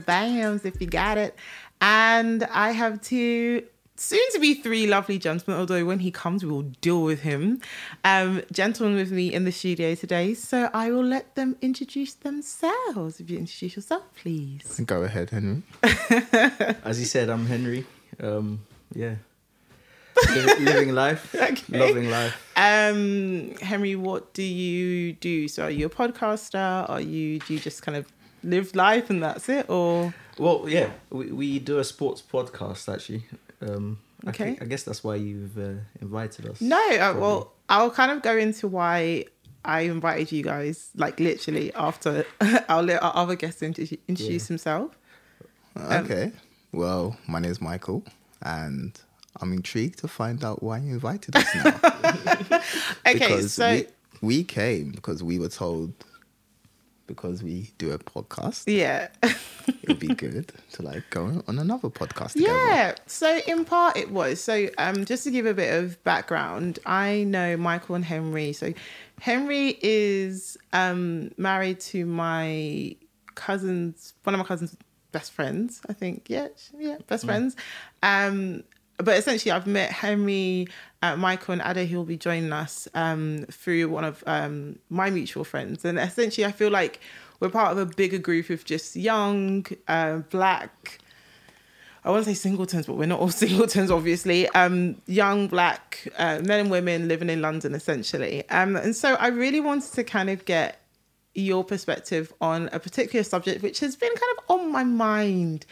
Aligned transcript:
of 0.00 0.06
SB, 0.06 0.06
the 0.06 0.12
Banghams, 0.12 0.64
if 0.64 0.80
you 0.80 0.86
got 0.86 1.18
it. 1.18 1.34
And 1.80 2.44
I 2.44 2.72
have 2.72 3.00
two 3.00 3.64
soon 3.96 4.20
to 4.32 4.38
be 4.38 4.54
three 4.54 4.86
lovely 4.86 5.18
gentlemen, 5.18 5.60
although 5.60 5.84
when 5.84 5.98
he 6.00 6.10
comes, 6.10 6.44
we 6.44 6.50
will 6.50 6.62
deal 6.80 7.02
with 7.02 7.20
him. 7.20 7.60
Um, 8.04 8.42
gentlemen 8.52 8.96
with 8.96 9.10
me 9.12 9.32
in 9.32 9.44
the 9.44 9.52
studio 9.52 9.94
today. 9.94 10.34
So 10.34 10.70
I 10.72 10.90
will 10.90 11.04
let 11.04 11.34
them 11.34 11.56
introduce 11.60 12.14
themselves. 12.14 13.20
If 13.20 13.30
you 13.30 13.38
introduce 13.38 13.76
yourself, 13.76 14.02
please. 14.16 14.80
Go 14.86 15.02
ahead, 15.02 15.30
Henry. 15.30 15.62
As 16.84 16.98
he 16.98 17.04
said, 17.04 17.28
I'm 17.30 17.46
Henry. 17.46 17.86
Um, 18.22 18.60
yeah. 18.94 19.16
Living, 20.34 20.64
living 20.66 20.92
life, 20.92 21.34
Okay. 21.34 21.78
loving 21.78 22.10
life. 22.10 22.36
Um, 22.56 23.54
Henry, 23.62 23.96
what 23.96 24.34
do 24.34 24.42
you 24.42 25.14
do? 25.14 25.48
So 25.48 25.64
are 25.64 25.70
you 25.70 25.86
a 25.86 25.88
podcaster? 25.88 26.88
Are 26.90 27.00
you 27.00 27.38
do 27.38 27.54
you 27.54 27.60
just 27.60 27.82
kind 27.82 27.96
of 27.96 28.06
live 28.42 28.74
life 28.74 29.10
and 29.10 29.22
that's 29.22 29.48
it? 29.48 29.68
Or 29.68 30.12
Well, 30.38 30.64
yeah, 30.68 30.90
we, 31.10 31.26
we 31.32 31.58
do 31.58 31.78
a 31.78 31.84
sports 31.84 32.22
podcast 32.22 32.92
actually. 32.92 33.24
Um, 33.60 33.98
I, 34.26 34.30
Okay. 34.30 34.44
think- 34.44 34.62
I 34.62 34.66
guess 34.66 34.82
that's 34.82 35.02
why 35.04 35.16
you've 35.16 35.56
uh, 35.58 35.80
invited 36.00 36.46
us. 36.46 36.60
No, 36.60 36.76
uh, 36.76 37.14
well, 37.18 37.52
I'll 37.68 37.90
kind 37.90 38.10
of 38.10 38.22
go 38.22 38.36
into 38.36 38.68
why 38.68 39.24
I 39.64 39.82
invited 39.82 40.32
you 40.32 40.42
guys, 40.42 40.90
like 40.96 41.20
literally 41.20 41.72
after 41.74 42.24
I'll 42.68 42.82
let 42.82 43.02
our 43.02 43.12
other 43.14 43.34
guest 43.36 43.62
introduce, 43.62 43.98
introduce 44.08 44.44
Yeah. 44.44 44.48
himself. 44.48 44.96
Okay. 45.78 46.32
well, 46.72 47.16
my 47.26 47.38
name 47.40 47.50
is 47.50 47.60
Michael, 47.60 48.02
and 48.42 48.98
I'm 49.40 49.52
intrigued 49.52 49.98
to 50.00 50.08
find 50.08 50.42
out 50.44 50.62
why 50.62 50.78
you 50.78 50.94
invited 50.94 51.36
us 51.36 51.54
now. 51.54 51.80
Okay, 53.06 53.12
because 53.14 53.54
so 53.54 53.70
we, 53.70 53.86
we 54.20 54.44
came 54.44 54.90
because 54.92 55.22
we 55.22 55.38
were 55.38 55.48
told 55.48 55.92
because 57.10 57.42
we 57.42 57.72
do 57.76 57.90
a 57.90 57.98
podcast, 57.98 58.64
yeah, 58.66 59.08
it 59.22 59.88
would 59.88 59.98
be 59.98 60.08
good 60.14 60.52
to 60.72 60.82
like 60.82 61.02
go 61.10 61.42
on 61.48 61.58
another 61.58 61.88
podcast 61.88 62.32
together. 62.34 62.52
yeah. 62.52 62.94
So 63.06 63.40
in 63.46 63.64
part 63.64 63.96
it 63.96 64.12
was. 64.12 64.40
So 64.40 64.68
um, 64.78 65.04
just 65.04 65.24
to 65.24 65.32
give 65.32 65.44
a 65.44 65.54
bit 65.54 65.74
of 65.74 66.02
background, 66.04 66.78
I 66.86 67.24
know 67.24 67.56
Michael 67.56 67.96
and 67.96 68.04
Henry. 68.04 68.52
So 68.52 68.72
Henry 69.20 69.76
is 69.82 70.56
um 70.72 71.32
married 71.36 71.80
to 71.80 72.06
my 72.06 72.94
cousin's 73.34 74.14
one 74.22 74.34
of 74.34 74.38
my 74.38 74.44
cousin's 74.46 74.76
best 75.10 75.32
friends. 75.32 75.80
I 75.88 75.92
think 75.92 76.26
yeah, 76.28 76.48
yeah, 76.78 76.98
best 77.08 77.24
friends. 77.24 77.56
Um, 78.04 78.62
but 79.02 79.16
essentially, 79.16 79.52
I've 79.52 79.66
met 79.66 79.90
Henry, 79.90 80.66
uh, 81.02 81.16
Michael, 81.16 81.52
and 81.52 81.62
Ada. 81.64 81.86
Who 81.86 81.96
will 81.96 82.04
be 82.04 82.16
joining 82.16 82.52
us 82.52 82.88
um, 82.94 83.46
through 83.50 83.88
one 83.88 84.04
of 84.04 84.22
um, 84.26 84.78
my 84.88 85.10
mutual 85.10 85.44
friends. 85.44 85.84
And 85.84 85.98
essentially, 85.98 86.44
I 86.44 86.52
feel 86.52 86.70
like 86.70 87.00
we're 87.40 87.50
part 87.50 87.72
of 87.72 87.78
a 87.78 87.86
bigger 87.86 88.18
group 88.18 88.50
of 88.50 88.64
just 88.64 88.96
young, 88.96 89.66
uh, 89.88 90.18
black. 90.30 90.98
I 92.02 92.10
want 92.10 92.24
to 92.24 92.30
say 92.30 92.34
singletons, 92.34 92.86
but 92.86 92.94
we're 92.94 93.06
not 93.06 93.20
all 93.20 93.28
singletons, 93.30 93.90
obviously. 93.90 94.48
Um, 94.48 95.00
young 95.06 95.48
black 95.48 96.08
uh, 96.16 96.40
men 96.42 96.60
and 96.60 96.70
women 96.70 97.08
living 97.08 97.30
in 97.30 97.42
London, 97.42 97.74
essentially. 97.74 98.48
Um, 98.48 98.76
and 98.76 98.96
so 98.96 99.14
I 99.14 99.28
really 99.28 99.60
wanted 99.60 99.92
to 99.92 100.04
kind 100.04 100.30
of 100.30 100.44
get 100.44 100.80
your 101.34 101.64
perspective 101.64 102.32
on 102.40 102.68
a 102.72 102.80
particular 102.80 103.22
subject, 103.22 103.62
which 103.62 103.80
has 103.80 103.96
been 103.96 104.10
kind 104.10 104.38
of 104.38 104.60
on 104.60 104.72
my 104.72 104.84
mind 104.84 105.66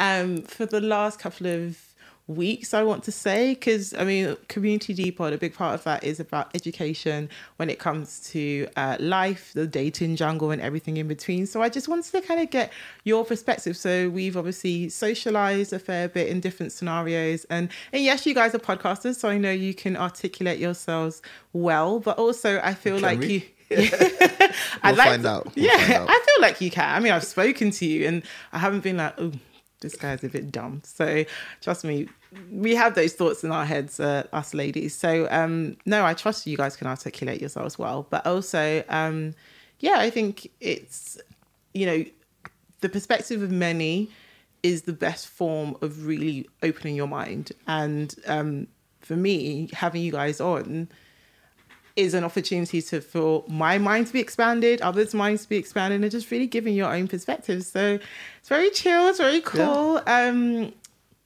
um, 0.00 0.42
for 0.42 0.66
the 0.66 0.80
last 0.80 1.18
couple 1.18 1.46
of 1.46 1.78
weeks, 2.26 2.72
I 2.72 2.82
want 2.82 3.04
to 3.04 3.12
say, 3.12 3.50
because 3.50 3.92
I 3.94 4.04
mean, 4.04 4.36
Community 4.48 4.94
Depot, 4.94 5.32
a 5.32 5.36
big 5.36 5.54
part 5.54 5.74
of 5.74 5.84
that 5.84 6.04
is 6.04 6.20
about 6.20 6.54
education 6.54 7.28
when 7.56 7.68
it 7.68 7.78
comes 7.78 8.20
to 8.30 8.66
uh, 8.76 8.96
life, 8.98 9.52
the 9.54 9.66
dating 9.66 10.16
jungle, 10.16 10.50
and 10.50 10.62
everything 10.62 10.96
in 10.96 11.06
between. 11.06 11.46
So 11.46 11.60
I 11.60 11.68
just 11.68 11.88
wanted 11.88 12.10
to 12.12 12.20
kind 12.22 12.40
of 12.40 12.50
get 12.50 12.72
your 13.04 13.24
perspective. 13.24 13.76
So 13.76 14.08
we've 14.08 14.36
obviously 14.36 14.88
socialized 14.88 15.72
a 15.72 15.78
fair 15.78 16.08
bit 16.08 16.28
in 16.28 16.40
different 16.40 16.72
scenarios, 16.72 17.44
and 17.50 17.68
and 17.92 18.02
yes, 18.02 18.24
you 18.24 18.34
guys 18.34 18.54
are 18.54 18.58
podcasters, 18.58 19.16
so 19.16 19.28
I 19.28 19.38
know 19.38 19.52
you 19.52 19.74
can 19.74 19.96
articulate 19.96 20.58
yourselves 20.58 21.20
well, 21.52 22.00
but 22.00 22.18
also 22.18 22.60
I 22.62 22.74
feel 22.74 22.96
Can 22.96 23.02
like 23.02 23.18
we? 23.20 23.26
you. 23.26 23.42
We'll 24.84 24.96
find 24.96 25.26
out. 25.26 25.54
We'll 25.56 25.64
yeah, 25.64 25.78
find 25.78 25.92
out. 25.94 26.08
I 26.10 26.24
feel 26.26 26.42
like 26.42 26.60
you 26.60 26.70
can. 26.70 26.94
I 26.94 27.00
mean, 27.00 27.12
I've 27.12 27.24
spoken 27.24 27.70
to 27.72 27.86
you, 27.86 28.06
and 28.06 28.22
I 28.52 28.58
haven't 28.58 28.82
been 28.82 28.98
like, 28.98 29.14
oh, 29.18 29.32
this 29.80 29.94
guy's 29.96 30.24
a 30.24 30.28
bit 30.28 30.50
dumb. 30.50 30.82
So 30.84 31.24
trust 31.60 31.84
me, 31.84 32.08
we 32.50 32.74
have 32.74 32.94
those 32.94 33.12
thoughts 33.12 33.44
in 33.44 33.52
our 33.52 33.64
heads, 33.64 34.00
uh, 34.00 34.26
us 34.32 34.54
ladies. 34.54 34.94
So 34.94 35.28
um, 35.30 35.76
no, 35.86 36.04
I 36.04 36.14
trust 36.14 36.46
you 36.46 36.56
guys 36.56 36.76
can 36.76 36.86
articulate 36.86 37.40
yourselves 37.40 37.78
well, 37.78 38.06
but 38.10 38.26
also, 38.26 38.82
um, 38.88 39.34
yeah, 39.80 39.96
I 39.98 40.10
think 40.10 40.50
it's 40.60 41.18
you 41.72 41.86
know 41.86 42.04
the 42.80 42.88
perspective 42.88 43.42
of 43.42 43.50
many 43.50 44.10
is 44.62 44.82
the 44.82 44.92
best 44.92 45.28
form 45.28 45.76
of 45.82 46.06
really 46.06 46.48
opening 46.62 46.96
your 46.96 47.08
mind, 47.08 47.52
and 47.66 48.14
um, 48.26 48.66
for 49.00 49.16
me, 49.16 49.68
having 49.72 50.02
you 50.02 50.12
guys 50.12 50.40
on 50.40 50.88
is 51.96 52.14
an 52.14 52.24
opportunity 52.24 52.82
to 52.82 53.00
for 53.00 53.44
my 53.48 53.78
mind 53.78 54.08
to 54.08 54.12
be 54.12 54.20
expanded, 54.20 54.80
others' 54.80 55.14
minds 55.14 55.42
to 55.42 55.48
be 55.48 55.56
expanded, 55.56 56.02
and 56.02 56.10
just 56.10 56.30
really 56.30 56.46
giving 56.46 56.74
your 56.74 56.92
own 56.92 57.08
perspective. 57.08 57.64
So 57.64 57.98
it's 58.38 58.48
very 58.48 58.70
chill, 58.70 59.08
it's 59.08 59.18
very 59.18 59.40
cool. 59.40 60.00
Um, 60.06 60.72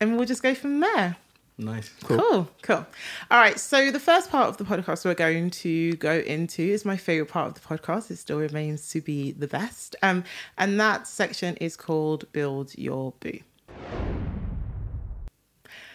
and 0.00 0.16
we'll 0.16 0.26
just 0.26 0.42
go 0.42 0.54
from 0.54 0.80
there. 0.80 1.16
Nice. 1.60 1.90
Cool. 2.04 2.48
cool, 2.62 2.86
All 3.32 3.40
right. 3.40 3.58
So 3.58 3.90
the 3.90 3.98
first 3.98 4.30
part 4.30 4.48
of 4.48 4.58
the 4.58 4.64
podcast 4.64 5.04
we're 5.04 5.14
going 5.14 5.50
to 5.50 5.94
go 5.94 6.18
into 6.18 6.62
is 6.62 6.84
my 6.84 6.96
favorite 6.96 7.28
part 7.30 7.48
of 7.48 7.54
the 7.54 7.60
podcast. 7.60 8.12
It 8.12 8.18
still 8.18 8.38
remains 8.38 8.88
to 8.90 9.00
be 9.00 9.32
the 9.32 9.48
best. 9.48 9.96
Um, 10.00 10.22
and 10.56 10.78
that 10.78 11.08
section 11.08 11.56
is 11.56 11.76
called 11.76 12.30
"Build 12.32 12.78
Your 12.78 13.12
Boo." 13.18 13.40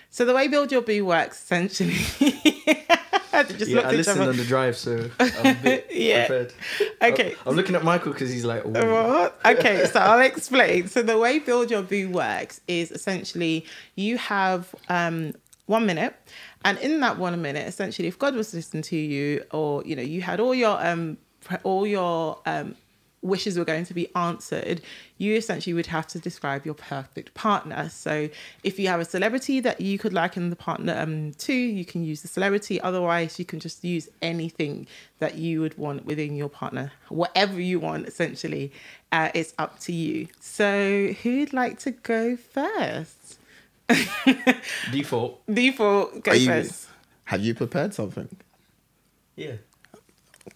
So 0.09 0.25
the 0.25 0.33
way 0.33 0.49
"Build 0.49 0.69
Your 0.73 0.81
Boo" 0.81 1.05
works 1.05 1.41
essentially. 1.41 1.95
I 3.33 3.37
had 3.37 3.47
to 3.49 3.57
just 3.57 3.69
Yeah, 3.71 3.77
look 3.77 3.85
I 3.87 3.91
each 3.91 3.97
listened 3.97 4.21
other. 4.21 4.29
on 4.31 4.37
the 4.37 4.45
drive, 4.45 4.77
so 4.77 5.09
I'm 5.19 5.45
a 5.47 5.53
bit 5.55 5.87
Yeah. 5.91 6.27
prepared. 6.27 6.53
Okay. 7.01 7.35
I'm 7.45 7.55
looking 7.55 7.75
at 7.75 7.83
Michael 7.83 8.13
because 8.13 8.31
he's 8.31 8.45
like. 8.45 8.63
What? 8.63 9.39
Okay, 9.45 9.85
so 9.87 9.99
I'll 9.99 10.19
explain. 10.21 10.87
So 10.87 11.01
the 11.01 11.17
way 11.17 11.39
Build 11.39 11.71
Your 11.71 11.81
Boo 11.81 12.09
works 12.09 12.61
is 12.67 12.91
essentially 12.91 13.65
you 13.95 14.17
have 14.19 14.73
um, 14.87 15.33
one 15.65 15.85
minute, 15.85 16.15
and 16.63 16.77
in 16.77 16.99
that 17.01 17.17
one 17.17 17.41
minute, 17.41 17.67
essentially, 17.67 18.07
if 18.07 18.17
God 18.19 18.35
was 18.35 18.53
listening 18.53 18.83
to 18.83 18.95
you, 18.97 19.43
or 19.51 19.83
you 19.83 19.95
know, 19.95 20.01
you 20.03 20.21
had 20.21 20.39
all 20.39 20.53
your 20.53 20.77
um, 20.85 21.17
all 21.63 21.87
your 21.87 22.39
um, 22.45 22.75
wishes 23.23 23.57
were 23.57 23.65
going 23.65 23.85
to 23.85 23.93
be 23.93 24.13
answered, 24.15 24.81
you 25.17 25.35
essentially 25.35 25.73
would 25.73 25.87
have 25.87 26.05
to 26.07 26.19
describe 26.19 26.65
your 26.65 26.75
perfect 26.75 27.33
partner. 27.33 27.89
So 27.89 28.29
if 28.63 28.77
you 28.77 28.87
have 28.89 28.99
a 28.99 29.05
celebrity 29.05 29.59
that 29.61 29.81
you 29.81 29.97
could 29.97 30.13
liken 30.13 30.49
the 30.49 30.55
partner 30.55 30.95
um, 30.97 31.31
to, 31.33 31.53
you 31.53 31.85
can 31.85 32.03
use 32.03 32.21
the 32.21 32.27
celebrity. 32.27 32.79
Otherwise, 32.81 33.39
you 33.39 33.45
can 33.45 33.59
just 33.59 33.83
use 33.83 34.09
anything 34.21 34.85
that 35.19 35.35
you 35.35 35.61
would 35.61 35.77
want 35.77 36.05
within 36.05 36.35
your 36.35 36.49
partner, 36.49 36.91
whatever 37.09 37.59
you 37.59 37.79
want, 37.79 38.07
essentially. 38.07 38.71
Uh, 39.11 39.29
it's 39.33 39.53
up 39.57 39.79
to 39.79 39.93
you. 39.93 40.27
So 40.39 41.13
who'd 41.23 41.53
like 41.53 41.79
to 41.79 41.91
go 41.91 42.35
first? 42.35 43.39
default. 44.91 45.41
Default, 45.47 46.23
go 46.23 46.31
Are 46.31 46.35
you, 46.35 46.47
first. 46.47 46.87
have 47.25 47.41
you 47.41 47.53
prepared 47.53 47.93
something? 47.93 48.29
Yeah. 49.35 49.53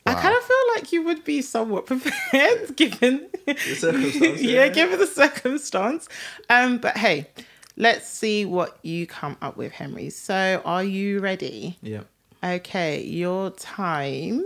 I 0.06 0.14
kind 0.14 0.36
of 0.36 0.44
feel 0.44 0.58
like 0.76 0.92
you 0.92 1.04
would 1.04 1.24
be 1.24 1.42
somewhat 1.42 1.86
prepared, 1.88 2.76
given 2.76 3.28
The 3.46 3.56
circumstance. 3.56 4.42
yeah, 4.42 4.68
given 4.70 5.00
the 5.00 5.08
circumstance. 5.08 6.08
Um, 6.50 6.78
but 6.78 6.98
hey, 6.98 7.28
let's 7.76 8.08
see 8.08 8.46
what 8.46 8.78
you 8.84 9.08
come 9.08 9.38
up 9.42 9.58
with, 9.58 9.72
Henry. 9.74 10.10
So, 10.10 10.62
are 10.66 10.84
you 10.84 11.20
ready? 11.20 11.78
Yeah. 11.82 12.02
Okay, 12.44 13.04
your 13.04 13.50
time 13.52 14.46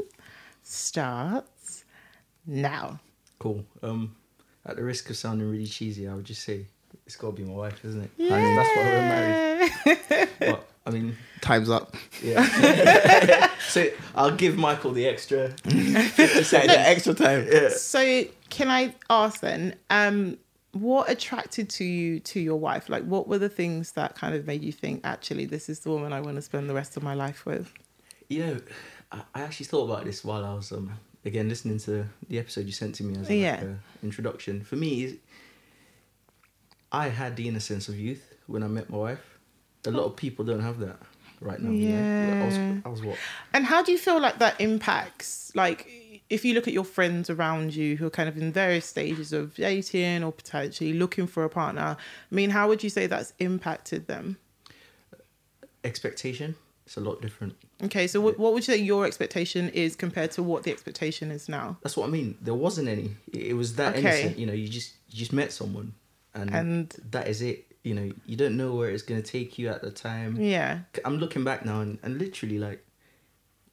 starts 0.64 1.84
now. 2.46 3.00
Cool. 3.40 3.66
Um, 3.84 4.16
at 4.66 4.76
the 4.76 4.84
risk 4.84 5.10
of 5.10 5.18
sounding 5.18 5.50
really 5.50 5.66
cheesy, 5.66 6.08
I 6.08 6.14
would 6.14 6.26
just 6.26 6.44
say 6.44 6.66
it's 7.06 7.16
got 7.16 7.28
to 7.28 7.34
be 7.34 7.44
my 7.44 7.54
wife, 7.54 7.84
isn't 7.84 8.04
it? 8.04 8.12
Yeah. 8.18 8.36
I 8.36 8.42
mean, 8.42 8.56
that's 8.56 8.70
why 8.76 8.84
we're 8.84 9.02
married. 9.02 10.30
But 10.40 10.68
I 10.86 10.89
mean, 10.89 11.16
Time's 11.42 11.69
up. 11.69 11.95
yeah. 12.24 13.50
so 13.68 13.88
I'll 14.16 14.36
give 14.36 14.57
Michael 14.57 14.92
the 14.92 15.06
extra 15.07 15.50
50 15.63 16.44
seconds. 16.44 16.74
extra 16.75 17.13
time. 17.13 17.48
Yeah. 17.51 17.69
So, 17.69 18.24
can 18.50 18.69
I 18.69 18.95
ask 19.10 19.42
then, 19.42 19.75
um, 19.92 20.38
what 20.72 21.10
attracted 21.10 21.69
to 21.72 21.83
you 21.83 22.19
to 22.22 22.39
your 22.39 22.56
wife? 22.57 22.89
Like, 22.89 23.04
what 23.04 23.28
were 23.28 23.38
the 23.38 23.50
things 23.50 23.92
that 23.94 24.16
kind 24.16 24.33
of 24.33 24.48
made 24.48 24.63
you 24.63 24.72
think, 24.72 25.01
actually, 25.04 25.45
this 25.45 25.69
is 25.69 25.80
the 25.81 25.89
woman 25.92 26.13
I 26.13 26.22
want 26.22 26.38
to 26.38 26.42
spend 26.42 26.68
the 26.69 26.74
rest 26.74 26.98
of 26.98 27.04
my 27.04 27.13
life 27.13 27.45
with? 27.45 27.72
You 28.30 28.45
know, 28.45 28.57
I, 29.12 29.22
I 29.36 29.42
actually 29.42 29.68
thought 29.68 29.86
about 29.86 30.06
this 30.06 30.24
while 30.24 30.44
I 30.45 30.54
was 30.54 30.72
um 30.72 30.94
again 31.25 31.48
listening 31.50 31.78
to 31.80 32.06
the 32.30 32.39
episode 32.39 32.66
you 32.66 32.72
sent 32.72 32.95
to 32.95 33.04
me 33.04 33.13
as 33.19 33.30
like, 33.30 33.38
Yeah. 33.38 33.62
a 33.63 33.75
introduction. 34.06 34.63
For 34.63 34.78
me, 34.78 35.19
I 36.92 37.10
had 37.10 37.36
the 37.36 37.48
innocence 37.48 37.88
of 37.88 38.00
youth 38.00 38.33
when 38.48 38.63
I 38.63 38.68
met 38.68 38.89
my 38.89 38.98
wife. 38.98 39.31
A 39.86 39.92
lot 39.92 40.04
of 40.06 40.16
people 40.16 40.45
don't 40.45 40.62
have 40.62 40.80
that 40.80 40.98
right 41.39 41.60
now. 41.60 41.72
you 41.72 41.89
know? 41.89 42.42
I 42.44 42.45
was, 42.45 42.57
Yeah. 42.57 42.75
I 42.86 42.89
was 42.89 43.01
what? 43.04 43.18
And 43.54 43.66
how 43.66 43.81
do 43.83 43.92
you 43.92 43.98
feel 43.98 44.19
like 44.19 44.38
that 44.39 44.60
impacts, 44.62 45.51
like, 45.56 45.88
if 46.30 46.45
you 46.45 46.54
look 46.54 46.68
at 46.68 46.74
your 46.74 46.83
friends 46.86 47.30
around 47.30 47.75
you 47.75 47.98
who 47.98 48.06
are 48.06 48.10
kind 48.12 48.30
of 48.30 48.38
in 48.38 48.54
various 48.54 48.86
stages 48.86 49.33
of 49.33 49.56
dating 49.56 50.24
or 50.24 50.31
potentially 50.31 50.94
looking 50.94 51.28
for 51.28 51.44
a 51.44 51.50
partner, 51.50 51.98
I 52.31 52.36
mean, 52.36 52.51
how 52.51 52.68
would 52.68 52.83
you 52.83 52.89
say 52.89 53.07
that's 53.07 53.33
impacted 53.39 54.07
them? 54.07 54.38
Expectation. 55.83 56.56
It's 56.86 56.98
a 56.98 57.01
lot 57.01 57.22
different. 57.22 57.56
Okay, 57.83 58.06
so 58.06 58.22
what, 58.22 58.38
what 58.38 58.54
would 58.54 58.68
you 58.68 58.74
say 58.74 58.80
your 58.80 59.06
expectation 59.06 59.69
is 59.69 59.95
compared 59.95 60.31
to 60.31 60.44
what 60.44 60.63
the 60.63 60.72
expectation 60.72 61.31
is 61.31 61.50
now? 61.50 61.78
That's 61.81 61.98
what 61.98 62.07
I 62.07 62.10
mean. 62.12 62.38
There 62.42 62.54
wasn't 62.54 62.88
any. 62.88 63.16
It 63.33 63.48
it 63.48 63.54
was 63.54 63.75
that 63.75 63.95
Okay. 63.95 64.01
innocent. 64.22 64.38
You 64.39 64.45
know, 64.45 64.54
you 64.54 64.68
just 64.68 64.94
you 65.10 65.18
just 65.18 65.33
met 65.33 65.51
someone, 65.51 65.94
and, 66.36 66.54
And- 66.54 66.95
that 67.12 67.28
is 67.28 67.42
it. 67.42 67.70
You 67.83 67.95
know, 67.95 68.12
you 68.25 68.36
don't 68.38 68.57
know 68.57 68.75
where 68.75 68.89
it's 68.92 69.01
gonna 69.04 69.22
take 69.24 69.57
you 69.57 69.68
at 69.69 69.81
the 69.81 69.89
time. 69.92 70.38
Yeah. 70.39 70.80
I'm 71.04 71.18
looking 71.18 71.44
back 71.44 71.66
now, 71.66 71.81
and, 71.81 71.98
and 72.04 72.19
literally 72.19 72.60
like, 72.60 72.86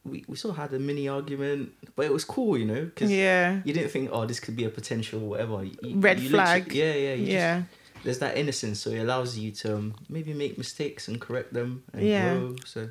we 0.05 0.25
we 0.29 0.37
sort 0.37 0.53
of 0.53 0.59
had 0.63 0.73
a 0.73 0.79
mini 0.79 1.09
argument, 1.09 1.73
but 1.95 2.07
it 2.07 2.13
was 2.13 2.25
cool. 2.25 2.57
You 2.57 2.65
know, 2.65 2.85
because 2.87 3.11
Yeah. 3.11 3.61
you 3.65 3.73
didn't 3.75 3.91
think, 3.91 4.09
oh, 4.13 4.25
this 4.25 4.41
could 4.41 4.57
be 4.57 4.65
a 4.65 4.71
potential 4.71 5.21
whatever. 5.21 5.63
You- 5.65 5.97
Red 5.97 6.21
you 6.21 6.31
flag. 6.31 6.73
Yeah, 6.73 6.95
yeah, 6.95 7.15
you 7.15 7.27
just- 7.27 7.33
Yeah. 7.33 7.63
there's 8.05 8.19
that 8.21 8.39
innocence, 8.39 8.81
so 8.81 8.91
it 8.91 8.99
allows 9.01 9.37
you 9.37 9.51
to 9.53 9.77
um, 9.77 9.95
maybe 10.09 10.33
make 10.33 10.57
mistakes 10.57 11.09
and 11.09 11.21
correct 11.21 11.53
them 11.53 11.83
and 11.93 12.03
Yeah. 12.07 12.35
grow. 12.39 12.57
So, 12.65 12.89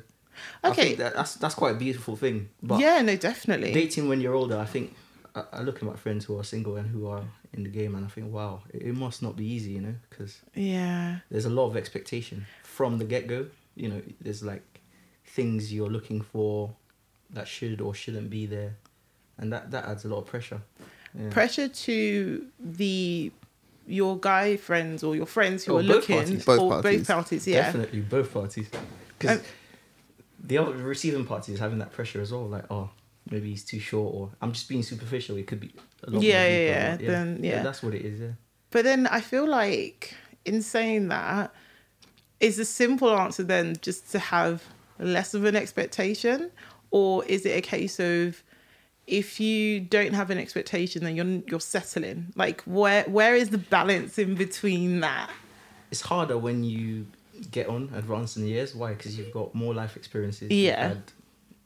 I 0.62 0.68
Okay. 0.70 0.82
think 0.84 0.98
that, 0.98 1.14
that's 1.14 1.34
that's 1.34 1.56
quite 1.56 1.74
a 1.74 1.78
beautiful 1.78 2.14
thing. 2.14 2.48
But 2.62 2.78
yeah, 2.78 3.02
no, 3.02 3.16
definitely. 3.16 3.72
dating 3.72 4.08
when 4.08 4.20
you're 4.20 4.34
older, 4.34 4.56
I 4.56 4.66
think 4.66 4.94
I, 5.34 5.42
I 5.52 5.60
look 5.62 5.76
at 5.76 5.82
my 5.82 5.96
friends 5.96 6.26
who 6.26 6.38
are 6.38 6.44
single 6.44 6.76
and 6.76 6.88
who 6.90 7.08
are 7.08 7.24
in 7.52 7.62
the 7.62 7.68
game, 7.70 7.94
and 7.94 8.04
I 8.04 8.08
think, 8.08 8.32
wow, 8.32 8.62
it, 8.72 8.82
it 8.82 8.94
must 8.94 9.22
not 9.22 9.36
be 9.36 9.46
easy, 9.46 9.72
you 9.72 9.80
know, 9.80 9.94
because 10.10 10.40
yeah. 10.54 11.18
there's 11.30 11.46
a 11.46 11.50
lot 11.50 11.66
of 11.66 11.76
expectation 11.76 12.46
from 12.62 12.98
the 12.98 13.04
get 13.04 13.26
go. 13.26 13.46
You 13.74 13.88
know, 13.88 14.02
there's 14.20 14.42
like 14.42 14.80
things 15.24 15.72
you're 15.72 15.90
looking 15.90 16.20
for 16.20 16.74
that 17.30 17.46
should 17.48 17.80
or 17.80 17.94
shouldn't 17.94 18.30
be 18.30 18.46
there, 18.46 18.76
and 19.38 19.52
that 19.52 19.70
that 19.70 19.84
adds 19.86 20.04
a 20.04 20.08
lot 20.08 20.18
of 20.18 20.26
pressure. 20.26 20.60
Yeah. 21.18 21.30
Pressure 21.30 21.68
to 21.68 22.46
the 22.58 23.32
your 23.86 24.18
guy 24.18 24.56
friends 24.56 25.02
or 25.02 25.16
your 25.16 25.26
friends 25.26 25.64
who 25.64 25.72
Oh, 25.72 25.78
are 25.78 25.82
both 25.82 25.88
looking 25.88 26.16
parties. 26.16 26.44
Both 26.44 26.60
or 26.60 26.70
parties. 26.70 26.98
both 27.00 27.08
parties, 27.08 27.46
yeah. 27.46 27.62
Definitely 27.62 28.00
both 28.00 28.32
parties, 28.32 28.68
because 29.18 29.38
Um, 29.38 29.44
the 30.44 30.58
other 30.58 30.72
receiving 30.74 31.24
party 31.24 31.54
is 31.54 31.60
having 31.60 31.78
that 31.78 31.92
pressure 31.92 32.20
as 32.20 32.30
well. 32.30 32.46
Like, 32.46 32.64
oh, 32.70 32.90
maybe 33.30 33.50
he's 33.50 33.64
too 33.64 33.80
short, 33.80 34.14
or 34.14 34.30
I'm 34.40 34.52
just 34.52 34.68
being 34.68 34.82
superficial. 34.82 35.36
It 35.36 35.46
could 35.46 35.60
be 35.60 35.72
a 36.04 36.10
lot. 36.10 36.22
Yeah, 36.22 36.42
more 36.42 36.50
yeah, 36.50 36.90
deeper, 36.96 37.02
yeah, 37.02 37.18
then, 37.18 37.44
yeah. 37.44 37.62
that's 37.62 37.82
what 37.82 37.94
it 37.94 38.04
is. 38.04 38.20
Yeah. 38.20 38.32
But 38.70 38.84
then 38.84 39.06
I 39.06 39.20
feel 39.20 39.46
like 39.46 40.14
in 40.44 40.62
saying 40.62 41.08
that, 41.08 41.54
is 42.40 42.56
the 42.56 42.64
simple 42.64 43.10
answer 43.16 43.42
then 43.42 43.76
just 43.82 44.10
to 44.12 44.18
have 44.18 44.62
less 44.98 45.34
of 45.34 45.44
an 45.44 45.56
expectation? 45.56 46.50
Or 46.90 47.24
is 47.24 47.44
it 47.44 47.50
a 47.50 47.60
case 47.60 48.00
of 48.00 48.42
if 49.06 49.40
you 49.40 49.80
don't 49.80 50.14
have 50.14 50.30
an 50.30 50.38
expectation 50.38 51.04
then 51.04 51.16
you're 51.16 51.42
you're 51.46 51.60
settling? 51.60 52.32
Like 52.34 52.62
where 52.62 53.04
where 53.04 53.34
is 53.34 53.50
the 53.50 53.58
balance 53.58 54.18
in 54.18 54.34
between 54.34 55.00
that? 55.00 55.30
it's 55.90 56.00
harder 56.00 56.36
when 56.36 56.64
you 56.64 57.06
get 57.50 57.68
on 57.68 57.90
advanced 57.94 58.36
in 58.36 58.46
years. 58.46 58.74
Why? 58.74 58.94
Because 58.94 59.16
you've 59.16 59.32
got 59.32 59.54
more 59.54 59.74
life 59.74 59.96
experiences. 59.96 60.50
Yeah. 60.50 60.94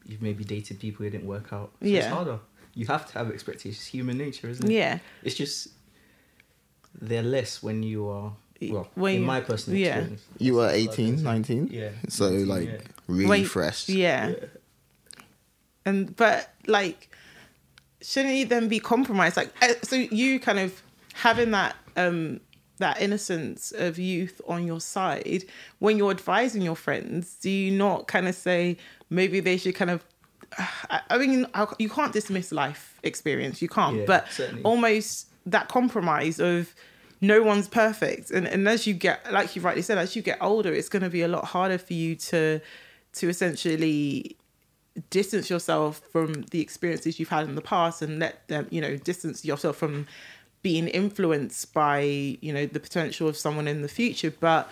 You've, 0.06 0.22
maybe 0.22 0.44
dated 0.44 0.81
people 0.81 1.04
who 1.04 1.10
didn't 1.10 1.26
work 1.26 1.52
out. 1.52 1.70
So 1.81 1.88
Yeah. 1.88 1.99
It's 1.99 2.06
harder. 2.08 2.38
You 2.75 2.87
have 2.87 3.06
to 3.06 3.19
have 3.19 3.31
expectations. 3.31 3.76
It's 3.76 3.87
human 3.87 4.19
nature, 4.19 4.49
isn't 4.49 4.69
it? 4.70 4.72
Yeah. 4.72 4.99
It's 5.22 5.34
just 5.34 5.69
they're 7.00 7.22
less 7.22 7.62
when 7.62 7.82
you 7.82 8.08
are. 8.08 8.32
Well, 8.62 8.88
When 8.94 9.16
in 9.16 9.22
my 9.22 9.40
personal 9.40 9.78
yeah. 9.78 9.96
experience. 9.96 10.22
You 10.38 10.54
were 10.54 10.66
Like 10.66 10.75
18, 10.75 11.22
19? 11.22 11.69
Yeah. 11.72 11.88
So, 12.08 12.31
19, 12.31 12.49
like, 12.49 12.69
yeah. 12.69 12.78
really 13.08 13.28
Wait, 13.31 13.44
fresh. 13.44 13.88
Yeah. 13.88 14.28
Yeah. 14.28 14.37
And 15.84 16.14
but 16.14 16.54
like 16.66 17.10
shouldn't 18.00 18.34
you 18.34 18.46
then 18.46 18.69
be 18.69 18.78
compromised? 18.78 19.37
Like 19.37 19.52
uh, 19.62 19.75
so 19.82 19.96
you 19.96 20.38
kind 20.38 20.58
of 20.60 20.81
having 21.14 21.50
that 21.52 21.76
um 21.96 22.40
that 22.78 23.00
innocence 23.00 23.72
of 23.72 23.99
youth 23.99 24.40
on 24.49 24.66
your 24.66 24.81
side 24.81 25.44
when 25.78 25.96
you're 25.99 26.10
advising 26.10 26.62
your 26.62 26.76
friends, 26.76 27.37
do 27.40 27.50
you 27.50 27.70
not 27.70 28.06
kind 28.08 28.28
of 28.28 28.34
say 28.34 28.76
maybe 29.12 29.41
they 29.41 29.56
should 29.56 29.75
kind 29.75 29.91
of 29.91 30.05
I 31.09 31.17
mean, 31.19 31.47
you 31.79 31.88
can't 31.88 32.12
dismiss 32.12 32.53
life 32.53 32.99
experience. 33.03 33.62
You 33.62 33.69
can't, 33.69 33.97
Yeah, 33.99 34.05
but 34.06 34.31
certainly. 34.31 34.62
almost 34.64 35.29
that 35.47 35.69
compromise 35.69 36.38
of 36.41 36.75
no 37.20 37.43
one's 37.43 37.69
perfect, 37.69 38.31
and 38.31 38.47
and 38.47 38.69
as 38.69 38.87
you 38.87 38.94
get, 38.94 39.32
like 39.32 39.55
you 39.56 39.62
rightly 39.62 39.82
said, 39.82 39.97
as 39.97 40.14
you 40.17 40.23
get 40.23 40.38
older, 40.41 40.73
it's 40.73 40.88
going 40.88 41.03
to 41.03 41.09
be 41.09 41.23
a 41.23 41.29
lot 41.29 41.44
harder 41.47 41.79
for 41.79 41.94
you 41.94 42.17
to 42.17 42.61
to 43.14 43.29
essentially 43.29 44.37
distance 45.09 45.49
yourself 45.49 46.03
from 46.12 46.43
the 46.50 46.61
experiences 46.61 47.19
you've 47.19 47.31
had 47.31 47.44
in 47.49 47.55
the 47.55 47.62
past 47.62 48.03
and 48.03 48.19
let 48.19 48.47
them, 48.49 48.67
you 48.70 48.81
know, 48.81 48.97
distance 48.97 49.44
yourself 49.44 49.76
from 49.76 50.06
being 50.62 50.87
influenced 50.88 51.73
by 51.73 52.00
you 52.00 52.53
know 52.53 52.67
the 52.67 52.81
potential 52.81 53.26
of 53.29 53.37
someone 53.37 53.67
in 53.69 53.81
the 53.82 53.88
future, 53.88 54.32
but 54.38 54.70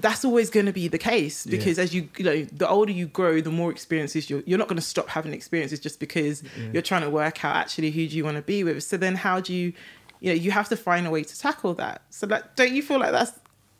that's 0.00 0.24
always 0.24 0.50
going 0.50 0.66
to 0.66 0.72
be 0.72 0.88
the 0.88 0.98
case 0.98 1.46
Yeah. 1.46 1.56
because 1.56 1.78
as 1.78 1.94
you 1.94 2.08
you 2.16 2.24
know 2.24 2.44
the 2.44 2.68
older 2.68 2.92
you 2.92 3.06
grow 3.06 3.40
the 3.40 3.50
more 3.50 3.70
experiences 3.70 4.28
you're, 4.30 4.42
you're 4.46 4.58
not 4.58 4.68
going 4.68 4.76
to 4.78 4.82
stop 4.94 5.08
having 5.08 5.32
experiences 5.32 5.78
just 5.80 6.00
because 6.00 6.42
you're 6.72 6.82
trying 6.82 7.02
to 7.02 7.10
work 7.10 7.44
out 7.44 7.56
actually 7.56 7.90
who 7.90 8.06
do 8.08 8.16
you 8.16 8.24
want 8.24 8.36
to 8.36 8.42
be 8.42 8.64
with 8.64 8.82
so 8.82 8.96
then 8.96 9.14
how 9.16 9.40
do 9.40 9.52
you 9.54 9.72
you 10.20 10.28
know 10.30 10.34
you 10.34 10.50
have 10.50 10.68
to 10.68 10.76
find 10.76 11.06
a 11.06 11.10
way 11.10 11.22
to 11.22 11.38
tackle 11.38 11.74
that 11.74 12.02
so 12.10 12.26
like 12.26 12.56
don't 12.56 12.72
you 12.72 12.82
feel 12.82 12.98
like 12.98 13.12
that's 13.12 13.32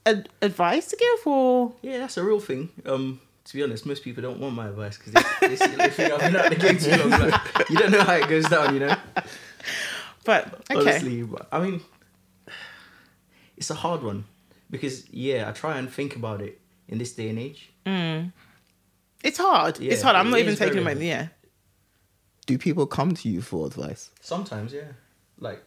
ad- 0.07 0.29
advice 0.43 0.87
to 0.89 0.97
give 0.97 1.27
or 1.27 1.73
Yeah, 1.83 1.99
that's 1.99 2.17
a 2.17 2.25
real 2.25 2.41
thing. 2.41 2.71
Um, 2.87 3.21
to 3.45 3.57
be 3.57 3.63
honest, 3.63 3.85
most 3.87 4.03
people 4.05 4.23
don't 4.23 4.39
want 4.39 4.55
my 4.55 4.69
advice 4.69 4.97
because 4.99 5.13
they, 5.15 5.49
they, 5.49 5.57
see- 5.57 5.75
they 5.77 5.89
think 5.89 6.13
I've 6.13 6.21
been 6.21 6.37
out 6.37 6.51
the 6.51 6.57
game 6.57 6.79
too 6.79 6.97
long. 6.97 7.11
Like, 7.11 7.69
you 7.71 7.77
don't 7.77 7.91
know 7.91 8.05
how 8.05 8.15
it 8.15 8.29
goes 8.29 8.49
down, 8.49 8.75
you 8.75 8.81
know. 8.81 8.95
but 10.25 10.63
okay 10.71 10.81
Honestly, 10.81 11.27
I 11.51 11.59
mean, 11.61 11.81
it's 13.57 13.71
a 13.71 13.75
hard 13.75 14.03
one 14.03 14.25
because 14.71 15.09
yeah, 15.11 15.49
I 15.49 15.53
try 15.53 15.79
and 15.79 15.91
think 15.91 16.17
about 16.17 16.41
it 16.41 16.61
in 16.89 16.99
this 16.99 17.13
day 17.15 17.29
and 17.29 17.39
age. 17.39 17.71
Mm. 17.87 18.33
it's 19.25 19.39
hard 19.39 19.81
it's 19.81 20.03
hard 20.03 20.17
i'm 20.17 20.29
it 20.29 20.31
not 20.31 20.39
even 20.41 20.55
taking 20.57 20.79
a 20.79 20.83
very 20.83 20.95
moment 20.95 21.07
yeah 21.07 21.29
Do 22.47 22.59
people 22.59 22.87
come 22.87 23.15
to 23.15 23.29
you 23.29 23.41
for 23.43 23.67
advice? 23.67 24.11
Sometimes, 24.21 24.73
yeah, 24.73 24.93
like 25.39 25.63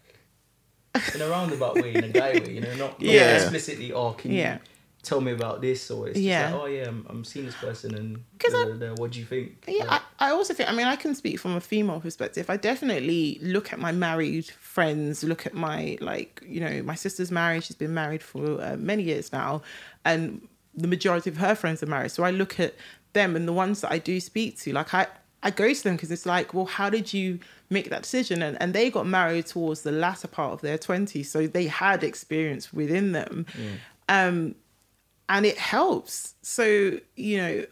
in 1.15 1.21
a 1.21 1.27
roundabout 1.27 1.75
way, 1.81 1.93
in 1.95 2.03
a 2.03 2.09
guy 2.09 2.33
way, 2.39 2.51
you 2.55 2.61
know, 2.61 2.75
not, 2.75 2.91
not 2.99 3.01
Yeah. 3.01 3.35
explicitly. 3.35 3.93
Oh, 3.93 4.11
can 4.13 4.31
Yeah. 4.31 4.53
you 4.55 4.59
tell 5.03 5.21
me 5.21 5.31
about 5.31 5.61
this? 5.61 5.91
Or 5.91 6.07
it's 6.07 6.17
Yeah. 6.19 6.43
just 6.43 6.53
like, 6.53 6.61
oh 6.63 6.65
yeah, 6.65 6.87
I'm, 6.87 7.05
I'm 7.09 7.23
seeing 7.23 7.45
this 7.45 7.55
person, 7.55 7.93
and 7.93 8.23
what 8.97 9.11
do 9.11 9.19
you 9.19 9.25
think? 9.25 9.65
Yeah, 9.67 9.83
Like, 9.85 10.01
I, 10.19 10.29
I 10.29 10.31
also 10.31 10.53
think, 10.53 10.69
I 10.69 10.73
mean, 10.73 10.87
I 10.87 10.95
can 10.95 11.13
speak 11.13 11.39
from 11.39 11.55
a 11.55 11.61
female 11.61 11.99
perspective. 11.99 12.49
I 12.49 12.57
definitely 12.57 13.39
look 13.41 13.71
at 13.73 13.79
my 13.79 13.91
married 13.91 14.45
friends, 14.45 15.23
look 15.23 15.45
at 15.45 15.53
my, 15.53 15.97
like, 16.01 16.41
you 16.45 16.59
know, 16.61 16.81
my 16.83 16.95
sister's 16.95 17.31
married. 17.31 17.63
She's 17.63 17.75
been 17.75 17.93
married 17.93 18.23
for 18.23 18.61
uh, 18.61 18.75
many 18.77 19.03
years 19.03 19.31
now. 19.31 19.61
And 20.05 20.47
the 20.75 20.87
majority 20.87 21.29
of 21.29 21.37
her 21.37 21.53
friends 21.55 21.83
are 21.83 21.87
married. 21.87 22.11
So 22.11 22.23
I 22.23 22.31
look 22.31 22.59
at 22.59 22.73
them 23.13 23.35
and 23.35 23.47
the 23.47 23.53
ones 23.53 23.81
that 23.81 23.91
I 23.91 23.99
do 23.99 24.19
speak 24.19 24.57
to, 24.61 24.73
like, 24.73 24.93
I, 24.93 25.07
I 25.43 25.51
go 25.51 25.71
to 25.73 25.83
them 25.83 25.95
because 25.95 26.11
it's 26.11 26.25
like, 26.25 26.53
well, 26.53 26.65
how 26.65 26.89
did 26.89 27.13
you 27.13 27.39
make 27.69 27.89
that 27.89 28.03
decision? 28.03 28.41
And, 28.41 28.59
and 28.61 28.73
they 28.73 28.89
got 28.89 29.05
married 29.05 29.45
towards 29.47 29.81
the 29.81 29.91
latter 29.91 30.27
part 30.27 30.53
of 30.53 30.61
their 30.61 30.77
20s. 30.77 31.25
So 31.25 31.45
they 31.47 31.67
had 31.67 32.03
experience 32.03 32.71
within 32.73 33.11
them. 33.11 33.45
Um, 34.09 34.55
and 35.29 35.45
it 35.45 35.57
helps. 35.57 36.35
So, 36.41 36.99
you 37.15 37.37
know, 37.37 37.65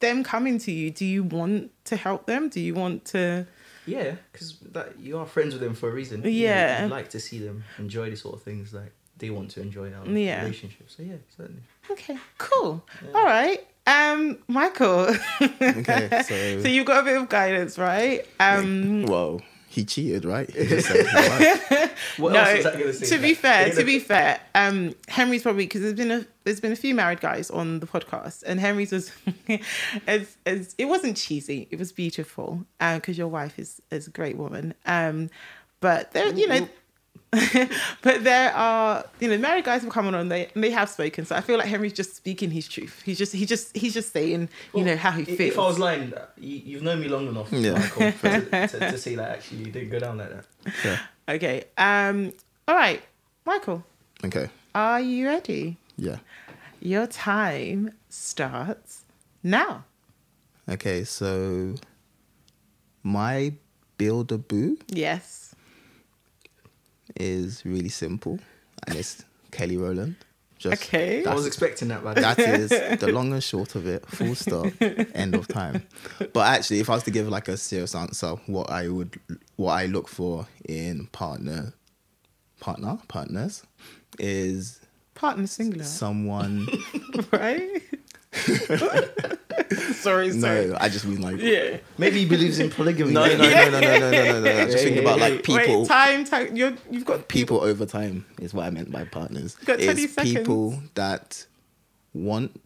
them 0.00 0.22
coming 0.24 0.58
to 0.60 0.72
you, 0.72 0.90
do 0.90 1.04
you 1.04 1.22
want 1.22 1.70
to 1.86 1.96
help 1.96 2.26
them? 2.26 2.48
Do 2.48 2.60
you 2.60 2.74
want 2.74 3.04
to? 3.06 3.46
yeah, 3.86 4.16
because 4.32 4.58
that 4.72 4.98
you 4.98 5.16
are 5.18 5.26
friends 5.26 5.54
with 5.54 5.62
them 5.62 5.74
for 5.74 5.88
a 5.88 5.92
reason. 5.92 6.18
You 6.18 6.24
know, 6.24 6.30
Yeah. 6.30 6.82
you 6.84 6.88
like 6.90 7.08
to 7.10 7.20
see 7.20 7.38
them 7.38 7.62
enjoy 7.78 8.10
these 8.10 8.20
sort 8.22 8.34
of 8.34 8.42
things, 8.42 8.74
like 8.74 8.92
they 9.18 9.30
want 9.30 9.50
to 9.52 9.60
enjoy 9.62 9.92
our 9.92 10.04
Yeah. 10.06 10.40
relationship. 10.42 10.90
So 10.90 11.02
yeah, 11.04 11.16
certainly. 11.36 11.62
Okay, 11.90 12.18
cool. 12.38 12.84
All 13.14 13.24
right. 13.24 13.64
Um, 13.86 14.38
Michael. 14.48 15.14
Okay, 15.40 16.08
so, 16.28 16.62
so 16.62 16.68
you've 16.68 16.86
got 16.86 17.02
a 17.02 17.04
bit 17.04 17.16
of 17.16 17.28
guidance, 17.28 17.78
right? 17.78 18.26
Um, 18.40 19.04
well, 19.04 19.40
he 19.76 19.84
cheated, 19.84 20.24
right? 20.24 20.50
He 20.50 20.66
just 20.68 20.88
said 20.88 21.06
he 21.06 21.12
lied. 21.14 21.90
What 22.16 22.32
no. 22.32 22.40
else 22.40 22.56
was 22.56 22.66
I 22.66 22.72
gonna 22.72 22.92
say? 22.94 23.16
To 23.16 23.22
be 23.22 23.34
fair, 23.34 23.70
to 23.70 23.84
be 23.84 23.98
fair, 23.98 24.40
um, 24.54 24.94
Henry's 25.06 25.42
probably 25.42 25.66
because 25.66 25.82
there's 25.82 25.94
been 25.94 26.10
a 26.10 26.26
there's 26.44 26.60
been 26.60 26.72
a 26.72 26.76
few 26.76 26.94
married 26.94 27.20
guys 27.20 27.50
on 27.50 27.80
the 27.80 27.86
podcast, 27.86 28.42
and 28.46 28.58
Henry's 28.58 28.90
was 28.90 29.12
as 30.06 30.38
as 30.46 30.74
it 30.78 30.86
wasn't 30.86 31.18
cheesy, 31.18 31.68
it 31.70 31.78
was 31.78 31.92
beautiful, 31.92 32.64
because 32.80 33.18
your 33.18 33.28
wife 33.28 33.58
is 33.58 33.82
is 33.90 34.06
a 34.06 34.10
great 34.10 34.38
woman. 34.38 34.74
Um, 34.86 35.30
but 35.80 36.12
there, 36.12 36.32
you 36.32 36.48
know. 36.48 36.68
but 38.02 38.24
there 38.24 38.52
are, 38.54 39.04
you 39.20 39.28
know, 39.28 39.38
married 39.38 39.64
guys 39.64 39.82
have 39.82 39.90
come 39.90 40.06
on 40.06 40.14
and 40.14 40.30
they 40.30 40.48
and 40.54 40.62
they 40.64 40.70
have 40.70 40.88
spoken. 40.88 41.24
So 41.24 41.34
I 41.36 41.40
feel 41.40 41.58
like 41.58 41.68
Henry's 41.68 41.92
just 41.92 42.14
speaking 42.16 42.50
his 42.50 42.66
truth. 42.68 43.02
He's 43.04 43.18
just 43.18 43.32
he 43.32 43.46
just 43.46 43.76
he's 43.76 43.94
just 43.94 44.12
saying, 44.12 44.48
you 44.74 44.84
know, 44.84 44.96
how 44.96 45.10
he 45.12 45.22
If- 45.22 45.36
feels. 45.38 45.52
If 45.52 45.58
I 45.58 45.66
was 45.66 45.78
lying, 45.78 46.12
you, 46.38 46.56
you've 46.64 46.82
known 46.82 47.00
me 47.00 47.08
long 47.08 47.28
enough, 47.28 47.52
Yeah. 47.52 47.72
Michael, 47.74 48.12
to, 48.12 48.68
to, 48.68 48.78
to 48.92 48.98
say 48.98 49.14
that 49.16 49.30
actually 49.30 49.58
you 49.58 49.70
didn't 49.70 49.90
go 49.90 49.98
down 49.98 50.18
like 50.18 50.30
that. 50.30 50.44
Yeah. 50.84 50.98
Okay. 51.34 51.64
Um. 51.78 52.32
All 52.68 52.74
right, 52.74 53.02
Michael, 53.44 53.84
Okay. 54.24 54.48
are 54.74 55.00
you 55.00 55.26
ready? 55.26 55.76
Yeah. 55.96 56.16
Your 56.80 57.06
time 57.06 57.92
starts 58.08 59.04
now. 59.42 59.84
Okay, 60.68 61.04
so 61.04 61.74
My 63.04 63.52
build 63.98 64.32
a 64.32 64.38
boo 64.38 64.78
Yes. 64.88 65.45
Is 67.14 67.64
really 67.64 67.88
simple, 67.88 68.38
and 68.86 68.96
it's 68.98 69.24
Kelly 69.50 69.76
Rowland. 69.76 70.16
Just 70.58 70.82
Okay. 70.84 71.22
I 71.26 71.34
was 71.34 71.46
expecting 71.46 71.88
that, 71.88 72.02
but 72.02 72.16
that 72.16 72.38
is 72.38 72.70
the 73.00 73.12
long 73.12 73.32
and 73.34 73.44
short 73.44 73.74
of 73.74 73.86
it. 73.86 74.06
Full 74.06 74.34
stop. 74.34 74.72
End 74.80 75.34
of 75.34 75.46
time. 75.48 75.82
But 76.32 76.46
actually, 76.46 76.80
if 76.80 76.88
I 76.88 76.94
was 76.94 77.02
to 77.04 77.10
give 77.10 77.28
like 77.28 77.48
a 77.48 77.58
serious 77.58 77.94
answer, 77.94 78.30
what 78.46 78.70
I 78.70 78.88
would, 78.88 79.20
what 79.56 79.72
I 79.72 79.84
look 79.86 80.08
for 80.08 80.46
in 80.66 81.08
partner, 81.08 81.74
partner, 82.58 82.98
partners, 83.06 83.64
is 84.18 84.80
Partner 85.14 85.46
singular. 85.46 85.84
someone. 85.84 86.66
right? 87.32 87.82
sorry, 89.94 90.32
sorry. 90.32 90.66
No, 90.66 90.76
I 90.80 90.88
just 90.88 91.06
mean 91.06 91.20
like. 91.20 91.38
Yeah. 91.38 91.78
Maybe 91.98 92.20
he 92.20 92.26
believes 92.26 92.58
in 92.58 92.70
polygamy. 92.70 93.12
No, 93.12 93.26
no, 93.26 93.36
no, 93.36 93.48
no, 93.48 93.70
no, 93.70 93.80
no, 93.80 93.98
no, 93.98 94.10
no. 94.10 94.40
no. 94.40 94.50
I'm 94.50 94.70
just 94.70 94.84
thinking 94.84 95.02
about 95.02 95.18
like 95.18 95.42
people. 95.42 95.80
Wait, 95.80 95.88
time, 95.88 96.24
time. 96.24 96.56
You're, 96.56 96.74
you've 96.90 97.04
got 97.04 97.28
people 97.28 97.60
over 97.60 97.86
time 97.86 98.24
is 98.40 98.54
what 98.54 98.66
I 98.66 98.70
meant 98.70 98.90
by 98.90 99.04
partners. 99.04 99.56
You've 99.60 99.66
got 99.66 99.78
20 99.80 100.02
is 100.02 100.14
seconds. 100.14 100.34
people 100.34 100.82
that 100.94 101.46
want 102.14 102.60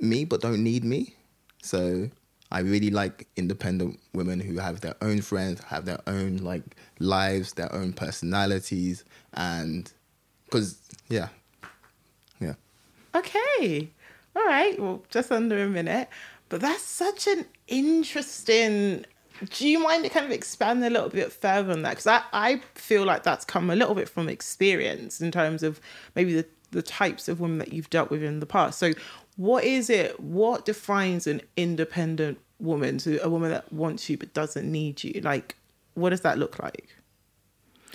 me 0.00 0.24
but 0.24 0.40
don't 0.40 0.62
need 0.62 0.84
me. 0.84 1.14
So 1.62 2.10
I 2.50 2.60
really 2.60 2.90
like 2.90 3.28
independent 3.36 4.00
women 4.12 4.40
who 4.40 4.58
have 4.58 4.80
their 4.80 4.94
own 5.02 5.20
friends, 5.20 5.62
have 5.64 5.84
their 5.84 6.00
own 6.06 6.38
like 6.38 6.62
lives, 6.98 7.52
their 7.54 7.72
own 7.74 7.92
personalities, 7.92 9.04
and 9.34 9.92
because 10.46 10.78
yeah, 11.08 11.28
yeah. 12.40 12.54
Okay. 13.14 13.90
All 14.40 14.46
right. 14.46 14.80
Well, 14.80 15.02
just 15.10 15.30
under 15.30 15.62
a 15.62 15.68
minute. 15.68 16.08
But 16.48 16.60
that's 16.60 16.82
such 16.82 17.26
an 17.26 17.46
interesting. 17.68 19.04
Do 19.50 19.68
you 19.68 19.78
mind 19.78 20.04
to 20.04 20.10
kind 20.10 20.26
of 20.26 20.32
expand 20.32 20.84
a 20.84 20.90
little 20.90 21.08
bit 21.08 21.32
further 21.32 21.72
on 21.72 21.82
that? 21.82 21.90
Because 21.90 22.06
I, 22.06 22.22
I 22.32 22.60
feel 22.74 23.04
like 23.04 23.22
that's 23.22 23.44
come 23.44 23.70
a 23.70 23.76
little 23.76 23.94
bit 23.94 24.08
from 24.08 24.28
experience 24.28 25.20
in 25.20 25.30
terms 25.30 25.62
of 25.62 25.80
maybe 26.14 26.34
the, 26.34 26.46
the 26.72 26.82
types 26.82 27.28
of 27.28 27.40
women 27.40 27.58
that 27.58 27.72
you've 27.72 27.90
dealt 27.90 28.10
with 28.10 28.22
in 28.22 28.40
the 28.40 28.46
past. 28.46 28.78
So, 28.78 28.92
what 29.36 29.64
is 29.64 29.88
it? 29.88 30.18
What 30.20 30.64
defines 30.64 31.26
an 31.26 31.40
independent 31.56 32.38
woman? 32.58 32.98
So, 32.98 33.18
a 33.22 33.28
woman 33.30 33.50
that 33.50 33.72
wants 33.72 34.10
you 34.10 34.18
but 34.18 34.34
doesn't 34.34 34.70
need 34.70 35.02
you? 35.04 35.20
Like, 35.20 35.56
what 35.94 36.10
does 36.10 36.22
that 36.22 36.38
look 36.38 36.58
like? 36.58 36.88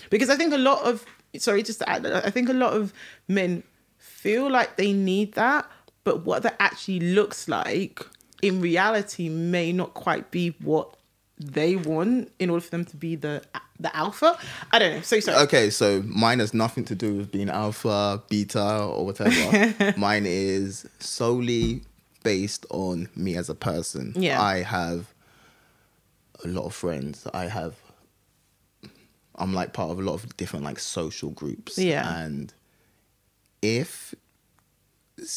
because 0.09 0.29
I 0.29 0.35
think 0.35 0.53
a 0.53 0.57
lot 0.57 0.83
of 0.83 1.05
sorry, 1.37 1.63
just 1.63 1.79
to 1.79 1.89
add, 1.89 2.05
I 2.05 2.29
think 2.29 2.49
a 2.49 2.53
lot 2.53 2.73
of 2.73 2.93
men 3.27 3.63
feel 3.97 4.49
like 4.49 4.77
they 4.77 4.93
need 4.93 5.33
that, 5.33 5.69
but 6.05 6.23
what 6.25 6.43
that 6.43 6.55
actually 6.61 7.01
looks 7.01 7.49
like 7.49 8.05
in 8.41 8.61
reality 8.61 9.27
may 9.27 9.73
not 9.73 9.93
quite 9.93 10.31
be 10.31 10.55
what 10.61 10.95
they 11.37 11.75
want 11.75 12.31
in 12.39 12.49
order 12.49 12.61
for 12.61 12.71
them 12.71 12.85
to 12.85 12.95
be 12.95 13.15
the 13.15 13.41
the 13.79 13.93
alpha. 13.95 14.37
I 14.71 14.79
don't 14.79 14.95
know. 14.95 15.01
So 15.01 15.19
sorry. 15.19 15.43
Okay, 15.43 15.69
so 15.69 16.01
mine 16.03 16.39
has 16.39 16.53
nothing 16.53 16.85
to 16.85 16.95
do 16.95 17.15
with 17.15 17.31
being 17.31 17.49
alpha, 17.49 18.23
beta, 18.29 18.83
or 18.83 19.05
whatever. 19.05 19.93
mine 19.97 20.25
is 20.25 20.87
solely 20.99 21.81
based 22.23 22.65
on 22.69 23.09
me 23.15 23.35
as 23.35 23.49
a 23.49 23.55
person. 23.55 24.13
Yeah. 24.15 24.41
I 24.41 24.61
have 24.61 25.13
a 26.43 26.47
lot 26.47 26.65
of 26.65 26.73
friends. 26.73 27.27
I 27.33 27.45
have. 27.45 27.75
I'm 29.37 29.53
like 29.53 29.73
part 29.73 29.91
of 29.91 29.99
a 29.99 30.01
lot 30.01 30.13
of 30.13 30.37
different 30.37 30.63
like 30.63 30.79
social 30.79 31.31
groups. 31.31 31.77
Yeah. 31.77 32.17
And 32.17 32.53
if 33.61 34.15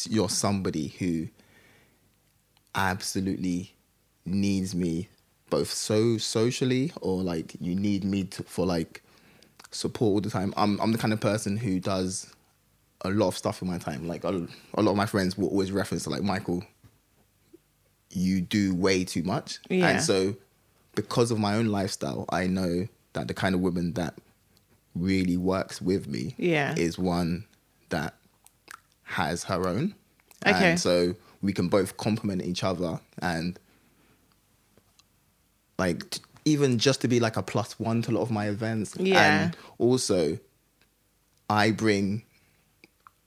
you're 0.09 0.29
somebody 0.29 0.89
who 0.99 1.27
absolutely 2.75 3.73
needs 4.25 4.75
me 4.75 5.09
both 5.49 5.71
so 5.71 6.17
socially 6.17 6.91
or 7.01 7.23
like 7.23 7.55
you 7.59 7.75
need 7.75 8.03
me 8.03 8.23
to, 8.23 8.43
for 8.43 8.65
like 8.65 9.01
support 9.71 10.09
all 10.13 10.21
the 10.21 10.29
time. 10.29 10.53
I'm 10.57 10.79
I'm 10.79 10.91
the 10.91 10.97
kind 10.97 11.13
of 11.13 11.19
person 11.19 11.57
who 11.57 11.79
does 11.79 12.31
a 13.01 13.09
lot 13.09 13.27
of 13.29 13.37
stuff 13.37 13.61
in 13.61 13.67
my 13.67 13.77
time. 13.77 14.07
Like 14.07 14.23
a, 14.23 14.47
a 14.75 14.81
lot 14.81 14.91
of 14.91 14.97
my 14.97 15.05
friends 15.05 15.37
will 15.37 15.47
always 15.49 15.71
reference 15.71 16.03
to 16.03 16.09
like 16.09 16.21
Michael, 16.21 16.63
you 18.11 18.41
do 18.41 18.75
way 18.75 19.03
too 19.03 19.23
much. 19.23 19.59
Yeah. 19.69 19.87
And 19.89 20.01
so 20.03 20.35
because 20.95 21.31
of 21.31 21.39
my 21.39 21.55
own 21.55 21.67
lifestyle, 21.67 22.25
I 22.29 22.45
know 22.47 22.87
that 23.13 23.27
the 23.27 23.33
kind 23.33 23.55
of 23.55 23.61
woman 23.61 23.93
that 23.93 24.15
really 24.95 25.37
works 25.37 25.81
with 25.81 26.07
me 26.07 26.35
Yeah. 26.37 26.75
is 26.77 26.99
one 26.99 27.45
that 27.89 28.15
has 29.09 29.43
her 29.45 29.67
own. 29.67 29.95
Okay. 30.45 30.71
And 30.71 30.79
so 30.79 31.15
we 31.41 31.51
can 31.53 31.67
both 31.67 31.97
complement 31.97 32.41
each 32.43 32.63
other 32.63 32.99
and 33.21 33.59
like 35.77 36.09
t- 36.09 36.21
even 36.45 36.77
just 36.77 37.01
to 37.01 37.07
be 37.07 37.19
like 37.19 37.37
a 37.37 37.43
plus 37.43 37.79
one 37.79 38.01
to 38.03 38.11
a 38.11 38.13
lot 38.13 38.21
of 38.21 38.31
my 38.31 38.47
events. 38.47 38.95
Yeah. 38.97 39.43
And 39.43 39.57
also 39.77 40.37
I 41.49 41.71
bring 41.71 42.23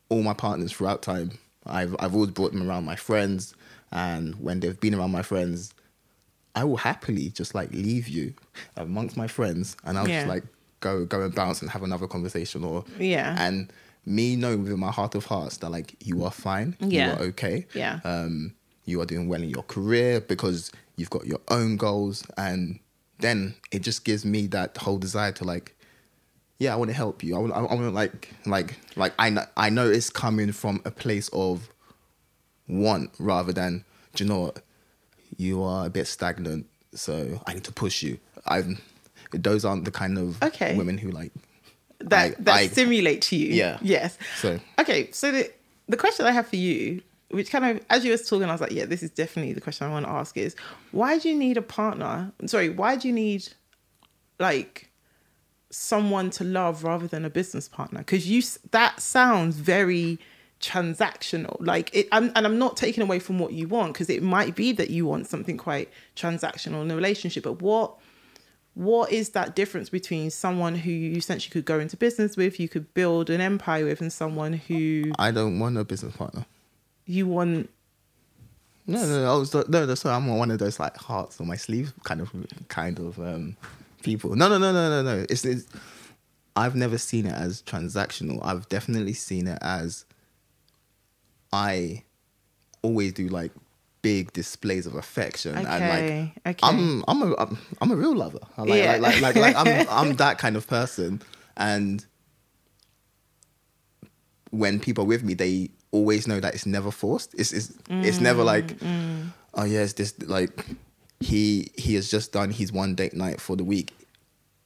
all 0.08 0.22
my 0.22 0.34
partners 0.34 0.72
throughout 0.72 1.02
time. 1.02 1.32
I've 1.66 1.94
I've 1.98 2.14
always 2.14 2.30
brought 2.30 2.52
them 2.52 2.68
around 2.68 2.84
my 2.84 2.96
friends 2.96 3.54
and 3.90 4.34
when 4.36 4.60
they've 4.60 4.78
been 4.80 4.94
around 4.94 5.12
my 5.12 5.22
friends, 5.22 5.74
I 6.54 6.64
will 6.64 6.76
happily 6.78 7.28
just 7.30 7.54
like 7.54 7.70
leave 7.72 8.08
you 8.08 8.34
amongst 8.76 9.16
my 9.16 9.26
friends 9.26 9.76
and 9.84 9.98
I'll 9.98 10.08
Yeah. 10.08 10.20
just 10.20 10.28
like 10.28 10.44
go 10.80 11.04
go 11.04 11.22
and 11.22 11.34
bounce 11.34 11.62
and 11.62 11.70
have 11.70 11.82
another 11.82 12.06
conversation 12.06 12.64
or 12.64 12.84
Yeah. 12.98 13.36
and 13.38 13.72
me 14.04 14.36
knowing 14.36 14.62
within 14.64 14.80
my 14.80 14.90
heart 14.90 15.14
of 15.14 15.26
hearts 15.26 15.58
that 15.58 15.70
like 15.70 15.94
you 16.04 16.24
are 16.24 16.30
fine, 16.30 16.76
Yeah. 16.80 17.06
you 17.06 17.12
are 17.12 17.22
okay, 17.28 17.66
Yeah. 17.74 18.00
um, 18.04 18.54
you 18.84 19.00
are 19.00 19.06
doing 19.06 19.28
well 19.28 19.42
in 19.42 19.48
your 19.48 19.62
career 19.62 20.20
because 20.20 20.72
you've 20.96 21.10
got 21.10 21.26
your 21.26 21.40
own 21.48 21.76
goals, 21.76 22.24
and 22.36 22.80
then 23.20 23.54
it 23.70 23.82
just 23.82 24.04
gives 24.04 24.24
me 24.24 24.46
that 24.48 24.76
whole 24.76 24.98
desire 24.98 25.30
to 25.32 25.44
like, 25.44 25.76
yeah, 26.58 26.72
I 26.72 26.76
want 26.76 26.90
to 26.90 26.96
help 26.96 27.22
you. 27.22 27.36
I 27.36 27.38
want, 27.38 27.52
I 27.52 27.60
want 27.60 27.80
to 27.80 27.90
like, 27.90 28.30
like, 28.46 28.76
like 28.96 29.12
I 29.18 29.30
know, 29.30 29.44
I 29.56 29.70
know 29.70 29.88
it's 29.88 30.10
coming 30.10 30.50
from 30.52 30.80
a 30.84 30.90
place 30.90 31.28
of 31.32 31.68
want 32.68 33.10
rather 33.18 33.52
than, 33.52 33.84
do 34.14 34.24
you 34.24 34.30
know 34.30 34.40
what, 34.40 34.62
you 35.36 35.62
are 35.62 35.86
a 35.86 35.90
bit 35.90 36.06
stagnant, 36.06 36.66
so 36.94 37.40
I 37.46 37.54
need 37.54 37.64
to 37.64 37.72
push 37.72 38.02
you. 38.02 38.18
I've, 38.46 38.80
those 39.32 39.64
aren't 39.64 39.84
the 39.84 39.90
kind 39.90 40.18
of 40.18 40.42
Okay. 40.42 40.76
women 40.76 40.98
who 40.98 41.10
like 41.10 41.32
that 42.10 42.32
I- 42.32 42.34
that 42.40 42.54
I- 42.54 42.66
stimulate 42.68 43.30
you. 43.32 43.48
Yeah. 43.48 43.78
Yes. 43.82 44.16
So- 44.40 44.60
okay, 44.78 45.10
so 45.12 45.30
the 45.32 45.50
the 45.88 45.96
question 45.96 46.26
I 46.26 46.32
have 46.32 46.46
for 46.48 46.56
you, 46.56 47.02
which 47.30 47.50
kind 47.50 47.64
of 47.64 47.84
as 47.90 48.04
you 48.04 48.10
was 48.12 48.28
talking, 48.28 48.48
I 48.48 48.52
was 48.52 48.60
like, 48.60 48.72
yeah, 48.72 48.84
this 48.86 49.02
is 49.02 49.10
definitely 49.10 49.52
the 49.52 49.60
question 49.60 49.86
I 49.86 49.90
want 49.90 50.06
to 50.06 50.12
ask 50.12 50.36
is 50.36 50.54
why 50.92 51.18
do 51.18 51.28
you 51.28 51.36
need 51.36 51.56
a 51.56 51.62
partner? 51.62 52.32
Sorry, 52.46 52.68
why 52.70 52.96
do 52.96 53.08
you 53.08 53.14
need 53.14 53.48
like 54.38 54.90
someone 55.70 56.30
to 56.30 56.44
love 56.44 56.84
rather 56.84 57.06
than 57.06 57.24
a 57.24 57.30
business 57.30 57.68
partner? 57.68 58.00
Because 58.00 58.28
you 58.28 58.42
that 58.70 59.00
sounds 59.00 59.56
very 59.56 60.18
transactional 60.60 61.56
like 61.58 61.90
it 61.92 62.06
I'm, 62.12 62.30
and 62.36 62.46
i'm 62.46 62.56
not 62.56 62.76
taking 62.76 63.02
away 63.02 63.18
from 63.18 63.40
what 63.40 63.52
you 63.52 63.66
want 63.66 63.92
because 63.94 64.08
it 64.08 64.22
might 64.22 64.54
be 64.54 64.70
that 64.70 64.90
you 64.90 65.04
want 65.04 65.26
something 65.26 65.56
quite 65.56 65.88
transactional 66.14 66.82
in 66.82 66.90
a 66.92 66.94
relationship 66.94 67.42
but 67.42 67.60
what 67.60 67.96
what 68.74 69.12
is 69.12 69.30
that 69.30 69.54
difference 69.54 69.90
between 69.90 70.30
someone 70.30 70.74
who 70.74 70.90
you 70.90 71.16
essentially 71.16 71.52
could 71.52 71.64
go 71.64 71.78
into 71.78 71.96
business 71.96 72.36
with, 72.36 72.58
you 72.58 72.68
could 72.68 72.92
build 72.94 73.28
an 73.28 73.40
empire 73.40 73.84
with, 73.84 74.00
and 74.00 74.12
someone 74.12 74.54
who 74.54 75.12
I 75.18 75.30
don't 75.30 75.58
want 75.58 75.76
a 75.76 75.84
business 75.84 76.16
partner. 76.16 76.46
you 77.06 77.26
want? 77.26 77.68
No, 78.86 79.04
no, 79.04 79.22
no. 79.22 79.34
I 79.34 79.36
was 79.36 79.54
no, 79.54 79.64
no. 79.68 79.94
Sorry, 79.94 80.14
I'm 80.14 80.26
one 80.26 80.50
of 80.50 80.58
those 80.58 80.80
like 80.80 80.96
hearts 80.96 81.40
on 81.40 81.46
my 81.46 81.56
sleeve 81.56 81.92
kind 82.04 82.20
of 82.20 82.32
kind 82.68 82.98
of 82.98 83.18
um, 83.18 83.56
people. 84.02 84.34
No, 84.34 84.48
no, 84.48 84.58
no, 84.58 84.72
no, 84.72 84.88
no, 84.88 85.02
no. 85.02 85.26
It's, 85.28 85.44
it's 85.44 85.66
I've 86.56 86.74
never 86.74 86.98
seen 86.98 87.26
it 87.26 87.34
as 87.34 87.62
transactional. 87.62 88.40
I've 88.42 88.68
definitely 88.68 89.12
seen 89.12 89.46
it 89.48 89.58
as 89.60 90.04
I 91.52 92.04
always 92.82 93.12
do 93.12 93.28
like 93.28 93.52
big 94.02 94.32
displays 94.32 94.84
of 94.86 94.94
affection 94.96 95.54
and 95.56 95.64
like 95.66 95.74
okay. 96.46 96.56
I'm 96.62 97.04
I'm 97.08 97.22
a 97.22 97.34
I'm, 97.36 97.58
I'm 97.80 97.90
a 97.92 97.96
real 97.96 98.14
lover. 98.14 98.40
I 98.58 98.62
Like, 98.62 98.82
Yeah. 98.82 98.96
like, 98.96 99.20
like 99.20 99.36
like 99.36 99.56
like 99.56 99.56
I'm 99.56 99.88
I'm 99.88 100.16
that 100.24 100.38
kind 100.38 100.56
of 100.56 100.66
person 100.66 101.22
and 101.56 102.04
when 104.50 104.78
people 104.80 105.04
are 105.04 105.06
with 105.06 105.22
me, 105.24 105.34
they 105.34 105.70
always 105.90 106.26
know 106.28 106.38
that 106.40 106.54
it's 106.54 106.66
never 106.66 106.90
forced. 106.90 107.34
It's 107.34 107.52
it's 107.52 107.70
it's 107.88 108.18
mm, 108.18 108.20
never 108.20 108.44
like, 108.44 108.78
mm. 108.78 109.28
oh 109.54 109.64
yes, 109.64 109.94
this 109.94 110.14
like 110.26 110.66
he 111.20 111.70
he 111.76 111.94
has 111.94 112.10
just 112.10 112.32
done 112.32 112.50
his 112.50 112.72
one 112.72 112.94
date 112.94 113.14
night 113.14 113.40
for 113.40 113.56
the 113.56 113.64
week. 113.64 113.92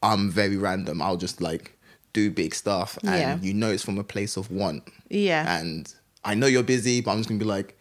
I'm 0.02 0.31
very 0.31 0.57
random. 0.57 1.00
I'll 1.00 1.16
just 1.16 1.40
like 1.40 1.78
do 2.12 2.31
big 2.31 2.55
stuff, 2.55 2.99
and 3.05 3.11
Yeah. 3.11 3.38
you 3.40 3.55
know 3.55 3.71
it's 3.71 3.83
from 3.85 3.99
a 3.99 4.05
place 4.05 4.37
of 4.37 4.50
want. 4.50 4.83
Yeah. 5.09 5.59
And 5.61 5.93
I 6.25 6.35
know 6.35 6.47
you're 6.47 6.62
busy, 6.64 7.00
but 7.00 7.12
I'm 7.12 7.19
just 7.19 7.28
gonna 7.28 7.38
be 7.38 7.45
like, 7.45 7.78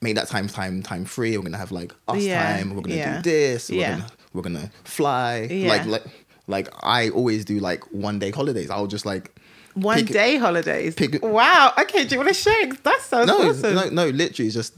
make 0.00 0.14
that 0.16 0.28
time 0.28 0.48
time 0.48 0.82
time 0.82 1.04
free. 1.04 1.36
We're 1.36 1.42
gonna 1.44 1.56
have 1.58 1.72
like 1.72 1.92
us 2.08 2.22
Yeah, 2.22 2.56
time. 2.58 2.74
We're 2.74 2.82
gonna 2.82 2.96
yeah, 2.96 3.16
do 3.22 3.30
this. 3.30 3.70
We're 3.70 3.80
yeah. 3.80 3.90
gonna 3.92 4.06
we're 4.32 4.42
gonna 4.42 4.70
fly. 4.84 5.48
Yeah. 5.50 5.68
Like 5.68 5.86
like 5.86 6.04
like 6.46 6.68
I 6.82 7.08
always 7.10 7.44
do 7.44 7.58
like 7.60 7.84
one 7.92 8.18
day 8.18 8.30
holidays. 8.30 8.70
I'll 8.70 8.86
just 8.86 9.06
like 9.06 9.34
One 9.74 9.98
pick- 9.98 10.08
day 10.08 10.36
holidays. 10.36 10.94
pick- 10.94 11.22
wow. 11.22 11.72
Okay. 11.78 12.04
Do 12.04 12.14
you 12.14 12.18
want 12.18 12.28
to 12.28 12.34
share? 12.34 12.72
That 12.82 13.00
sounds 13.02 13.28
no, 13.28 13.48
awesome. 13.50 13.74
no, 13.74 13.88
no. 13.90 14.08
Literally, 14.08 14.46
it's 14.48 14.54
just 14.54 14.74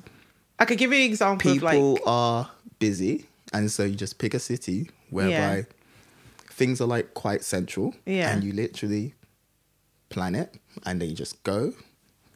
I 0.59 0.65
could 0.67 0.79
give 0.79 0.93
you 0.93 0.99
an 0.99 1.05
example 1.11 1.51
of 1.51 1.55
people 1.57 1.93
like. 1.95 2.01
are 2.07 2.51
busy 2.79 3.27
and 3.53 3.71
so 3.71 3.85
you 3.85 3.95
just 3.95 4.19
pick 4.19 4.35
a 4.35 4.39
city 4.39 4.91
whereby 5.11 5.31
Yeah. 5.31 5.63
things 6.51 6.81
are 6.81 6.87
like 6.87 7.15
quite 7.15 7.43
central, 7.45 7.95
Yeah. 8.07 8.31
and 8.33 8.43
you 8.45 8.53
literally 8.53 9.15
plan 10.11 10.35
it, 10.35 10.55
and 10.87 11.01
then 11.01 11.09
you 11.09 11.15
just 11.17 11.43
go. 11.43 11.73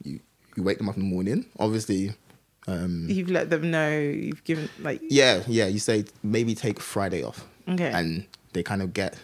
You 0.03 0.19
you 0.55 0.63
wake 0.63 0.77
them 0.79 0.89
up 0.89 0.95
in 0.97 1.03
the 1.03 1.09
morning. 1.09 1.45
Obviously, 1.59 2.13
um, 2.69 3.07
You've 3.09 3.29
let 3.31 3.49
them 3.49 3.71
know. 3.71 3.89
You've 3.97 4.43
given 4.43 4.69
like 4.79 5.01
yeah, 5.09 5.43
yeah. 5.47 5.67
You 5.67 5.79
say 5.79 6.05
maybe 6.23 6.53
take 6.55 6.79
Friday 6.79 7.23
off, 7.23 7.45
Okay. 7.67 7.91
and 7.91 8.25
they 8.53 8.63
kind 8.63 8.81
of 8.81 8.93
get 8.93 9.17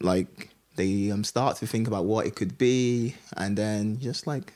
like 0.00 0.50
they 0.76 1.10
um, 1.10 1.24
start 1.24 1.56
to 1.58 1.66
think 1.66 1.86
about 1.86 2.04
what 2.06 2.26
it 2.26 2.34
could 2.34 2.56
be, 2.58 3.14
and 3.36 3.56
then 3.56 3.98
just 4.00 4.26
like 4.26 4.52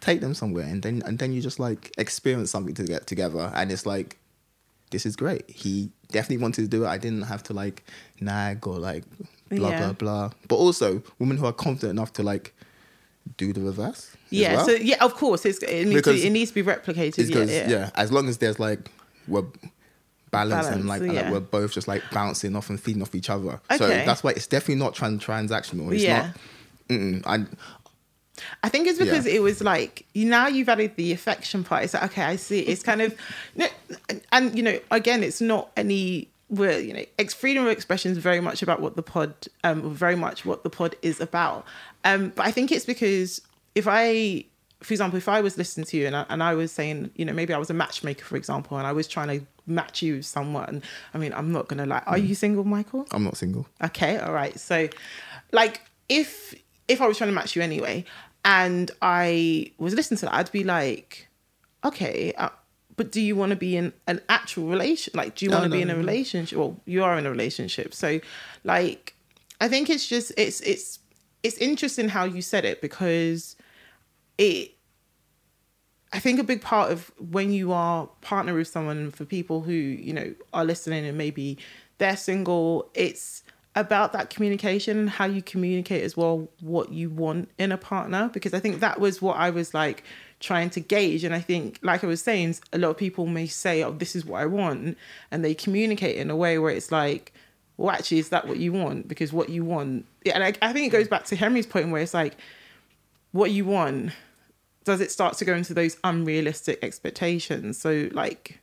take 0.00 0.20
them 0.20 0.34
somewhere, 0.34 0.66
and 0.66 0.82
then 0.82 1.02
and 1.06 1.18
then 1.18 1.32
you 1.32 1.40
just 1.40 1.60
like 1.60 1.92
experience 1.98 2.50
something 2.50 2.74
to 2.74 2.84
get 2.84 3.06
together, 3.06 3.50
and 3.54 3.70
it's 3.70 3.86
like 3.86 4.16
this 4.90 5.06
is 5.06 5.14
great. 5.16 5.48
He 5.48 5.90
definitely 6.10 6.38
wanted 6.42 6.62
to 6.62 6.68
do 6.68 6.84
it. 6.84 6.88
I 6.88 6.98
didn't 6.98 7.22
have 7.22 7.42
to 7.44 7.52
like 7.52 7.84
nag 8.20 8.66
or 8.66 8.78
like 8.78 9.04
blah 9.50 9.70
Yeah. 9.70 9.78
blah 9.78 9.92
blah. 9.92 10.30
But 10.48 10.56
also 10.56 11.02
women 11.18 11.36
who 11.36 11.46
are 11.46 11.52
confident 11.52 11.92
enough 11.92 12.12
to 12.14 12.22
like 12.22 12.54
do 13.36 13.52
the 13.52 13.60
reverse. 13.60 14.14
yeah. 14.30 14.56
well. 14.56 14.66
So 14.66 14.72
yeah, 14.72 15.02
of 15.04 15.14
course, 15.14 15.44
it's, 15.44 15.58
it 15.62 15.84
needs 15.86 15.94
Because 15.96 16.20
to 16.20 16.26
it 16.26 16.30
needs 16.30 16.50
to 16.50 16.54
be 16.54 16.62
replicated. 16.62 17.28
Yeah, 17.30 17.44
yeah. 17.44 17.68
yeah. 17.68 17.90
as 17.94 18.10
long 18.12 18.28
as 18.28 18.38
there's 18.38 18.58
like 18.58 18.90
we're 19.28 19.44
balanced 20.30 20.70
and 20.70 20.84
Balance, 20.86 20.88
like, 20.88 21.00
and, 21.02 21.08
like 21.14 21.24
yeah. 21.24 21.30
we're 21.32 21.40
both 21.40 21.72
just 21.72 21.88
like 21.88 22.02
bouncing 22.12 22.54
off 22.54 22.70
and 22.70 22.80
feeding 22.80 23.02
off 23.02 23.14
each 23.14 23.28
other. 23.30 23.60
So 23.76 23.84
Okay. 23.86 24.04
that's 24.06 24.22
why 24.22 24.30
it's 24.30 24.46
definitely 24.46 24.76
not 24.76 24.94
tran- 24.94 25.20
transactional. 25.20 25.92
It's 25.92 26.02
Yeah. 26.04 26.32
not. 26.88 27.26
I, 27.26 27.46
I 28.62 28.68
think 28.68 28.86
it's 28.88 28.98
because 28.98 29.26
Yeah. 29.26 29.34
it 29.34 29.42
was 29.42 29.60
like 29.60 30.06
you 30.14 30.24
now 30.28 30.46
you've 30.46 30.68
added 30.68 30.96
the 30.96 31.12
affection 31.12 31.62
part. 31.64 31.84
It's 31.84 31.94
like 31.94 32.04
okay, 32.04 32.22
I 32.22 32.36
see. 32.36 32.60
It's 32.60 32.82
kind 32.82 33.02
of, 33.02 33.14
and 34.32 34.56
you 34.56 34.62
know, 34.62 34.78
again, 34.90 35.22
it's 35.22 35.40
not 35.40 35.70
any. 35.76 36.28
We're 36.48 36.78
you 36.80 36.92
know, 36.94 37.04
ex- 37.16 37.32
freedom 37.34 37.64
of 37.64 37.70
expression 37.70 38.10
is 38.10 38.18
very 38.18 38.40
much 38.40 38.60
about 38.60 38.80
what 38.80 38.96
the 38.96 39.02
pod, 39.02 39.34
um, 39.62 39.94
very 39.94 40.16
much 40.16 40.44
what 40.44 40.64
the 40.64 40.70
pod 40.70 40.96
is 41.00 41.20
about. 41.20 41.64
Um, 42.04 42.32
but 42.34 42.46
I 42.46 42.50
think 42.50 42.72
it's 42.72 42.84
because 42.84 43.40
if 43.74 43.86
I, 43.88 44.44
for 44.80 44.94
example, 44.94 45.16
if 45.18 45.28
I 45.28 45.40
was 45.40 45.58
listening 45.58 45.86
to 45.86 45.96
you 45.96 46.06
and 46.06 46.16
I, 46.16 46.26
and 46.28 46.42
I 46.42 46.54
was 46.54 46.72
saying, 46.72 47.10
you 47.14 47.24
know, 47.24 47.32
maybe 47.32 47.52
I 47.52 47.58
was 47.58 47.70
a 47.70 47.74
matchmaker, 47.74 48.24
for 48.24 48.36
example, 48.36 48.78
and 48.78 48.86
I 48.86 48.92
was 48.92 49.06
trying 49.06 49.28
to 49.40 49.46
match 49.66 50.02
you 50.02 50.16
with 50.16 50.26
someone. 50.26 50.82
I 51.14 51.18
mean, 51.18 51.32
I'm 51.32 51.52
not 51.52 51.68
gonna 51.68 51.86
lie. 51.86 52.02
Are 52.06 52.18
you 52.18 52.34
single, 52.34 52.64
Michael? 52.64 53.06
I'm 53.12 53.24
not 53.24 53.36
single. 53.36 53.66
Okay, 53.84 54.18
all 54.18 54.32
right. 54.32 54.58
So, 54.58 54.88
like, 55.52 55.82
if 56.08 56.54
if 56.88 57.00
I 57.00 57.06
was 57.06 57.18
trying 57.18 57.30
to 57.30 57.34
match 57.34 57.54
you 57.54 57.62
anyway, 57.62 58.04
and 58.44 58.90
I 59.02 59.72
was 59.78 59.94
listening 59.94 60.18
to 60.18 60.26
that, 60.26 60.34
I'd 60.34 60.50
be 60.52 60.64
like, 60.64 61.28
okay, 61.84 62.32
uh, 62.36 62.48
but 62.96 63.12
do 63.12 63.20
you 63.20 63.36
want 63.36 63.50
to 63.50 63.56
be 63.56 63.76
in 63.76 63.92
an 64.06 64.20
actual 64.28 64.66
relation? 64.68 65.12
Like, 65.14 65.36
do 65.36 65.44
you 65.44 65.50
No, 65.50 65.58
want 65.58 65.70
to 65.70 65.76
be 65.76 65.82
in 65.82 65.90
a 65.90 65.92
no. 65.92 65.98
relationship? 65.98 66.58
Well, 66.58 66.80
you 66.86 67.04
are 67.04 67.16
in 67.18 67.26
a 67.26 67.30
relationship, 67.30 67.94
so 67.94 68.20
like, 68.64 69.14
I 69.60 69.68
think 69.68 69.88
it's 69.90 70.08
just 70.08 70.32
it's 70.36 70.60
it's 70.62 70.98
it's 71.42 71.56
interesting 71.58 72.08
how 72.08 72.24
you 72.24 72.42
said 72.42 72.64
it 72.64 72.80
because 72.80 73.56
it 74.38 74.72
I 76.12 76.18
think 76.18 76.40
a 76.40 76.44
big 76.44 76.60
part 76.60 76.90
of 76.90 77.12
when 77.18 77.52
you 77.52 77.72
are 77.72 78.08
partner 78.20 78.54
with 78.54 78.66
someone 78.66 79.12
for 79.12 79.24
people 79.24 79.60
who, 79.60 79.72
you 79.72 80.12
know, 80.12 80.34
are 80.52 80.64
listening 80.64 81.06
and 81.06 81.16
maybe 81.16 81.56
they're 81.98 82.16
single, 82.16 82.90
it's 82.94 83.44
about 83.76 84.12
that 84.12 84.28
communication, 84.28 85.06
how 85.06 85.26
you 85.26 85.40
communicate 85.40 86.02
as 86.02 86.16
well 86.16 86.48
what 86.60 86.92
you 86.92 87.08
want 87.10 87.48
in 87.58 87.70
a 87.70 87.78
partner. 87.78 88.28
Because 88.32 88.52
I 88.52 88.58
think 88.58 88.80
that 88.80 88.98
was 88.98 89.22
what 89.22 89.36
I 89.36 89.50
was 89.50 89.72
like 89.72 90.02
trying 90.40 90.70
to 90.70 90.80
gauge. 90.80 91.22
And 91.22 91.32
I 91.32 91.40
think, 91.40 91.78
like 91.82 92.02
I 92.02 92.08
was 92.08 92.20
saying, 92.20 92.56
a 92.72 92.78
lot 92.78 92.90
of 92.90 92.96
people 92.96 93.26
may 93.26 93.46
say, 93.46 93.84
Oh, 93.84 93.92
this 93.92 94.16
is 94.16 94.24
what 94.24 94.40
I 94.40 94.46
want 94.46 94.98
and 95.30 95.44
they 95.44 95.54
communicate 95.54 96.16
in 96.16 96.28
a 96.28 96.36
way 96.36 96.58
where 96.58 96.72
it's 96.72 96.90
like, 96.90 97.32
well, 97.80 97.90
actually, 97.90 98.18
is 98.18 98.28
that 98.28 98.46
what 98.46 98.58
you 98.58 98.72
want? 98.72 99.08
Because 99.08 99.32
what 99.32 99.48
you 99.48 99.64
want, 99.64 100.04
yeah, 100.24 100.34
and 100.34 100.44
I, 100.44 100.52
I 100.60 100.72
think 100.74 100.86
it 100.86 100.90
goes 100.90 101.08
back 101.08 101.24
to 101.26 101.36
Henry's 101.36 101.66
point 101.66 101.90
where 101.90 102.02
it's 102.02 102.12
like, 102.12 102.36
what 103.32 103.50
you 103.52 103.64
want 103.64 104.12
does 104.84 105.00
it 105.00 105.10
start 105.10 105.36
to 105.38 105.44
go 105.44 105.54
into 105.54 105.72
those 105.72 105.96
unrealistic 106.04 106.82
expectations 106.82 107.78
so 107.78 108.08
like 108.12 108.58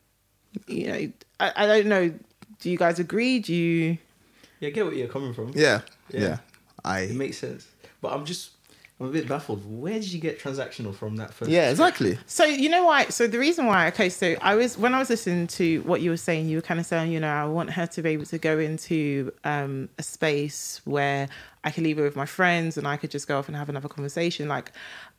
you 0.68 0.88
know 0.88 1.12
I, 1.40 1.54
I 1.56 1.68
don't 1.68 1.86
know 1.86 2.14
do 2.60 2.70
you 2.70 2.78
guys 2.78 3.00
agree 3.00 3.40
do 3.40 3.54
you 3.54 3.98
Yeah, 4.60 4.68
I 4.68 4.72
get 4.72 4.86
what 4.86 4.96
you're 4.96 5.08
coming 5.08 5.34
from. 5.34 5.52
Yeah, 5.56 5.82
Yeah. 6.12 6.20
yeah. 6.22 6.38
I 6.84 7.02
It 7.02 7.16
makes 7.16 7.38
sense. 7.38 7.68
But 8.02 8.12
I'm 8.14 8.26
just, 8.26 8.52
I'm 9.00 9.08
a 9.08 9.10
bit 9.12 9.28
baffled. 9.28 9.62
Where 9.64 9.94
did 9.94 10.12
you 10.12 10.20
get 10.20 10.40
transactional 10.40 10.96
from 10.96 11.18
that 11.18 11.32
first? 11.32 11.52
yeah 11.52 11.70
exactly. 11.70 12.18
so 12.26 12.44
you 12.46 12.68
know 12.68 12.86
why 12.86 13.06
so 13.06 13.28
the 13.28 13.38
reason 13.38 13.68
why 13.68 13.88
okay 13.88 14.10
so 14.10 14.36
i 14.42 14.56
was 14.56 14.78
when 14.78 14.94
i 14.94 15.00
was 15.00 15.10
listening 15.10 15.46
to 15.46 15.82
what 15.84 16.02
you 16.02 16.10
were 16.10 16.18
saying 16.18 16.48
you 16.48 16.58
were 16.58 16.62
kind 16.62 16.80
of 16.80 16.86
saying 16.86 17.12
you 17.12 17.20
know 17.20 17.32
i 17.32 17.46
want 17.46 17.70
her 17.70 17.86
to 17.86 18.02
be 18.02 18.10
able 18.10 18.26
to 18.26 18.38
go 18.40 18.58
into 18.58 19.32
um 19.44 19.88
a 20.00 20.04
space 20.04 20.82
where 20.86 21.30
i 21.64 21.70
could 21.72 21.84
leave 21.84 21.98
her 21.98 22.04
with 22.04 22.16
my 22.16 22.26
friends 22.26 22.78
and 22.78 22.88
i 22.88 22.98
could 22.98 23.12
just 23.12 23.28
go 23.28 23.38
off 23.38 23.48
and 23.48 23.56
have 23.56 23.70
another 23.70 23.88
conversation 23.88 24.48
like 24.48 24.72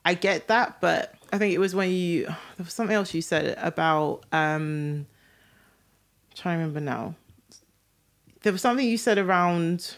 i 0.04 0.12
get 0.12 0.48
that 0.48 0.80
but 0.80 1.14
i 1.32 1.38
think 1.38 1.54
it 1.54 1.58
was 1.58 1.74
when 1.74 1.90
you 1.90 2.24
there 2.24 2.34
was 2.64 2.72
something 2.72 2.96
else 2.96 3.14
you 3.14 3.22
said 3.22 3.56
about 3.58 4.24
um 4.32 5.06
I'm 6.30 6.36
trying 6.36 6.56
to 6.56 6.66
remember 6.66 6.80
now 6.80 7.14
there 8.42 8.52
was 8.52 8.62
something 8.62 8.86
you 8.86 8.98
said 8.98 9.18
around 9.18 9.96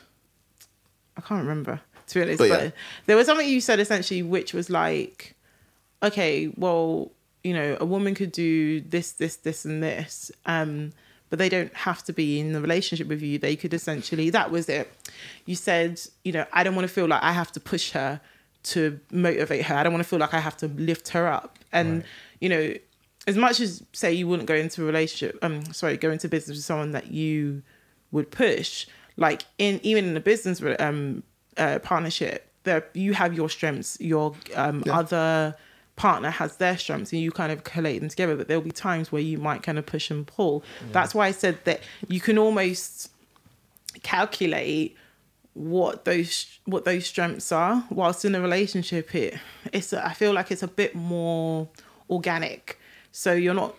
i 1.17 1.21
can't 1.23 1.41
remember 1.43 1.81
to 2.11 2.19
be 2.19 2.23
honest 2.23 2.39
But 2.39 2.49
but, 2.51 2.63
yeah. 2.63 2.71
there 3.07 3.17
was 3.17 3.27
something 3.27 3.49
you 3.49 3.61
said 3.61 3.81
essentially 3.81 4.23
which 4.23 4.53
was 4.55 4.69
like 4.71 5.35
okay, 6.03 6.51
well, 6.57 7.11
you 7.45 7.53
know, 7.55 7.77
a 7.81 7.85
woman 7.85 8.15
could 8.15 8.33
do 8.33 8.81
this, 8.81 9.13
this, 9.13 9.37
this, 9.37 9.65
and 9.65 9.83
this, 9.83 10.31
um, 10.47 10.93
but 11.29 11.39
they 11.39 11.49
don't 11.49 11.75
have 11.75 12.03
to 12.05 12.13
be 12.13 12.41
in 12.41 12.53
the 12.53 12.61
relationship 12.61 13.07
with 13.07 13.23
you. 13.23 13.39
They 13.39 13.55
could 13.57 13.73
essentially, 13.75 14.31
that 14.31 14.51
was 14.51 14.69
it. 14.69 14.91
You 15.47 15.55
said, 15.55 16.01
you 16.25 16.33
know, 16.33 16.47
I 16.53 16.65
don't 16.65 16.75
want 16.75 16.89
to 16.89 16.93
feel 16.93 17.07
like 17.07 17.23
I 17.23 17.33
have 17.33 17.53
to 17.53 17.61
push 17.61 17.91
her 17.93 18.21
to 18.65 18.99
motivate 19.11 19.65
her. 19.67 19.75
I 19.75 19.83
don't 19.83 19.93
want 19.93 20.03
to 20.03 20.09
feel 20.09 20.19
like 20.19 20.35
I 20.35 20.41
have 20.41 20.57
to 20.59 20.69
lift 20.69 21.09
her 21.11 21.27
up. 21.27 21.59
And, 21.73 21.97
Right. 21.99 22.05
you 22.41 22.49
know, 22.49 22.75
as 23.27 23.37
much 23.37 23.61
as 23.61 23.83
say 23.93 24.13
you 24.13 24.27
wouldn't 24.27 24.49
go 24.49 24.55
into 24.55 24.83
a 24.83 24.87
relationship, 24.87 25.39
um, 25.43 25.65
sorry, 25.73 25.97
go 25.99 26.11
into 26.11 26.29
business 26.29 26.57
with 26.57 26.65
someone 26.65 26.93
that 26.93 27.11
you 27.13 27.63
would 28.11 28.31
push, 28.31 28.87
like 29.17 29.45
in 29.59 29.81
even 29.83 30.07
in 30.07 30.17
a 30.17 30.21
business 30.21 30.63
um 30.79 31.23
uh, 31.57 31.79
partnership, 31.81 32.47
there 32.65 32.85
you 32.95 33.13
have 33.15 33.33
your 33.35 33.49
strengths, 33.49 33.99
your 34.01 34.35
um 34.55 34.83
Yeah. 34.87 34.99
other 34.99 35.57
partner 35.97 36.31
has 36.31 36.57
their 36.57 36.79
strengths 36.79 37.13
and 37.13 37.21
you 37.21 37.31
kind 37.31 37.53
of 37.53 37.63
collate 37.63 38.01
them 38.01 38.09
together 38.09 38.35
but 38.35 38.49
there'll 38.49 38.63
be 38.63 38.71
times 38.71 39.13
where 39.13 39.21
you 39.21 39.37
might 39.37 39.63
kind 39.63 39.79
of 39.79 39.85
push 39.85 40.11
and 40.11 40.27
pull. 40.27 40.63
That's 40.93 41.15
why 41.15 41.27
i 41.27 41.31
said 41.33 41.59
that 41.65 41.81
you 42.09 42.21
can 42.21 42.39
almost 42.39 43.11
calculate 44.03 44.97
what 45.55 46.05
those 46.05 46.59
what 46.65 46.85
those 46.85 47.07
strengths 47.07 47.51
are 47.53 47.85
whilst 47.91 48.25
in 48.25 48.35
a 48.35 48.41
relationship. 48.41 49.15
It 49.15 49.39
it's 49.73 49.93
i 49.93 50.13
feel 50.13 50.33
like 50.33 50.51
it's 50.51 50.63
a 50.63 50.69
bit 50.69 50.95
more 50.95 51.69
organic. 52.09 52.79
So 53.13 53.33
you're 53.33 53.55
not 53.55 53.75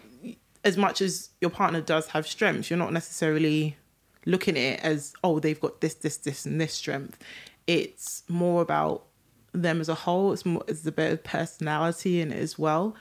as 0.63 0.77
much 0.77 1.01
as 1.01 1.29
your 1.39 1.49
partner 1.49 1.81
does 1.81 2.07
have 2.07 2.27
strengths 2.27 2.69
you're 2.69 2.77
not 2.77 2.93
necessarily 2.93 3.77
looking 4.25 4.55
at 4.57 4.61
it 4.73 4.79
as 4.81 5.13
oh 5.23 5.39
they've 5.39 5.59
got 5.59 5.81
this 5.81 5.95
this 5.95 6.17
this 6.17 6.45
and 6.45 6.61
this 6.61 6.73
strength 6.73 7.17
it's 7.67 8.23
more 8.27 8.61
about 8.61 9.05
them 9.53 9.81
as 9.81 9.89
a 9.89 9.95
whole 9.95 10.31
it's 10.33 10.45
more 10.45 10.63
it's 10.67 10.85
a 10.85 10.91
bit 10.91 11.11
of 11.11 11.23
personality 11.23 12.21
in 12.21 12.31
it 12.31 12.39
as 12.39 12.57
well 12.57 12.95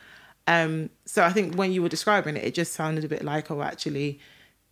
um 0.49 0.91
so 1.05 1.23
i 1.25 1.31
think 1.33 1.55
when 1.55 1.73
you 1.73 1.81
were 1.83 1.89
describing 1.89 2.37
it 2.37 2.43
it 2.45 2.55
just 2.55 2.73
sounded 2.73 3.05
a 3.05 3.09
bit 3.09 3.23
like 3.25 3.51
oh 3.51 3.63
actually 3.63 4.19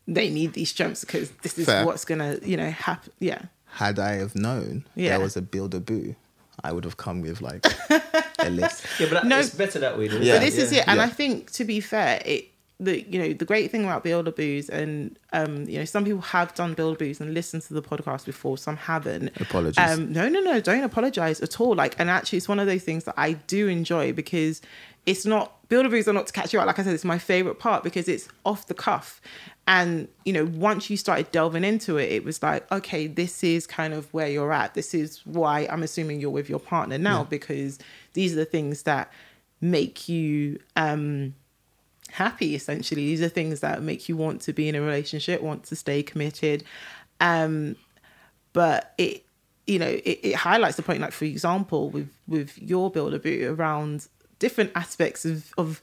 they 0.08 0.28
need 0.30 0.54
these 0.54 0.72
jumps 0.72 1.04
because 1.04 1.30
this 1.42 1.56
is 1.58 1.66
Fair. 1.66 1.84
what's 1.86 2.04
gonna 2.04 2.38
you 2.42 2.56
know 2.56 2.70
happen 2.70 3.12
yeah 3.20 3.42
Had 3.72 3.98
I 3.98 4.12
have 4.14 4.34
known 4.34 4.86
Yeah. 4.94 5.10
there 5.10 5.20
was 5.20 5.36
a 5.36 5.42
build 5.42 5.74
a 5.74 5.80
boo, 5.80 6.16
I 6.64 6.72
would 6.72 6.84
have 6.84 6.96
come 6.96 7.20
with 7.20 7.40
like 7.42 7.64
a 8.38 8.48
list. 8.50 8.84
Yeah, 8.98 9.06
but 9.10 9.22
that, 9.22 9.26
No. 9.26 9.38
it's 9.38 9.54
better 9.54 9.78
that 9.80 9.98
way. 9.98 10.08
Though. 10.08 10.16
Yeah. 10.18 10.34
but 10.36 10.40
this 10.40 10.56
is 10.56 10.72
it 10.72 10.88
and 10.88 10.96
yeah. 10.98 11.04
i 11.04 11.08
think 11.08 11.50
to 11.52 11.64
be 11.64 11.78
fair 11.80 12.20
it 12.24 12.48
the 12.80 13.02
you 13.08 13.18
know 13.18 13.32
the 13.32 13.44
great 13.44 13.70
thing 13.70 13.82
about 13.84 14.04
build 14.04 14.28
a 14.28 14.32
boos 14.32 14.68
and 14.68 15.18
um 15.32 15.64
you 15.68 15.78
know 15.78 15.84
some 15.84 16.04
people 16.04 16.20
have 16.20 16.54
done 16.54 16.74
build 16.74 16.94
a 16.94 16.98
boos 16.98 17.20
and 17.20 17.34
listened 17.34 17.62
to 17.62 17.74
the 17.74 17.82
podcast 17.82 18.24
before 18.24 18.56
some 18.56 18.76
haven't. 18.76 19.32
Apologies. 19.40 19.78
um 19.78 20.12
no 20.12 20.28
no 20.28 20.40
no 20.40 20.60
don't 20.60 20.84
apologize 20.84 21.40
at 21.40 21.60
all. 21.60 21.74
Like 21.74 21.98
and 21.98 22.08
actually 22.08 22.38
it's 22.38 22.48
one 22.48 22.60
of 22.60 22.66
those 22.66 22.84
things 22.84 23.04
that 23.04 23.14
i 23.16 23.32
do 23.32 23.66
enjoy 23.66 24.12
because 24.12 24.62
it's 25.06 25.26
not 25.26 25.68
build 25.68 25.86
a 25.86 25.88
boos 25.88 26.06
are 26.06 26.12
not 26.12 26.28
to 26.28 26.32
catch 26.32 26.52
you 26.52 26.60
out. 26.60 26.66
Like 26.66 26.78
i 26.78 26.84
said 26.84 26.94
it's 26.94 27.04
my 27.04 27.18
favorite 27.18 27.58
part 27.58 27.82
because 27.82 28.08
it's 28.08 28.28
off 28.44 28.66
the 28.68 28.74
cuff. 28.74 29.20
And 29.66 30.06
you 30.24 30.32
know 30.32 30.46
once 30.46 30.88
you 30.88 30.96
started 30.96 31.32
delving 31.32 31.64
into 31.64 31.96
it 31.96 32.12
it 32.12 32.24
was 32.24 32.42
like 32.44 32.70
okay 32.70 33.08
this 33.08 33.42
is 33.42 33.66
kind 33.66 33.92
of 33.92 34.12
where 34.14 34.28
you're 34.28 34.52
at. 34.52 34.74
This 34.74 34.94
is 34.94 35.20
why 35.26 35.66
i'm 35.70 35.82
assuming 35.82 36.20
you're 36.20 36.30
with 36.30 36.48
your 36.48 36.60
partner 36.60 36.96
now 36.96 37.24
because 37.24 37.80
these 38.12 38.34
are 38.34 38.36
the 38.36 38.44
things 38.44 38.84
that 38.84 39.12
make 39.60 40.08
you 40.08 40.60
um 40.76 41.34
happy 42.10 42.54
essentially. 42.54 43.06
These 43.06 43.22
are 43.22 43.28
things 43.28 43.60
that 43.60 43.82
make 43.82 44.08
you 44.08 44.16
want 44.16 44.40
to 44.42 44.52
be 44.52 44.68
in 44.68 44.74
a 44.74 44.80
relationship 44.80 45.42
want 45.42 45.64
to 45.64 45.76
stay 45.76 46.02
committed. 46.02 46.64
Um 47.20 47.76
but 48.52 48.94
it 48.98 49.24
you 49.66 49.78
know 49.78 49.86
it, 49.86 50.20
it 50.22 50.34
highlights 50.34 50.76
the 50.76 50.82
point 50.82 51.00
like 51.00 51.12
for 51.12 51.26
example 51.26 51.90
with 51.90 52.10
with 52.26 52.58
your 52.58 52.90
builder 52.90 53.18
boot 53.18 53.44
around 53.44 54.08
different 54.38 54.72
aspects 54.74 55.26
of 55.26 55.52
of 55.58 55.82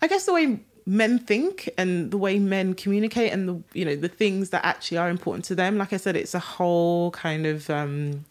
i 0.00 0.08
guess 0.08 0.26
the 0.26 0.32
way 0.32 0.58
men 0.86 1.18
think 1.18 1.68
and 1.78 2.10
the 2.10 2.18
way 2.18 2.38
men 2.38 2.74
communicate 2.74 3.32
and 3.32 3.48
the 3.48 3.62
you 3.72 3.84
know 3.84 3.94
the 3.94 4.08
things 4.08 4.50
that 4.50 4.64
actually 4.64 4.98
are 4.98 5.10
important 5.10 5.44
to 5.44 5.54
them. 5.54 5.78
Like 5.78 5.92
i 5.92 5.96
said 5.96 6.16
it's 6.16 6.34
a 6.34 6.40
whole 6.40 7.10
kind 7.12 7.46
of 7.46 7.70
um 7.70 8.24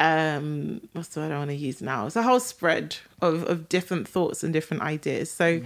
um 0.00 0.80
what's 0.92 1.08
the 1.08 1.20
word 1.20 1.32
i 1.32 1.38
want 1.38 1.50
to 1.50 1.56
use 1.56 1.80
now? 1.80 2.06
It's 2.06 2.16
a 2.16 2.22
whole 2.22 2.40
spread 2.40 2.96
of 3.20 3.44
of 3.44 3.68
different 3.68 4.08
thoughts 4.08 4.42
and 4.42 4.52
different 4.52 4.82
ideas. 4.82 5.30
So 5.30 5.62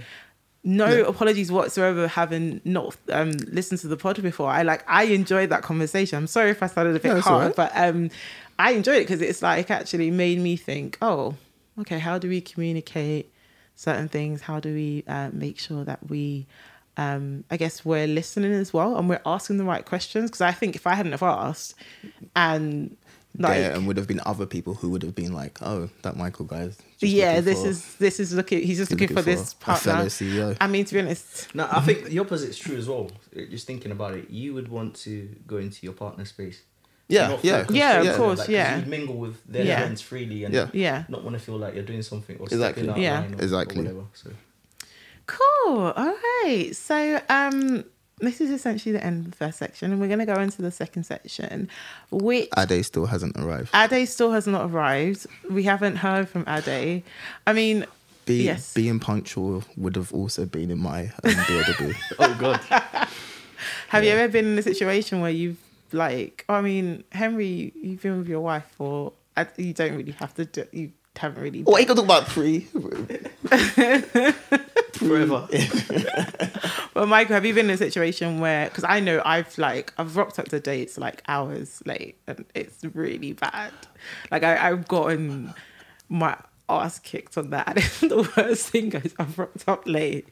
no 0.63 1.03
apologies 1.05 1.51
whatsoever 1.51 2.07
having 2.07 2.59
not 2.65 2.95
um 3.09 3.31
listened 3.51 3.79
to 3.81 3.87
the 3.87 3.97
pod 3.97 4.21
before. 4.21 4.49
I 4.49 4.63
like 4.63 4.83
i 4.87 5.03
enjoyed 5.03 5.49
that 5.49 5.63
conversation. 5.63 6.17
I'm 6.17 6.27
sorry 6.27 6.49
if 6.51 6.61
i 6.61 6.67
sounded 6.67 6.95
a 6.95 6.99
bit 6.99 7.13
No, 7.13 7.21
hard 7.21 7.41
alright. 7.41 7.55
but 7.55 7.71
um 7.75 8.09
i 8.59 8.71
enjoyed 8.71 8.97
it 8.97 9.07
because 9.07 9.21
it's 9.21 9.41
like 9.41 9.69
actually 9.71 10.11
made 10.11 10.39
me 10.39 10.57
think 10.57 10.97
oh 11.01 11.35
okay 11.79 11.99
how 11.99 12.17
do 12.17 12.27
we 12.27 12.41
communicate 12.41 13.31
certain 13.75 14.07
things? 14.09 14.41
How 14.41 14.59
do 14.59 14.73
we 14.73 15.03
uh, 15.07 15.29
make 15.31 15.59
sure 15.59 15.83
that 15.85 15.99
we 16.09 16.47
um 16.97 17.43
i 17.51 17.57
guess 17.57 17.85
we're 17.85 18.07
listening 18.07 18.51
as 18.51 18.73
well 18.73 18.97
and 18.97 19.07
we're 19.07 19.21
asking 19.25 19.57
the 19.57 19.63
right 19.63 19.85
questions? 19.85 20.29
Because 20.31 20.41
i 20.41 20.51
think 20.51 20.75
if 20.75 20.87
i 20.87 20.95
hadn't 20.95 21.11
have 21.11 21.23
asked 21.23 21.75
and 22.35 22.97
like 23.37 23.57
there 23.57 23.71
and 23.73 23.85
would 23.87 23.97
have 23.97 24.07
been 24.07 24.21
other 24.25 24.45
people 24.45 24.73
who 24.73 24.89
would 24.89 25.03
have 25.03 25.13
been 25.15 25.33
like, 25.33 25.57
"Oh, 25.61 25.89
that 26.01 26.15
Michael 26.17 26.45
guy." 26.45 26.61
is 26.63 26.77
just 26.99 27.13
yeah 27.13 27.39
this 27.41 27.61
for- 27.61 27.67
is 27.69 27.95
this 27.95 28.19
is 28.19 28.33
looking 28.33 28.59
he's 28.63 28.77
just 28.77 28.91
he's 28.91 28.99
looking, 28.99 29.15
for, 29.15 29.21
this 29.21 29.53
a 29.53 29.55
fellow 29.57 29.77
partner 29.79 30.05
CEO. 30.09 30.57
i 30.59 30.67
mean 30.67 30.83
to 30.85 30.93
be 30.95 30.99
honest 30.99 31.53
No, 31.53 31.67
I 31.71 31.81
think 31.81 32.05
the 32.05 32.19
opposite 32.19 32.49
is 32.49 32.57
true 32.57 32.75
as 32.77 32.87
well. 32.89 33.11
Just 33.51 33.67
thinking 33.67 33.91
about 33.91 34.13
it, 34.15 34.29
you 34.29 34.53
would 34.55 34.67
want 34.69 34.95
to 35.05 35.29
go 35.45 35.57
into 35.57 35.85
your 35.85 35.93
partner's 35.93 36.29
space. 36.29 36.61
Yeah, 37.09 37.37
yeah, 37.43 37.65
Yeah, 37.69 38.01
of 38.01 38.17
course, 38.17 38.39
like, 38.39 38.47
'cause 38.47 38.53
yeah. 38.53 38.77
You'd 38.77 38.87
mingle 38.87 39.15
with 39.15 39.37
their 39.45 39.63
Yeah. 39.65 39.79
friends 39.79 40.01
freely 40.01 40.43
and 40.43 40.53
Yeah. 40.53 40.69
yeah 40.73 41.03
not 41.07 41.23
want 41.23 41.35
to 41.35 41.39
feel 41.39 41.57
like 41.57 41.73
you're 41.75 41.83
doing 41.85 42.01
something 42.01 42.35
or 42.37 42.45
Exactly. 42.47 42.83
stepping 42.83 42.89
out 42.89 42.99
Yeah. 42.99 43.19
of 43.19 43.23
line 43.31 43.39
or, 43.39 43.43
Exactly. 43.43 43.79
or 43.79 43.83
whatever. 43.83 44.03
So 44.13 44.29
Cool. 45.25 45.93
All 45.95 46.15
right. 46.43 46.69
So 46.73 47.21
um 47.29 47.83
this 48.19 48.41
is 48.41 48.49
essentially 48.49 48.91
the 48.93 49.03
end 49.03 49.25
of 49.25 49.31
the 49.31 49.37
first 49.37 49.59
section, 49.59 49.91
and 49.91 50.01
we're 50.01 50.07
going 50.07 50.19
to 50.19 50.25
go 50.25 50.39
into 50.39 50.61
the 50.61 50.71
second 50.71 51.03
section, 51.03 51.69
which 52.09 52.49
Ade 52.57 52.83
still 52.85 53.05
hasn't 53.05 53.37
arrived. 53.37 53.69
Ade 53.75 54.07
still 54.09 54.31
has 54.31 54.47
not 54.47 54.71
arrived. 54.71 55.27
We 55.49 55.63
haven't 55.63 55.97
heard 55.97 56.27
from 56.27 56.43
Ade. 56.47 57.03
I 57.45 57.53
mean, 57.53 57.85
Be, 58.25 58.43
yes. 58.43 58.73
Being 58.73 58.99
punctual 58.99 59.63
would 59.75 59.95
have 59.95 60.11
also 60.13 60.45
been 60.45 60.71
in 60.71 60.79
my 60.79 61.11
um, 61.23 61.31
BLW. 61.31 61.95
Oh 62.19 62.37
god. 62.39 62.59
have 63.89 64.03
you 64.03 64.09
ever 64.11 64.31
been 64.31 64.45
in 64.45 64.57
a 64.57 64.63
situation 64.63 65.21
where 65.21 65.31
you've 65.31 65.59
like? 65.91 66.43
I 66.49 66.61
mean, 66.61 67.03
Henry, 67.11 67.71
you've 67.81 68.01
been 68.01 68.17
with 68.17 68.27
your 68.27 68.41
wife 68.41 68.65
for. 68.77 69.13
You 69.57 69.73
don't 69.73 69.95
really 69.95 70.13
have 70.13 70.33
to. 70.35 70.45
Do, 70.45 70.65
you 70.71 70.91
haven't 71.15 71.43
really. 71.43 71.61
What 71.61 71.79
you 71.81 71.87
gonna 71.87 72.01
talk 72.01 72.05
about 72.05 72.27
pre? 72.27 72.61
Forever. 74.97 75.47
Well, 76.97 77.05
Michael, 77.05 77.35
have 77.35 77.45
you 77.45 77.53
been 77.53 77.67
in 77.67 77.75
a 77.75 77.77
situation 77.77 78.39
where? 78.39 78.65
Because 78.69 78.83
I 78.83 78.99
know 78.99 79.21
I've 79.23 79.55
like 79.59 79.93
I've 79.99 80.17
rocked 80.17 80.39
up 80.39 80.47
to 80.47 80.59
dates 80.59 80.97
like 80.97 81.21
hours 81.27 81.83
late, 81.85 82.17
and 82.25 82.43
it's 82.55 82.83
really 82.83 83.33
bad. 83.33 83.71
Like 84.31 84.41
I, 84.41 84.71
I've 84.71 84.87
gotten 84.87 85.53
my 86.09 86.35
ass 86.67 86.97
kicked 86.97 87.37
on 87.37 87.51
that. 87.51 87.77
And 88.01 88.09
the 88.09 88.33
worst 88.35 88.69
thing 88.69 88.93
is 88.93 89.13
I've 89.19 89.37
rocked 89.37 89.65
up 89.67 89.83
late, 89.85 90.27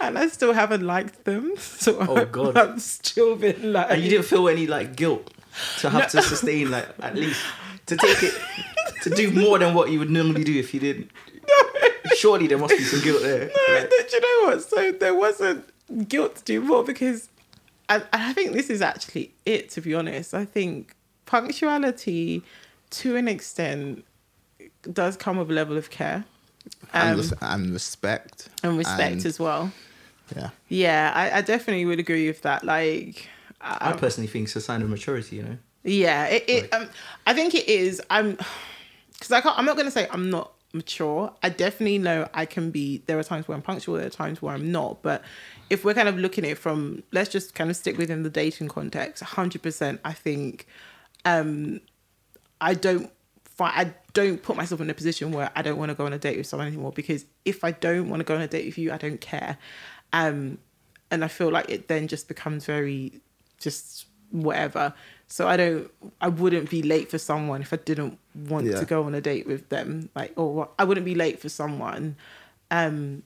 and 0.00 0.16
I 0.18 0.28
still 0.28 0.54
haven't 0.54 0.80
liked 0.80 1.24
them. 1.24 1.52
So 1.58 1.98
Oh, 2.00 2.24
God. 2.24 2.56
I'm 2.56 2.78
still 2.78 3.36
been 3.36 3.74
like. 3.74 3.90
And 3.90 4.02
you 4.02 4.08
didn't 4.08 4.24
feel 4.24 4.48
any 4.48 4.66
like 4.66 4.96
guilt 4.96 5.30
to 5.80 5.90
have 5.90 6.10
to 6.12 6.22
sustain 6.22 6.70
like 6.70 6.88
at 7.00 7.16
least 7.16 7.44
to 7.84 7.98
take 7.98 8.22
it 8.22 8.32
to 9.02 9.10
do 9.10 9.30
more 9.30 9.58
than 9.58 9.74
what 9.74 9.90
you 9.90 9.98
would 9.98 10.08
normally 10.08 10.42
do 10.42 10.58
if 10.58 10.72
you 10.72 10.80
didn't. 10.80 11.10
Surely 12.20 12.46
there 12.46 12.58
must 12.58 12.76
be 12.76 12.84
some 12.84 13.00
guilt 13.02 13.22
there. 13.22 13.50
No, 13.68 13.74
Like, 13.74 13.90
do 13.90 14.16
you 14.16 14.20
know 14.20 14.48
what? 14.50 14.62
So 14.62 14.92
there 14.92 15.14
wasn't 15.14 15.64
guilt 16.08 16.36
to 16.36 16.44
do 16.44 16.60
more 16.60 16.84
because 16.84 17.28
I, 17.88 18.02
I 18.12 18.32
think 18.32 18.52
this 18.52 18.68
is 18.70 18.82
actually 18.82 19.32
it, 19.46 19.70
to 19.70 19.80
be 19.80 19.94
honest. 19.94 20.34
I 20.34 20.44
think 20.44 20.94
punctuality, 21.26 22.42
to 22.90 23.16
an 23.16 23.28
extent, 23.28 24.04
does 24.92 25.16
come 25.16 25.38
with 25.38 25.50
a 25.50 25.52
level 25.54 25.76
of 25.76 25.90
care 25.90 26.24
and, 26.92 27.12
um, 27.12 27.16
res- 27.18 27.32
and 27.40 27.72
respect. 27.72 28.48
and 28.62 28.78
respect 28.78 29.12
and- 29.12 29.26
as 29.26 29.38
well. 29.40 29.72
Yeah. 30.36 30.50
Yeah, 30.68 31.12
I, 31.14 31.38
I 31.38 31.40
definitely 31.42 31.84
would 31.86 31.98
agree 31.98 32.28
with 32.28 32.42
that. 32.42 32.62
Like, 32.64 33.28
I 33.60 33.90
um, 33.90 33.98
personally 33.98 34.28
think 34.28 34.44
it's 34.44 34.54
a 34.56 34.60
sign 34.60 34.80
of 34.80 34.88
maturity. 34.88 35.36
You 35.36 35.42
know. 35.42 35.56
Yeah, 35.82 36.26
it. 36.26 36.44
it 36.48 36.72
Like- 36.72 36.82
um, 36.82 36.88
I 37.26 37.34
think 37.34 37.54
it 37.54 37.68
is. 37.68 38.00
I'm 38.10 38.38
because 39.12 39.32
I 39.32 39.40
can't. 39.40 39.58
I'm 39.58 39.64
not 39.64 39.74
going 39.76 39.86
to 39.86 39.90
say 39.90 40.06
I'm 40.12 40.30
not 40.30 40.52
mature. 40.72 41.32
I 41.42 41.48
definitely 41.48 41.98
know 41.98 42.28
I 42.34 42.46
can 42.46 42.70
be. 42.70 43.02
There 43.06 43.18
are 43.18 43.22
times 43.22 43.48
where 43.48 43.56
I'm 43.56 43.62
punctual. 43.62 43.96
There 43.96 44.06
are 44.06 44.10
times 44.10 44.40
where 44.40 44.54
I'm 44.54 44.70
not. 44.70 45.02
But 45.02 45.22
if 45.68 45.84
we're 45.84 45.94
kind 45.94 46.08
of 46.08 46.18
looking 46.18 46.44
at 46.44 46.52
it 46.52 46.58
from, 46.58 47.02
let's 47.12 47.30
just 47.30 47.54
kind 47.54 47.70
of 47.70 47.76
stick 47.76 47.98
within 47.98 48.22
the 48.22 48.30
dating 48.30 48.68
context. 48.68 49.22
Hundred 49.22 49.62
percent. 49.62 50.00
I 50.04 50.12
think. 50.12 50.66
Um, 51.24 51.80
I 52.60 52.74
don't. 52.74 53.10
I 53.58 53.92
don't 54.14 54.42
put 54.42 54.56
myself 54.56 54.80
in 54.80 54.88
a 54.88 54.94
position 54.94 55.32
where 55.32 55.50
I 55.54 55.60
don't 55.60 55.76
want 55.76 55.90
to 55.90 55.94
go 55.94 56.06
on 56.06 56.14
a 56.14 56.18
date 56.18 56.38
with 56.38 56.46
someone 56.46 56.68
anymore 56.68 56.92
because 56.92 57.26
if 57.44 57.62
I 57.62 57.72
don't 57.72 58.08
want 58.08 58.20
to 58.20 58.24
go 58.24 58.34
on 58.34 58.40
a 58.40 58.48
date 58.48 58.64
with 58.64 58.78
you, 58.78 58.90
I 58.90 58.96
don't 58.96 59.20
care. 59.20 59.58
Um, 60.14 60.56
and 61.10 61.22
I 61.24 61.28
feel 61.28 61.50
like 61.50 61.68
it 61.68 61.88
then 61.88 62.08
just 62.08 62.26
becomes 62.26 62.64
very 62.64 63.20
just 63.58 64.06
whatever. 64.30 64.94
So 65.32 65.46
I 65.48 65.56
don't 65.56 65.90
I 66.20 66.28
wouldn't 66.28 66.68
be 66.70 66.82
late 66.82 67.08
for 67.10 67.18
someone 67.18 67.62
if 67.62 67.72
I 67.72 67.76
didn't 67.76 68.18
want 68.34 68.66
Yeah. 68.66 68.80
to 68.80 68.84
go 68.84 69.04
on 69.04 69.14
a 69.14 69.20
date 69.20 69.46
with 69.46 69.68
them. 69.70 70.10
Like 70.14 70.32
or 70.36 70.68
I 70.78 70.84
wouldn't 70.84 71.06
be 71.06 71.14
late 71.14 71.40
for 71.40 71.48
someone 71.48 72.16
um 72.70 73.22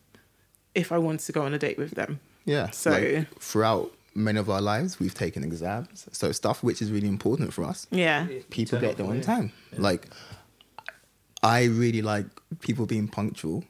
if 0.75 0.93
I 0.93 0.99
wanted 0.99 1.21
to 1.27 1.33
go 1.33 1.43
on 1.43 1.55
a 1.55 1.59
date 1.59 1.79
with 1.79 1.93
them. 1.93 2.21
Yeah. 2.45 2.71
So- 2.71 2.91
like, 2.91 3.29
throughout 3.41 3.91
many 4.15 4.39
of 4.39 4.49
our 4.51 4.61
lives, 4.61 5.01
we've 5.01 5.15
taken 5.15 5.43
exams. 5.43 6.07
So 6.13 6.31
stuff 6.33 6.63
which 6.63 6.81
is 6.83 6.93
really 6.93 7.09
important 7.09 7.53
for 7.55 7.65
us, 7.65 7.87
Yeah. 7.91 8.27
people 8.51 8.79
get 8.81 8.91
up 8.93 8.97
there 8.99 9.07
on 9.07 9.17
it. 9.17 9.23
time. 9.25 9.53
Like, 9.77 10.07
I 11.43 11.65
really 11.65 12.03
like 12.03 12.27
people 12.61 12.87
being 12.87 13.09
punctual, 13.09 13.65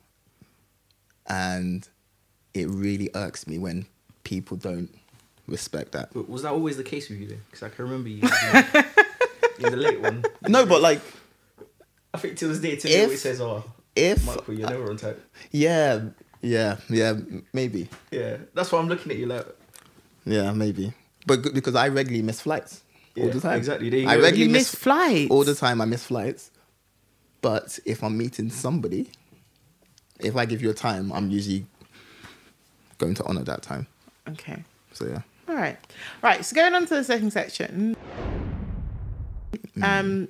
and 1.26 1.88
it 2.52 2.68
really 2.68 3.10
irks 3.14 3.46
me 3.46 3.58
when 3.58 3.86
people 4.24 4.56
don't 4.56 4.94
respect 5.46 5.92
that. 5.92 6.12
But 6.14 6.28
was 6.28 6.42
that 6.42 6.52
always 6.52 6.76
the 6.76 6.84
case 6.84 7.08
with 7.08 7.18
you 7.20 7.26
then? 7.28 7.40
Because 7.50 7.62
I 7.62 7.68
can 7.68 7.84
remember 7.84 8.08
you 8.08 8.20
being, 8.52 8.64
being 9.58 9.70
the 9.70 9.76
late 9.76 10.00
one. 10.00 10.24
No, 10.48 10.64
but 10.66 10.80
like, 10.82 11.00
I 12.12 12.18
think 12.18 12.36
to 12.38 12.48
this 12.48 12.58
day, 12.60 12.76
Tim 12.76 12.90
If- 12.92 13.02
always 13.04 13.20
says, 13.22 13.40
"Oh, 13.40 13.64
if 13.96 14.24
Michael, 14.26 14.54
you're 14.54 14.68
never 14.70 14.90
on 14.90 14.96
time." 14.96 15.16
yeah, 15.50 16.00
yeah, 16.40 16.76
yeah, 16.88 17.14
maybe, 17.52 17.88
Yeah, 18.10 18.36
that's 18.54 18.70
why 18.72 18.78
I'm 18.78 18.88
looking 18.88 19.12
at 19.12 19.18
you 19.18 19.26
like. 19.26 19.46
yeah, 20.24 20.52
maybe, 20.52 20.92
but 21.26 21.52
because 21.54 21.74
I 21.74 21.88
regularly 21.88 22.22
miss 22.22 22.40
flights 22.40 22.82
all 23.18 23.28
the 23.30 23.40
time. 23.40 23.56
exactly. 23.58 23.90
There 23.90 24.00
you 24.00 24.08
I 24.08 24.16
go. 24.16 24.22
regularly 24.22 24.42
You 24.44 24.48
miss 24.50 24.72
miss 24.72 24.74
flights. 24.82 25.30
all 25.30 25.44
the 25.44 25.54
time. 25.54 25.80
I 25.80 25.84
miss 25.86 26.04
flights, 26.04 26.50
but 27.40 27.78
if 27.84 28.02
I'm 28.02 28.16
meeting 28.18 28.50
somebody, 28.50 29.10
if 30.20 30.36
I 30.36 30.44
give 30.46 30.62
you 30.62 30.70
a 30.70 30.74
time, 30.74 31.12
I'm 31.12 31.30
usually 31.30 31.66
going 32.98 33.14
to 33.14 33.24
honor 33.24 33.42
that 33.44 33.62
time. 33.62 33.86
Okay. 34.28 34.62
So 34.92 35.06
yeah, 35.06 35.22
All 35.48 35.54
right. 35.54 35.76
Right. 36.22 36.44
So 36.44 36.54
going 36.56 36.74
on 36.74 36.86
to 36.86 36.94
the 36.94 37.04
second 37.04 37.32
section. 37.32 37.96
Um, 39.82 40.28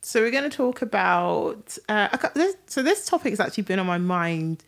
so 0.00 0.20
we're 0.20 0.30
going 0.30 0.48
to 0.48 0.56
talk 0.56 0.82
about. 0.82 1.76
Uh, 1.88 2.08
a 2.12 2.30
this, 2.34 2.56
so 2.66 2.82
this 2.82 3.06
topic 3.06 3.30
has 3.32 3.40
actually 3.40 3.64
been 3.64 3.78
on 3.78 3.86
my 3.86 3.98
mind 3.98 4.64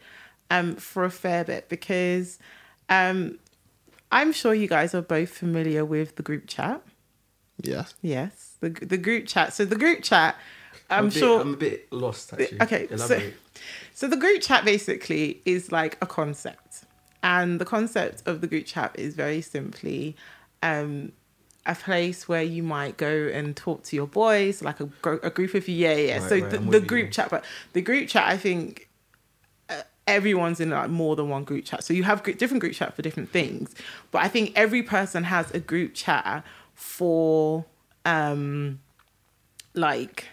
um, 0.51 0.77
for 0.77 1.05
a 1.05 1.11
fair 1.11 1.45
bit 1.45 1.69
because 1.69 2.39
um, 2.89 3.39
I'm 4.11 4.33
sure 4.33 4.53
you 4.55 4.69
guys 4.69 4.95
are 4.95 5.03
both 5.03 5.31
familiar 5.31 5.85
with 5.85 6.17
the 6.17 6.23
group 6.23 6.47
chat. 6.47 6.83
yeah, 7.63 7.87
Yes, 8.03 8.57
the 8.61 8.71
the 8.71 8.99
group 8.99 9.27
chat. 9.27 9.53
So 9.53 9.65
the 9.65 9.77
group 9.77 10.03
chat. 10.03 10.37
I'm 10.91 11.05
a 11.07 11.09
bit- 11.09 11.15
sure. 11.19 11.41
I'm 11.41 11.55
a 11.55 11.57
bit 11.57 11.91
lost 11.93 12.33
actually. 12.35 12.61
Okay, 12.63 12.89
so- 12.97 13.21
So 13.95 14.09
the 14.09 14.17
group 14.17 14.43
chat 14.43 14.65
basically 14.65 15.41
is 15.45 15.71
like 15.73 15.97
a 16.03 16.07
concept, 16.07 16.85
and 17.23 17.61
the 17.61 17.65
concept 17.65 18.23
of 18.27 18.41
the 18.41 18.47
group 18.47 18.67
chat 18.67 18.95
is 18.99 19.15
very 19.15 19.41
simply 19.41 20.17
um, 20.63 21.13
a 21.67 21.75
place 21.75 22.29
where 22.29 22.43
you 22.43 22.63
might 22.63 22.97
go 22.97 23.31
and 23.33 23.57
talk 23.57 23.83
to 23.85 23.97
your 23.97 24.07
boys, 24.07 24.63
like 24.63 24.81
a, 24.81 24.89
a 25.23 25.31
group 25.31 25.55
of 25.55 25.69
you. 25.69 25.77
Yeah, 25.77 25.95
yeah. 25.95 26.19
Right, 26.19 26.29
so 26.29 26.37
right, 26.39 26.51
the, 26.51 26.59
the 26.59 26.65
with 26.65 26.83
you. 26.83 26.89
group 26.89 27.11
chat, 27.13 27.31
but 27.31 27.45
the 27.73 27.83
group 27.83 28.09
chat, 28.09 28.27
I 28.29 28.37
think. 28.37 28.89
uh, 29.71 29.83
Everyone's 30.07 30.61
in 30.61 30.71
like 30.71 30.91
more 30.91 31.15
than 31.15 31.29
one 31.29 31.45
group 31.45 31.65
chat, 31.65 31.85
so 31.85 31.95
you 31.95 32.03
have 32.03 32.25
different 32.25 32.61
group 32.61 32.73
chat 32.75 32.93
for 32.95 33.03
different 33.03 33.31
things. 33.31 33.73
But 34.11 34.23
I 34.23 34.29
think 34.29 34.53
every 34.57 34.83
person 34.83 35.23
has 35.25 35.53
a 35.53 35.61
group 35.61 35.95
chat 35.95 36.45
for, 36.75 37.65
um, 38.05 38.81
like 39.75 40.27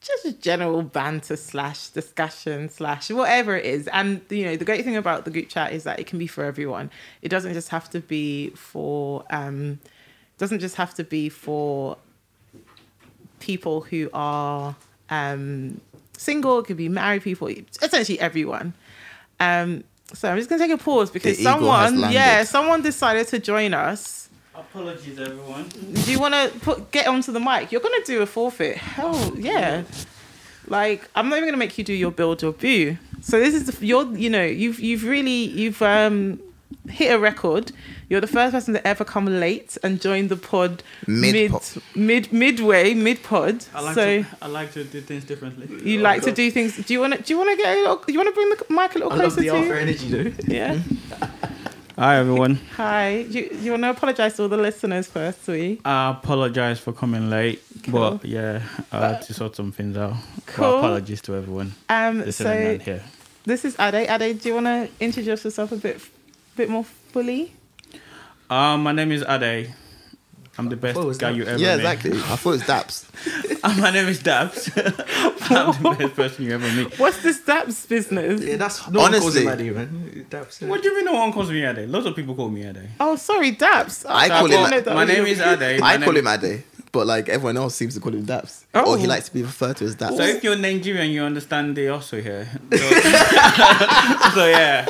just 0.00 0.24
a 0.24 0.32
general 0.32 0.82
banter 0.82 1.36
slash 1.36 1.88
discussion 1.88 2.68
slash 2.68 3.10
whatever 3.10 3.56
it 3.56 3.66
is. 3.66 3.86
And 3.88 4.22
you 4.30 4.44
know, 4.46 4.56
the 4.56 4.64
great 4.64 4.84
thing 4.84 4.96
about 4.96 5.24
the 5.24 5.30
group 5.30 5.48
chat 5.48 5.72
is 5.72 5.84
that 5.84 6.00
it 6.00 6.06
can 6.06 6.18
be 6.18 6.26
for 6.26 6.44
everyone. 6.44 6.90
It 7.20 7.28
doesn't 7.28 7.52
just 7.52 7.68
have 7.68 7.90
to 7.90 8.00
be 8.00 8.50
for 8.50 9.24
um 9.30 9.78
doesn't 10.38 10.60
just 10.60 10.76
have 10.76 10.94
to 10.94 11.04
be 11.04 11.28
for 11.28 11.98
people 13.40 13.82
who 13.82 14.08
are 14.14 14.74
um 15.10 15.80
single, 16.16 16.60
it 16.60 16.66
could 16.66 16.76
be 16.76 16.88
married 16.88 17.22
people, 17.22 17.48
essentially 17.82 18.18
everyone. 18.20 18.72
Um 19.38 19.84
So 20.14 20.30
I'm 20.30 20.38
just 20.38 20.48
gonna 20.48 20.62
take 20.66 20.72
a 20.72 20.78
pause 20.82 21.10
because 21.10 21.36
The 21.36 21.42
someone, 21.44 21.98
yeah, 22.12 22.44
someone 22.44 22.82
decided 22.82 23.28
to 23.28 23.38
join 23.38 23.74
us. 23.74 24.29
Apologies, 24.60 25.18
everyone. 25.18 25.64
Do 26.04 26.12
you 26.12 26.20
want 26.20 26.34
to 26.34 26.52
put 26.60 26.90
get 26.92 27.06
onto 27.06 27.32
the 27.32 27.40
mic? 27.40 27.72
You're 27.72 27.80
gonna 27.80 28.04
do 28.04 28.20
a 28.22 28.26
forfeit. 28.26 28.76
Hell 28.76 29.32
yeah! 29.36 29.82
Like 30.68 31.08
I'm 31.14 31.28
not 31.28 31.36
even 31.36 31.48
gonna 31.48 31.56
make 31.56 31.76
you 31.78 31.84
do 31.84 31.92
your 31.94 32.10
build 32.12 32.44
or 32.44 32.52
view. 32.52 32.98
So 33.22 33.38
this 33.40 33.54
is 33.54 33.64
the, 33.66 33.86
you're 33.86 34.06
you 34.16 34.30
know 34.30 34.44
you've 34.44 34.78
you've 34.78 35.04
really 35.04 35.44
you've 35.44 35.80
um 35.82 36.40
hit 36.88 37.12
a 37.12 37.18
record. 37.18 37.72
You're 38.08 38.20
the 38.20 38.26
first 38.26 38.52
person 38.52 38.74
to 38.74 38.86
ever 38.86 39.04
come 39.04 39.26
late 39.26 39.78
and 39.82 40.00
join 40.00 40.28
the 40.28 40.36
pod 40.36 40.82
mid 41.06 41.32
Mid-pod. 41.34 41.62
mid, 41.94 42.32
midway 42.32 42.92
mid 42.94 43.22
pod. 43.22 43.64
I 43.74 43.80
like 43.80 43.94
So 43.94 44.22
to 44.22 44.28
I 44.42 44.46
like 44.48 44.72
to 44.72 44.84
do 44.84 45.00
things 45.00 45.24
differently. 45.24 45.66
you 45.90 46.00
like 46.00 46.22
to 46.22 46.32
do 46.32 46.50
things. 46.50 46.76
Do 46.76 46.92
you 46.92 47.00
want 47.00 47.14
to 47.14 47.22
do 47.22 47.32
you 47.32 47.38
want 47.38 47.50
to 47.50 47.56
get 47.56 47.76
a 47.76 47.80
little? 47.80 48.04
You 48.08 48.18
want 48.18 48.28
to 48.28 48.34
bring 48.34 48.48
the 48.50 48.64
mic 48.74 48.94
a 48.94 48.98
little 48.98 49.12
I 49.12 49.16
love 49.16 49.32
closer 49.34 49.40
the 49.40 49.46
to 49.48 49.56
alpha 49.56 49.66
you? 49.68 49.74
energy 49.74 50.08
though. 50.08 50.32
Yeah. 50.46 50.78
Hi 52.00 52.16
everyone. 52.16 52.54
Hi. 52.76 53.18
You, 53.28 53.50
you 53.60 53.70
want 53.72 53.82
to 53.82 53.90
apologize 53.90 54.34
to 54.36 54.44
all 54.44 54.48
the 54.48 54.56
listeners 54.56 55.06
first, 55.06 55.44
sweet? 55.44 55.82
I 55.84 56.12
apologize 56.12 56.80
for 56.80 56.94
coming 56.94 57.28
late, 57.28 57.62
Cool. 57.84 58.12
but 58.12 58.24
yeah, 58.24 58.62
I 58.90 59.08
had 59.08 59.22
to 59.22 59.34
sort 59.34 59.54
some 59.54 59.70
things 59.70 59.98
out. 59.98 60.14
Cool. 60.46 60.64
But 60.64 60.78
apologies 60.78 61.20
to 61.22 61.34
everyone 61.34 61.74
Um. 61.90 62.20
listening 62.20 62.32
So 62.32 62.52
and 62.72 62.82
here. 62.82 63.02
this 63.44 63.66
is 63.66 63.76
Ade. 63.78 64.08
Ade, 64.08 64.40
do 64.40 64.48
you 64.48 64.54
want 64.54 64.66
to 64.66 64.88
introduce 64.98 65.44
yourself 65.44 65.72
a 65.72 65.76
bit, 65.76 66.00
bit 66.56 66.70
more 66.70 66.84
fully? 66.84 67.52
Um, 68.48 68.82
my 68.82 68.92
name 68.92 69.12
is 69.12 69.22
Ade. 69.28 69.74
I'm 70.56 70.70
the 70.70 70.76
best 70.76 70.98
guy 71.18 71.32
that? 71.32 71.36
you 71.36 71.42
ever 71.42 71.52
met. 71.52 71.60
Yeah, 71.60 71.76
met. 71.76 71.94
exactly. 71.96 72.12
I 72.12 72.36
thought 72.36 72.50
it 72.50 72.52
was 72.52 72.62
Daps. 72.62 73.04
my 73.78 73.90
name 73.90 74.06
is 74.08 74.20
Daps. 74.22 74.70
I'm 75.50 75.82
the 75.82 75.96
best 75.98 76.14
person 76.16 76.44
you 76.44 76.52
ever 76.54 76.70
meet. 76.72 76.98
What's 76.98 77.22
this 77.22 77.40
Daps 77.40 77.88
business? 77.88 78.40
Yeah, 78.42 78.56
that's 78.56 78.88
no 78.88 79.00
one 79.00 79.12
calls 79.12 79.24
Honestly. 79.36 79.42
him 79.42 79.48
Addy, 79.48 79.70
man. 79.70 80.26
That's, 80.30 80.62
uh, 80.62 80.66
What 80.66 80.82
do 80.82 80.88
you 80.88 80.96
mean 80.96 81.04
no 81.06 81.14
one 81.14 81.32
calls 81.32 81.50
me 81.50 81.64
Ade? 81.64 81.88
Lots 81.88 82.06
of 82.06 82.14
people 82.16 82.34
call 82.34 82.48
me 82.48 82.64
Ade. 82.66 82.88
Oh, 82.98 83.16
sorry, 83.16 83.52
Daps. 83.52 84.04
I 84.08 84.26
Oh, 84.26 84.28
call 84.28 84.44
him- 84.46 84.50
don't 84.52 84.70
know 84.70 84.80
that 84.80 84.94
My 84.94 85.04
name 85.04 85.26
is 85.26 85.40
Ade. 85.40 85.62
I 85.62 85.78
My 85.98 86.04
call 86.04 86.14
name- 86.14 86.26
him 86.26 86.44
Ade, 86.44 86.62
but 86.92 87.06
like 87.06 87.28
everyone 87.28 87.56
else 87.56 87.74
seems 87.74 87.94
to 87.94 88.00
call 88.00 88.12
him 88.14 88.24
Daps. 88.24 88.64
Oh. 88.74 88.92
Or 88.92 88.98
he 88.98 89.06
likes 89.06 89.26
to 89.28 89.34
be 89.34 89.42
referred 89.42 89.76
to 89.78 89.84
as 89.84 89.96
Daps. 89.96 90.16
So 90.16 90.22
if 90.22 90.42
you're 90.44 90.56
Nigerian, 90.56 91.10
you 91.10 91.22
understand 91.22 91.76
the 91.76 91.88
also 91.88 92.20
here. 92.20 92.48
So, 92.70 94.30
so 94.34 94.46
yeah, 94.46 94.86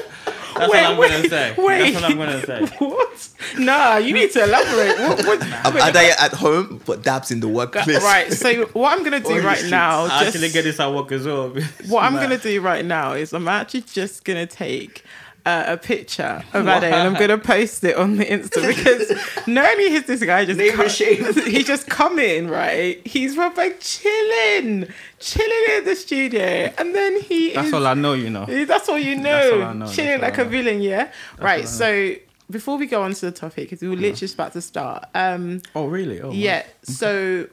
that's 0.57 0.73
Wait, 0.73 0.83
what 0.83 0.91
I'm 0.91 0.97
wait, 0.99 1.11
gonna 1.11 1.29
say. 1.29 1.55
wait. 1.59 1.93
That's 1.93 1.95
what 2.03 2.11
I'm 2.13 2.19
gonna 2.19 2.47
say. 2.47 2.67
What? 2.79 3.29
Nah, 3.59 3.97
you 3.97 4.13
need 4.15 4.31
to 4.33 4.43
elaborate. 4.45 4.99
What, 5.01 5.27
what, 5.27 5.43
I'm 5.65 5.77
Ade 5.77 6.13
at 6.19 6.33
home, 6.33 6.81
but 6.87 7.03
Daps 7.03 7.31
in 7.31 7.41
the 7.41 7.49
workplace. 7.49 8.03
right. 8.03 8.33
So 8.33 8.67
what 8.73 8.97
I'm 8.97 9.03
gonna 9.05 9.21
do 9.21 9.41
right 9.43 9.57
streets. 9.57 9.71
now, 9.71 10.05
I 10.05 10.25
just, 10.25 10.37
actually 10.37 10.51
get 10.51 10.65
this 10.65 10.79
at 10.81 10.93
work 10.93 11.11
as 11.13 11.27
well. 11.27 11.51
what 11.89 12.05
I'm 12.05 12.15
Nah. 12.15 12.21
gonna 12.23 12.39
do 12.39 12.61
right 12.61 12.85
now 12.85 13.13
is 13.15 13.33
I'm 13.33 13.49
actually 13.49 13.83
just 13.83 14.25
gonna 14.25 14.47
take. 14.47 15.05
Uh, 15.51 15.65
a 15.75 15.77
picture 15.77 16.43
of 16.53 16.69
Ade 16.69 16.85
and 16.85 16.95
I'm 16.95 17.15
gonna 17.15 17.39
post 17.39 17.83
it 17.85 17.97
on 17.97 18.17
the 18.17 18.25
Insta 18.25 18.61
because 18.75 19.11
not 19.49 19.65
only 19.73 19.85
is 19.99 20.05
this 20.05 20.23
guy 20.23 20.45
just 20.45 20.59
Name 20.59 20.73
come- 20.73 20.87
and 20.87 21.47
he 21.55 21.65
just 21.65 21.89
come 21.89 22.19
in 22.21 22.49
right 22.49 23.05
he's 23.07 23.35
proper 23.35 23.69
chilling 23.81 24.87
chilling 25.19 25.65
in 25.77 25.85
the 25.85 25.97
studio 25.97 26.73
and 26.79 26.95
then 26.95 27.21
he 27.21 27.53
That's 27.53 27.69
is 27.69 27.75
all 27.75 27.87
I 27.87 27.95
know, 27.95 28.13
you 28.15 28.31
know. 28.31 28.47
That's 28.47 28.89
all 28.89 28.99
you 28.99 29.17
know. 29.17 29.23
That's 29.31 29.53
all 29.55 29.63
I 29.63 29.73
know, 29.73 29.87
Chilling 29.97 30.21
that's 30.21 30.39
like 30.39 30.39
I 30.39 30.43
a 30.43 30.45
know. 30.45 30.51
villain, 30.51 30.83
yeah. 30.83 31.11
right. 31.39 31.67
So 31.67 32.15
before 32.51 32.77
we 32.79 32.87
go 32.87 33.03
on 33.03 33.13
to 33.15 33.27
the 33.27 33.33
topic, 33.33 33.65
because 33.71 33.81
we 33.83 33.89
were 33.89 33.97
literally 33.97 34.17
just 34.17 34.35
about 34.35 34.53
to 34.53 34.61
start. 34.61 35.05
Um, 35.15 35.63
Oh 35.75 35.87
really? 35.87 36.21
Oh 36.21 36.33
yeah. 36.33 36.65
So 36.83 37.47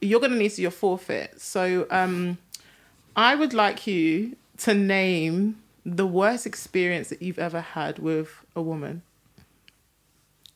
you're 0.00 0.20
gonna 0.20 0.36
need 0.36 0.50
to 0.50 0.56
do 0.56 0.62
your 0.62 0.70
forfeit. 0.70 1.40
So 1.40 1.86
um, 1.90 2.38
I 3.16 3.34
would 3.34 3.54
like 3.54 3.86
you 3.86 4.36
to 4.58 4.74
name 4.74 5.56
the 5.84 6.06
worst 6.06 6.46
experience 6.46 7.08
that 7.08 7.20
you've 7.22 7.38
ever 7.38 7.60
had 7.60 7.98
with 7.98 8.30
a 8.56 8.62
woman. 8.62 9.02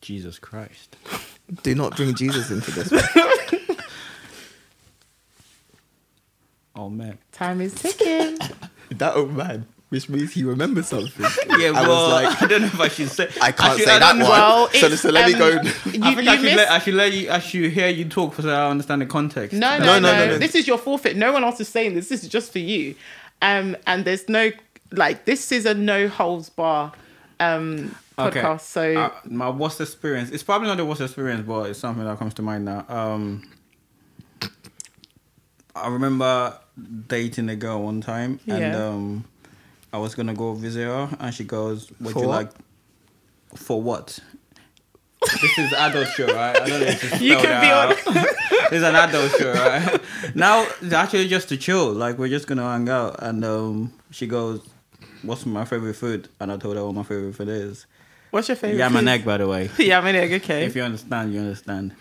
Jesus 0.00 0.38
Christ. 0.38 0.96
Do 1.62 1.74
not 1.74 1.96
bring 1.96 2.14
Jesus 2.14 2.50
into 2.50 2.70
this. 2.70 2.92
Oh 6.76 6.88
man. 6.88 7.18
Time 7.32 7.60
is 7.60 7.74
ticking. 7.74 8.38
that 8.92 9.16
old 9.16 9.34
man, 9.36 9.66
which 9.88 10.08
means 10.08 10.32
he 10.32 10.44
remembers 10.44 10.86
something. 10.86 11.26
Yeah, 11.58 11.72
I 11.74 11.86
well, 11.88 11.88
was 11.88 12.22
like, 12.22 12.42
I 12.42 12.46
don't 12.46 12.60
know 12.60 12.66
if 12.68 12.80
I 12.80 12.86
should 12.86 13.10
say. 13.10 13.28
I 13.42 13.50
can't 13.50 13.76
should- 13.78 13.86
say 13.88 13.96
I 13.96 13.98
that 13.98 14.12
don't 14.12 14.20
one. 14.20 14.30
well, 14.30 14.68
so, 14.70 14.86
it's, 14.86 15.00
so 15.00 15.10
let 15.10 15.26
me 15.26 15.34
um, 15.34 15.38
go. 15.40 15.48
You, 15.48 15.58
I 15.58 15.62
think 15.62 15.96
you 16.24 16.30
I 16.30 16.36
should 16.36 16.44
missed- 16.44 16.56
let 16.56 16.70
I 16.70 16.78
should 16.78 16.94
let 16.94 17.12
you 17.12 17.30
I 17.32 17.38
should 17.40 17.72
hear 17.72 17.88
you 17.88 18.04
talk 18.04 18.34
so 18.36 18.48
I 18.48 18.70
understand 18.70 19.02
the 19.02 19.06
context. 19.06 19.54
No, 19.56 19.76
no, 19.78 19.84
No, 19.86 19.98
no, 19.98 20.00
no, 20.00 20.18
no, 20.18 20.26
no. 20.32 20.38
This 20.38 20.54
is 20.54 20.68
your 20.68 20.78
forfeit. 20.78 21.16
No 21.16 21.32
one 21.32 21.42
else 21.42 21.58
is 21.58 21.68
saying 21.68 21.94
this. 21.94 22.08
This 22.08 22.22
is 22.22 22.28
just 22.28 22.52
for 22.52 22.60
you. 22.60 22.94
Um, 23.42 23.76
and 23.86 24.04
there's 24.04 24.28
no 24.28 24.50
like 24.92 25.24
this 25.24 25.52
is 25.52 25.66
a 25.66 25.74
no 25.74 26.08
holds 26.08 26.48
bar 26.50 26.92
um 27.40 27.94
Okay. 28.18 28.40
podcast. 28.40 28.60
So 28.62 28.82
Uh, 28.96 29.10
my 29.26 29.48
worst 29.48 29.80
experience. 29.80 30.30
It's 30.30 30.42
probably 30.42 30.66
not 30.68 30.76
the 30.76 30.84
worst 30.84 31.00
experience, 31.00 31.46
but 31.46 31.70
it's 31.70 31.78
something 31.78 32.04
that 32.04 32.18
comes 32.18 32.34
to 32.34 32.42
mind 32.42 32.64
now. 32.64 32.84
Um, 32.88 33.48
I 35.76 35.88
remember 35.88 36.58
dating 37.06 37.48
a 37.48 37.54
girl 37.56 37.82
one 37.82 38.00
time, 38.00 38.40
and 38.48 38.74
um, 38.74 39.24
I 39.92 39.98
was 39.98 40.14
gonna 40.16 40.34
go 40.34 40.54
visit 40.54 40.84
her, 40.84 41.08
and 41.20 41.32
she 41.32 41.44
goes, 41.44 41.92
"Would 42.00 42.14
For 42.14 42.22
you 42.22 42.28
what? 42.28 42.34
like 42.36 42.50
for 43.54 43.80
what?" 43.80 44.18
this 45.40 45.58
is 45.58 45.72
adult 45.74 46.08
show, 46.08 46.26
right? 46.34 46.56
I 46.56 46.68
don't 46.68 46.80
know 46.80 46.86
if 46.86 47.20
You 47.20 47.36
can 47.36 47.42
be 47.44 47.68
that 47.68 47.72
out. 47.72 47.98
it's 48.72 48.84
an 48.84 48.96
adult 48.96 49.30
show, 49.32 49.52
right? 49.52 50.00
now 50.34 50.66
it's 50.82 50.92
actually 50.92 51.28
just 51.28 51.48
to 51.50 51.56
chill. 51.56 51.92
Like 51.92 52.18
we're 52.18 52.28
just 52.28 52.48
gonna 52.48 52.62
hang 52.68 52.88
out, 52.88 53.16
and 53.22 53.44
um, 53.44 53.92
she 54.10 54.26
goes, 54.26 54.60
"What's 55.22 55.46
my 55.46 55.64
favorite 55.64 55.94
food?" 55.94 56.28
And 56.40 56.52
I 56.52 56.56
told 56.56 56.76
her 56.76 56.84
what 56.84 56.94
my 56.94 57.02
favorite 57.02 57.34
food 57.34 57.48
is. 57.48 57.86
what's 58.30 58.48
your 58.48 58.56
favorite? 58.56 58.78
Yeah, 58.78 58.88
my 58.88 59.00
food? 59.00 59.08
egg, 59.08 59.24
by 59.24 59.36
the 59.38 59.48
way. 59.48 59.70
yeah, 59.78 60.00
my 60.00 60.12
egg. 60.12 60.32
Okay. 60.42 60.64
If 60.66 60.76
you 60.76 60.82
understand, 60.82 61.32
you 61.32 61.40
understand. 61.40 61.94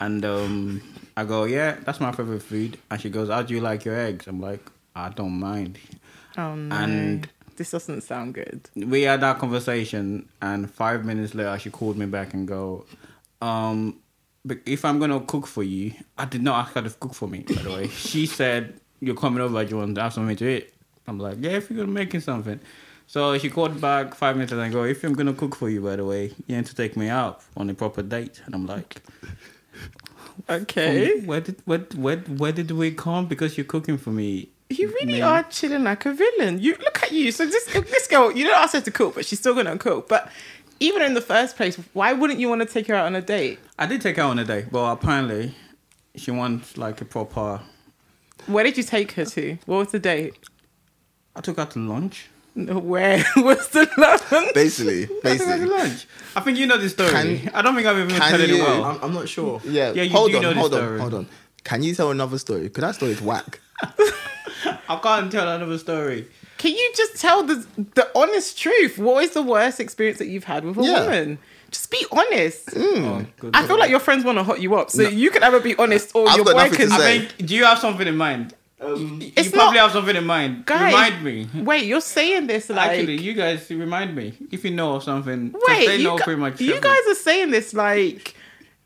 And 0.00 0.24
um, 0.24 0.82
I 1.16 1.24
go, 1.24 1.44
yeah, 1.44 1.76
that's 1.84 1.98
my 2.00 2.12
favorite 2.12 2.42
food. 2.42 2.78
And 2.90 3.00
she 3.00 3.10
goes, 3.10 3.28
how 3.28 3.42
do 3.42 3.52
you 3.52 3.60
like 3.60 3.84
your 3.84 3.98
eggs? 3.98 4.28
I'm 4.28 4.40
like, 4.40 4.60
I 4.94 5.08
don't 5.08 5.38
mind. 5.40 5.78
oh 6.36 6.54
no, 6.54 6.74
and- 6.76 7.28
this 7.56 7.72
doesn't 7.72 8.02
sound 8.02 8.34
good. 8.34 8.70
We 8.76 9.02
had 9.02 9.20
that 9.22 9.40
conversation, 9.40 10.28
and 10.40 10.70
five 10.70 11.04
minutes 11.04 11.34
later, 11.34 11.58
she 11.58 11.70
called 11.70 11.96
me 11.98 12.06
back 12.06 12.32
and 12.32 12.46
go, 12.46 12.84
um, 13.42 13.96
but 14.44 14.58
if 14.64 14.84
I'm 14.84 15.00
gonna 15.00 15.18
cook 15.20 15.46
for 15.48 15.64
you, 15.64 15.92
I 16.16 16.24
did 16.24 16.42
not 16.42 16.66
ask 16.66 16.74
her 16.76 16.82
to 16.82 16.90
cook 16.90 17.14
for 17.14 17.26
me. 17.28 17.40
By 17.40 17.62
the 17.62 17.70
way, 17.70 17.88
she 17.88 18.26
said, 18.26 18.80
"You're 19.00 19.16
coming 19.16 19.40
over. 19.42 19.64
Do 19.64 19.70
you 19.70 19.76
want 19.78 19.96
to 19.96 20.02
have 20.02 20.12
something 20.12 20.36
to 20.36 20.48
eat?" 20.48 20.72
I'm 21.08 21.18
like, 21.18 21.38
"Yeah, 21.40 21.52
if 21.52 21.70
you're 21.70 21.78
gonna 21.78 21.92
making 21.92 22.20
something." 22.20 22.60
So 23.06 23.38
she 23.38 23.48
called 23.48 23.80
back 23.80 24.14
five 24.14 24.36
minutes 24.36 24.52
and 24.52 24.60
I 24.60 24.68
go, 24.68 24.84
"If 24.84 25.02
I'm 25.04 25.14
gonna 25.14 25.32
cook 25.32 25.54
for 25.56 25.68
you, 25.70 25.80
by 25.80 25.96
the 25.96 26.04
way, 26.04 26.32
you 26.46 26.56
need 26.56 26.66
to 26.66 26.74
take 26.74 26.96
me 26.96 27.08
out 27.08 27.42
on 27.56 27.70
a 27.70 27.74
proper 27.74 28.02
date." 28.02 28.42
And 28.44 28.54
I'm 28.54 28.66
like, 28.66 29.02
Okay. 30.48 31.20
Where 31.20 31.40
did 31.40 31.60
where, 31.64 31.80
where 31.96 32.18
where 32.18 32.52
did 32.52 32.70
we 32.70 32.92
come? 32.92 33.26
Because 33.26 33.56
you're 33.56 33.64
cooking 33.66 33.98
for 33.98 34.10
me. 34.10 34.48
You 34.70 34.88
really 35.00 35.22
are 35.22 35.42
chilling 35.44 35.84
like 35.84 36.04
a 36.04 36.12
villain. 36.12 36.60
You 36.60 36.76
look 36.76 37.02
at 37.02 37.12
you. 37.12 37.32
So 37.32 37.46
this 37.46 37.64
this 37.66 38.06
girl, 38.06 38.30
you 38.32 38.44
don't 38.44 38.56
ask 38.56 38.74
her 38.74 38.80
to 38.80 38.90
cook, 38.90 39.14
but 39.14 39.26
she's 39.26 39.38
still 39.38 39.54
gonna 39.54 39.76
cook. 39.78 40.08
But 40.08 40.30
even 40.80 41.02
in 41.02 41.14
the 41.14 41.20
first 41.20 41.56
place, 41.56 41.76
why 41.92 42.12
wouldn't 42.12 42.38
you 42.38 42.48
want 42.48 42.62
to 42.62 42.66
take 42.66 42.86
her 42.86 42.94
out 42.94 43.06
on 43.06 43.16
a 43.16 43.22
date? 43.22 43.58
I 43.78 43.86
did 43.86 44.00
take 44.00 44.16
her 44.16 44.22
on 44.22 44.38
a 44.38 44.44
date, 44.44 44.66
but 44.70 44.92
apparently 44.92 45.54
she 46.14 46.30
wants 46.30 46.76
like 46.76 47.00
a 47.00 47.04
proper. 47.04 47.60
Where 48.46 48.64
did 48.64 48.76
you 48.76 48.84
take 48.84 49.12
her 49.12 49.24
to? 49.24 49.58
What 49.66 49.78
was 49.78 49.88
the 49.88 49.98
date? 49.98 50.34
I 51.38 51.40
took 51.40 51.56
her 51.56 51.64
to 51.66 51.78
lunch. 51.78 52.28
No, 52.54 52.78
Where 52.92 53.24
was 53.36 53.68
the 53.68 53.88
lunch? 53.96 54.54
Basically, 54.54 55.04
I 55.04 55.06
took 55.06 55.22
her 55.22 55.30
to 55.38 55.44
basically. 55.46 55.66
lunch. 55.68 56.06
I 56.34 56.40
think 56.40 56.58
you 56.58 56.66
know 56.66 56.76
the 56.76 56.88
story. 56.88 57.10
Can- 57.10 57.50
I 57.54 57.62
don't 57.62 57.74
think 57.76 57.86
I've 57.86 57.96
even 57.98 58.10
can 58.10 58.30
told 58.30 58.40
it 58.50 58.52
well. 58.60 58.84
I'm, 58.84 59.04
I'm 59.04 59.14
not 59.14 59.28
sure. 59.28 59.60
Yeah, 59.64 59.92
Yeah, 59.92 60.02
you 60.02 60.10
hold 60.10 60.30
do 60.32 60.36
on, 60.38 60.42
know 60.42 60.48
this 60.50 60.58
hold 60.58 60.74
on, 60.74 60.80
story. 60.80 61.00
hold 61.00 61.14
on. 61.14 61.28
Can 61.64 61.82
you 61.82 61.94
tell 61.94 62.10
another 62.10 62.38
story? 62.38 62.62
Because 62.64 62.82
that 62.82 62.94
story 62.96 63.12
is 63.12 63.20
whack. 63.20 63.60
I 64.88 64.96
can't 65.02 65.30
tell 65.30 65.48
another 65.48 65.78
story. 65.78 66.26
Can 66.56 66.72
you 66.72 66.92
just 66.96 67.20
tell 67.20 67.44
the 67.44 67.64
the 67.94 68.08
honest 68.16 68.58
truth? 68.58 68.98
What 68.98 69.22
is 69.24 69.30
the 69.30 69.42
worst 69.42 69.78
experience 69.78 70.18
that 70.18 70.26
you've 70.26 70.44
had 70.44 70.64
with 70.64 70.78
a 70.78 70.82
Yeah. 70.82 71.02
woman? 71.04 71.38
Just 71.70 71.90
be 71.90 72.04
honest. 72.10 72.66
Mm. 72.68 73.26
Oh, 73.44 73.50
I 73.52 73.66
feel 73.66 73.78
like 73.78 73.90
your 73.90 74.00
friends 74.00 74.24
want 74.24 74.38
to 74.38 74.42
hot 74.44 74.60
you 74.60 74.74
up, 74.74 74.90
so 74.90 75.02
you 75.02 75.30
can 75.30 75.42
either 75.44 75.60
be 75.60 75.76
honest 75.76 76.12
or 76.16 76.26
I've 76.28 76.36
your 76.36 76.44
got 76.46 76.70
boy 76.70 76.74
can. 76.76 76.88
say. 76.88 76.94
I 76.96 77.18
think. 77.26 77.46
Do 77.46 77.54
you 77.54 77.64
have 77.66 77.78
something 77.78 78.08
in 78.08 78.16
mind? 78.16 78.54
Um, 78.80 79.20
you 79.20 79.32
It's 79.36 79.50
probably 79.50 79.78
not- 79.78 79.84
have 79.84 79.92
something 79.92 80.14
in 80.16 80.24
mind. 80.24 80.64
Guys, 80.66 80.92
remind 80.94 81.24
me. 81.24 81.48
Wait, 81.62 81.84
you're 81.84 82.00
saying 82.00 82.46
this 82.46 82.68
like 82.70 82.90
Actually, 82.90 83.20
you 83.20 83.34
guys 83.34 83.68
remind 83.70 84.14
me 84.14 84.34
if 84.52 84.64
you 84.64 84.70
know 84.70 84.94
of 84.96 85.02
something. 85.02 85.50
'cause 85.50 85.62
wait. 85.66 85.86
they 85.86 85.96
You, 85.96 86.04
know 86.04 86.16
gu- 86.18 86.24
pretty 86.24 86.40
much. 86.40 86.60
you 86.60 86.80
guys 86.80 87.00
are 87.08 87.14
saying 87.16 87.50
this 87.50 87.74
like 87.74 88.34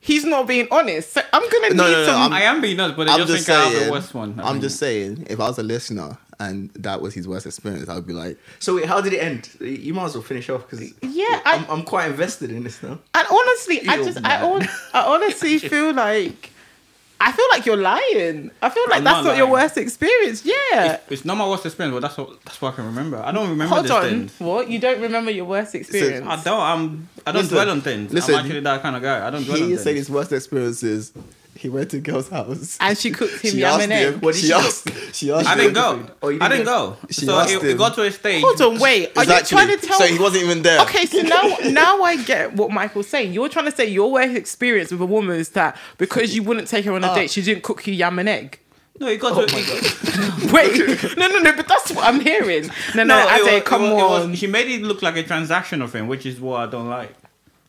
he's 0.00 0.24
not 0.24 0.46
being 0.46 0.66
honest. 0.70 1.12
So 1.12 1.22
I'm 1.32 1.42
gonna 1.48 1.74
No, 1.74 1.84
need 1.86 1.92
no, 1.92 2.00
no, 2.00 2.06
some. 2.06 2.22
I'm- 2.22 2.32
I 2.32 2.42
am 2.42 2.60
being 2.62 2.80
honest, 2.80 2.96
but 2.96 3.08
I 3.08 3.12
I'm 3.14 3.18
just, 3.20 3.32
just 3.32 3.46
think 3.46 3.58
I 3.58 3.62
have 3.64 3.72
saying. 3.72 3.86
the 3.86 3.92
worst 3.92 4.14
one. 4.14 4.40
I 4.40 4.42
I'm 4.48 4.52
think. 4.54 4.62
just 4.62 4.78
saying, 4.78 5.26
if 5.28 5.38
I 5.40 5.48
was 5.48 5.58
a 5.58 5.62
listener 5.62 6.16
and 6.40 6.70
that 6.76 7.00
was 7.02 7.12
his 7.14 7.28
worst 7.28 7.44
experience, 7.46 7.88
I 7.90 7.94
would 7.96 8.06
be 8.06 8.14
like, 8.14 8.38
So 8.60 8.76
wait, 8.76 8.86
how 8.86 9.00
did 9.02 9.12
it 9.12 9.18
end? 9.18 9.50
You 9.60 9.92
might 9.92 10.06
as 10.06 10.14
well 10.14 10.22
finish 10.22 10.48
off 10.48 10.68
because 10.68 10.88
Yeah, 11.02 11.24
I- 11.44 11.56
I'm, 11.56 11.66
I'm 11.68 11.82
quite 11.82 12.10
invested 12.10 12.50
in 12.50 12.64
this 12.64 12.82
now. 12.82 12.98
And 13.14 13.26
honestly, 13.30 13.86
I 13.86 13.96
Ew, 13.96 14.04
just, 14.06 14.18
I, 14.18 14.22
man. 14.22 14.40
hon- 14.40 14.68
I 14.94 15.00
honestly 15.02 15.58
feel 15.72 15.92
like 15.92 16.48
I 17.24 17.30
feel 17.32 17.44
like 17.52 17.64
you're 17.66 17.76
lying. 17.76 18.50
I 18.60 18.68
feel 18.68 18.82
like 18.88 18.98
I'm 18.98 19.04
that's 19.04 19.24
not 19.24 19.24
not, 19.24 19.36
your 19.36 19.46
worst 19.46 19.76
experience. 19.78 20.44
Yeah. 20.44 20.98
It's 21.08 21.24
not 21.24 21.36
my 21.36 21.48
worst 21.48 21.64
experience, 21.64 21.94
but 21.94 22.00
that's 22.00 22.16
what 22.18 22.42
that's 22.44 22.60
what 22.60 22.72
I 22.72 22.76
can 22.76 22.86
remember. 22.86 23.18
I 23.18 23.30
don't 23.30 23.48
remember 23.48 23.72
Hold 23.72 23.84
these 23.84 23.90
on. 23.92 24.02
things. 24.02 24.40
What? 24.40 24.68
You 24.68 24.78
don't 24.80 25.00
remember 25.00 25.30
your 25.30 25.44
worst 25.44 25.74
experience? 25.76 26.26
I 26.28 26.42
don't. 26.42 26.60
I'm. 26.60 27.08
I 27.24 27.30
don't 27.30 27.42
Listen, 27.42 27.54
dwell 27.56 27.70
on 27.70 27.80
things. 27.80 28.12
listen, 28.12 28.34
I'm 28.34 28.40
actually 28.44 28.60
that 28.60 28.82
kind 28.82 28.96
of 28.96 29.02
guy. 29.02 29.24
I 29.26 29.30
don't 29.30 29.44
dwell 29.44 29.56
on 29.56 29.62
He 29.62 29.68
things. 29.68 29.82
said 29.84 29.94
his 29.94 30.10
worst 30.10 30.32
experiences. 30.32 31.12
He 31.62 31.68
went 31.68 31.90
to 31.92 32.00
girl's 32.00 32.28
house. 32.28 32.76
and 32.80 32.98
she 32.98 33.12
cooked 33.12 33.40
him 33.40 33.52
She 33.52 33.58
yam 33.60 33.74
asked 33.74 33.82
and 33.84 33.92
him. 33.92 34.14
egg. 34.16 34.20
What 34.22 34.34
did 34.34 34.40
she 34.40 34.46
she 34.48 34.52
asked. 34.52 34.88
She 35.14 35.30
asked. 35.32 35.46
I 35.48 35.54
didn't 35.54 35.74
go. 35.74 36.06
Oh, 36.20 36.28
I 36.28 36.32
didn't 36.32 36.50
didn't 36.50 36.64
go. 36.64 36.96
She 37.08 37.24
so 37.24 37.38
asked 37.38 37.52
it, 37.52 37.62
it 37.62 37.70
him. 37.70 37.76
got 37.78 37.94
to 37.94 38.02
a 38.02 38.10
stage. 38.10 38.42
Hold 38.42 38.60
on, 38.60 38.78
wait. 38.80 39.16
Are 39.16 39.22
Exactly. 39.22 39.56
you 39.58 39.64
trying 39.64 39.78
to 39.78 39.86
tell 39.86 39.98
So 40.00 40.06
he 40.06 40.18
wasn't 40.18 40.42
even 40.44 40.62
there. 40.62 40.80
Okay, 40.82 41.06
so 41.06 41.22
now 41.22 41.56
now 41.70 42.02
I 42.02 42.16
get 42.24 42.54
what 42.54 42.72
Michael's 42.72 43.06
saying. 43.06 43.32
You're 43.32 43.48
trying 43.48 43.66
to 43.66 43.70
say 43.76 43.86
your 43.86 44.10
worst 44.10 44.34
experience 44.34 44.90
with 44.90 45.00
a 45.00 45.06
woman 45.06 45.38
is 45.38 45.50
that 45.50 45.76
because 45.98 46.34
you 46.34 46.42
wouldn't 46.42 46.66
take 46.66 46.84
her 46.84 46.92
on 46.94 47.04
a 47.04 47.06
Ah. 47.06 47.14
date, 47.14 47.30
she 47.30 47.42
didn't 47.42 47.62
cook 47.62 47.86
you 47.86 47.94
yam 47.94 48.18
and 48.18 48.28
egg. 48.28 48.58
No, 48.98 49.06
it 49.06 49.20
got 49.20 49.34
to. 49.34 49.44
it- 49.48 50.52
Wait, 50.52 51.16
no, 51.16 51.26
no, 51.28 51.38
no, 51.38 51.52
but 51.56 51.66
that's 51.68 51.92
what 51.92 52.04
I'm 52.04 52.20
hearing. 52.20 52.70
No, 52.94 53.04
no, 53.04 53.18
it 53.18 53.40
Ade, 53.46 53.54
was- 53.54 53.62
come 53.62 53.84
it 53.84 53.94
was- 53.94 54.22
on. 54.24 54.30
was- 54.30 54.38
she 54.38 54.46
made 54.48 54.68
it 54.68 54.82
look 54.82 55.00
like 55.00 55.16
a 55.16 55.22
transactional 55.22 55.88
thing, 55.88 56.08
which 56.08 56.26
is 56.26 56.40
what 56.40 56.60
I 56.60 56.66
don't 56.70 56.88
like. 56.88 57.14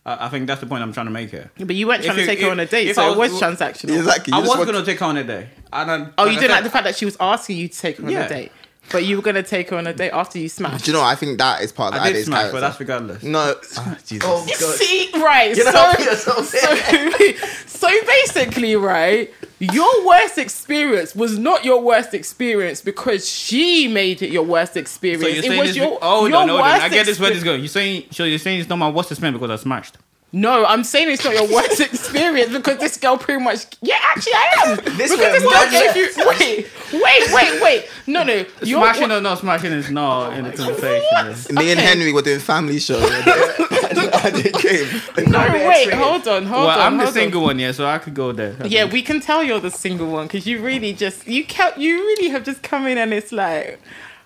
I, 0.05 0.25
I 0.25 0.29
think 0.29 0.47
that's 0.47 0.59
the 0.61 0.67
point 0.67 0.83
I'm 0.83 0.91
trying 0.93 1.05
to 1.07 1.11
make 1.11 1.29
here. 1.31 1.51
but 1.57 1.75
you 1.75 1.87
weren't 1.87 1.99
If 2.01 2.05
trying 2.07 2.17
to 2.17 2.21
you- 2.23 2.27
take 2.27 2.41
her 2.41 2.49
on 2.51 2.59
a 2.59 2.65
date, 2.65 2.93
so 2.95 3.03
I 3.03 3.11
it 3.11 3.17
was 3.17 3.31
was- 3.31 3.41
transactional. 3.41 3.97
Exactly. 3.97 4.33
I 4.33 4.39
was 4.39 4.65
gonna 4.65 4.83
take 4.85 4.99
her 4.99 5.05
on 5.05 5.17
a 5.17 5.23
day. 5.23 5.49
And 5.71 5.89
then, 5.89 6.13
Oh, 6.17 6.25
you 6.25 6.37
I 6.37 6.41
didn't 6.41 6.51
like 6.51 6.63
the 6.63 6.69
fact 6.69 6.83
that 6.85 6.95
she 6.95 7.05
was 7.05 7.17
asking 7.19 7.57
you 7.57 7.67
to 7.67 7.77
take 7.79 7.97
her 7.97 8.05
on 8.05 8.11
Yeah. 8.11 8.25
a 8.25 8.29
date, 8.29 8.51
but 8.91 9.05
you 9.05 9.15
were 9.15 9.21
gonna 9.21 9.43
take 9.43 9.69
her 9.69 9.77
on 9.77 9.87
a 9.87 9.93
date 9.93 10.11
after 10.11 10.37
you 10.39 10.49
smashed. 10.49 10.85
Do 10.85 10.91
you 10.91 10.97
know? 10.97 11.03
I 11.03 11.15
think 11.15 11.37
that 11.39 11.61
is 11.61 11.71
part 11.71 11.93
of 11.93 12.01
I 12.01 12.09
the 12.09 12.13
did 12.13 12.25
smash, 12.25 12.39
character. 12.39 12.55
but 12.55 12.59
that's 12.61 12.79
regardless. 12.79 13.23
No, 13.23 13.55
ah, 13.77 13.97
Jesus. 14.05 14.23
Oh 14.23 14.45
You 14.47 14.59
god. 14.59 14.75
See, 14.75 15.09
right? 15.15 15.55
Get 15.55 15.73
so, 15.73 15.79
off 15.79 15.99
yourself. 15.99 16.45
so, 16.47 17.87
so 17.89 18.05
basically, 18.05 18.75
right, 18.75 19.33
your 19.59 20.05
worst 20.05 20.37
experience 20.37 21.15
was 21.15 21.39
not 21.39 21.63
your 21.65 21.81
worst 21.81 22.13
experience 22.13 22.81
because 22.81 23.27
she 23.27 23.87
made 23.87 24.21
it 24.21 24.31
your 24.31 24.43
worst 24.43 24.77
experience. 24.77 25.23
So 25.23 25.29
you're 25.29 25.37
it 25.39 25.47
saying 25.47 25.59
was 25.59 25.69
this? 25.69 25.77
your 25.77 25.97
oh 26.01 26.21
your 26.25 26.45
no, 26.45 26.45
no, 26.45 26.57
I 26.57 26.89
get 26.89 27.05
this 27.05 27.19
where 27.19 27.31
this 27.31 27.43
going. 27.43 27.61
You're 27.61 27.69
saying, 27.69 28.07
so 28.11 28.25
you're 28.25 28.39
saying 28.39 28.59
it's 28.59 28.69
not 28.69 28.77
my 28.77 28.89
worst 28.89 29.11
experience 29.11 29.39
because 29.39 29.59
I 29.59 29.61
smashed. 29.61 29.97
No, 30.35 30.65
I'm 30.65 30.83
saying 30.83 31.11
it's 31.11 31.23
not 31.23 31.35
your 31.35 31.47
worst 31.47 31.79
experience 31.93 32.51
because 32.51 32.79
this 32.79 32.97
girl 32.97 33.17
pretty 33.19 33.43
much. 33.43 33.65
Yeah, 33.83 33.95
actually, 34.01 34.33
I 34.33 34.53
am. 34.65 34.75
This 34.97 35.11
because 35.11 35.19
way, 35.19 35.31
this 35.31 35.43
girl 35.43 35.51
what? 35.51 35.71
gave 35.71 35.95
you. 35.95 36.09
Wait, 36.27 36.67
wait, 37.01 37.33
wait, 37.33 37.61
wait. 37.61 37.89
No, 38.07 38.23
no. 38.23 38.43
Your, 38.63 38.81
Smashing 38.81 39.11
or 39.11 39.21
not 39.21 39.37
smashing 39.39 39.71
is 39.73 39.91
not 39.91 40.33
in 40.33 40.45
the 40.45 40.51
conversation. 40.51 41.55
Me 41.55 41.71
and 41.71 41.79
Henry 41.79 42.11
were 42.11 42.23
doing 42.23 42.39
family 42.39 42.79
show. 42.79 42.97
I 42.99 44.31
did 44.33 44.53
came. 44.55 44.87
no, 45.31 45.47
the 45.47 45.65
wait, 45.67 45.87
X-ray. 45.87 45.95
hold 45.97 46.27
on, 46.27 46.45
hold 46.45 46.65
Well, 46.65 46.79
on. 46.79 46.93
I'm 46.93 46.97
the 46.97 47.03
hold 47.05 47.07
on. 47.09 47.13
single 47.13 47.43
one, 47.43 47.59
yeah, 47.59 47.71
so 47.71 47.85
I 47.85 47.99
could 47.99 48.13
go 48.15 48.31
there. 48.31 48.55
I 48.59 48.65
Yeah, 48.65 48.81
think. 48.81 48.93
we 48.93 49.01
can 49.03 49.19
tell 49.21 49.43
you're 49.43 49.59
the 49.59 49.69
single 49.71 50.11
one 50.11 50.25
because 50.27 50.47
you 50.47 50.61
really 50.61 50.93
just 50.93 51.27
you 51.27 51.45
can't. 51.45 51.77
You 51.77 51.97
really 51.97 52.29
have 52.29 52.43
just 52.43 52.63
come 52.63 52.87
in 52.87 52.97
and 52.97 53.13
it's 53.13 53.31
like. 53.31 53.79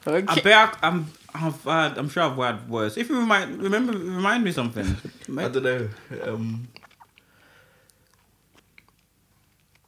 I 0.06 0.12
Okay. 0.12 0.40
bet 0.42 0.78
I, 0.82 0.88
I'm. 0.88 1.08
I've 1.40 1.64
had, 1.64 1.98
I'm 1.98 2.10
sure 2.10 2.24
I've 2.24 2.38
had 2.38 2.70
worse. 2.70 2.98
If 2.98 3.10
you 3.10 3.20
remind, 3.20 3.62
remember, 3.62 3.94
remind 3.94 4.44
me 4.44 4.52
something. 4.52 4.86
I 5.38 5.48
don't 5.48 5.64
know. 5.64 5.90
Um, 6.24 6.68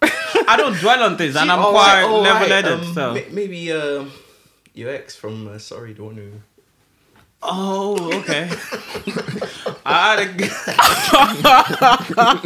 I 0.01 0.55
don't 0.57 0.77
dwell 0.79 1.03
on 1.03 1.17
things, 1.17 1.35
and 1.35 1.51
I'm 1.51 1.59
oh, 1.59 1.71
quite 1.71 2.01
right, 2.01 2.09
oh, 2.09 2.21
level-headed. 2.21 2.71
right, 2.71 2.87
um, 2.87 2.93
so, 2.93 3.13
ma- 3.13 3.21
maybe 3.31 3.71
um, 3.71 4.11
your 4.73 4.89
ex 4.89 5.15
from 5.15 5.47
uh, 5.47 5.57
Sorry, 5.59 5.93
the 5.93 6.03
one 6.03 6.15
who. 6.15 6.31
Oh, 7.41 8.11
okay. 8.19 8.49
I 9.85 10.15
had 10.15 10.19
a, 10.19 10.29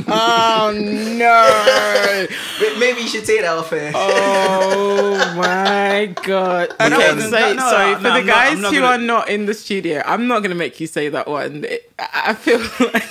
Oh 0.07 0.71
no! 0.73 2.27
Ma- 2.61 2.79
Maybe 2.79 3.01
you 3.01 3.07
should 3.07 3.25
that 3.41 3.57
off 3.57 3.73
air. 3.73 3.91
Oh 3.93 5.33
my 5.35 6.13
god! 6.23 6.73
I 6.79 6.89
know, 6.89 6.97
Okay, 6.97 7.15
no, 7.15 7.21
so 7.21 7.29
no, 7.29 7.53
no, 7.53 7.59
sorry 7.69 7.91
no, 7.91 7.97
for 7.97 8.03
the 8.03 8.09
I'm 8.09 8.25
guys 8.25 8.59
not 8.59 8.73
who 8.73 8.79
gonna- 8.81 8.95
are 8.95 8.97
not 9.05 9.29
in 9.29 9.45
the 9.45 9.53
studio. 9.53 10.01
I'm 10.05 10.27
not 10.27 10.41
gonna 10.43 10.55
make 10.55 10.79
you 10.79 10.87
say 10.87 11.09
that 11.09 11.27
one. 11.27 11.65
It- 11.65 11.91
I 11.99 12.07
I 12.27 12.33
feel 12.33 12.59
like 12.93 13.03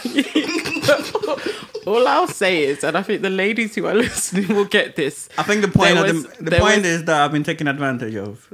all 1.86 2.06
I'll 2.08 2.28
say 2.28 2.64
is, 2.64 2.84
and 2.84 2.96
I 2.96 3.02
think 3.02 3.22
the 3.22 3.30
ladies 3.30 3.74
who 3.74 3.86
are 3.86 3.94
listening 4.06 4.48
will 4.54 4.64
get 4.64 4.96
this. 4.96 5.28
I 5.36 5.42
think 5.42 5.62
the 5.62 5.68
point 5.68 5.94
There 5.96 6.06
of 6.06 6.14
was- 6.14 6.26
the, 6.36 6.44
the 6.44 6.58
point 6.58 6.78
was- 6.78 6.86
is 6.86 7.04
that 7.04 7.22
I've 7.22 7.32
been 7.32 7.44
taken 7.44 7.68
advantage 7.68 8.14
of. 8.14 8.46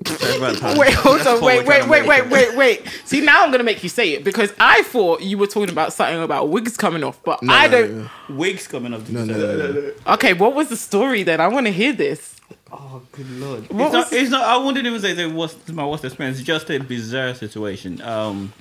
Wait, 0.78 0.94
hold 0.94 1.20
on, 1.26 1.42
wait, 1.44 1.66
wait, 1.66 1.88
wait, 1.88 2.06
wait, 2.06 2.28
wait, 2.28 2.56
wait. 2.56 2.82
See, 3.04 3.20
now 3.20 3.44
I'm 3.44 3.50
gonna 3.50 3.64
make 3.64 3.82
you 3.82 3.88
say 3.88 4.12
it 4.12 4.24
because 4.24 4.52
I 4.60 4.82
thought 4.84 5.22
you 5.22 5.38
were 5.38 5.46
talking 5.46 5.70
about 5.70 5.92
something 5.92 6.22
about 6.22 6.48
wigs 6.48 6.76
coming 6.76 7.02
off, 7.04 7.22
but 7.24 7.42
No, 7.42 7.52
I 7.52 7.68
don't. 7.68 7.98
no, 7.98 8.10
Wigs 8.30 8.66
coming 8.68 8.94
off. 8.94 9.08
No, 9.08 9.24
no, 9.24 9.34
no, 9.36 9.56
no, 9.56 9.72
no. 9.72 9.92
Okay, 10.14 10.32
what 10.34 10.54
was 10.54 10.68
the 10.68 10.76
story 10.76 11.22
then? 11.22 11.40
I 11.40 11.48
want 11.48 11.66
to 11.66 11.72
hear 11.72 11.92
this. 11.92 12.36
Oh, 12.70 13.02
good 13.12 13.30
lord! 13.40 13.70
What 13.70 13.86
It's 13.86 13.92
not, 13.94 14.12
it's 14.12 14.30
not. 14.30 14.42
I 14.44 14.56
wouldn't 14.58 14.86
even 14.86 15.00
say 15.00 15.12
that 15.14 15.32
was 15.32 15.56
my 15.72 15.86
worst 15.86 16.04
experience. 16.04 16.38
It's 16.38 16.46
just 16.46 16.70
a 16.70 16.78
bizarre 16.78 17.34
situation. 17.34 18.00
Um, 18.02 18.52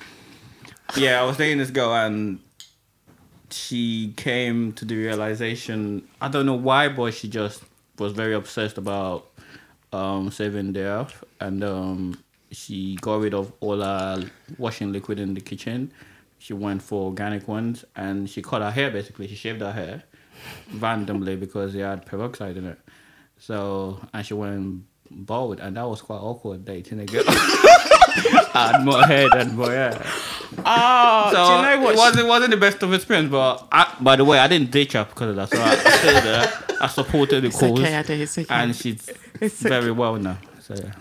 yeah, 0.95 1.21
I 1.21 1.25
was 1.25 1.35
dating 1.37 1.57
this 1.57 1.69
girl 1.71 1.93
and 1.93 2.39
she 3.49 4.13
came 4.17 4.73
to 4.73 4.85
the 4.85 4.95
realization. 4.95 6.07
I 6.21 6.27
don't 6.27 6.45
know 6.45 6.55
why, 6.55 6.89
but 6.89 7.13
she 7.13 7.27
just 7.27 7.63
was 7.97 8.13
very 8.13 8.33
obsessed 8.33 8.77
about 8.77 9.27
um 9.93 10.31
saving 10.31 10.73
the 10.73 10.81
earth, 10.81 11.23
and 11.39 11.63
um, 11.63 12.23
she 12.51 12.95
got 13.01 13.21
rid 13.21 13.33
of 13.33 13.51
all 13.59 13.81
her 13.81 14.23
washing 14.57 14.91
liquid 14.91 15.19
in 15.19 15.33
the 15.33 15.41
kitchen. 15.41 15.91
She 16.39 16.53
went 16.53 16.81
for 16.81 17.05
organic 17.05 17.47
ones, 17.47 17.85
and 17.95 18.29
she 18.29 18.41
cut 18.41 18.61
her 18.61 18.71
hair. 18.71 18.91
Basically, 18.91 19.27
she 19.27 19.35
shaved 19.35 19.61
her 19.61 19.71
hair 19.71 20.03
randomly 20.75 21.35
because 21.35 21.73
it 21.75 21.81
had 21.81 22.05
peroxide 22.05 22.57
in 22.57 22.65
it. 22.65 22.79
So 23.39 23.99
and 24.13 24.25
she 24.25 24.33
went 24.33 24.83
bald, 25.09 25.59
and 25.59 25.77
that 25.77 25.87
was 25.87 26.01
quite 26.01 26.17
awkward 26.19 26.65
dating 26.65 26.99
a 26.99 27.05
girl. 27.05 27.23
I 28.57 28.71
had 28.73 28.85
more 28.85 29.03
hair 29.03 29.29
than 29.29 29.55
more 29.55 29.69
hair. 29.71 30.01
Oh, 30.65 31.29
So 31.31 31.45
do 31.47 31.53
you 31.55 31.61
know 31.77 31.83
what? 31.83 31.93
it 31.93 31.97
wasn't 31.97 32.27
wasn't 32.27 32.51
the 32.51 32.57
best 32.57 32.81
of 32.83 32.93
experience, 32.93 33.29
but 33.31 33.67
I, 33.71 33.95
by 34.01 34.15
the 34.15 34.25
way, 34.25 34.39
I 34.39 34.47
didn't 34.47 34.71
ditch 34.71 34.93
her 34.93 35.05
because 35.05 35.29
of 35.31 35.35
that. 35.35 35.49
So 35.49 35.61
I, 35.61 35.71
I 35.71 35.97
stayed 35.97 36.23
there. 36.23 36.53
I 36.81 36.87
supported 36.87 37.41
the 37.43 37.47
it's 37.47 37.59
cause, 37.59 37.71
okay, 37.79 37.95
Ade, 37.99 38.09
it's 38.21 38.37
okay. 38.37 38.53
and 38.53 38.75
she's 38.75 39.09
It's 39.41 39.61
very 39.61 39.91
well 39.91 40.15
now. 40.15 40.37
So 40.61 40.75
yeah. 40.75 40.91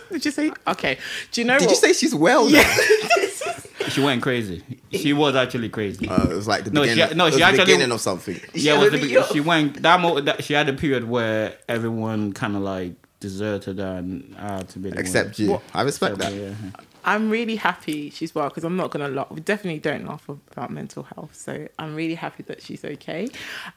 Did 0.12 0.24
you 0.24 0.30
say 0.30 0.52
okay? 0.68 0.98
Do 1.32 1.40
you 1.40 1.46
know 1.46 1.58
Did 1.58 1.66
what? 1.66 1.70
you 1.70 1.76
say 1.76 1.92
she's 1.92 2.14
well? 2.14 2.48
Yeah. 2.48 2.62
she 3.88 4.02
went 4.02 4.22
crazy. 4.22 4.62
She 4.92 5.12
was 5.12 5.34
actually 5.36 5.68
crazy. 5.70 6.08
Uh, 6.08 6.24
it 6.30 6.34
was 6.34 6.46
like 6.48 6.64
the 6.64 6.70
No, 6.70 6.84
she- 6.84 6.90
beginning. 6.90 7.16
no, 7.16 7.24
it 7.24 7.28
was 7.28 7.34
she 7.34 7.40
the 7.40 7.46
actually- 7.46 7.64
beginning 7.64 7.92
of 7.92 8.00
something. 8.00 8.40
yeah, 8.54 8.74
it 8.74 8.78
was 8.92 9.00
the, 9.00 9.06
Yeah, 9.08 9.24
she 9.26 9.40
went 9.40 9.82
that, 9.82 10.00
mo- 10.00 10.20
that 10.20 10.44
she 10.44 10.54
had 10.54 10.68
a 10.68 10.72
period 10.72 11.04
where 11.08 11.56
everyone 11.68 12.32
kind 12.32 12.54
of 12.56 12.62
like 12.62 12.94
deserted 13.20 13.78
her 13.78 13.96
and 13.96 14.34
I 14.38 14.56
had 14.58 14.68
to 14.70 14.78
be 14.78 14.90
the 14.90 14.98
Except 14.98 15.38
one. 15.38 15.46
you. 15.46 15.52
What? 15.52 15.62
I 15.74 15.82
respect 15.82 16.16
Except 16.16 16.32
that. 16.34 16.38
me, 16.40 16.46
yeah. 16.46 16.70
I'm 17.08 17.30
really 17.30 17.56
happy 17.56 18.10
she's 18.10 18.34
well 18.34 18.48
because 18.48 18.64
I'm 18.64 18.76
not 18.76 18.90
gonna 18.90 19.08
laugh. 19.08 19.30
We 19.30 19.40
definitely 19.40 19.80
don't 19.80 20.06
laugh 20.06 20.28
about 20.28 20.70
mental 20.70 21.02
health, 21.04 21.34
so 21.34 21.66
I'm 21.78 21.94
really 21.94 22.14
happy 22.16 22.42
that 22.44 22.62
she's 22.62 22.84
okay. 22.84 23.28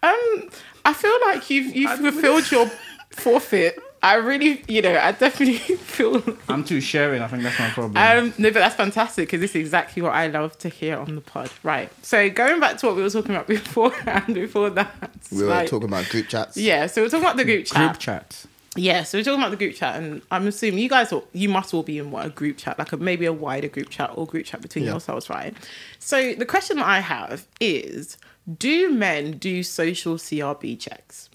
Um, 0.04 0.50
I 0.86 0.94
feel 0.94 1.18
like 1.28 1.50
you've 1.50 1.76
you've 1.76 1.98
fulfilled 2.00 2.52
your 2.52 2.70
forfeit. 3.12 3.80
I 4.04 4.16
really, 4.16 4.64
you 4.68 4.82
know, 4.82 4.98
I 4.98 5.12
definitely 5.12 5.58
feel. 5.96 6.24
I'm 6.50 6.64
too 6.64 6.82
sharing. 6.82 7.22
I 7.22 7.28
think 7.28 7.44
that's 7.44 7.60
my 7.60 7.70
problem. 7.70 7.98
Um, 7.98 8.34
no, 8.40 8.50
but 8.50 8.60
that's 8.60 8.74
fantastic 8.74 9.28
because 9.28 9.42
this 9.42 9.52
is 9.52 9.58
exactly 9.58 10.02
what 10.02 10.14
I 10.14 10.26
love 10.26 10.58
to 10.60 10.70
hear 10.70 10.98
on 10.98 11.14
the 11.14 11.22
pod. 11.22 11.52
Right. 11.62 11.88
So 12.04 12.28
going 12.32 12.60
back 12.60 12.78
to 12.80 12.88
what 12.88 12.96
we 12.96 13.04
were 13.04 13.12
talking 13.12 13.36
about 13.36 13.46
beforehand, 13.58 14.34
before 14.34 14.72
that, 14.72 15.12
We 15.32 15.44
were 15.44 15.50
like- 15.50 15.70
talking 15.70 15.88
about 15.88 16.10
group 16.10 16.28
chats. 16.30 16.58
Yeah, 16.58 16.88
so 16.88 17.04
we're 17.04 17.10
talking 17.10 17.26
about 17.26 17.38
the 17.38 17.46
group 17.46 17.66
chat. 17.68 17.78
Group 17.92 18.00
chats. 18.00 18.48
Yeah, 18.78 19.04
so 19.04 19.18
we're 19.18 19.24
talking 19.26 19.40
about 19.42 19.52
the 19.52 19.58
group 19.58 19.76
chat, 19.76 19.98
and 20.02 20.22
I'm 20.32 20.48
assuming 20.48 20.80
you 20.80 20.88
guys, 20.88 21.12
all, 21.12 21.28
you 21.34 21.50
must 21.50 21.74
all 21.74 21.84
be 21.84 21.98
in 21.98 22.10
what 22.10 22.26
a 22.26 22.30
group 22.30 22.58
chat, 22.58 22.80
like 22.80 22.94
a, 22.94 22.98
maybe 22.98 23.26
a 23.26 23.34
wider 23.34 23.68
group 23.68 23.90
chat 23.90 24.12
or 24.16 24.26
group 24.26 24.46
chat 24.46 24.62
between 24.62 24.86
Yeah. 24.86 24.92
yourselves, 24.92 25.30
right? 25.30 25.54
So 26.00 26.34
the 26.36 26.46
question 26.46 26.78
that 26.78 26.86
I 26.88 27.02
have 27.02 27.48
is: 27.60 28.18
Do 28.58 28.90
men 28.90 29.38
do 29.38 29.62
social 29.64 30.16
CRB 30.16 30.80
checks? 30.80 31.30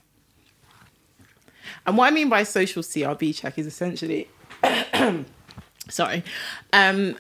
And 1.85 1.99
what 1.99 2.07
I 2.07 2.11
mean 2.11 2.31
by 2.31 2.43
social 2.43 2.83
CRB 2.83 3.35
check 3.37 3.59
is 3.59 3.67
essentially, 3.67 4.29
sorry, 5.91 6.25
um, 6.73 7.17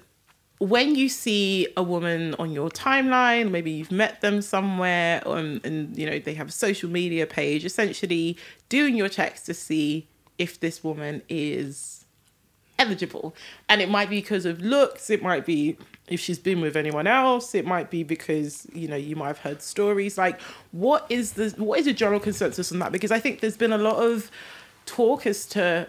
when 0.58 0.94
you 0.94 1.08
see 1.08 1.68
a 1.76 1.82
woman 1.82 2.34
on 2.38 2.50
your 2.50 2.70
timeline, 2.70 3.50
maybe 3.50 3.70
you've 3.70 3.92
met 3.92 4.20
them 4.20 4.40
somewhere, 4.40 5.22
um, 5.26 5.60
and 5.64 5.96
you 5.96 6.06
know 6.06 6.18
they 6.18 6.34
have 6.34 6.48
a 6.48 6.52
social 6.52 6.88
media 6.88 7.26
page. 7.26 7.64
Essentially, 7.64 8.38
doing 8.68 8.96
your 8.96 9.08
checks 9.08 9.42
to 9.42 9.54
see 9.54 10.08
if 10.38 10.58
this 10.60 10.82
woman 10.82 11.22
is 11.28 12.06
eligible, 12.78 13.34
and 13.68 13.82
it 13.82 13.90
might 13.90 14.08
be 14.08 14.20
because 14.20 14.46
of 14.46 14.62
looks. 14.62 15.10
It 15.10 15.22
might 15.22 15.44
be 15.44 15.76
if 16.08 16.20
she's 16.20 16.38
been 16.38 16.62
with 16.62 16.76
anyone 16.76 17.06
else. 17.06 17.54
It 17.54 17.66
might 17.66 17.90
be 17.90 18.02
because 18.02 18.66
you 18.72 18.88
know 18.88 18.96
you 18.96 19.14
might 19.14 19.28
have 19.28 19.38
heard 19.38 19.60
stories. 19.60 20.16
Like, 20.16 20.40
what 20.72 21.04
is 21.10 21.32
the 21.32 21.50
what 21.58 21.80
is 21.80 21.84
the 21.84 21.92
general 21.92 22.20
consensus 22.20 22.72
on 22.72 22.78
that? 22.78 22.92
Because 22.92 23.12
I 23.12 23.20
think 23.20 23.40
there's 23.40 23.58
been 23.58 23.72
a 23.72 23.78
lot 23.78 23.96
of 23.96 24.30
talk 24.86 25.26
as 25.26 25.44
to 25.46 25.88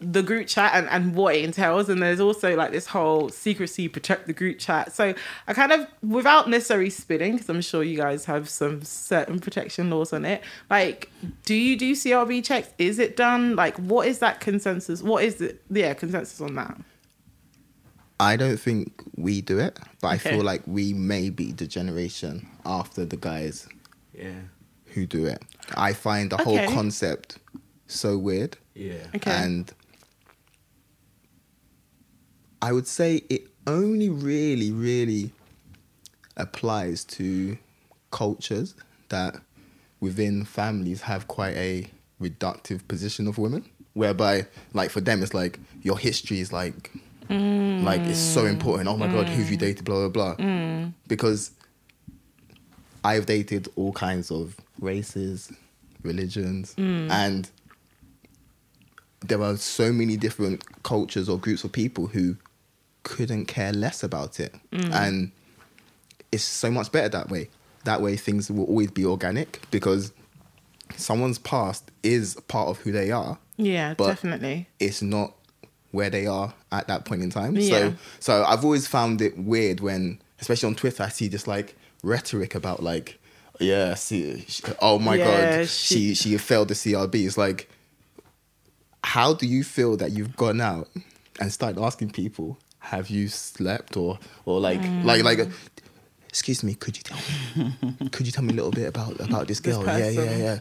the 0.00 0.22
group 0.22 0.46
chat 0.46 0.72
and, 0.74 0.88
and 0.88 1.14
what 1.14 1.34
it 1.34 1.44
entails. 1.44 1.88
And 1.90 2.02
there's 2.02 2.20
also 2.20 2.56
like 2.56 2.72
this 2.72 2.86
whole 2.86 3.28
secrecy 3.28 3.86
protect 3.86 4.26
the 4.26 4.32
group 4.32 4.58
chat. 4.58 4.92
So 4.92 5.14
i 5.46 5.52
kind 5.52 5.72
of 5.72 5.86
without 6.02 6.48
necessarily 6.48 6.90
spinning 6.90 7.32
because 7.32 7.48
i'm 7.50 7.60
sure 7.60 7.82
you 7.82 7.96
guys 7.96 8.24
have 8.24 8.48
some 8.48 8.82
certain 8.82 9.38
protection 9.40 9.90
laws 9.90 10.12
on 10.12 10.24
it 10.24 10.42
like 10.70 11.10
do 11.44 11.54
you 11.54 11.76
do 11.76 11.92
crb 11.94 12.42
checks? 12.44 12.70
Is 12.78 12.98
it 12.98 13.16
done? 13.16 13.56
Like 13.56 13.76
what 13.78 14.06
is 14.08 14.20
that 14.20 14.40
consensus? 14.40 15.02
What 15.02 15.22
is 15.24 15.36
the, 15.36 15.56
yeah 15.70 15.94
consensus 15.94 16.40
on 16.40 16.54
that. 16.54 16.76
I 18.18 18.36
don't 18.36 18.58
think 18.58 19.02
we 19.16 19.40
do 19.40 19.58
it, 19.58 19.78
but 20.00 20.08
I 20.08 20.18
feel 20.18 20.42
like 20.42 20.62
we 20.66 20.92
may 20.92 21.30
be 21.30 21.52
the 21.52 21.66
generation 21.66 22.46
after 22.66 23.04
the 23.06 23.16
guys 23.16 23.66
Yeah. 24.14 24.32
who 24.86 25.06
do 25.06 25.24
it. 25.26 25.42
I 25.74 25.94
find 25.94 26.30
the 26.30 26.36
whole 26.36 26.58
concept 26.68 27.38
so 27.86 28.18
weird. 28.18 28.58
Yeah. 28.74 28.94
okay. 29.16 29.30
And 29.30 29.72
I 32.62 32.72
would 32.72 32.86
say 32.86 33.22
it 33.28 33.48
only 33.66 34.10
really, 34.10 34.70
really 34.70 35.32
applies 36.36 37.04
to 37.04 37.56
cultures 38.10 38.74
that 39.08 39.36
within 40.00 40.44
families 40.44 41.02
have 41.02 41.28
quite 41.28 41.56
a 41.56 41.86
reductive 42.20 42.86
position 42.88 43.26
of 43.26 43.38
women. 43.38 43.64
Whereby, 43.94 44.46
like 44.72 44.90
for 44.90 45.00
them, 45.00 45.22
it's 45.22 45.34
like 45.34 45.58
your 45.82 45.98
history 45.98 46.40
is 46.40 46.52
like, 46.52 46.92
mm. 47.28 47.82
like 47.82 48.00
it's 48.02 48.18
so 48.18 48.46
important. 48.46 48.88
Oh 48.88 48.96
my 48.96 49.08
god, 49.08 49.28
who 49.28 49.42
have 49.42 49.50
you 49.50 49.56
mm. 49.56 49.60
dated? 49.60 49.84
Blah 49.84 50.08
blah 50.08 50.34
blah. 50.34 50.44
Mm. 50.46 50.92
Because 51.08 51.50
I've 53.02 53.26
dated 53.26 53.68
all 53.74 53.92
kinds 53.92 54.30
of 54.30 54.56
races, 54.80 55.52
religions, 56.02 56.74
and 56.78 57.50
there 59.26 59.42
are 59.42 59.56
so 59.56 59.92
many 59.92 60.16
different 60.16 60.82
cultures 60.82 61.28
or 61.28 61.38
groups 61.38 61.64
of 61.64 61.72
people 61.72 62.06
who 62.06 62.36
couldn't 63.02 63.46
care 63.46 63.72
less 63.72 64.02
about 64.02 64.40
it. 64.40 64.54
Mm. 64.72 64.92
And 64.92 65.32
it's 66.32 66.44
so 66.44 66.70
much 66.70 66.92
better 66.92 67.08
that 67.08 67.28
way. 67.30 67.48
That 67.84 68.02
way, 68.02 68.16
things 68.16 68.50
will 68.50 68.64
always 68.66 68.90
be 68.90 69.04
organic 69.04 69.60
because 69.70 70.12
someone's 70.96 71.38
past 71.38 71.90
is 72.02 72.34
part 72.48 72.68
of 72.68 72.78
who 72.78 72.92
they 72.92 73.10
are. 73.10 73.38
yeah 73.56 73.94
definitely 73.94 74.68
It's 74.78 75.02
not 75.02 75.34
where 75.92 76.10
they 76.10 76.26
are 76.26 76.52
at 76.72 76.86
that 76.88 77.04
point 77.04 77.22
in 77.22 77.30
time. 77.30 77.56
Yeah. 77.56 77.68
So, 77.70 77.94
so 78.20 78.44
I've 78.44 78.64
always 78.64 78.86
found 78.86 79.20
it 79.22 79.36
weird 79.38 79.80
when, 79.80 80.20
especially 80.40 80.68
on 80.68 80.74
Twitter, 80.74 81.02
I 81.02 81.08
see 81.08 81.28
this 81.28 81.46
like 81.46 81.74
rhetoric 82.02 82.54
about 82.54 82.82
like, 82.82 83.18
yeah, 83.58 83.94
see, 83.94 84.46
oh 84.80 84.98
my 84.98 85.16
Yeah, 85.16 85.56
god, 85.58 85.68
she- 85.68 86.14
she 86.14 86.30
she 86.30 86.38
failed 86.38 86.68
the 86.68 86.74
CRB. 86.74 87.26
It's 87.26 87.36
like, 87.38 87.68
how 89.04 89.32
do 89.34 89.46
you 89.46 89.64
feel 89.64 89.96
that 89.96 90.12
you've 90.12 90.36
gone 90.36 90.60
out 90.60 90.88
and 91.40 91.52
started 91.52 91.80
asking 91.80 92.10
people, 92.10 92.58
have 92.80 93.08
you 93.10 93.28
slept 93.28 93.96
or 93.96 94.18
or 94.44 94.60
like 94.60 94.80
Mm. 94.80 95.04
like 95.04 95.22
like. 95.24 95.48
Excuse 96.28 96.62
me, 96.62 96.74
could 96.74 96.96
you 96.96 97.02
tell 97.02 97.18
me? 97.56 98.08
could 98.12 98.24
you 98.24 98.30
tell 98.30 98.44
me 98.44 98.52
a 98.52 98.56
little 98.56 98.70
bit 98.70 98.86
about 98.86 99.18
about 99.20 99.48
this 99.48 99.58
This 99.58 99.76
girl? 99.76 99.84
yeah, 99.98 100.08
yeah, 100.10 100.36
yeah. 100.36 100.58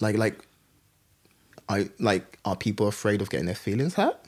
Like 0.00 0.18
like, 0.18 0.38
I 1.66 1.88
like 1.98 2.38
are 2.44 2.54
people 2.56 2.88
afraid 2.88 3.22
of 3.22 3.30
getting 3.30 3.46
their 3.46 3.54
feelings 3.54 3.94
hurt? 3.94 4.18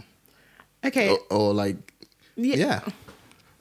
okay 0.82 1.10
or, 1.10 1.18
or 1.30 1.52
like 1.52 1.92
yeah. 2.36 2.56
yeah. 2.56 2.80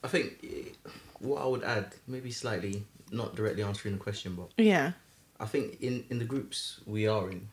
I 0.02 0.08
think 0.08 0.78
what 1.20 1.42
I 1.42 1.46
would 1.46 1.64
add, 1.64 1.94
maybe 2.08 2.32
slightly, 2.32 2.84
not 3.12 3.36
directly 3.36 3.64
answering 3.64 3.96
the 3.98 4.02
question, 4.02 4.36
but 4.36 4.48
yeah 4.58 4.94
I 5.42 5.46
think 5.46 5.82
in, 5.82 6.06
in 6.10 6.20
the 6.20 6.26
groups 6.26 6.80
we 6.86 7.06
are 7.08 7.30
in, 7.30 7.50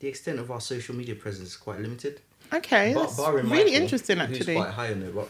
the 0.00 0.08
extent 0.08 0.40
of 0.40 0.50
our 0.50 0.60
social 0.60 0.96
media 0.96 1.14
presence 1.14 1.50
is 1.50 1.56
quite 1.56 1.80
limited. 1.80 2.20
Okay 2.54 2.92
Bar- 2.94 3.04
that's 3.04 3.16
barring 3.16 3.48
really 3.48 3.64
Michael, 3.64 3.82
interesting 3.82 4.18
who's 4.18 4.38
actually 4.38 4.54
quite 4.56 4.70
high 4.70 4.92
on 4.92 5.02
it, 5.02 5.14
but 5.14 5.28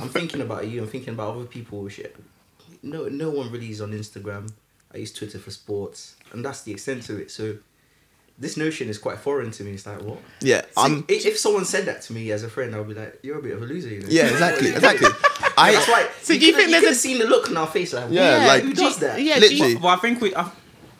I'm 0.00 0.08
thinking 0.08 0.40
about 0.40 0.66
you. 0.68 0.82
I'm 0.82 0.88
thinking 0.88 1.14
about 1.14 1.36
other 1.36 1.44
people. 1.46 1.88
Shit, 1.88 2.16
no, 2.82 3.08
no 3.08 3.30
one 3.30 3.50
really 3.50 3.70
is 3.70 3.80
on 3.80 3.92
Instagram. 3.92 4.50
I 4.92 4.98
use 4.98 5.12
Twitter 5.12 5.38
for 5.38 5.50
sports, 5.50 6.16
and 6.32 6.44
that's 6.44 6.62
the 6.62 6.72
extent 6.72 7.08
of 7.10 7.18
it. 7.18 7.30
So, 7.30 7.56
this 8.38 8.56
notion 8.56 8.88
is 8.88 8.98
quite 8.98 9.18
foreign 9.18 9.50
to 9.52 9.64
me. 9.64 9.72
It's 9.72 9.86
like 9.86 10.00
what? 10.02 10.18
Yeah, 10.40 10.60
So 10.62 10.66
I'm 10.76 11.04
if 11.08 11.38
someone 11.38 11.64
said 11.64 11.86
that 11.86 12.02
to 12.02 12.12
me 12.12 12.30
as 12.32 12.42
a 12.44 12.48
friend, 12.48 12.74
I'd 12.74 12.86
be 12.88 12.94
like, 12.94 13.18
"You're 13.22 13.38
a 13.38 13.42
bit 13.42 13.52
of 13.54 13.62
a 13.62 13.66
loser." 13.66 13.88
You 13.88 14.00
know? 14.02 14.06
yeah, 14.08 14.26
exactly, 14.26 14.72
What 14.72 14.84
are 14.84 14.92
you 14.92 14.98
doing? 14.98 15.12
exactly. 15.12 15.50
I, 15.56 15.68
I 15.68 15.72
that's 15.72 15.88
why. 15.88 16.08
So 16.22 16.32
you 16.32 16.40
do 16.40 16.46
you 16.46 16.52
could've- 16.52 16.64
think 16.66 16.74
you 16.74 16.80
there's 16.80 16.84
could 16.84 16.92
a- 16.92 16.94
seen 16.94 17.18
the 17.18 17.26
look 17.26 17.48
on 17.50 17.56
our 17.56 17.66
face? 17.66 17.92
Like, 17.92 18.10
Yeah, 18.10 18.40
yeah, 18.40 18.46
like- 18.46 18.62
who 18.64 18.72
does 18.74 18.98
that? 18.98 19.20
yeah 19.22 19.38
Literally. 19.38 19.72
you, 19.72 19.78
Well, 19.78 19.88
I 19.94 19.96
think 19.96 20.20
we, 20.20 20.34
I, 20.34 20.50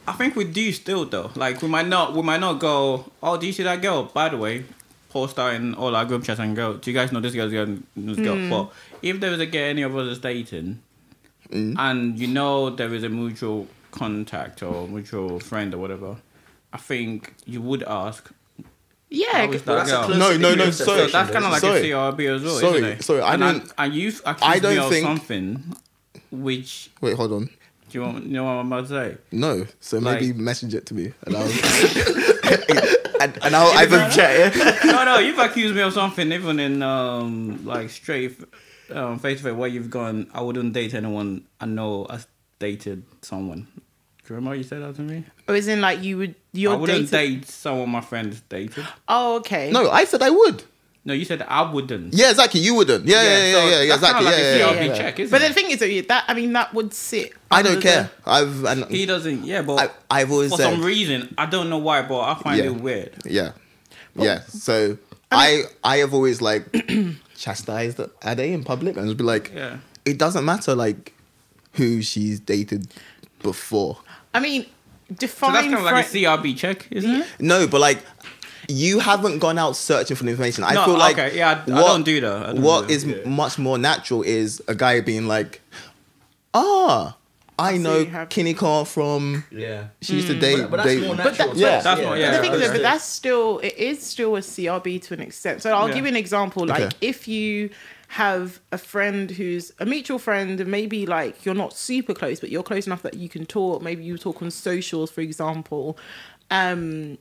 I 0.06 0.12
think 0.12 0.36
we 0.36 0.44
do 0.44 0.70
still 0.72 1.04
though. 1.06 1.30
Like 1.34 1.60
we 1.62 1.68
might 1.68 1.88
not, 1.88 2.14
we 2.14 2.22
might 2.22 2.40
not 2.40 2.54
go. 2.60 3.10
Oh, 3.22 3.36
do 3.36 3.46
you 3.46 3.52
see 3.52 3.62
that 3.64 3.80
girl? 3.82 4.04
By 4.04 4.28
the 4.28 4.36
way, 4.36 4.64
post 5.14 5.38
out 5.38 5.54
in 5.54 5.74
all 5.74 5.94
our 5.96 6.04
group 6.04 6.24
chats 6.24 6.40
and 6.40 6.54
go. 6.56 6.74
Do 6.76 6.90
you 6.90 6.96
guys 6.98 7.12
know 7.12 7.20
this 7.20 7.34
girl's 7.34 7.52
girl? 7.52 7.66
This 7.96 8.18
girl. 8.18 8.36
Hmm. 8.36 8.50
But 8.50 8.72
if 9.00 9.20
there 9.20 9.30
was 9.30 9.40
a 9.40 9.46
girl 9.46 9.64
any 9.74 9.82
of 9.82 9.96
us 9.96 10.08
is 10.14 10.18
dating, 10.18 10.80
Mm. 11.52 11.74
and 11.78 12.18
you 12.18 12.26
know 12.26 12.70
there 12.70 12.92
is 12.98 13.02
a 13.04 13.08
mutual 13.08 13.68
contact 13.92 14.62
or 14.62 14.88
mutual 14.88 15.38
friend 15.40 15.72
or 15.74 15.78
whatever, 15.78 16.16
I 16.72 16.78
think 16.78 17.34
you 17.44 17.60
would 17.62 17.82
ask. 17.84 18.30
yeah 19.10 19.46
How 19.46 19.52
is 19.52 19.62
But 19.62 19.66
that 19.66 19.86
that's 19.86 19.90
a 19.90 19.94
girl? 19.94 20.04
close 20.06 20.18
No, 20.18 20.36
no, 20.44 20.54
no, 20.54 20.64
of 20.68 20.74
sorry. 20.74 20.98
So 21.00 21.06
that's 21.16 21.30
kind 21.30 21.44
of 21.44 21.52
like 21.52 21.60
Sorry. 21.60 21.90
a 21.90 21.94
CRB 21.94 22.20
as 22.34 22.42
well, 22.42 22.58
Sorry, 22.58 22.78
isn't 22.78 22.90
it? 22.92 23.04
sorry, 23.04 23.20
I 23.20 23.34
and, 23.34 23.42
don't- 23.42 23.72
and 23.78 23.94
you've 23.94 24.20
accused 24.24 24.42
I 24.54 24.58
don't 24.58 24.74
me 24.74 24.78
of 24.86 24.90
think- 24.90 25.06
something, 25.06 25.76
which 26.32 26.90
wait, 27.02 27.14
hold 27.20 27.32
on. 27.32 27.44
do 27.44 27.92
you, 27.92 28.02
want, 28.02 28.24
you 28.26 28.32
know 28.32 28.44
what 28.44 28.56
I'm 28.62 28.66
about 28.72 28.88
to 28.88 28.94
say? 28.98 29.08
No, 29.30 29.66
so 29.80 29.98
Like- 29.98 30.22
maybe 30.22 30.32
message 30.50 30.74
it 30.74 30.86
to 30.86 30.94
me, 30.94 31.12
and 31.24 31.36
I'll 31.36 31.46
and, 33.24 33.44
and 33.44 33.56
I'll 33.56 33.76
either 33.78 33.98
chat. 34.10 34.56
Yeah? 34.56 34.78
no, 34.92 35.04
no, 35.04 35.18
you've 35.18 35.38
accused 35.38 35.74
me 35.74 35.82
of 35.82 35.92
something 35.92 36.30
even 36.32 36.58
in 36.60 36.82
um 36.82 37.64
like 37.64 37.90
straight 37.90 38.36
um 38.90 39.18
face 39.18 39.38
to 39.38 39.44
face 39.44 39.52
where 39.54 39.68
you've 39.68 39.90
gone. 39.90 40.30
I 40.34 40.40
wouldn't 40.42 40.72
date 40.72 40.94
anyone 40.94 41.44
I 41.60 41.66
know 41.66 42.06
has 42.10 42.26
dated 42.58 43.04
someone. 43.22 43.66
Do 44.26 44.32
you 44.32 44.36
remember 44.36 44.56
you 44.56 44.62
said 44.62 44.82
that 44.82 44.94
to 44.96 45.02
me? 45.02 45.24
or 45.48 45.54
is 45.54 45.68
in 45.68 45.80
like 45.82 46.02
you 46.02 46.16
would 46.18 46.34
you're 46.52 46.72
I 46.72 46.76
wouldn't 46.76 47.10
dating 47.10 47.40
date 47.40 47.48
someone 47.48 47.90
my 47.90 48.00
friends 48.00 48.40
dated. 48.48 48.86
oh 49.08 49.36
okay 49.36 49.70
No, 49.70 49.90
I 49.90 50.04
said 50.04 50.22
I 50.22 50.30
would. 50.30 50.62
No, 51.06 51.12
you 51.12 51.24
said 51.26 51.42
I 51.42 51.70
wouldn't. 51.70 52.14
Yeah, 52.14 52.30
exactly. 52.30 52.60
You 52.60 52.74
wouldn't. 52.76 53.04
Yeah, 53.06 53.22
yeah, 53.22 53.28
yeah, 53.28 53.52
so 53.52 53.68
yeah, 53.68 53.82
yeah, 53.82 53.94
exactly. 53.94 54.24
like 54.24 54.34
yeah, 54.36 54.56
yeah, 54.56 54.72
yeah, 54.72 54.82
yeah. 54.84 54.96
check, 54.96 55.20
isn't 55.20 55.30
but 55.30 55.42
it? 55.42 55.48
the 55.48 55.54
thing 55.54 55.70
is 55.70 55.78
though, 55.78 56.08
that 56.08 56.24
I 56.28 56.34
mean 56.34 56.52
that 56.54 56.72
would 56.72 56.94
sit 56.94 57.34
I 57.50 57.60
don't 57.62 57.80
care. 57.80 58.10
I've 58.24 58.64
and 58.64 58.84
He 58.86 59.04
doesn't. 59.04 59.44
Yeah, 59.44 59.62
but 59.62 59.92
I, 60.10 60.20
I've 60.20 60.32
always 60.32 60.50
for 60.50 60.56
said 60.56 60.70
some 60.72 60.82
reason 60.82 61.34
I 61.36 61.44
don't 61.46 61.68
know 61.68 61.78
why, 61.78 62.02
but 62.02 62.20
I 62.20 62.34
find 62.36 62.58
Yeah. 62.58 62.64
it 62.70 62.76
weird. 62.80 63.12
Yeah. 63.26 63.52
Yeah. 64.16 64.40
So 64.48 64.96
I 65.30 65.64
I 65.82 65.98
have 65.98 66.14
always 66.14 66.40
like 66.40 66.64
chastised 67.36 68.00
Ade 68.24 68.40
in 68.40 68.64
public 68.64 68.96
and 68.96 69.06
just 69.06 69.16
be 69.18 69.24
like, 69.24 69.52
Yeah. 69.54 69.78
it 70.04 70.18
doesn't 70.18 70.44
matter 70.44 70.74
like 70.74 71.12
who 71.72 72.00
she's 72.02 72.40
dated 72.40 72.88
before. 73.42 73.98
I 74.32 74.40
mean 74.40 74.62
So 75.08 75.14
define 75.18 75.52
that's 75.52 75.64
kind 75.66 75.76
of 75.76 75.82
like 75.82 76.06
a 76.06 76.08
CRB 76.08 76.56
check, 76.56 76.88
isn't 76.90 77.10
it? 77.10 77.26
No, 77.40 77.66
but 77.66 77.80
like 77.80 77.98
you 78.68 78.98
haven't 78.98 79.38
gone 79.38 79.58
out 79.58 79.76
searching 79.76 80.16
for 80.16 80.24
the 80.24 80.30
information. 80.30 80.64
I 80.64 80.74
No, 80.74 80.84
feel 80.84 80.98
like 80.98 81.18
okay, 81.18 81.36
yeah, 81.36 81.62
I- 81.66 81.72
I 81.72 81.80
don't 81.82 82.02
do 82.04 82.20
that. 82.20 82.42
I 82.42 82.52
don't 82.52 82.62
what 82.62 82.88
do 82.88 82.94
is. 82.94 83.04
Yeah. 83.04 83.16
much 83.26 83.58
more 83.58 83.78
natural 83.78 84.22
is 84.22 84.62
a 84.68 84.74
guy 84.74 85.00
being 85.00 85.26
like, 85.26 85.60
ah, 86.52 87.16
I 87.58 87.76
know 87.76 87.98
you 88.00 88.06
have- 88.06 88.28
from 88.88 89.44
Yeah. 89.50 89.84
she 90.00 90.14
used 90.14 90.26
to 90.26 90.34
date. 90.38 90.62
But, 90.62 90.70
but 90.72 90.76
that's 90.78 90.88
date- 90.88 91.06
more 91.06 91.14
But 91.16 91.24
natural. 91.26 91.48
that- 91.50 91.56
Yeah. 91.56 91.68
us, 91.78 91.84
That's 91.84 92.00
more- 92.02 92.16
yeah, 92.16 92.36
the 92.36 92.42
thing 92.42 92.52
is, 92.60 92.70
but 92.70 92.82
that's 92.82 93.04
still 93.04 93.58
it 93.60 93.74
is 93.76 94.02
still 94.02 94.34
a 94.36 94.42
CRB 94.42 94.98
to 95.00 95.14
an 95.14 95.20
extent. 95.20 95.62
So 95.62 95.70
I'll 95.72 95.88
Yeah. 95.88 95.94
give 95.94 96.04
you 96.04 96.08
an 96.10 96.16
example. 96.16 96.66
Like 96.66 96.80
Okay. 96.82 96.96
if 97.00 97.28
you 97.28 97.70
have 98.08 98.60
a 98.72 98.78
friend 98.78 99.30
who's 99.32 99.72
a 99.80 99.86
mutual 99.86 100.18
friend, 100.18 100.60
and 100.60 100.70
maybe 100.70 101.06
like 101.06 101.44
you're 101.44 101.54
not 101.54 101.76
super 101.76 102.12
close, 102.14 102.40
but 102.40 102.50
you're 102.50 102.62
close 102.62 102.86
enough 102.86 103.02
that 103.02 103.14
you 103.14 103.28
can 103.28 103.46
talk. 103.46 103.82
Maybe 103.82 104.02
you 104.04 104.18
talk 104.18 104.42
on 104.42 104.50
socials, 104.50 105.10
for 105.10 105.20
example. 105.20 105.96
Um, 106.50 107.18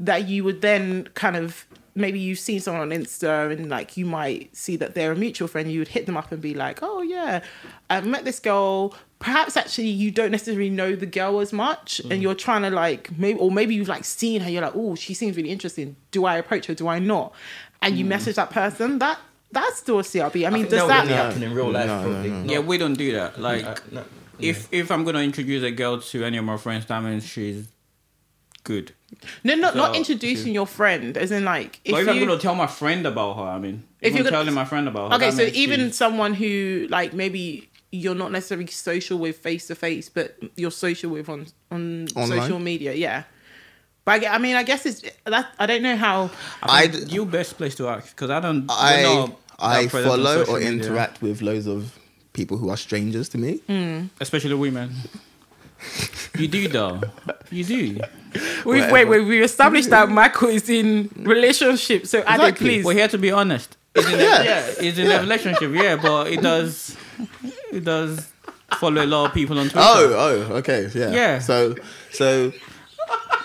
that 0.00 0.28
you 0.28 0.44
would 0.44 0.60
then 0.60 1.08
kind 1.14 1.36
of 1.36 1.66
maybe 1.94 2.18
you've 2.18 2.38
seen 2.38 2.60
someone 2.60 2.82
on 2.82 2.96
Insta 2.96 3.50
and 3.50 3.68
like 3.68 3.96
you 3.96 4.04
might 4.04 4.54
see 4.54 4.76
that 4.76 4.94
they're 4.94 5.12
a 5.12 5.16
mutual 5.16 5.48
friend, 5.48 5.72
you 5.72 5.78
would 5.80 5.88
hit 5.88 6.06
them 6.06 6.16
up 6.16 6.30
and 6.30 6.40
be 6.40 6.54
like, 6.54 6.80
Oh 6.82 7.02
yeah, 7.02 7.42
I've 7.90 8.06
met 8.06 8.24
this 8.24 8.38
girl. 8.38 8.94
Perhaps 9.18 9.56
actually 9.56 9.88
you 9.88 10.10
don't 10.10 10.30
necessarily 10.30 10.68
know 10.68 10.94
the 10.94 11.06
girl 11.06 11.40
as 11.40 11.52
much 11.52 12.00
and 12.00 12.12
mm. 12.12 12.22
you're 12.22 12.34
trying 12.34 12.62
to 12.62 12.70
like 12.70 13.16
maybe 13.18 13.38
or 13.38 13.50
maybe 13.50 13.74
you've 13.74 13.88
like 13.88 14.04
seen 14.04 14.42
her, 14.42 14.50
you're 14.50 14.62
like, 14.62 14.76
Oh, 14.76 14.94
she 14.94 15.14
seems 15.14 15.36
really 15.36 15.50
interesting. 15.50 15.96
Do 16.10 16.26
I 16.26 16.36
approach 16.36 16.66
her? 16.66 16.74
Do 16.74 16.86
I 16.86 16.98
not? 16.98 17.32
And 17.80 17.98
you 17.98 18.04
mm. 18.04 18.08
message 18.08 18.36
that 18.36 18.50
person, 18.50 18.98
that 18.98 19.18
that's 19.52 19.78
still 19.78 19.98
a 19.98 20.02
CRB. 20.02 20.44
I 20.44 20.46
I 20.46 20.50
mean, 20.50 20.62
think 20.64 20.70
does 20.70 20.88
that 20.88 20.88
that 20.88 21.02
would 21.06 21.10
happen 21.10 21.42
in 21.42 21.54
real 21.54 21.70
life? 21.70 21.86
No, 21.86 22.02
no, 22.02 22.10
probably. 22.10 22.30
no. 22.30 22.52
Yeah, 22.52 22.58
we 22.58 22.78
don't 22.78 22.94
do 22.94 23.12
that. 23.12 23.40
Like, 23.40 23.92
no, 23.92 24.04
if 24.38 24.68
if 24.72 24.90
I'm 24.90 25.04
gonna 25.04 25.20
introduce 25.20 25.62
a 25.62 25.70
girl 25.70 26.00
to 26.00 26.24
any 26.24 26.36
of 26.36 26.44
my 26.44 26.56
friends, 26.56 26.86
that 26.86 27.02
means 27.02 27.24
she's 27.24 27.68
good. 28.64 28.92
No 29.44 29.54
not 29.54 29.74
not 29.76 29.96
introducing 29.96 30.52
your 30.54 30.66
friend, 30.66 31.16
as 31.16 31.30
in 31.30 31.44
like 31.44 31.80
if 31.84 31.92
but 31.92 32.00
if 32.02 32.06
you 32.06 32.12
I'm 32.12 32.26
gonna 32.28 32.38
tell 32.40 32.54
my 32.54 32.66
friend 32.66 33.06
about 33.06 33.36
her, 33.36 33.42
I 33.42 33.58
mean, 33.58 33.84
If 34.00 34.08
if, 34.08 34.12
you're 34.12 34.18
I'm 34.18 34.24
gonna- 34.24 34.36
telling 34.44 34.54
my 34.54 34.64
friend 34.64 34.88
about 34.88 35.10
her, 35.10 35.16
Okay, 35.16 35.30
so 35.30 35.42
even 35.54 35.80
she's- 35.80 35.96
someone 35.96 36.34
who 36.34 36.86
like 36.90 37.12
maybe 37.14 37.68
you're 37.92 38.14
not 38.16 38.30
necessarily 38.32 38.66
social 38.66 39.18
with 39.18 39.38
face 39.38 39.68
to 39.68 39.74
face, 39.74 40.08
but 40.08 40.36
you're 40.56 40.70
social 40.72 41.10
with 41.10 41.28
on 41.28 41.46
on 41.70 42.08
Online? 42.16 42.40
social 42.40 42.58
media, 42.58 42.92
yeah. 42.94 43.22
But 44.04 44.24
I, 44.24 44.34
I 44.34 44.38
mean, 44.38 44.54
I 44.56 44.62
guess 44.62 44.86
it's 44.86 45.02
that. 45.24 45.46
I 45.58 45.66
don't 45.66 45.82
know 45.82 45.96
how. 45.96 46.30
I 46.62 46.82
I'd- 46.82 47.06
you 47.08 47.24
best 47.24 47.56
place 47.56 47.74
to 47.76 47.88
ask 47.88 48.14
because 48.14 48.30
I 48.30 48.40
don't. 48.40 48.66
I 48.70 49.02
not 49.02 49.30
I 49.58 49.86
present 49.86 50.06
follow 50.12 50.44
or 50.44 50.58
media, 50.58 50.68
interact 50.72 51.22
with 51.22 51.42
loads 51.42 51.66
of 51.66 51.98
people 52.32 52.56
who 52.58 52.68
are 52.70 52.76
strangers 52.76 53.28
to 53.30 53.38
me. 53.38 53.60
Hmm. 53.66 54.06
especially 54.20 54.54
women. 54.54 54.90
You 56.38 56.48
do 56.48 56.68
though. 56.68 57.00
You 57.50 57.64
do. 57.64 58.00
We've, 58.64 58.90
wait, 58.90 59.06
wait. 59.08 59.20
We 59.20 59.42
established 59.42 59.90
that 59.90 60.08
Michael 60.10 60.48
is 60.48 60.68
in 60.68 61.10
relationship. 61.16 62.06
So 62.06 62.18
Ade, 62.20 62.26
Exactly. 62.28 62.52
please. 62.66 62.84
We're 62.84 62.94
here 62.94 63.08
to 63.08 63.18
be 63.18 63.30
honest. 63.30 63.76
It's 63.94 64.06
in, 64.08 64.20
Yeah. 64.20 64.40
a, 64.40 64.44
yeah, 64.44 64.74
it's 64.78 64.98
in 64.98 65.10
a 65.10 65.20
relationship, 65.20 65.72
yeah, 65.72 65.96
but 65.96 66.26
it 66.28 66.42
does, 66.42 66.94
it 67.72 67.82
does 67.84 68.30
follow 68.72 69.02
a 69.02 69.06
lot 69.06 69.26
of 69.26 69.32
people 69.32 69.58
on 69.58 69.70
Twitter. 69.70 69.80
Oh, 69.88 70.46
oh, 70.50 70.56
okay, 70.56 70.90
yeah. 70.94 71.10
Yeah. 71.10 71.38
So, 71.38 71.76
so 72.12 72.52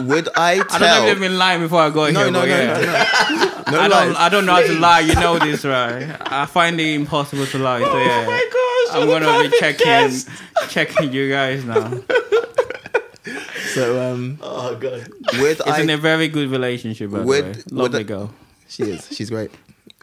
would 0.01 0.27
I 0.35 0.57
tell? 0.57 0.65
I 0.71 0.79
don't 0.79 0.81
know 0.81 1.03
if 1.05 1.09
you've 1.11 1.19
been 1.19 1.37
lying 1.37 1.61
before 1.61 1.79
I 1.81 1.89
got 1.89 2.11
no, 2.11 2.23
here, 2.23 2.31
no, 2.31 2.39
no, 2.41 2.45
yeah. 2.45 2.73
no, 2.73 3.71
no, 3.71 3.71
no. 3.71 3.79
I 3.79 3.87
don't. 3.87 4.15
I 4.17 4.29
don't 4.29 4.45
know 4.45 4.53
how 4.55 4.61
to 4.61 4.73
lie. 4.73 4.99
You 5.01 5.15
know 5.15 5.39
this, 5.39 5.63
right? 5.63 6.17
I 6.29 6.45
find 6.47 6.79
it 6.81 6.93
impossible 6.95 7.45
to 7.45 7.57
lie. 7.57 7.79
So 7.79 7.89
oh 7.89 7.97
yeah, 7.97 8.25
oh 8.27 8.29
my 8.29 8.49
gosh! 8.51 8.70
I'm 8.93 9.07
the 9.07 9.19
gonna 9.19 9.49
be 9.49 9.57
checking, 9.59 9.85
guest. 9.85 10.29
checking 10.69 11.11
you 11.13 11.29
guys 11.29 11.63
now. 11.65 11.91
So, 13.73 14.01
um, 14.11 14.37
Oh 14.41 14.75
god. 14.75 15.07
would 15.39 15.51
It's 15.51 15.61
I? 15.61 15.81
in 15.81 15.89
a 15.89 15.95
very 15.97 16.27
good 16.27 16.49
relationship, 16.51 17.11
by 17.11 17.19
the 17.19 17.25
Would- 17.25 17.43
way. 17.45 17.49
would 17.51 17.71
Lovely 17.71 17.99
I- 18.01 18.03
girl. 18.03 18.33
she 18.67 18.83
is. 18.83 19.07
She's 19.11 19.29
great. 19.29 19.51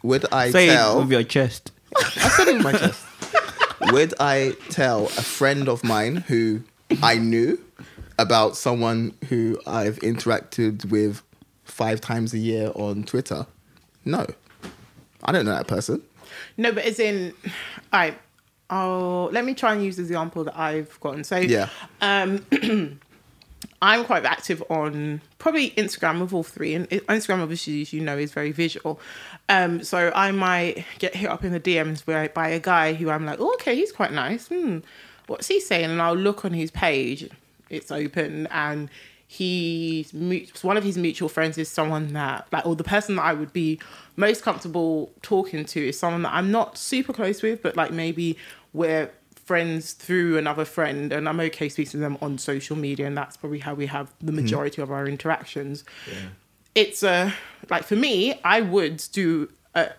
Would 0.02 0.24
I 0.32 0.50
Say 0.50 0.68
tell? 0.68 0.96
it 0.96 1.02
with 1.02 1.12
your 1.12 1.22
chest. 1.24 1.72
I 1.96 2.28
said 2.30 2.48
it 2.48 2.56
in 2.56 2.62
my 2.62 2.72
chest. 2.72 3.04
Would 3.92 4.14
I 4.20 4.54
tell 4.70 5.06
a 5.06 5.08
friend 5.22 5.68
of 5.68 5.84
mine 5.84 6.16
who 6.16 6.62
I 7.02 7.16
knew 7.16 7.58
about 8.18 8.56
someone 8.56 9.14
who 9.28 9.60
I've 9.66 9.96
interacted 9.98 10.86
with 10.90 11.22
five 11.64 12.00
times 12.00 12.32
a 12.32 12.38
year 12.38 12.70
on 12.74 13.04
Twitter? 13.04 13.46
No. 14.04 14.26
I 15.24 15.32
don't 15.32 15.44
know 15.44 15.52
that 15.54 15.66
person. 15.66 16.00
No, 16.56 16.72
but 16.72 16.84
as 16.84 16.98
in, 16.98 17.34
I. 17.92 18.14
Oh, 18.70 19.30
let 19.32 19.44
me 19.44 19.54
try 19.54 19.72
and 19.72 19.82
use 19.84 19.96
the 19.96 20.02
example 20.02 20.44
that 20.44 20.58
I've 20.58 20.98
gotten. 21.00 21.24
So, 21.24 21.36
Yeah. 21.38 21.68
um, 22.00 22.44
I'm 23.80 24.04
quite 24.04 24.24
active 24.24 24.62
on 24.70 25.20
probably 25.38 25.70
Instagram 25.70 26.20
with 26.20 26.32
all 26.32 26.42
three, 26.42 26.74
and 26.74 26.88
Instagram, 26.90 27.40
obviously, 27.42 27.80
as 27.82 27.92
you 27.92 28.00
know, 28.00 28.18
is 28.18 28.32
very 28.32 28.50
visual. 28.52 29.00
Um, 29.48 29.82
so 29.84 30.12
I 30.14 30.32
might 30.32 30.84
get 30.98 31.14
hit 31.14 31.30
up 31.30 31.44
in 31.44 31.52
the 31.52 31.60
DMs 31.60 32.04
by, 32.04 32.28
by 32.28 32.48
a 32.48 32.58
guy 32.60 32.94
who 32.94 33.08
I'm 33.10 33.24
like, 33.24 33.40
oh, 33.40 33.52
okay, 33.54 33.76
he's 33.76 33.92
quite 33.92 34.12
nice. 34.12 34.48
Hmm, 34.48 34.78
what's 35.28 35.46
he 35.46 35.60
saying? 35.60 35.90
And 35.90 36.02
I'll 36.02 36.14
look 36.16 36.44
on 36.44 36.52
his 36.52 36.70
page. 36.72 37.30
It's 37.70 37.92
open, 37.92 38.48
and 38.50 38.90
he's 39.30 40.10
one 40.62 40.76
of 40.78 40.82
his 40.82 40.96
mutual 40.96 41.28
friends 41.28 41.58
is 41.58 41.68
someone 41.68 42.14
that 42.14 42.46
like, 42.50 42.64
or 42.64 42.74
the 42.74 42.82
person 42.82 43.16
that 43.16 43.22
I 43.26 43.34
would 43.34 43.52
be 43.52 43.78
most 44.16 44.42
comfortable 44.42 45.12
talking 45.20 45.66
to 45.66 45.88
is 45.88 45.98
someone 45.98 46.22
that 46.22 46.32
I'm 46.32 46.50
not 46.50 46.78
super 46.78 47.12
close 47.12 47.42
with, 47.42 47.62
but 47.62 47.76
like 47.76 47.90
maybe 47.92 48.38
we're 48.72 49.10
friends 49.48 49.92
through 49.92 50.36
another 50.36 50.66
friend 50.66 51.10
and 51.10 51.26
I'm 51.26 51.40
okay 51.40 51.70
speaking 51.70 51.92
to 51.92 51.96
them 51.96 52.18
on 52.20 52.36
social 52.36 52.76
media 52.76 53.06
and 53.06 53.16
that's 53.16 53.38
probably 53.38 53.60
how 53.60 53.72
we 53.72 53.86
have 53.86 54.12
the 54.20 54.30
hmm. 54.30 54.36
majority 54.36 54.82
of 54.82 54.90
our 54.90 55.08
interactions. 55.08 55.84
It's 56.74 57.02
a 57.02 57.32
like 57.70 57.84
for 57.84 57.96
me, 57.96 58.38
I 58.44 58.60
would 58.60 59.02
do 59.12 59.50
a, 59.74 59.90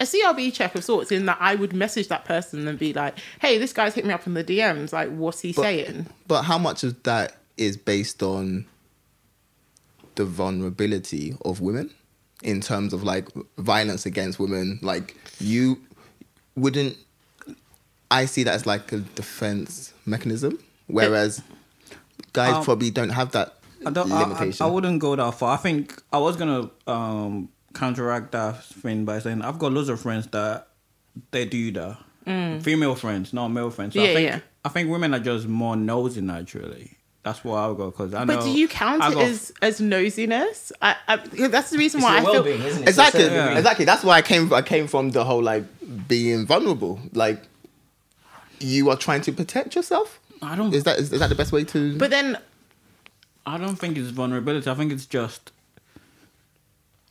a 0.00 0.04
CRB 0.04 0.52
check 0.52 0.74
of 0.74 0.84
sorts 0.84 1.12
in 1.12 1.26
that 1.26 1.38
I 1.40 1.54
would 1.54 1.72
message 1.72 2.08
that 2.08 2.24
person 2.24 2.66
and 2.68 2.78
be 2.78 2.92
like, 2.92 3.16
"Hey, 3.40 3.56
this 3.56 3.72
guy's 3.72 3.94
hit 3.94 4.04
me 4.04 4.12
up 4.12 4.26
in 4.26 4.34
the 4.34 4.44
DMs. 4.44 4.92
Like, 4.92 5.10
what's 5.10 5.40
he 5.40 5.52
saying?" 5.52 6.06
But 6.26 6.42
how 6.42 6.58
much 6.58 6.84
of 6.84 7.02
that 7.04 7.36
is 7.56 7.76
based 7.76 8.22
on 8.22 8.66
the 10.16 10.24
vulnerability 10.24 11.36
of 11.44 11.60
women 11.60 11.94
in 12.42 12.60
terms 12.60 12.92
of 12.92 13.04
like 13.04 13.28
violence 13.56 14.04
against 14.04 14.38
women? 14.38 14.80
Like 14.82 15.16
you 15.38 15.80
wouldn't 16.56 16.96
I 18.10 18.24
see 18.26 18.42
that 18.44 18.54
as 18.54 18.66
like 18.66 18.92
a 18.92 18.98
defense 18.98 19.92
mechanism, 20.06 20.58
whereas 20.86 21.42
guys 22.32 22.54
Um, 22.54 22.64
probably 22.64 22.90
don't 22.90 23.10
have 23.10 23.32
that 23.32 23.54
I 23.86 23.90
don't. 23.90 24.10
I, 24.10 24.16
I, 24.16 24.22
limitation. 24.24 24.66
I 24.66 24.68
wouldn't 24.68 24.98
go 25.00 25.14
that 25.16 25.34
far. 25.34 25.54
I 25.54 25.56
think 25.56 26.00
I 26.12 26.18
was 26.18 26.36
gonna 26.36 26.70
um, 26.86 27.48
counteract 27.74 28.32
that 28.32 28.64
thing 28.64 29.04
by 29.04 29.18
saying 29.20 29.42
I've 29.42 29.58
got 29.58 29.72
loads 29.72 29.88
of 29.88 30.00
friends 30.00 30.26
that 30.28 30.68
they 31.30 31.44
do 31.44 31.70
that. 31.72 31.98
Female 32.62 32.94
friends, 32.94 33.32
not 33.32 33.48
male 33.48 33.70
friends. 33.70 33.94
So 33.94 34.00
Mm. 34.00 34.04
Yeah, 34.04 34.10
I 34.10 34.14
think, 34.14 34.30
yeah. 34.30 34.40
I 34.64 34.68
think 34.68 34.90
women 34.90 35.14
are 35.14 35.18
just 35.20 35.46
more 35.48 35.76
nosy 35.76 36.20
naturally. 36.20 36.90
That's 37.22 37.42
what 37.42 37.56
I'll 37.56 37.74
go 37.74 37.90
because 37.90 38.12
I 38.14 38.24
know. 38.24 38.36
But 38.36 38.44
do 38.44 38.50
you 38.50 38.68
count 38.68 39.02
I 39.02 39.12
it 39.12 39.18
as 39.18 39.52
as 39.62 39.80
nosiness? 39.80 40.70
I, 40.82 40.96
I, 41.08 41.16
that's 41.48 41.70
the 41.70 41.78
reason 41.78 41.98
It's 42.00 42.04
why 42.04 42.18
I 42.18 42.20
feel. 42.20 42.32
well-being, 42.32 42.62
isn't 42.62 42.82
it? 42.82 42.88
Exactly, 42.88 43.24
So- 43.24 43.32
Yeah. 43.34 43.56
exactly. 43.56 43.84
That's 43.86 44.04
why 44.04 44.16
I 44.18 44.22
came. 44.22 44.52
I 44.52 44.62
came 44.62 44.86
from 44.88 45.10
the 45.10 45.24
whole 45.24 45.42
like 45.42 45.64
being 46.06 46.46
vulnerable. 46.46 47.00
Like 47.12 47.42
you 48.60 48.90
are 48.90 48.96
trying 48.96 49.22
to 49.22 49.32
protect 49.32 49.74
yourself. 49.76 50.20
I 50.42 50.54
don't. 50.56 50.72
Is 50.74 50.84
that 50.84 50.98
is, 50.98 51.12
is 51.12 51.20
that 51.20 51.28
the 51.28 51.34
best 51.34 51.52
way 51.52 51.64
to? 51.64 51.96
But 51.98 52.10
then, 52.10 52.38
I 53.46 53.58
don't 53.58 53.76
think 53.76 53.96
it's 53.98 54.08
vulnerability. 54.10 54.70
I 54.70 54.74
think 54.74 54.92
it's 54.92 55.06
just 55.06 55.50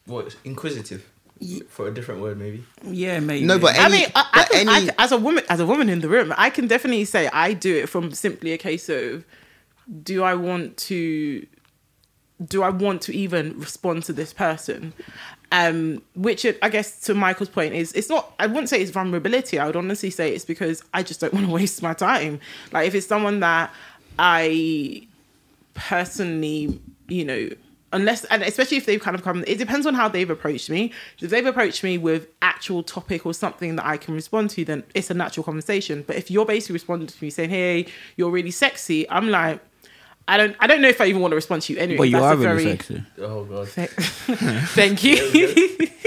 What 0.05 0.35
inquisitive? 0.43 1.05
For 1.69 1.87
a 1.87 1.93
different 1.93 2.21
word, 2.21 2.39
maybe. 2.39 2.63
yeah, 2.83 3.19
maybe. 3.19 3.45
No, 3.45 3.59
but 3.59 3.77
I 3.77 3.89
mean, 3.89 4.07
I, 4.15 4.27
I 4.33 4.43
can, 4.45 4.69
any- 4.69 4.87
can- 4.87 4.95
as 4.97 5.11
a 5.11 5.17
woman, 5.17 5.43
as 5.49 5.59
a 5.59 5.67
woman 5.67 5.87
in 5.87 5.99
the 6.01 6.09
room, 6.09 6.33
I 6.35 6.49
can 6.49 6.65
definitely 6.67 7.05
say 7.05 7.27
I 7.31 7.53
do 7.53 7.75
it 7.75 7.89
from 7.89 8.11
simply 8.11 8.53
a 8.53 8.57
case 8.57 8.89
of, 8.89 9.23
do 10.03 10.23
I 10.23 10.33
want 10.33 10.77
to, 10.77 11.45
do 12.43 12.63
I 12.63 12.69
want 12.69 13.03
to 13.03 13.15
even 13.15 13.59
respond 13.59 14.01
to 14.05 14.13
this 14.13 14.33
person? 14.33 14.93
Um, 15.49 16.01
which 16.13 16.45
I 16.61 16.67
guess 16.69 16.99
to 17.01 17.13
Michael's 17.13 17.49
point 17.49 17.73
is, 17.73 17.93
it's 17.93 18.09
not. 18.09 18.33
I 18.37 18.47
wouldn't 18.47 18.69
say 18.69 18.81
it's 18.81 18.91
vulnerability. 18.91 19.57
I 19.59 19.65
would 19.65 19.77
honestly 19.77 20.09
say 20.09 20.33
it's 20.33 20.43
because 20.43 20.83
I 20.93 21.03
just 21.03 21.21
don't 21.21 21.33
want 21.35 21.45
to 21.45 21.51
waste 21.51 21.81
my 21.81 21.93
time. 21.93 22.41
Like 22.73 22.87
if 22.87 22.95
it's 22.95 23.07
someone 23.07 23.39
that 23.39 23.73
I 24.19 25.07
personally, 25.73 26.81
you 27.07 27.23
know, 27.23 27.49
unless 27.93 28.25
and 28.25 28.43
especially 28.43 28.77
if 28.77 28.85
they've 28.85 29.01
kind 29.01 29.15
of 29.15 29.23
come, 29.23 29.43
it 29.47 29.57
depends 29.57 29.85
on 29.85 29.93
how 29.93 30.07
they've 30.07 30.29
approached 30.29 30.69
me. 30.69 30.91
If 31.19 31.29
they've 31.29 31.45
approached 31.45 31.83
me 31.83 31.97
with 31.97 32.27
actual 32.41 32.83
topic 32.83 33.25
or 33.25 33.33
something 33.33 33.75
that 33.77 33.85
I 33.85 33.97
can 33.97 34.13
respond 34.13 34.49
to, 34.51 34.65
then 34.65 34.83
it's 34.93 35.09
a 35.09 35.13
natural 35.13 35.43
conversation. 35.43 36.03
But 36.05 36.17
if 36.17 36.29
you're 36.29 36.45
basically 36.45 36.73
responding 36.73 37.07
to 37.07 37.23
me 37.23 37.29
saying, 37.29 37.49
"Hey, 37.49 37.87
you're 38.15 38.31
really 38.31 38.51
sexy," 38.51 39.09
I'm 39.09 39.29
like, 39.29 39.61
I 40.29 40.35
don't, 40.37 40.55
I 40.59 40.67
don't 40.67 40.81
know 40.81 40.89
if 40.89 40.99
I 40.99 41.05
even 41.05 41.21
want 41.21 41.31
to 41.31 41.35
respond 41.35 41.61
to 41.63 41.73
you 41.73 41.79
anyway. 41.79 41.97
but 41.97 42.03
you 42.09 42.11
That's 42.19 42.23
are 42.25 42.35
really 42.37 42.63
very- 42.63 42.77
sexy. 42.77 43.03
Oh 43.21 43.43
god. 43.45 43.69
Thank 43.69 45.03
you. 45.07 45.87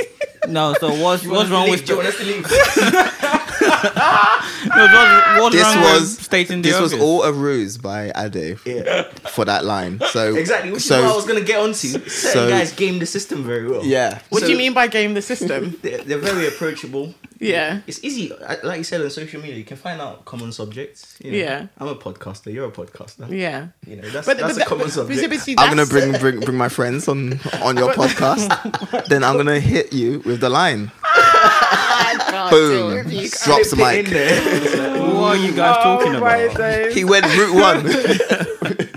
No, 0.48 0.72
so 0.80 0.88
what's 0.94 1.22
You 1.22 1.30
what's 1.32 1.50
wrong 1.50 1.64
leave? 1.68 1.80
with 1.80 1.84
Do 1.86 1.92
you 1.92 1.96
want 1.98 2.08
us 2.08 2.16
to 2.16 2.24
leave? 2.24 2.44
no, 4.66 5.40
what's, 5.40 5.40
what's 5.40 5.56
this 5.56 5.76
was 5.76 6.18
stating 6.18 6.62
the 6.62 6.70
this 6.70 6.80
was 6.80 6.94
all 6.94 7.22
a 7.22 7.32
ruse 7.32 7.78
by 7.78 8.12
Ade 8.16 8.58
Yeah. 8.64 9.02
for 9.30 9.44
that 9.44 9.64
line. 9.64 10.00
So 10.10 10.34
Exactly. 10.36 10.72
Which 10.72 10.82
so, 10.82 10.98
is 10.98 11.04
what 11.04 11.12
I 11.12 11.16
was 11.16 11.26
gonna 11.26 11.40
get 11.40 11.58
onto. 11.60 11.88
Certain 12.08 12.08
so- 12.08 12.48
guys 12.48 12.72
game 12.72 12.98
the 12.98 13.06
system 13.06 13.44
very 13.44 13.68
well. 13.68 13.84
Yeah. 13.84 14.20
what 14.30 14.42
do 14.42 14.50
you 14.50 14.56
mean 14.58 14.72
by 14.74 14.86
game 14.88 15.14
the 15.14 15.22
system? 15.22 15.78
They're, 15.82 15.98
they're 15.98 16.18
very 16.18 16.46
approachable. 16.46 17.14
Yeah. 17.38 17.80
It's 17.86 18.04
easy, 18.04 18.30
like 18.62 18.76
you 18.78 18.84
said 18.84 19.00
on 19.00 19.08
social 19.08 19.40
media. 19.40 19.56
You 19.56 19.64
can 19.64 19.78
find 19.78 19.98
out 20.00 20.26
common 20.26 20.52
subjects. 20.52 21.16
you 21.24 21.32
know. 21.32 21.38
Yeah. 21.38 21.66
I'm 21.78 21.88
a 21.88 21.94
podcaster. 21.94 22.52
You're 22.52 22.68
a 22.68 22.70
podcaster. 22.70 23.30
Yeah. 23.30 23.68
You 23.86 23.96
know, 23.96 24.08
that's 24.10 24.26
But, 24.26 24.36
that's 24.38 24.58
but 24.58 24.66
a 24.66 24.68
common 24.68 24.86
but- 24.86 24.92
subject. 24.92 25.30
but 25.30 25.40
see, 25.40 25.54
I'm 25.56 25.70
gonna 25.70 25.86
bring 25.86 26.12
bring 26.20 26.40
bring 26.40 26.58
my 26.58 26.68
friends 26.68 27.08
on 27.08 27.40
on 27.62 27.76
your 27.78 27.92
podcast. 28.00 29.06
then 29.08 29.24
I'm 29.24 29.36
gonna 29.38 29.58
hit 29.60 29.92
you 29.94 30.20
with 30.26 30.40
the 30.40 30.50
line. 30.50 30.92
I 31.14 32.16
can't 32.30 32.50
deal 32.50 32.88
Boom. 32.88 32.94
with. 33.06 33.42
Drops 33.44 33.70
the 33.70 33.76
mic. 33.76 34.08
in. 34.08 35.14
What 35.14 35.36
are 35.38 35.42
you 35.42 35.52
guys 35.52 35.76
talking 35.82 36.14
Oh, 36.14 36.18
about? 36.18 36.92
He 36.92 37.04
went 37.04 37.26
route 37.36 37.54
one. 37.54 37.82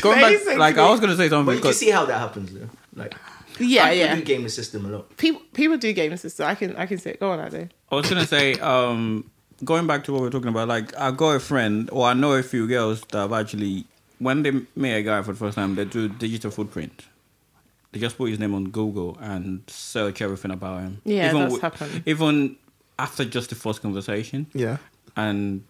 Going 0.00 0.20
back, 0.20 0.58
like 0.58 0.76
I 0.78 0.88
was 0.90 1.00
gonna 1.00 1.16
say 1.16 1.28
something 1.28 1.46
but 1.46 1.56
you 1.56 1.62
can 1.62 1.72
see 1.72 1.90
how 1.90 2.04
that 2.04 2.18
happens, 2.18 2.52
though. 2.52 2.68
Like, 2.94 3.14
Yeah, 3.58 3.84
people 3.90 3.98
yeah. 3.98 4.14
do 4.16 4.22
game 4.22 4.42
the 4.42 4.48
system 4.50 4.84
a 4.86 4.88
lot. 4.88 5.16
People 5.16 5.40
people 5.54 5.76
do 5.76 5.92
game 5.92 6.16
system. 6.16 6.46
I 6.46 6.54
can 6.54 6.76
I 6.76 6.86
can 6.86 6.98
say 6.98 7.16
go 7.18 7.30
on, 7.30 7.40
I 7.40 7.48
do. 7.48 7.68
I 7.90 7.94
was 7.94 8.08
gonna 8.08 8.26
say, 8.26 8.54
um, 8.54 9.30
going 9.64 9.86
back 9.86 10.04
to 10.04 10.12
what 10.12 10.22
we 10.22 10.28
are 10.28 10.30
talking 10.30 10.48
about, 10.48 10.68
like 10.68 10.96
I 10.96 11.10
got 11.10 11.30
a 11.30 11.40
friend, 11.40 11.88
or 11.92 12.06
I 12.06 12.14
know 12.14 12.32
a 12.32 12.42
few 12.42 12.66
girls 12.66 13.00
that 13.12 13.18
have 13.18 13.32
actually, 13.32 13.86
when 14.18 14.42
they 14.42 14.52
meet 14.76 14.94
a 14.94 15.02
guy 15.02 15.22
for 15.22 15.32
the 15.32 15.38
first 15.38 15.54
time, 15.56 15.74
they 15.74 15.84
do 15.84 16.08
digital 16.08 16.50
footprint. 16.50 17.04
They 17.92 18.00
just 18.00 18.18
put 18.18 18.28
his 18.30 18.38
name 18.38 18.54
on 18.54 18.64
Google 18.70 19.16
and 19.20 19.62
search 19.66 20.20
everything 20.20 20.50
about 20.50 20.82
him. 20.82 21.00
Yeah, 21.04 21.28
even 21.30 21.40
that's 21.40 21.54
wi- 21.54 21.60
happened. 21.60 22.02
Even 22.06 22.56
after 22.98 23.24
just 23.24 23.48
the 23.50 23.54
first 23.56 23.80
conversation, 23.82 24.46
yeah. 24.54 24.76
and 25.16 25.64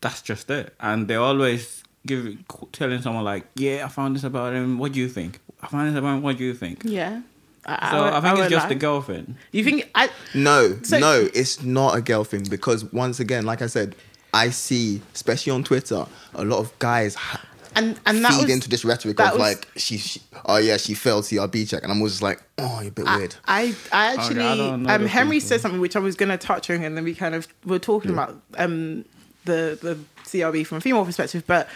that's 0.00 0.20
just 0.22 0.50
it. 0.50 0.74
And 0.80 1.08
they 1.08 1.16
always 1.16 1.82
give 2.06 2.36
telling 2.72 3.00
someone 3.00 3.24
like, 3.24 3.44
"Yeah, 3.56 3.84
I 3.86 3.88
found 3.88 4.14
this 4.16 4.24
about 4.24 4.52
him. 4.52 4.78
What 4.78 4.92
do 4.92 5.00
you 5.00 5.08
think? 5.08 5.40
I 5.62 5.66
found 5.68 5.88
this 5.90 5.98
about 5.98 6.16
him. 6.16 6.22
What 6.22 6.36
do 6.36 6.44
you 6.44 6.52
think?" 6.54 6.82
Yeah. 6.84 7.22
I, 7.66 7.90
So 7.92 7.96
I, 7.96 8.00
won't- 8.10 8.22
think 8.24 8.32
it's 8.32 8.38
won't 8.40 8.50
just 8.50 8.64
lie. 8.64 8.68
the 8.68 8.74
girlfriend. 8.74 9.34
You 9.52 9.64
think 9.64 9.90
I? 9.94 10.10
No, 10.34 10.76
So- 10.82 10.98
no, 10.98 11.28
it's 11.32 11.62
not 11.62 11.96
a 11.96 12.02
girl 12.02 12.22
thing 12.24 12.42
because 12.50 12.84
once 12.92 13.20
again, 13.20 13.46
like 13.46 13.62
I 13.62 13.68
said, 13.68 13.96
I 14.34 14.50
see, 14.50 15.00
especially 15.14 15.52
on 15.52 15.64
Twitter, 15.64 16.04
a 16.34 16.44
lot 16.44 16.58
of 16.58 16.78
guys 16.78 17.14
ha- 17.14 17.40
And 17.76 17.98
and 18.06 18.24
that 18.24 18.32
feed 18.32 18.42
was 18.44 18.50
into 18.50 18.68
this 18.68 18.84
rhetoric 18.84 19.16
that 19.16 19.34
of 19.34 19.38
was- 19.38 19.40
like 19.54 19.68
she, 19.76 19.98
she 19.98 20.20
oh 20.46 20.56
yeah, 20.58 20.76
she 20.76 20.94
failed 20.94 21.24
CRB 21.24 21.68
check, 21.68 21.82
and 21.82 21.90
I'm 21.92 21.98
always 21.98 22.22
like, 22.22 22.42
oh, 22.58 22.80
you're 22.80 22.88
a 22.88 22.92
bit 22.92 23.04
weird. 23.06 23.34
I, 23.46 23.74
I 23.92 24.12
Okay, 24.12 24.22
actually, 24.22 24.42
I 24.44 24.94
um, 24.94 25.06
Henry 25.06 25.36
people. 25.36 25.48
said 25.48 25.60
something 25.60 25.80
which 25.80 25.96
I 25.96 25.98
was 25.98 26.14
going 26.14 26.28
to 26.30 26.38
touch 26.38 26.70
on, 26.70 26.82
and 26.82 26.96
then 26.96 27.04
we 27.04 27.14
kind 27.14 27.34
of 27.34 27.48
were 27.64 27.78
talking 27.78 28.10
about 28.10 28.40
um, 28.58 29.04
the 29.44 29.78
the 29.80 29.98
CRB 30.24 30.66
from 30.66 30.78
a 30.78 30.80
female 30.80 31.04
perspective. 31.04 31.44
But 31.46 31.68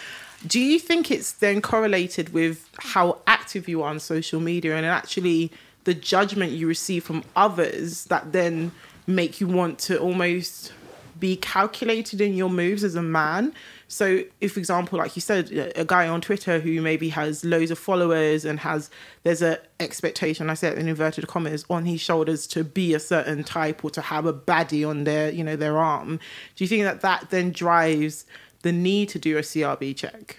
do 0.46 0.60
you 0.60 0.78
think 0.78 1.10
it's 1.10 1.32
then 1.32 1.60
correlated 1.60 2.32
with 2.32 2.68
how 2.78 3.18
active 3.26 3.68
you 3.68 3.82
are 3.82 3.90
on 3.90 3.98
social 4.00 4.40
media, 4.40 4.76
and 4.76 4.86
actually 4.86 5.50
the 5.84 5.94
judgment 5.94 6.52
you 6.52 6.66
receive 6.68 7.02
from 7.02 7.24
others 7.34 8.04
that 8.06 8.32
then 8.32 8.72
make 9.06 9.40
you 9.40 9.48
want 9.48 9.78
to 9.78 9.98
almost 9.98 10.72
be 11.18 11.34
calculated 11.34 12.20
in 12.20 12.34
your 12.34 12.50
moves 12.50 12.84
as 12.84 12.94
a 12.94 13.02
man. 13.02 13.52
So, 13.90 14.22
if 14.42 14.52
for 14.52 14.58
example, 14.58 14.98
like 14.98 15.16
you 15.16 15.22
said, 15.22 15.50
a 15.74 15.84
guy 15.84 16.06
on 16.06 16.20
Twitter 16.20 16.60
who 16.60 16.82
maybe 16.82 17.08
has 17.08 17.42
loads 17.42 17.70
of 17.70 17.78
followers 17.78 18.44
and 18.44 18.60
has 18.60 18.90
there's 19.22 19.40
a 19.40 19.58
expectation, 19.80 20.50
I 20.50 20.54
said 20.54 20.76
in 20.76 20.88
inverted 20.88 21.26
commas, 21.26 21.64
on 21.70 21.86
his 21.86 21.98
shoulders 21.98 22.46
to 22.48 22.64
be 22.64 22.92
a 22.92 23.00
certain 23.00 23.44
type 23.44 23.82
or 23.82 23.90
to 23.90 24.02
have 24.02 24.26
a 24.26 24.32
baddie 24.34 24.86
on 24.86 25.04
their 25.04 25.30
you 25.30 25.42
know 25.42 25.56
their 25.56 25.78
arm. 25.78 26.20
Do 26.54 26.64
you 26.64 26.68
think 26.68 26.82
that 26.84 27.00
that 27.00 27.30
then 27.30 27.50
drives 27.50 28.26
the 28.60 28.72
need 28.72 29.08
to 29.10 29.18
do 29.18 29.38
a 29.38 29.40
CRB 29.40 29.96
check, 29.96 30.36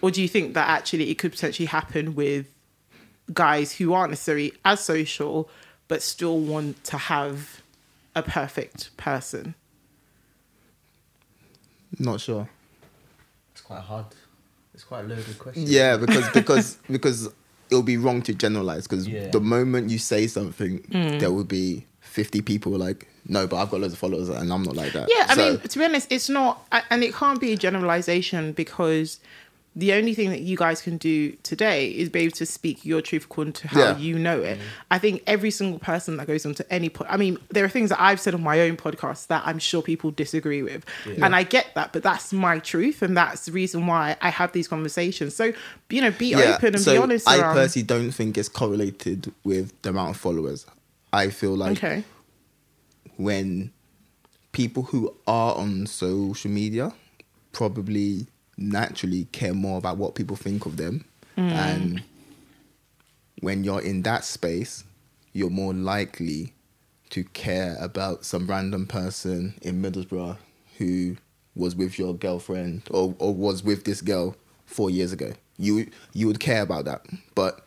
or 0.00 0.12
do 0.12 0.22
you 0.22 0.28
think 0.28 0.54
that 0.54 0.68
actually 0.68 1.10
it 1.10 1.16
could 1.16 1.32
potentially 1.32 1.66
happen 1.66 2.14
with 2.14 2.46
guys 3.32 3.72
who 3.72 3.92
aren't 3.94 4.10
necessarily 4.10 4.52
as 4.64 4.78
social 4.78 5.50
but 5.88 6.02
still 6.02 6.38
want 6.38 6.84
to 6.84 6.96
have 6.96 7.62
a 8.14 8.22
perfect 8.22 8.96
person? 8.96 9.56
Not 11.98 12.20
sure. 12.20 12.48
It's 13.52 13.60
quite 13.62 13.80
hard. 13.80 14.06
It's 14.74 14.84
quite 14.84 15.04
a 15.04 15.08
loaded 15.08 15.38
question. 15.38 15.64
Yeah, 15.66 15.96
because 15.96 16.28
because 16.30 16.78
because 16.90 17.28
it'll 17.70 17.82
be 17.82 17.96
wrong 17.96 18.22
to 18.22 18.34
generalize. 18.34 18.86
Because 18.86 19.06
Yeah. 19.08 19.28
the 19.30 19.40
moment 19.40 19.90
you 19.90 19.98
say 19.98 20.26
something, 20.26 20.80
Mm. 20.90 21.20
there 21.20 21.30
will 21.32 21.44
be 21.44 21.86
fifty 22.00 22.40
people 22.42 22.72
like, 22.72 23.06
no, 23.28 23.46
but 23.46 23.56
I've 23.56 23.70
got 23.70 23.80
loads 23.80 23.92
of 23.92 23.98
followers 23.98 24.28
and 24.28 24.52
I'm 24.52 24.62
not 24.62 24.76
like 24.76 24.92
that. 24.92 25.08
Yeah, 25.14 25.26
I 25.28 25.34
So- 25.34 25.50
mean, 25.50 25.60
to 25.60 25.78
be 25.78 25.84
honest, 25.84 26.06
it's 26.10 26.28
not, 26.28 26.66
and 26.90 27.04
it 27.04 27.14
can't 27.14 27.40
be 27.40 27.52
a 27.52 27.56
generalization 27.56 28.52
because 28.52 29.18
the 29.76 29.92
only 29.92 30.14
thing 30.14 30.30
that 30.30 30.40
you 30.40 30.56
guys 30.56 30.82
can 30.82 30.96
do 30.96 31.30
today 31.44 31.90
is 31.90 32.08
be 32.08 32.20
able 32.20 32.36
to 32.36 32.44
speak 32.44 32.84
your 32.84 33.00
truth 33.00 33.24
according 33.26 33.52
to 33.52 33.68
how 33.68 33.78
Yeah. 33.80 33.96
you 33.98 34.18
know 34.18 34.40
it. 34.42 34.58
Mm. 34.58 34.62
I 34.90 34.98
think 34.98 35.22
every 35.28 35.52
single 35.52 35.78
person 35.78 36.16
that 36.16 36.26
goes 36.26 36.44
onto 36.44 36.64
any, 36.70 36.88
po- 36.88 37.06
I 37.08 37.16
mean, 37.16 37.38
there 37.50 37.64
are 37.64 37.68
things 37.68 37.90
that 37.90 38.00
I've 38.02 38.18
said 38.18 38.34
on 38.34 38.42
my 38.42 38.60
own 38.60 38.76
podcast 38.76 39.28
that 39.28 39.42
I'm 39.46 39.60
sure 39.60 39.80
people 39.80 40.10
disagree 40.10 40.62
with, 40.62 40.84
and 41.06 41.36
I 41.36 41.44
get 41.44 41.68
that, 41.76 41.92
but 41.92 42.02
that's 42.02 42.32
my 42.32 42.58
truth, 42.58 43.00
and 43.00 43.16
that's 43.16 43.46
the 43.46 43.52
reason 43.52 43.86
why 43.86 44.16
I 44.20 44.30
have 44.30 44.50
these 44.52 44.66
conversations. 44.66 45.36
So, 45.36 45.52
you 45.88 46.00
know, 46.02 46.10
be 46.10 46.34
open 46.34 46.74
and 46.74 46.80
so 46.80 46.92
be 46.92 46.98
honest. 46.98 47.28
I 47.28 47.38
around, 47.38 47.54
personally 47.54 47.86
don't 47.86 48.10
think 48.10 48.36
it's 48.36 48.48
correlated 48.48 49.32
with 49.44 49.80
the 49.82 49.90
amount 49.90 50.10
of 50.10 50.16
followers. 50.16 50.66
I 51.12 51.30
feel 51.30 51.56
like 51.56 51.78
okay, 51.78 52.02
when 53.16 53.72
people 54.52 54.82
who 54.84 55.14
are 55.26 55.54
on 55.54 55.86
social 55.86 56.50
media 56.50 56.92
probably 57.52 58.26
naturally 58.60 59.24
care 59.32 59.54
more 59.54 59.78
about 59.78 59.96
what 59.96 60.14
people 60.14 60.36
think 60.36 60.66
of 60.66 60.76
them. 60.76 61.04
Mm. 61.36 61.50
And 61.50 62.02
when 63.40 63.64
you're 63.64 63.80
in 63.80 64.02
that 64.02 64.24
space 64.24 64.84
you're 65.32 65.50
more 65.50 65.74
likely 65.74 66.52
to 67.10 67.24
care 67.24 67.76
about 67.80 68.24
some 68.24 68.46
random 68.46 68.86
person 68.86 69.54
in 69.62 69.82
Middlesbrough 69.82 70.36
who 70.78 71.16
was 71.54 71.74
with 71.74 71.98
your 71.98 72.14
girlfriend 72.14 72.82
or, 72.90 73.14
or 73.18 73.34
was 73.34 73.62
with 73.62 73.84
this 73.84 74.00
girl 74.00 74.36
four 74.66 74.90
years 74.90 75.12
ago. 75.12 75.32
You 75.58 75.90
you 76.14 76.26
would 76.26 76.40
care 76.40 76.62
about 76.62 76.86
that. 76.86 77.04
But 77.34 77.64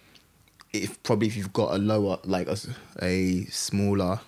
if 0.72 1.02
probably 1.04 1.28
if 1.28 1.36
you've 1.36 1.54
got 1.54 1.74
a 1.74 1.78
lower 1.78 2.18
like 2.24 2.48
a, 2.48 2.58
a 3.02 3.46
smaller 3.46 4.20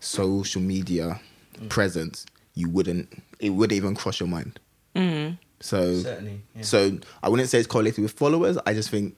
social 0.00 0.62
media 0.62 1.20
mm. 1.58 1.68
presence, 1.68 2.26
you 2.54 2.68
wouldn't 2.68 3.22
it 3.40 3.50
wouldn't 3.50 3.76
even 3.76 3.94
cross 3.94 4.20
your 4.20 4.28
mind. 4.28 4.60
Mm. 4.94 5.38
So 5.64 5.98
Certainly, 6.02 6.40
yeah. 6.54 6.62
so 6.62 6.98
I 7.22 7.30
wouldn't 7.30 7.48
say 7.48 7.56
it's 7.58 7.66
correlated 7.66 8.02
with 8.02 8.12
followers. 8.12 8.58
I 8.66 8.74
just 8.74 8.90
think 8.90 9.16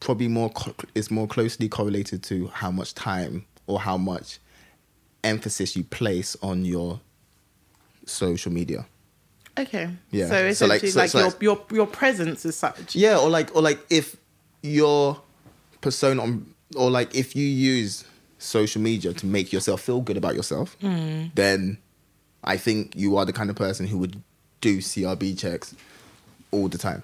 probably 0.00 0.26
more 0.26 0.48
co- 0.48 0.74
it's 0.94 1.10
more 1.10 1.26
closely 1.28 1.68
correlated 1.68 2.22
to 2.24 2.46
how 2.48 2.70
much 2.70 2.94
time 2.94 3.44
or 3.66 3.78
how 3.78 3.98
much 3.98 4.38
emphasis 5.22 5.76
you 5.76 5.84
place 5.84 6.34
on 6.42 6.64
your 6.64 7.00
social 8.06 8.50
media. 8.50 8.86
okay, 9.58 9.90
Yeah. 10.10 10.28
So 10.28 10.52
So, 10.54 10.66
like- 10.66 10.80
so- 10.86 10.98
like, 10.98 11.10
so 11.10 11.18
your, 11.18 11.26
like- 11.28 11.42
your 11.42 11.66
your 11.72 11.86
presence 11.86 12.46
is 12.46 12.56
such. 12.56 12.96
Yeah, 12.96 13.18
or 13.18 13.28
like 13.28 13.54
or 13.54 13.60
like 13.60 13.80
if 13.90 14.16
your 14.62 15.20
persona 15.82 16.22
on 16.22 16.54
or 16.74 16.90
like 16.90 17.14
if 17.14 17.36
you 17.36 17.44
use 17.44 18.04
social 18.38 18.80
media 18.80 19.12
to 19.12 19.26
make 19.26 19.52
yourself 19.52 19.82
feel 19.82 20.00
good 20.00 20.16
about 20.16 20.34
yourself, 20.34 20.76
hmm. 20.80 21.24
then 21.34 21.76
I 22.42 22.56
think 22.56 22.96
you 22.96 23.18
are 23.18 23.26
the 23.26 23.34
kind 23.34 23.50
of 23.50 23.56
person 23.56 23.86
who 23.86 23.98
would 23.98 24.22
do 24.60 24.78
CRB 24.78 25.38
checks 25.38 25.74
all 26.50 26.68
the 26.68 26.78
time. 26.78 27.02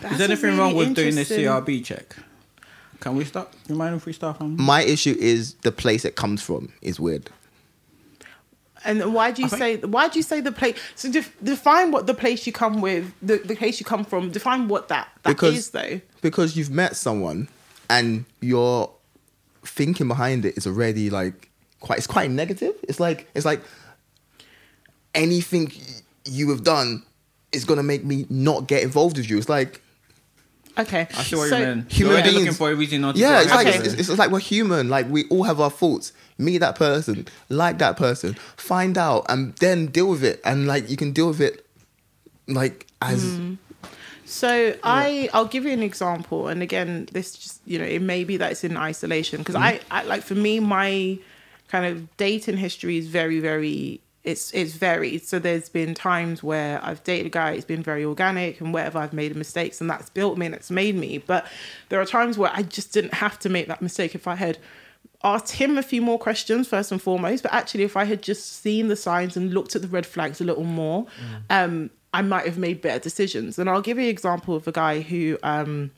That's 0.00 0.14
Is 0.14 0.20
a 0.20 0.24
anything 0.24 0.44
really 0.50 0.58
wrong 0.58 0.74
with 0.74 0.94
doing 0.94 1.14
the 1.14 1.22
CRB 1.22 1.84
check? 1.84 2.16
Can 3.00 3.16
we 3.16 3.24
start? 3.24 3.52
You 3.68 3.74
mind 3.74 3.96
if 3.96 4.06
we 4.06 4.12
start 4.12 4.38
from? 4.38 4.56
My 4.60 4.82
issue 4.82 5.16
is 5.18 5.54
the 5.62 5.72
place 5.72 6.04
it 6.04 6.14
comes 6.14 6.40
from 6.40 6.72
is 6.82 7.00
weird. 7.00 7.30
And 8.84 9.12
why 9.14 9.30
do 9.30 9.42
you 9.42 9.48
I 9.52 9.58
say 9.58 9.76
why 9.78 10.08
do 10.08 10.18
you 10.18 10.22
say 10.22 10.40
the 10.40 10.52
place? 10.52 10.78
So 10.96 11.10
def, 11.10 11.36
define 11.42 11.90
what 11.92 12.06
the 12.06 12.14
place 12.14 12.46
you 12.46 12.52
come 12.52 12.80
with, 12.80 13.12
the, 13.20 13.38
the 13.38 13.54
place 13.54 13.78
you 13.80 13.86
come 13.86 14.04
from. 14.04 14.30
Define 14.30 14.68
what 14.68 14.88
that 14.88 15.08
that 15.22 15.30
is, 15.30 15.34
Because- 15.34 15.70
though. 15.70 16.00
Because 16.20 16.56
you've 16.56 16.70
met 16.70 16.96
someone 16.96 17.48
and 17.90 18.24
your 18.40 18.90
thinking 19.64 20.08
behind 20.08 20.44
it 20.44 20.56
is 20.56 20.66
already 20.66 21.10
like 21.10 21.50
quite 21.80 21.98
it's 21.98 22.06
quite 22.06 22.30
negative. 22.30 22.74
It's 22.84 23.00
like 23.00 23.28
it's 23.34 23.44
like 23.44 23.62
anything 25.14 25.72
you 26.24 26.50
have 26.50 26.64
done 26.64 27.02
is 27.52 27.64
gonna 27.64 27.82
make 27.82 28.04
me 28.04 28.26
not 28.30 28.66
get 28.66 28.82
involved 28.82 29.16
with 29.18 29.28
you. 29.28 29.38
It's 29.38 29.48
like 29.48 29.80
Okay, 30.78 31.06
I 31.14 31.22
see 31.22 31.36
what 31.36 31.50
so, 31.50 31.58
you 31.58 31.66
mean. 31.66 31.86
human 31.90 32.14
You're 32.14 32.22
beings- 32.22 32.34
looking 32.38 32.52
for 32.54 32.70
a 32.70 32.74
reason 32.74 33.02
not 33.02 33.14
to. 33.14 33.20
Yeah, 33.20 33.42
it's 33.42 33.50
like 33.50 33.66
ahead 33.66 33.84
it's, 33.84 33.94
it's, 33.94 34.08
it's 34.08 34.18
like 34.18 34.30
we're 34.30 34.38
human. 34.40 34.88
Like 34.88 35.06
we 35.10 35.24
all 35.28 35.42
have 35.42 35.60
our 35.60 35.68
faults. 35.70 36.12
Meet 36.38 36.58
that 36.58 36.76
person, 36.76 37.28
like 37.50 37.76
that 37.78 37.96
person, 37.98 38.34
find 38.56 38.96
out, 38.96 39.26
and 39.28 39.54
then 39.56 39.86
deal 39.86 40.08
with 40.08 40.24
it. 40.24 40.40
And 40.46 40.66
like 40.66 40.88
you 40.88 40.96
can 40.96 41.12
deal 41.12 41.28
with 41.28 41.40
it, 41.42 41.66
like 42.48 42.86
as 43.02 43.22
Mm. 43.22 43.58
So 44.24 44.74
I 44.82 45.28
I'll 45.34 45.44
give 45.44 45.64
you 45.66 45.72
an 45.72 45.82
example, 45.82 46.48
and 46.48 46.62
again, 46.62 47.06
this 47.12 47.34
just 47.34 47.60
you 47.66 47.78
know 47.78 47.84
it 47.84 48.00
may 48.00 48.24
be 48.24 48.38
that 48.38 48.52
it's 48.52 48.64
in 48.64 48.78
isolation 48.78 49.38
because 49.40 49.56
I, 49.56 49.80
I 49.90 50.04
like 50.04 50.22
for 50.22 50.34
me 50.34 50.58
my 50.58 51.18
kind 51.68 51.84
of 51.84 52.16
dating 52.16 52.56
history 52.56 52.96
is 52.96 53.08
very 53.08 53.40
very 53.40 54.00
it's 54.24 54.52
it's 54.52 54.74
varied. 54.74 55.24
So 55.24 55.38
there's 55.38 55.68
been 55.68 55.94
times 55.94 56.42
where 56.42 56.84
I've 56.84 57.02
dated 57.02 57.26
a 57.26 57.30
guy, 57.30 57.52
it's 57.52 57.64
been 57.64 57.82
very 57.82 58.04
organic, 58.04 58.60
and 58.60 58.72
wherever 58.72 58.98
I've 58.98 59.12
made 59.12 59.34
mistakes, 59.36 59.80
and 59.80 59.90
that's 59.90 60.10
built 60.10 60.38
me 60.38 60.46
and 60.46 60.54
it's 60.54 60.70
made 60.70 60.94
me. 60.94 61.18
But 61.18 61.46
there 61.88 62.00
are 62.00 62.06
times 62.06 62.38
where 62.38 62.50
I 62.54 62.62
just 62.62 62.92
didn't 62.92 63.14
have 63.14 63.38
to 63.40 63.48
make 63.48 63.66
that 63.68 63.82
mistake 63.82 64.14
if 64.14 64.28
I 64.28 64.36
had 64.36 64.58
asked 65.24 65.52
him 65.52 65.78
a 65.78 65.82
few 65.82 66.02
more 66.02 66.18
questions 66.18 66.68
first 66.68 66.92
and 66.92 67.00
foremost. 67.00 67.42
But 67.42 67.52
actually, 67.52 67.84
if 67.84 67.96
I 67.96 68.04
had 68.04 68.22
just 68.22 68.62
seen 68.62 68.88
the 68.88 68.96
signs 68.96 69.36
and 69.36 69.52
looked 69.52 69.74
at 69.74 69.82
the 69.82 69.88
red 69.88 70.06
flags 70.06 70.40
a 70.40 70.44
little 70.44 70.64
more, 70.64 71.06
um, 71.50 71.90
I 72.14 72.22
might 72.22 72.46
have 72.46 72.58
made 72.58 72.80
better 72.80 72.98
decisions. 72.98 73.58
And 73.58 73.68
I'll 73.68 73.82
give 73.82 73.98
you 73.98 74.04
an 74.04 74.10
example 74.10 74.54
of 74.54 74.68
a 74.68 74.72
guy 74.72 75.00
who 75.00 75.38
um, 75.42 75.90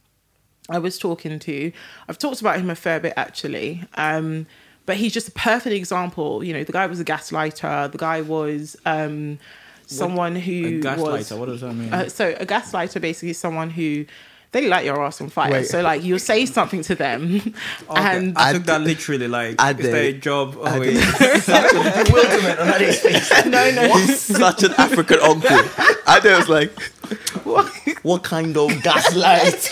I 0.68 0.78
was 0.78 0.98
talking 0.98 1.38
to. 1.38 1.72
I've 2.08 2.18
talked 2.18 2.40
about 2.40 2.58
him 2.58 2.70
a 2.70 2.74
fair 2.74 3.00
bit 3.00 3.14
actually. 3.16 3.84
Um, 3.94 4.46
but 4.86 4.96
he's 4.96 5.12
just 5.12 5.28
a 5.28 5.32
perfect 5.32 5.74
example. 5.74 6.42
You 6.44 6.52
know, 6.54 6.64
the 6.64 6.72
guy 6.72 6.86
was 6.86 7.00
a 7.00 7.04
gaslighter. 7.04 7.90
The 7.90 7.98
guy 7.98 8.20
was 8.20 8.76
um, 8.84 9.38
someone 9.86 10.36
A 10.36 10.40
who 10.40 10.80
gaslighter. 10.80 10.98
was 11.12 11.32
what 11.32 11.46
does 11.46 11.60
that 11.62 11.72
mean? 11.74 11.92
uh, 11.92 12.08
so 12.08 12.34
a 12.38 12.46
gaslighter 12.46 13.00
basically 13.00 13.30
is 13.30 13.38
someone 13.38 13.70
who 13.70 14.04
they 14.52 14.68
light 14.68 14.84
your 14.84 15.04
ass 15.04 15.20
on 15.20 15.30
fire. 15.30 15.50
Wait. 15.50 15.66
So 15.66 15.82
like 15.82 16.04
you'll 16.04 16.20
say 16.20 16.46
something 16.46 16.82
to 16.82 16.94
them, 16.94 17.40
Okay, 17.90 18.16
and 18.16 18.38
I 18.38 18.50
I 18.50 18.52
took 18.52 18.64
that 18.66 18.82
literally 18.82 19.26
like 19.26 19.60
I 19.60 19.72
is 19.72 19.76
there 19.78 19.96
a 19.96 20.12
did. 20.12 20.22
job? 20.22 20.56
Oh, 20.58 20.64
I 20.64 20.78
wait. 20.78 20.92
did. 20.94 21.44
bewilderment 22.06 22.60
on 22.60 22.80
his 22.80 23.00
face. 23.00 23.46
no, 23.46 23.70
no, 23.72 23.92
he's 23.96 24.20
such 24.20 24.62
an 24.62 24.72
African 24.78 25.18
uncle. 25.20 25.50
I 26.06 26.20
know 26.22 26.38
it's 26.38 26.48
like, 26.48 26.80
what? 27.44 27.68
what 28.04 28.22
kind 28.22 28.56
of 28.56 28.80
gaslight? 28.82 29.70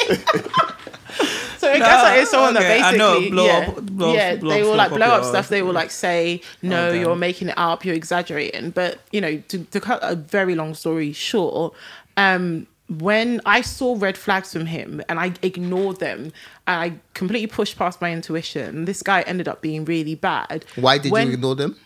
So 1.63 1.73
a 1.73 1.79
No, 1.79 1.85
gaslighter 1.87 2.23
is 2.23 2.29
someone 2.31 2.57
okay, 2.57 2.81
I 2.81 2.91
that 2.93 2.99
know, 2.99 3.13
basically, 3.21 3.31
blow 3.31 3.47
yeah, 3.47 3.59
up- 3.69 3.87
blow- 3.87 4.13
yeah, 4.15 4.35
blow 4.37 4.51
they 4.55 4.63
will 4.65 4.75
like 4.77 4.91
blow 4.91 5.07
up 5.07 5.25
stuff. 5.25 5.49
They 5.49 5.63
will 5.63 5.73
like 5.73 5.93
say, 5.93 6.41
"No, 6.61 6.87
Okay. 6.89 6.99
you're 7.01 7.15
making 7.15 7.49
it 7.51 7.55
up. 7.57 7.85
You're 7.85 7.95
exaggerating." 7.95 8.71
But 8.71 8.99
you 9.13 9.21
know, 9.21 9.37
to, 9.49 9.59
to 9.65 9.81
cut 9.81 10.01
a 10.03 10.17
very 10.17 10.55
long 10.57 10.75
story 10.75 11.13
short, 11.13 11.73
um, 12.17 12.67
when 12.99 13.41
I 13.47 13.61
saw 13.61 13.95
red 13.97 14.19
flags 14.19 14.53
from 14.53 14.67
him 14.67 15.01
and 15.09 15.21
I 15.21 15.35
ignored 15.43 16.01
them, 16.01 16.33
and 16.67 16.77
I 16.85 16.93
completely 17.15 17.47
pushed 17.47 17.79
past 17.79 18.01
my 18.01 18.11
intuition, 18.13 18.85
this 18.85 19.01
guy 19.03 19.23
ended 19.23 19.47
up 19.47 19.63
being 19.63 19.85
really 19.85 20.17
bad. 20.17 20.65
Why 20.75 20.99
did 20.99 21.13
When- 21.13 21.29
you 21.29 21.35
ignore 21.35 21.55
them? 21.55 21.77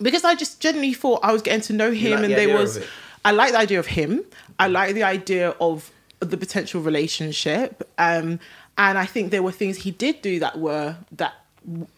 because 0.00 0.24
I 0.24 0.34
just 0.36 0.60
genuinely 0.60 0.94
thought 0.94 1.20
I 1.24 1.32
was 1.32 1.42
getting 1.42 1.62
to 1.62 1.72
know 1.72 1.90
him, 1.90 2.12
like 2.12 2.22
and 2.24 2.32
the 2.32 2.36
there 2.36 2.56
was. 2.56 2.78
I 3.24 3.32
like 3.32 3.52
the 3.52 3.58
idea 3.58 3.80
of 3.80 3.86
him. 3.86 4.22
I 4.60 4.68
like 4.68 4.94
the 4.94 5.02
idea 5.02 5.50
of 5.60 5.90
the 6.20 6.36
potential 6.36 6.80
relationship. 6.80 7.82
Um, 7.98 8.38
and 8.78 8.98
I 8.98 9.06
think 9.06 9.30
there 9.30 9.42
were 9.42 9.52
things 9.52 9.78
he 9.78 9.90
did 9.90 10.22
do 10.22 10.38
that 10.40 10.58
were 10.58 10.96
that 11.12 11.34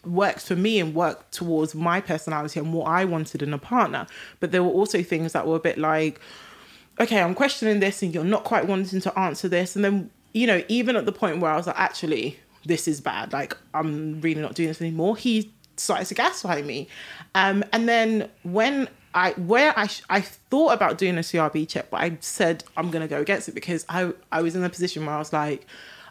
worked 0.05 0.41
for 0.41 0.57
me 0.57 0.81
and 0.81 0.95
worked 0.95 1.33
towards 1.33 1.75
my 1.75 2.01
personality 2.01 2.59
and 2.59 2.73
what 2.73 2.87
I 2.87 3.05
wanted 3.05 3.43
in 3.43 3.53
a 3.53 3.59
partner. 3.59 4.07
But 4.41 4.51
there 4.51 4.63
were 4.63 4.71
also 4.71 5.03
things 5.03 5.33
that 5.33 5.47
were 5.47 5.57
a 5.57 5.61
bit 5.61 5.79
like, 5.79 6.21
okay, 7.01 7.21
I'm 7.21 7.35
questioning 7.35 7.81
this 7.81 8.03
and 8.03 8.15
you're 8.15 8.25
not 8.25 8.45
quite 8.45 8.67
wanting 8.67 9.01
to 9.01 9.19
answer 9.19 9.49
this. 9.49 9.77
And 9.77 9.85
then, 9.85 10.11
you 10.33 10.47
know, 10.47 10.63
even 10.69 10.97
at 10.97 11.07
the 11.07 11.13
point 11.13 11.41
where 11.41 11.51
I 11.51 11.57
was 11.57 11.67
like, 11.67 11.79
actually, 11.79 12.39
this 12.65 12.89
is 12.89 13.01
bad. 13.01 13.33
Like, 13.33 13.57
I'm 13.75 14.21
really 14.21 14.41
not 14.41 14.55
doing 14.55 14.69
this 14.69 14.81
anymore. 14.81 15.17
He 15.17 15.53
started 15.77 16.07
to 16.07 16.15
gaslight 16.15 16.65
me. 16.65 16.89
Um, 17.35 17.63
and 17.73 17.89
then 17.89 18.31
when 18.43 18.89
I, 19.15 19.33
where 19.33 19.79
I, 19.79 19.87
sh- 19.87 20.03
I 20.09 20.23
thought 20.23 20.73
about 20.73 20.99
doing 20.99 21.17
a 21.19 21.23
CRB 21.23 21.69
check, 21.69 21.91
but 21.91 22.01
I 22.01 22.17
said 22.21 22.65
I'm 22.77 22.91
going 22.91 23.03
to 23.03 23.09
go 23.09 23.21
against 23.21 23.49
it 23.49 23.55
because 23.55 23.85
I, 23.89 24.13
I 24.33 24.43
was 24.43 24.57
in 24.57 24.65
a 24.65 24.71
position 24.71 25.07
where 25.07 25.15
I 25.15 25.19
was 25.19 25.33
like, 25.33 25.67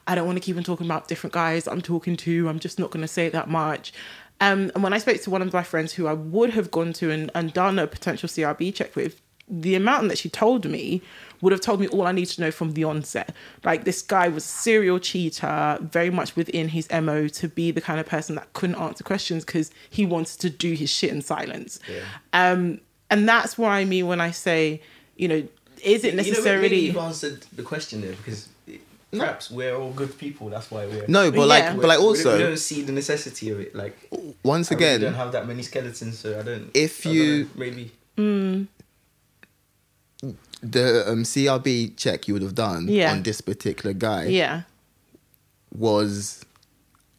I 0.08 0.16
don't 0.16 0.26
want 0.26 0.38
to 0.38 0.42
keep 0.42 0.58
on 0.58 0.64
talking 0.64 0.88
about 0.88 1.08
different 1.08 1.34
guys 1.34 1.68
I'm 1.68 1.82
talking 1.82 2.18
to. 2.18 2.50
I'm 2.50 2.60
just 2.60 2.80
not 2.80 2.92
going 2.92 3.02
to 3.02 3.08
say 3.08 3.28
it 3.28 3.34
that 3.34 3.50
much. 3.50 3.94
Um, 4.40 4.72
and 4.76 4.84
when 4.84 4.94
I 4.94 5.00
spoke 5.00 5.22
to 5.22 5.30
one 5.30 5.42
of 5.42 5.52
my 5.52 5.64
friends 5.64 5.94
who 5.94 6.08
I 6.08 6.14
would 6.14 6.52
have 6.52 6.72
gone 6.72 6.94
to 6.94 7.12
and, 7.12 7.32
and 7.34 7.54
done 7.54 7.80
a 7.80 7.88
potential 7.88 8.30
CRB 8.30 8.74
check 8.74 8.96
with, 8.96 9.20
the 9.50 9.76
amount 9.76 10.10
that 10.10 10.18
she 10.18 10.30
told 10.30 10.66
me 10.66 11.02
would 11.42 11.52
have 11.54 11.62
told 11.62 11.80
me 11.80 11.88
all 11.88 12.06
I 12.06 12.12
need 12.12 12.26
to 12.26 12.42
know 12.42 12.52
from 12.52 12.74
the 12.74 12.84
onset. 12.84 13.34
Like 13.64 13.86
this 13.86 14.02
guy 14.02 14.28
was 14.28 14.44
a 14.44 14.48
serial 14.48 15.00
cheater, 15.00 15.78
very 15.82 16.10
much 16.10 16.36
within 16.36 16.70
his 16.70 16.90
MO 16.92 17.28
to 17.30 17.48
be 17.48 17.72
the 17.72 17.82
kind 17.82 18.00
of 18.00 18.06
person 18.06 18.36
that 18.36 18.52
couldn't 18.54 18.76
answer 18.76 19.04
questions 19.04 19.46
because 19.46 19.72
he 19.90 20.06
wanted 20.06 20.40
to 20.42 20.50
do 20.50 20.74
his 20.74 20.90
shit 20.90 21.12
in 21.12 21.22
silence. 21.22 21.80
Um, 22.34 22.82
and 23.10 23.28
that's 23.28 23.58
what 23.58 23.70
I 23.70 23.86
mean 23.86 24.08
when 24.08 24.20
I 24.20 24.32
say, 24.32 24.82
you 25.16 25.28
know, 25.28 25.48
is 25.84 26.04
it 26.04 26.08
You 26.08 26.12
know, 26.12 26.24
necessarily 26.24 26.98
answered 26.98 27.46
the 27.56 27.64
question 27.64 28.02
there 28.02 28.14
because 28.14 28.50
perhaps 29.12 29.50
we're 29.52 29.76
all 29.76 29.92
good 29.92 30.18
people. 30.18 30.50
That's 30.50 30.70
why 30.72 30.86
we're 30.86 31.06
No, 31.08 31.32
but 31.32 31.40
Yeah. 31.40 31.46
like, 31.46 31.76
but 31.78 31.86
like 31.88 32.00
also, 32.00 32.38
we 32.38 32.44
don't 32.44 32.58
see 32.58 32.82
the 32.82 32.92
necessity 32.92 33.50
of 33.52 33.60
it. 33.60 33.76
Like 33.76 33.96
once 34.44 34.72
I 34.72 34.76
really 34.76 34.86
again, 34.86 35.02
don't 35.02 35.14
have 35.14 35.32
that 35.32 35.48
many 35.48 35.64
skeletons, 35.64 36.20
so 36.20 36.40
I 36.40 36.44
don't. 36.44 36.70
If 36.74 37.06
I 37.06 37.10
don't 37.10 37.16
you- 37.16 37.44
know, 37.44 37.50
maybe 37.56 37.92
the 40.62 41.04
um, 41.08 41.24
CRB 41.24 41.96
check 41.98 42.28
you 42.28 42.34
would 42.34 42.42
have 42.44 42.56
done 42.56 42.88
Yeah. 42.88 43.12
on 43.12 43.22
this 43.24 43.42
particular 43.42 43.94
guy 43.94 44.26
yeah. 44.26 44.64
was 45.76 46.44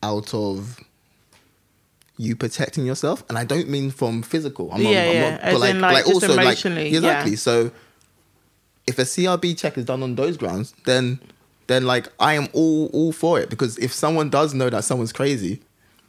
out 0.03 0.35
of 0.35 0.81
you 2.17 2.35
protecting 2.35 2.85
yourself, 2.85 3.23
and 3.29 3.39
I 3.39 3.45
don't 3.45 3.69
mean 3.69 3.93
from 3.93 4.23
physical. 4.23 4.73
I'm, 4.73 4.83
Yeah, 4.83 4.89
I'm, 4.89 4.97
I'm 5.09 5.15
yeah. 5.15 5.31
not, 5.31 5.41
As 5.41 5.55
but 5.55 5.61
like, 5.61 5.71
in, 5.71 5.81
like, 5.81 5.93
like 5.95 6.05
just 6.07 6.15
also 6.15 6.35
like 6.35 6.45
emotionally, 6.47 6.89
exactly. 6.89 7.31
yeah. 7.33 7.37
So 7.37 7.71
if 8.89 8.99
a 8.99 9.03
CRB 9.05 9.57
check 9.57 9.79
is 9.79 9.85
done 9.85 10.03
on 10.03 10.17
those 10.17 10.37
grounds, 10.37 10.75
then 10.85 11.21
then 11.69 11.87
like 11.87 12.09
I 12.19 12.35
am 12.35 12.49
all 12.53 12.87
all 12.93 13.13
for 13.13 13.41
it 13.41 13.49
because 13.49 13.79
if 13.79 13.93
someone 13.93 14.29
does 14.29 14.53
know 14.53 14.69
that 14.69 14.85
someone's 14.85 15.13
crazy, 15.13 15.61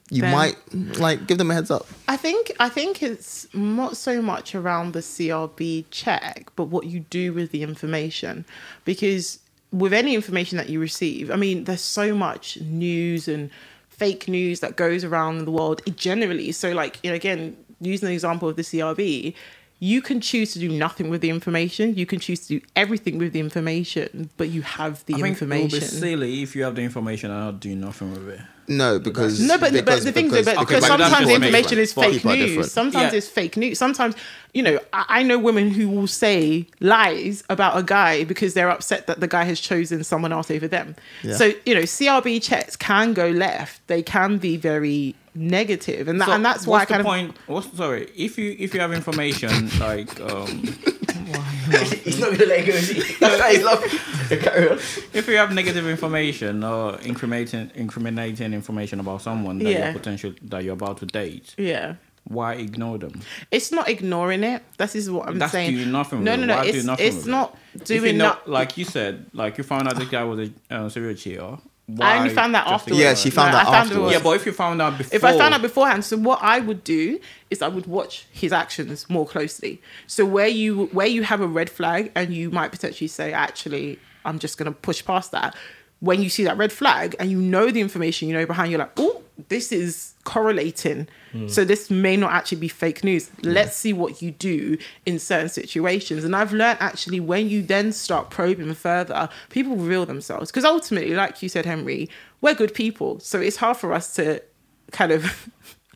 you 0.10 0.24
might 0.24 0.56
like 0.98 1.28
give 1.28 1.38
them 1.38 1.52
a 1.52 1.54
heads 1.54 1.70
up. 1.70 1.86
I 2.08 2.18
think 2.18 2.52
I 2.60 2.70
think 2.70 3.04
it's 3.04 3.48
not 3.54 3.96
so 3.96 4.22
much 4.22 4.56
around 4.56 4.94
the 4.94 5.00
CRB 5.00 5.86
check, 5.92 6.50
but 6.56 6.66
what 6.66 6.88
you 6.88 7.02
do 7.02 7.34
with 7.34 7.52
the 7.52 7.62
information. 7.62 8.46
Because 8.86 9.40
with 9.72 9.94
any 9.94 10.16
information 10.16 10.58
that 10.58 10.70
you 10.70 10.80
receive, 10.80 11.30
I 11.30 11.36
mean, 11.36 11.66
there's 11.66 11.82
so 11.82 12.16
much 12.16 12.60
news 12.62 13.28
and 13.28 13.52
fake 13.90 14.28
news 14.28 14.62
that 14.62 14.78
goes 14.78 15.04
around 15.04 15.46
the 15.46 15.52
world 15.52 15.82
generally. 15.96 16.52
So, 16.54 16.72
like, 16.72 17.00
you 17.04 17.12
know, 17.12 17.16
again, 17.16 17.56
using 17.80 18.08
the 18.08 18.14
example 18.14 18.50
of 18.50 18.56
the 18.56 18.64
CRB, 18.64 19.36
you 19.82 20.02
can 20.02 20.20
choose 20.20 20.52
to 20.54 20.60
do 20.60 20.70
nothing 20.70 21.10
with 21.10 21.22
the 21.22 21.30
information. 21.30 21.96
You 21.96 22.06
can 22.06 22.20
choose 22.20 22.42
to 22.48 22.60
do 22.60 22.66
everything 22.76 23.18
with 23.18 23.32
the 23.34 23.40
information, 23.40 24.30
but 24.38 24.50
you 24.50 24.62
have 24.62 25.06
the 25.06 25.16
I 25.16 25.22
think 25.22 25.38
it 25.38 25.42
would 25.42 25.50
be 25.50 25.62
information. 25.64 25.88
silly 25.88 26.44
if 26.44 26.56
you 26.56 26.64
have 26.64 26.76
the 26.76 26.82
information 26.82 27.32
and 27.32 27.40
not 27.40 27.60
do 27.62 27.76
nothing 27.76 28.12
with 28.12 28.28
it. 28.30 28.42
No, 28.68 29.00
because 29.00 29.40
No, 29.40 29.58
but, 29.58 29.72
because, 29.74 30.04
but 30.04 30.04
the 30.04 30.12
thing 30.12 30.26
is, 30.32 30.46
but 30.46 30.56
okay, 30.58 30.60
because 30.66 30.88
but 30.88 30.98
that's 30.98 31.10
sometimes 31.10 31.28
the 31.28 31.34
information 31.36 31.78
me. 31.78 31.82
is 31.84 31.94
fake 31.94 32.14
people 32.22 32.36
news. 32.36 32.72
Sometimes 32.72 33.14
Yeah. 33.14 33.18
it's 33.18 33.28
fake 33.28 33.58
news. 33.58 33.80
Sometimes, 33.80 34.16
you 34.54 34.62
know, 34.62 34.80
I, 34.94 35.06
I 35.10 35.24
know 35.24 35.40
women 35.40 35.72
who 35.72 35.90
will 35.90 36.06
say 36.06 36.68
lies 36.80 37.44
about 37.50 37.78
a 37.78 37.82
guy 37.82 38.26
because 38.26 38.54
they're 38.54 38.70
upset 38.70 39.08
that 39.08 39.22
the 39.22 39.28
guy 39.28 39.46
has 39.46 39.60
chosen 39.60 40.04
someone 40.04 40.32
else 40.32 40.52
over 40.52 40.68
them. 40.68 40.96
Yeah. 41.24 41.36
So, 41.36 41.54
you 41.66 41.74
know, 41.74 41.82
CRB 41.82 42.44
checks 42.44 42.76
can 42.76 43.14
go 43.14 43.30
left. 43.30 43.88
They 43.88 44.04
can 44.04 44.38
be 44.38 44.56
very 44.56 45.16
negative, 45.40 46.08
and 46.08 46.20
that, 46.22 46.28
So 46.28 46.34
and 46.34 46.46
that's 46.46 46.68
why 46.68 46.78
I 46.78 46.80
what's 46.82 46.92
kind 46.92 47.00
the 47.06 47.10
of 47.10 47.16
point? 47.16 47.38
What's 47.48 47.78
sorry? 47.78 48.12
If 48.16 48.38
you 48.38 48.56
if 48.60 48.74
you 48.74 48.80
have 48.82 48.94
information 48.94 49.70
like 49.80 50.20
um, 50.20 50.48
he's 52.04 52.20
not 52.20 52.32
gonna 52.32 52.46
let 52.46 52.66
go. 52.66 52.74
That's 53.20 53.40
why 53.40 53.54
he's 53.54 53.64
laughing. 53.64 54.40
Carry 54.40 54.70
on. 54.70 54.78
if 55.14 55.28
you 55.28 55.38
have 55.38 55.54
negative 55.54 55.88
information 55.88 56.64
or 56.64 56.96
incriminating 57.02 57.72
incriminating 57.76 58.54
information 58.54 59.00
about 59.00 59.22
someone 59.22 59.60
that 59.60 59.70
Yeah. 59.70 59.84
you're 59.86 59.94
potential 59.94 60.34
that 60.44 60.64
you're 60.64 60.74
about 60.74 60.98
to 60.98 61.06
date, 61.06 61.54
yeah. 61.58 61.96
why 62.26 62.54
ignore 62.56 62.98
them? 62.98 63.22
It's 63.52 63.72
not 63.72 63.88
ignoring 63.88 64.44
it. 64.44 64.64
This 64.78 64.96
is 64.96 65.10
what 65.12 65.28
I'm 65.30 65.38
That's 65.40 65.52
saying. 65.52 65.72
doing 65.76 65.92
nothing 65.92 66.24
no, 66.24 66.34
it. 66.34 66.38
no, 66.38 66.46
no. 66.48 66.56
Why 66.58 66.64
do 66.64 66.70
It's, 66.70 66.88
it's 66.88 67.16
with 67.16 67.28
it? 67.28 67.30
not 67.30 67.58
If 67.76 67.84
doing 67.86 68.18
know, 68.18 68.26
not. 68.30 68.50
like 68.50 68.78
you 68.78 68.86
said, 68.86 69.26
like 69.34 69.58
you 69.58 69.64
found 69.64 69.88
out 69.88 69.96
the 69.98 70.06
guy 70.06 70.24
was 70.24 70.50
a 70.50 70.76
uh, 70.76 70.90
serial 70.90 71.16
cheater. 71.16 71.58
I 72.00 72.18
only 72.18 72.30
found 72.34 72.56
that 72.56 72.68
afterwards. 72.68 73.02
Yeah, 73.02 73.14
she 73.14 73.30
found 73.30 73.52
No, 73.52 73.58
out 73.60 73.68
I 73.68 73.72
found 73.72 73.90
afterwards. 73.90 74.14
Yeah, 74.14 74.20
but 74.22 74.36
if 74.36 74.46
you 74.46 74.52
found 74.52 74.82
out 74.82 74.98
before, 74.98 75.16
if 75.16 75.24
I 75.24 75.38
found 75.38 75.54
out 75.54 75.62
beforehand, 75.62 76.06
so 76.06 76.18
what 76.18 76.40
I 76.42 76.60
would 76.60 76.84
do 76.84 77.20
is 77.50 77.62
I 77.62 77.68
would 77.68 77.88
watch 77.88 78.28
his 78.32 78.52
actions 78.54 79.10
more 79.10 79.26
closely. 79.26 79.82
So 80.08 80.26
where 80.26 80.48
you 80.48 80.86
where 80.88 81.08
you 81.08 81.24
have 81.24 81.42
a 81.42 81.48
red 81.48 81.70
flag 81.70 82.12
and 82.16 82.34
you 82.34 82.52
might 82.52 82.72
potentially 82.72 83.08
say, 83.08 83.34
actually, 83.34 84.00
I'm 84.26 84.40
just 84.40 84.58
gonna 84.58 84.72
push 84.72 85.04
past 85.04 85.32
that. 85.32 85.56
When 86.00 86.22
you 86.22 86.30
see 86.30 86.44
that 86.46 86.58
red 86.58 86.72
flag 86.72 87.16
and 87.20 87.30
you 87.30 87.42
know 87.42 87.72
the 87.72 87.82
information 87.82 88.30
you 88.30 88.34
know 88.34 88.46
behind, 88.46 88.72
you're 88.72 88.80
like, 88.80 88.94
oh, 88.98 89.22
this 89.48 89.72
is 89.72 90.14
correlating. 90.24 91.08
Hmm. 91.32 91.48
So 91.48 91.64
this 91.64 91.90
may 91.90 92.18
not 92.18 92.32
actually 92.32 92.60
be 92.60 92.68
fake 92.68 93.04
news. 93.04 93.30
Let's 93.42 93.76
see 93.76 93.94
what 93.94 94.22
you 94.22 94.32
do 94.32 94.78
in 95.06 95.20
certain 95.20 95.50
situations. 95.50 96.24
And 96.24 96.36
I've 96.36 96.54
learned 96.54 96.80
actually 96.82 97.20
when 97.20 97.50
you 97.50 97.62
then 97.62 97.92
start 97.92 98.30
probing 98.30 98.74
further, 98.74 99.30
people 99.50 99.76
reveal 99.76 100.06
themselves. 100.06 100.52
Because 100.52 100.66
ultimately, 100.66 101.14
like 101.14 101.42
you 101.42 101.50
said, 101.50 101.66
Henry, 101.66 102.10
we're 102.42 102.56
good 102.56 102.74
people. 102.74 103.20
So 103.20 103.40
it's 103.40 103.58
hard 103.58 103.78
for 103.78 103.94
us 103.94 104.14
to 104.16 104.42
kind 104.92 105.12
of 105.12 105.50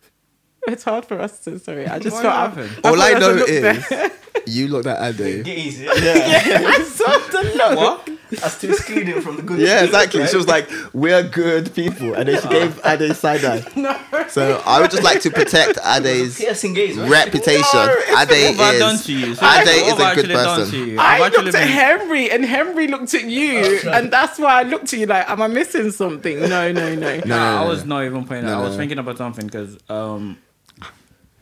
it's 0.67 0.83
hard 0.83 1.05
for 1.05 1.19
us 1.19 1.39
to 1.39 1.57
sorry 1.57 1.87
i 1.87 1.97
just 1.97 2.15
Why 2.17 2.21
felt 2.21 2.35
laughing? 2.35 2.69
I, 2.83 2.89
all 2.89 3.01
I 3.01 3.13
know 3.13 3.33
there 3.33 3.33
was 3.33 3.35
a 3.35 3.39
look 3.39 3.49
is 3.49 3.89
there. 3.89 4.11
you 4.47 4.67
looked 4.67 4.87
at 4.87 5.19
Ade. 5.19 5.43
Get 5.43 5.57
easy. 5.57 5.87
i 5.89 6.83
saw 6.83 7.17
the 7.31 7.53
look 7.55 7.77
what? 8.07 8.09
That's 8.41 8.59
to 8.61 8.69
exclude 8.69 9.07
him 9.07 9.21
from 9.21 9.35
the 9.37 9.41
good. 9.41 9.59
Yeah, 9.59 9.83
exactly. 9.83 10.19
right? 10.21 10.29
She 10.29 10.37
was 10.37 10.47
like, 10.47 10.69
"We're 10.93 11.23
good 11.23 11.73
people," 11.73 12.13
and 12.13 12.27
then 12.27 12.41
she 12.41 12.47
gave 12.49 12.79
Ade 12.85 13.15
side 13.15 13.43
eye. 13.45 13.63
no 13.75 13.97
So 14.29 14.61
I 14.65 14.79
would 14.81 14.91
just 14.91 15.03
like 15.03 15.21
to 15.21 15.31
protect 15.31 15.77
Ade's 15.85 16.37
gaze, 16.39 16.97
right? 16.97 17.09
reputation. 17.09 17.63
No, 17.73 17.95
Ade 18.19 18.57
What 18.57 18.79
done 18.79 18.95
is 18.95 19.05
to 19.05 19.13
you? 19.13 19.31
Ade 19.33 19.37
What 19.37 19.67
is 19.67 19.89
have 19.89 19.99
I 19.99 20.11
a 20.11 20.15
good 20.15 20.31
actually 20.31 20.33
done 20.33 20.59
to 20.59 20.65
person. 20.65 20.99
I 20.99 21.19
looked 21.19 21.37
at 21.39 21.51
been- 21.53 21.67
Henry 21.67 22.31
and 22.31 22.45
Henry 22.45 22.87
looked 22.87 23.13
at 23.13 23.23
you, 23.25 23.79
and 23.91 24.11
that's 24.11 24.39
why 24.39 24.59
I 24.61 24.63
looked 24.63 24.93
at 24.93 24.99
you 24.99 25.05
like, 25.05 25.29
am 25.29 25.41
I 25.41 25.47
missing 25.47 25.91
something? 25.91 26.39
No, 26.41 26.71
no, 26.71 26.95
no. 26.95 26.95
No, 26.95 27.17
Nah, 27.25 27.25
no, 27.57 27.63
I 27.63 27.67
was 27.67 27.85
not 27.85 28.03
even 28.05 28.25
playing 28.25 28.45
that. 28.45 28.51
No, 28.51 28.59
I 28.59 28.63
was 28.63 28.71
no. 28.73 28.77
thinking 28.77 28.99
about 28.99 29.17
something 29.17 29.45
because 29.45 29.77
um, 29.89 30.37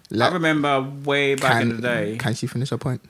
Let- 0.09 0.31
I 0.31 0.33
remember 0.33 0.81
way 1.03 1.35
back 1.35 1.53
can, 1.53 1.61
in 1.63 1.75
the 1.77 1.81
day. 1.81 2.17
Can 2.17 2.33
she 2.33 2.47
finish 2.47 2.69
her 2.69 2.77
point? 2.77 3.01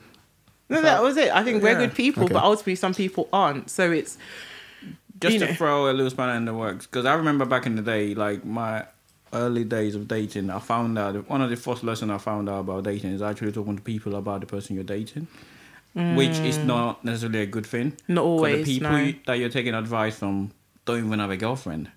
No, 0.72 0.82
that 0.82 1.02
was 1.02 1.16
it. 1.16 1.30
I 1.34 1.42
think 1.44 1.62
we're 1.62 1.72
Yeah. 1.72 1.86
good 1.86 1.94
people, 1.94 2.24
Okay. 2.24 2.32
but 2.34 2.42
ultimately 2.42 2.74
some 2.76 2.94
people 2.94 3.28
aren't. 3.32 3.70
So 3.70 3.90
it's 3.90 4.18
just 5.20 5.34
you 5.34 5.40
to 5.40 5.46
know. 5.46 5.54
throw 5.54 5.90
a 5.90 5.92
little 5.92 6.10
spanner 6.10 6.34
in 6.34 6.44
the 6.44 6.54
works 6.54 6.86
because 6.86 7.06
I 7.06 7.14
remember 7.14 7.44
back 7.44 7.66
in 7.66 7.76
the 7.76 7.82
day, 7.82 8.14
like 8.14 8.44
my 8.44 8.84
early 9.32 9.64
days 9.64 9.94
of 9.94 10.08
dating, 10.08 10.50
I 10.50 10.58
found 10.58 10.98
out 10.98 11.28
one 11.30 11.40
of 11.40 11.48
the 11.50 11.56
first 11.56 11.82
lessons 11.84 12.10
I 12.10 12.18
found 12.18 12.48
out 12.48 12.60
about 12.60 12.84
dating 12.84 13.12
is 13.12 13.22
actually 13.22 13.52
talking 13.52 13.76
to 13.76 13.82
people 13.82 14.14
about 14.16 14.40
the 14.40 14.46
person 14.46 14.74
you're 14.74 14.84
dating, 14.84 15.26
which 15.94 16.38
is 16.40 16.58
not 16.58 17.04
necessarily 17.04 17.40
a 17.42 17.46
good 17.46 17.64
thing. 17.66 17.92
Mm. 17.92 17.96
Not 18.08 18.20
'Cause 18.22 18.26
always, 18.26 18.66
the 18.66 18.74
people 18.74 18.90
no. 18.90 18.96
you- 18.98 19.14
that 19.26 19.38
you're 19.38 19.48
taking 19.48 19.74
advice 19.74 20.18
from 20.18 20.50
don't 20.84 21.06
even 21.06 21.18
have 21.20 21.30
a 21.30 21.36
girlfriend, 21.36 21.88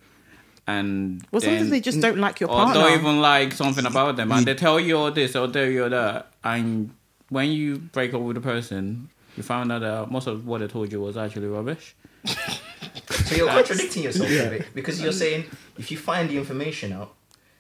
and 0.68 1.24
well, 1.32 1.42
sometimes 1.42 1.70
they 1.72 1.80
just 1.82 2.00
don't 2.00 2.20
like 2.20 2.40
your 2.40 2.50
or 2.50 2.56
partner. 2.66 2.82
don't 2.84 3.00
even 3.00 3.20
like 3.22 3.52
something 3.54 3.86
about 3.86 4.16
them, 4.16 4.32
and 4.32 4.46
they 4.46 4.54
tell 4.54 4.80
you 4.80 4.98
all 4.98 5.12
this 5.12 5.36
or 5.36 5.48
tell 5.48 5.66
you 5.66 5.84
all 5.86 5.90
that, 5.90 6.32
and 6.44 6.92
when 7.30 7.50
you 7.52 7.78
break 7.78 8.14
up 8.14 8.22
with 8.22 8.38
a 8.38 8.42
person, 8.42 9.10
you 9.38 9.44
found 9.44 9.72
out 9.72 9.82
that 9.82 10.12
most 10.12 10.28
of 10.28 10.46
what 10.46 10.60
they 10.62 10.68
told 10.68 10.92
you 10.92 11.02
was 11.02 11.18
actually 11.18 11.48
rubbish. 11.48 11.96
So 12.26 13.36
you're 13.36 13.48
contradicting 13.60 14.04
yourself 14.04 14.30
a 14.30 14.50
bit 14.50 14.68
because 14.74 15.02
you're 15.02 15.12
saying 15.12 15.46
if 15.78 15.92
you 15.92 15.98
find 15.98 16.30
the 16.30 16.38
information 16.38 16.94
out, 16.94 17.14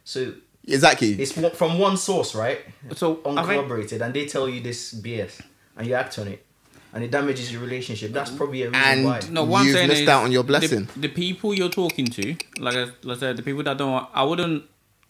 so 0.03 0.33
Exactly. 0.67 1.13
it's 1.21 1.31
from 1.31 1.77
one 1.79 1.97
source, 1.97 2.33
right? 2.35 2.59
So 2.95 3.19
Uncorroborated, 3.25 4.01
and 4.01 4.13
they 4.13 4.25
tell 4.25 4.47
you 4.49 4.61
this 4.61 4.93
BS, 4.93 5.41
and 5.77 5.85
you 5.87 5.93
act 5.93 6.17
on 6.17 6.27
it, 6.27 6.43
and 6.93 7.03
it 7.03 7.11
damages 7.11 7.51
your 7.51 7.61
relationship. 7.61 8.11
That's 8.13 8.31
probably 8.31 8.63
a 8.63 8.69
reason 8.69 8.83
And- 8.83 9.05
why. 9.05 9.19
no, 9.29 9.43
one 9.43 9.65
You've 9.65 9.75
thing 9.75 9.87
missed 9.89 10.01
is 10.03 10.07
out 10.07 10.23
on 10.23 10.31
your 10.31 10.43
the- 10.43 10.47
blessing. 10.47 10.87
The, 10.97 11.09
people 11.09 11.53
you're 11.53 11.69
talking 11.69 12.05
to, 12.07 12.35
like 12.59 12.75
I, 12.75 12.83
like 13.03 13.17
I 13.17 13.19
said, 13.19 13.37
the 13.37 13.43
people 13.43 13.61
that 13.63 13.77
don't, 13.77 14.07
I 14.13 14.23
wouldn't 14.23 14.63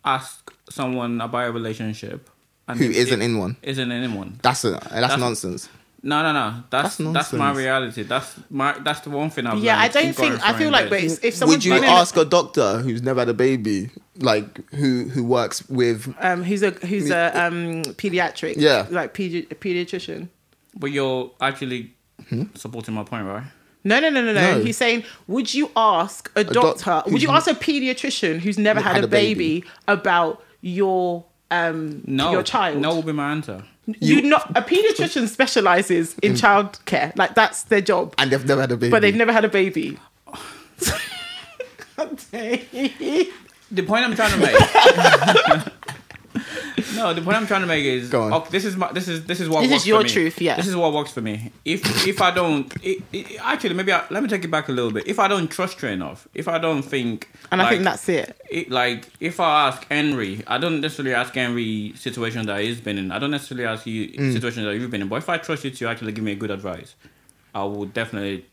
ask 0.03 0.51
someone 0.69 1.21
about 1.21 1.47
a 1.49 1.51
relationship 1.51 2.29
and 2.67 2.79
Who 2.79 2.85
if 2.85 2.95
isn't 2.97 3.21
it 3.21 3.25
in 3.25 3.37
one? 3.37 3.57
Isn't 3.61 3.91
in 3.91 4.13
one. 4.13 4.39
That's 4.41 4.63
a 4.65 4.71
that's, 4.71 4.89
That's- 4.89 5.19
nonsense. 5.19 5.69
No, 6.03 6.21
no, 6.21 6.33
no. 6.33 6.63
That's 6.69 6.97
That's 6.97 7.13
that's, 7.13 7.33
my 7.33 7.51
reality. 7.51 8.03
That's 8.03 8.35
my 8.51 8.77
that's 8.77 8.99
the 8.99 9.09
one 9.09 9.31
thing 9.31 9.47
I've 9.47 9.57
Yeah, 9.57 9.79
I 9.79 9.87
don't 9.87 10.13
think. 10.15 10.39
I 10.47 10.55
feel 10.55 10.69
like, 10.69 10.87
but 10.87 11.01
if, 11.01 11.33
someone 11.33 11.55
Would 11.55 11.65
you 11.65 11.73
been 11.73 11.83
ask 11.83 12.15
a 12.15 12.23
doctor 12.25 12.77
who's 12.77 13.01
never 13.01 13.21
had 13.21 13.29
a 13.29 13.33
baby, 13.33 13.89
like 14.19 14.69
who 14.69 15.05
who 15.05 15.23
works 15.23 15.67
with? 15.67 16.13
um, 16.19 16.43
who's 16.43 16.61
a 16.61 16.69
who's 16.69 17.09
a 17.09 17.31
um 17.43 17.81
pediatric, 17.95 18.53
Yeah. 18.57 18.85
like 18.91 19.15
pedi- 19.15 19.47
pediatrician. 19.47 20.29
But 20.77 20.91
you're 20.91 21.31
actually 21.41 21.95
supporting 22.53 22.93
my 22.93 23.03
point, 23.03 23.25
right? 23.25 23.43
No, 23.83 23.99
no, 23.99 24.09
no, 24.09 24.21
no, 24.23 24.33
no. 24.33 24.57
No. 24.57 24.63
He's 24.63 24.77
saying, 24.77 25.05
would 25.27 25.53
you 25.55 25.71
ask 25.75 26.31
a, 26.35 26.43
doc- 26.43 26.79
doctor? 26.79 27.11
would 27.11 27.21
you 27.23 27.29
ask 27.29 27.47
a 27.47 27.53
pediatrician 27.55 28.39
who's 28.39 28.59
never 28.59 28.79
had, 28.79 29.03
a 29.03 29.07
baby, 29.07 29.63
about 29.87 30.43
your 30.61 31.25
um 31.51 32.01
No, 32.05 32.31
your 32.31 32.43
child? 32.43 32.79
No 32.81 32.95
will 32.95 33.03
be 33.03 33.11
my 33.13 33.31
answer. 33.31 33.63
you, 33.99 34.21
not 34.21 34.49
a 34.57 34.61
pediatrician 34.61 35.27
specializes 35.27 36.15
in 36.23 36.35
child 36.35 36.79
care. 36.85 37.13
Like 37.15 37.35
that's 37.35 37.63
their 37.63 37.81
job, 37.81 38.13
And 38.17 38.31
they've 38.31 38.45
never 38.45 38.61
had 38.61 38.71
a 38.71 38.77
baby. 38.77 38.91
but 38.91 39.01
they've 39.01 39.15
never 39.15 39.31
had 39.31 39.45
a 39.45 39.49
baby. 39.49 39.97
The 43.71 43.81
point 43.81 44.05
I'm 44.05 44.15
trying 44.15 44.31
to 44.31 44.37
make. 44.37 44.55
no, 46.95 47.13
the 47.13 47.21
point 47.21 47.37
I'm 47.37 47.47
trying 47.47 47.61
to 47.61 47.67
make 47.67 47.85
is 47.85 48.09
Go 48.09 48.23
on. 48.23 48.33
okay, 48.33 48.49
this 48.51 48.65
is 48.65 48.75
my 48.77 48.91
this 48.91 49.07
is 49.07 49.25
this 49.25 49.39
is 49.39 49.47
what 49.49 49.61
This 49.61 49.69
is 49.71 49.73
works 49.73 49.85
your 49.87 49.99
for 50.01 50.03
me. 50.07 50.09
truth, 50.11 50.41
yeah. 50.41 50.55
This 50.57 50.67
is 50.67 50.75
what 50.75 50.93
works 50.93 51.11
for 51.11 51.21
me. 51.21 51.51
If 51.63 52.07
if 52.07 52.21
I 52.21 52.31
don't, 52.31 52.71
it, 52.83 53.01
it, 53.13 53.39
actually, 53.41 53.73
maybe 53.75 53.91
I, 53.91 54.03
let 54.09 54.21
me 54.23 54.29
take 54.29 54.43
it 54.43 54.51
back 54.51 54.67
a 54.69 54.71
little 54.71 54.91
bit. 54.91 55.07
If 55.07 55.19
I 55.19 55.27
don't 55.27 55.49
trust 55.49 55.81
you 55.81 55.89
enough, 55.89 56.27
if 56.33 56.47
I 56.47 56.57
don't 56.57 56.81
think, 56.83 57.29
and 57.51 57.61
I 57.61 57.69
think 57.69 57.83
that's 57.83 58.07
it. 58.09 58.35
it, 58.49 58.69
like 58.71 59.07
if 59.19 59.39
I 59.39 59.67
ask 59.69 59.85
Henry, 59.89 60.43
I 60.47 60.57
don't 60.57 60.81
necessarily 60.81 61.13
ask 61.13 61.33
Henry 61.33 61.93
situation 61.95 62.45
that 62.47 62.59
he's 62.61 62.81
been 62.81 62.97
in. 62.97 63.11
I 63.11 63.19
don't 63.19 63.31
necessarily 63.31 63.65
ask 63.65 63.85
you 63.85 64.09
Mm. 64.09 64.33
situation 64.33 64.63
that 64.65 64.75
you've 64.75 64.91
been 64.91 65.01
in. 65.01 65.07
But 65.07 65.17
if 65.17 65.29
I 65.29 65.37
trust 65.37 65.63
you 65.63 65.71
to 65.71 65.87
actually 65.87 66.11
give 66.11 66.23
me 66.23 66.31
a 66.33 66.35
good 66.35 66.51
advice, 66.51 66.95
I 67.53 67.63
will 67.63 67.85
definitely 67.85 68.45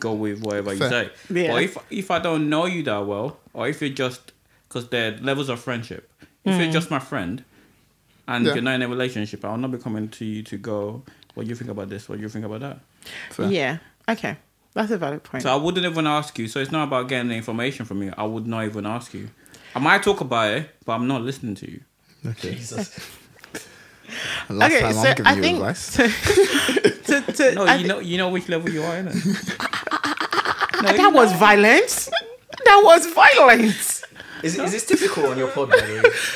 go 0.00 0.12
with 0.12 0.40
whatever 0.42 0.72
you 0.72 0.78
say. 0.88 1.10
Yeah. 1.30 1.52
But 1.52 1.62
if 1.62 1.76
if 1.90 2.10
I 2.10 2.18
don't 2.18 2.48
know 2.48 2.66
you 2.66 2.82
that 2.84 3.06
well, 3.06 3.38
or 3.52 3.68
if 3.68 3.80
you're 3.82 3.90
just 3.90 4.32
because 4.68 4.88
there 4.88 5.14
are 5.14 5.16
levels 5.18 5.48
of 5.48 5.58
friendship, 5.60 6.10
if 6.44 6.54
Mm. 6.54 6.62
you're 6.64 6.72
just 6.72 6.90
my 6.90 6.98
friend, 6.98 7.42
and 8.28 8.44
Yeah. 8.46 8.54
you're 8.54 8.62
not 8.62 8.74
in 8.76 8.82
a 8.82 8.88
relationship, 8.88 9.44
I'll 9.44 9.56
not 9.56 9.72
be 9.72 9.78
coming 9.78 10.08
to 10.10 10.24
you 10.24 10.42
to 10.44 10.56
go. 10.56 11.02
What 11.34 11.44
do 11.44 11.48
you 11.50 11.56
think 11.56 11.70
about 11.70 11.88
this? 11.88 12.08
What 12.08 12.16
do 12.16 12.22
you 12.22 12.28
think 12.28 12.44
about 12.44 12.60
that? 12.60 12.78
Fair. 13.30 13.50
Yeah. 13.50 13.78
Okay. 14.08 14.36
That's 14.74 14.90
a 14.92 14.98
valid 14.98 15.24
point. 15.24 15.42
So 15.42 15.50
I 15.52 15.56
wouldn't 15.56 15.84
even 15.86 16.06
ask 16.06 16.38
you. 16.38 16.46
So 16.46 16.60
it's 16.60 16.70
not 16.70 16.84
about 16.86 17.08
getting 17.08 17.28
the 17.28 17.34
information 17.36 17.84
from 17.86 18.02
you. 18.02 18.12
I 18.16 18.24
would 18.24 18.46
not 18.46 18.64
even 18.64 18.86
ask 18.86 19.12
you. 19.14 19.30
I 19.74 19.80
might 19.80 20.02
talk 20.02 20.20
about 20.20 20.52
it, 20.52 20.70
but 20.84 20.92
I'm 20.92 21.06
not 21.08 21.22
listening 21.22 21.54
to 21.56 21.70
you. 21.70 21.80
Okay. 22.26 22.54
Jesus. 22.54 22.98
Last 24.48 24.72
okay, 24.72 24.80
time 24.80 24.92
so 24.94 25.00
I'm 25.00 25.14
giving 25.16 25.26
I 25.26 25.34
you 25.34 25.42
think 25.42 25.58
advice. 25.58 25.92
to, 25.96 26.08
to, 27.22 27.32
to, 27.32 27.54
No, 27.54 27.64
I 27.66 27.74
you 27.76 27.82
thi- 27.82 27.88
know, 27.88 27.98
you 28.00 28.16
know 28.18 28.28
which 28.30 28.48
level 28.48 28.70
you 28.70 28.82
are, 28.82 28.94
innit? 28.96 29.12
that 30.96 31.10
was 31.12 31.32
violence. 31.34 32.08
That 32.64 32.80
was 32.84 33.06
violence. 33.06 33.97
Is, 34.42 34.58
it, 34.58 34.64
is 34.64 34.72
this 34.72 34.86
typical 34.86 35.26
on 35.26 35.38
your 35.38 35.48
pod, 35.50 35.70
by 35.70 35.78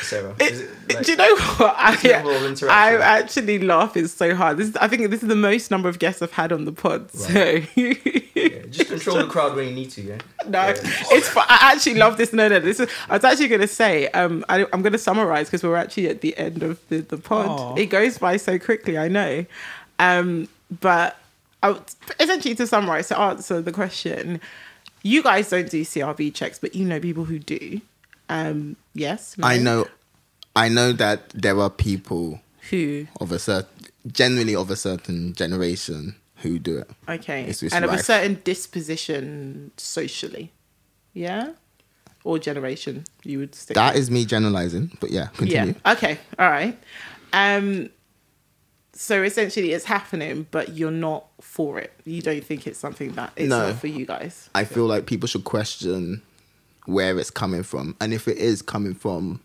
Sarah? 0.01 0.35
Is 0.39 0.61
it, 0.61 0.69
like, 0.93 1.05
Do 1.05 1.11
you 1.11 1.17
know 1.17 1.35
what? 1.35 1.75
I, 1.77 1.99
level 2.03 2.31
of 2.31 2.43
interaction? 2.43 2.69
I'm 2.69 3.01
actually 3.01 3.59
laughing 3.59 4.07
so 4.07 4.35
hard. 4.35 4.57
This 4.57 4.69
is, 4.69 4.75
I 4.77 4.87
think 4.87 5.09
this 5.09 5.23
is 5.23 5.29
the 5.29 5.35
most 5.35 5.71
number 5.71 5.89
of 5.89 5.99
guests 5.99 6.21
I've 6.21 6.31
had 6.31 6.51
on 6.51 6.65
the 6.65 6.71
pod. 6.71 7.11
So 7.11 7.61
yeah, 7.75 7.93
just 8.69 8.89
control 8.89 9.17
the 9.17 9.27
crowd 9.27 9.55
when 9.55 9.67
you 9.69 9.73
need 9.73 9.91
to, 9.91 10.01
yeah? 10.01 10.17
no, 10.47 10.67
Yeah. 10.67 10.73
it's. 10.75 11.35
I 11.37 11.73
actually 11.73 11.95
love 11.95 12.17
this. 12.17 12.33
No, 12.33 12.47
no, 12.47 12.59
this 12.59 12.79
is. 12.79 12.89
I 13.09 13.15
was 13.15 13.23
actually 13.23 13.47
going 13.47 13.61
to 13.61 13.67
say. 13.67 14.07
Um, 14.09 14.43
I, 14.49 14.65
I'm 14.73 14.81
going 14.81 14.93
to 14.93 14.97
summarize 14.97 15.47
because 15.47 15.63
we're 15.63 15.75
actually 15.75 16.09
at 16.09 16.21
the 16.21 16.37
end 16.37 16.63
of 16.63 16.79
the 16.89 16.99
the 17.01 17.17
pod. 17.17 17.47
Aw. 17.47 17.75
It 17.75 17.87
goes 17.87 18.17
by 18.17 18.37
so 18.37 18.59
quickly. 18.59 18.97
I 18.97 19.07
know, 19.07 19.45
um, 19.99 20.47
but 20.81 21.17
I, 21.61 21.77
essentially 22.19 22.55
to 22.55 22.67
summarize 22.67 23.07
to 23.09 23.17
answer 23.19 23.61
the 23.61 23.71
question, 23.71 24.41
you 25.03 25.23
guys 25.23 25.49
don't 25.49 25.69
do 25.69 25.81
CRB 25.83 26.33
checks, 26.33 26.59
but 26.59 26.75
you 26.75 26.85
know 26.85 26.99
people 26.99 27.25
who 27.25 27.39
do. 27.39 27.81
Um, 28.29 28.75
yes, 28.93 29.35
I 29.43 29.57
know, 29.57 29.87
I 30.55 30.69
know 30.69 30.91
that 30.93 31.29
there 31.29 31.59
are 31.59 31.69
people 31.69 32.41
who. 32.69 33.07
of 33.19 33.31
a 33.31 33.39
certain, 33.39 33.87
generally 34.11 34.55
of 34.55 34.69
a 34.71 34.75
certain 34.75 35.33
generation 35.33 36.15
who 36.37 36.59
do 36.59 36.77
it. 36.79 36.89
Okay. 37.07 37.51
And 37.71 37.85
of 37.85 37.91
a 37.93 37.99
certain 38.03 38.41
disposition 38.43 39.71
socially. 39.77 40.51
Yeah? 41.13 41.51
Or 42.23 42.39
generation, 42.39 43.03
you 43.23 43.39
would 43.39 43.53
stick 43.55 43.75
That 43.75 43.93
with. 43.93 44.03
is 44.03 44.11
me 44.11 44.25
generalizing, 44.25 44.97
but 44.99 45.11
yeah, 45.11 45.27
continue. 45.35 45.75
Yeah. 45.85 45.91
Okay. 45.93 46.17
All 46.39 46.49
right. 46.49 46.77
Um 47.33 47.89
so 48.95 49.23
essentially 49.23 49.71
it's 49.73 49.85
happening, 49.85 50.45
but 50.51 50.75
you're 50.77 50.91
not 50.91 51.25
for 51.41 51.79
it. 51.79 51.91
You 52.05 52.21
don't 52.21 52.43
think 52.43 52.67
it's 52.67 52.77
something 52.79 53.13
that 53.13 53.33
is 53.35 53.49
No. 53.49 53.69
not 53.69 53.79
for 53.79 53.87
you 53.87 54.05
guys. 54.05 54.49
I 54.53 54.63
feel 54.65 54.85
like 54.85 55.05
people 55.07 55.27
should 55.27 55.43
question 55.43 56.21
where 56.85 57.17
it's 57.17 57.31
coming 57.31 57.63
from, 57.63 57.95
and 58.01 58.13
if 58.13 58.27
it 58.27 58.37
is 58.37 58.61
coming 58.61 58.93
from 58.93 59.41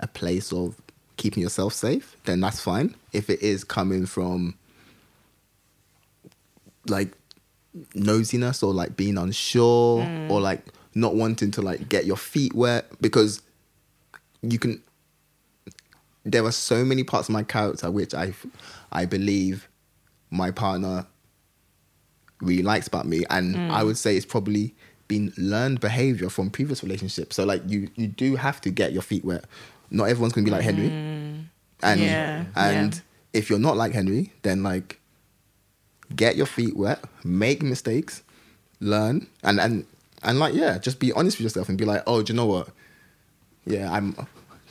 a 0.00 0.06
place 0.06 0.52
of 0.52 0.76
keeping 1.16 1.42
yourself 1.42 1.72
safe, 1.72 2.16
then 2.24 2.40
that's 2.40 2.60
fine. 2.60 2.94
If 3.12 3.30
it 3.30 3.42
is 3.42 3.64
coming 3.64 4.06
from 4.06 4.56
like 6.86 7.12
nosiness 7.94 8.62
or 8.62 8.72
like 8.74 8.96
being 8.96 9.16
unsure 9.16 10.02
mm. 10.02 10.30
or 10.30 10.40
like 10.40 10.66
not 10.94 11.14
wanting 11.14 11.50
to 11.52 11.62
like 11.62 11.88
get 11.88 12.04
your 12.04 12.16
feet 12.16 12.52
wet 12.54 12.86
because 13.00 13.40
you 14.42 14.58
can 14.58 14.82
there 16.24 16.44
are 16.44 16.52
so 16.52 16.84
many 16.84 17.02
parts 17.02 17.28
of 17.28 17.32
my 17.32 17.42
character 17.42 17.90
which 17.90 18.14
I 18.14 18.34
I 18.90 19.06
believe 19.06 19.68
my 20.30 20.50
partner 20.50 21.06
really 22.42 22.62
likes 22.62 22.86
about 22.88 23.06
me. 23.06 23.24
And 23.30 23.56
I 23.72 23.82
mm. 23.82 23.86
would 23.86 23.96
say 23.96 24.16
it's 24.16 24.26
probably 24.26 24.74
been 25.12 25.26
learned 25.52 25.78
behavior 25.88 26.28
from 26.36 26.46
previous 26.58 26.78
relationships 26.86 27.32
so 27.36 27.42
like 27.52 27.62
you 27.72 27.78
you 28.00 28.06
do 28.24 28.28
have 28.46 28.58
to 28.64 28.70
get 28.80 28.88
your 28.96 29.04
feet 29.10 29.24
wet 29.30 29.44
not 29.98 30.04
everyone's 30.12 30.32
gonna 30.34 30.44
be 30.50 30.54
like 30.56 30.66
Henry 30.70 30.88
mm. 30.88 31.44
and 31.88 31.98
Yeah, 32.00 32.44
and 32.68 32.92
yeah. 32.94 33.38
if 33.38 33.42
you're 33.48 33.64
not 33.68 33.76
like 33.82 33.92
Henry 34.00 34.24
then 34.46 34.58
like 34.70 34.88
get 36.22 36.32
your 36.40 36.46
feet 36.56 36.74
wet 36.82 37.00
make 37.24 37.58
mistakes 37.74 38.14
learn 38.80 39.16
and 39.42 39.56
and 39.64 39.74
and 40.26 40.34
like 40.42 40.54
yeah 40.62 40.72
just 40.86 40.98
be 41.04 41.08
honest 41.18 41.34
with 41.38 41.44
yourself 41.46 41.68
and 41.68 41.76
be 41.78 41.84
like 41.92 42.02
oh 42.06 42.18
do 42.22 42.32
you 42.32 42.36
know 42.40 42.46
what 42.54 42.68
yeah 43.74 43.86
I'm 43.94 44.06
do 44.12 44.18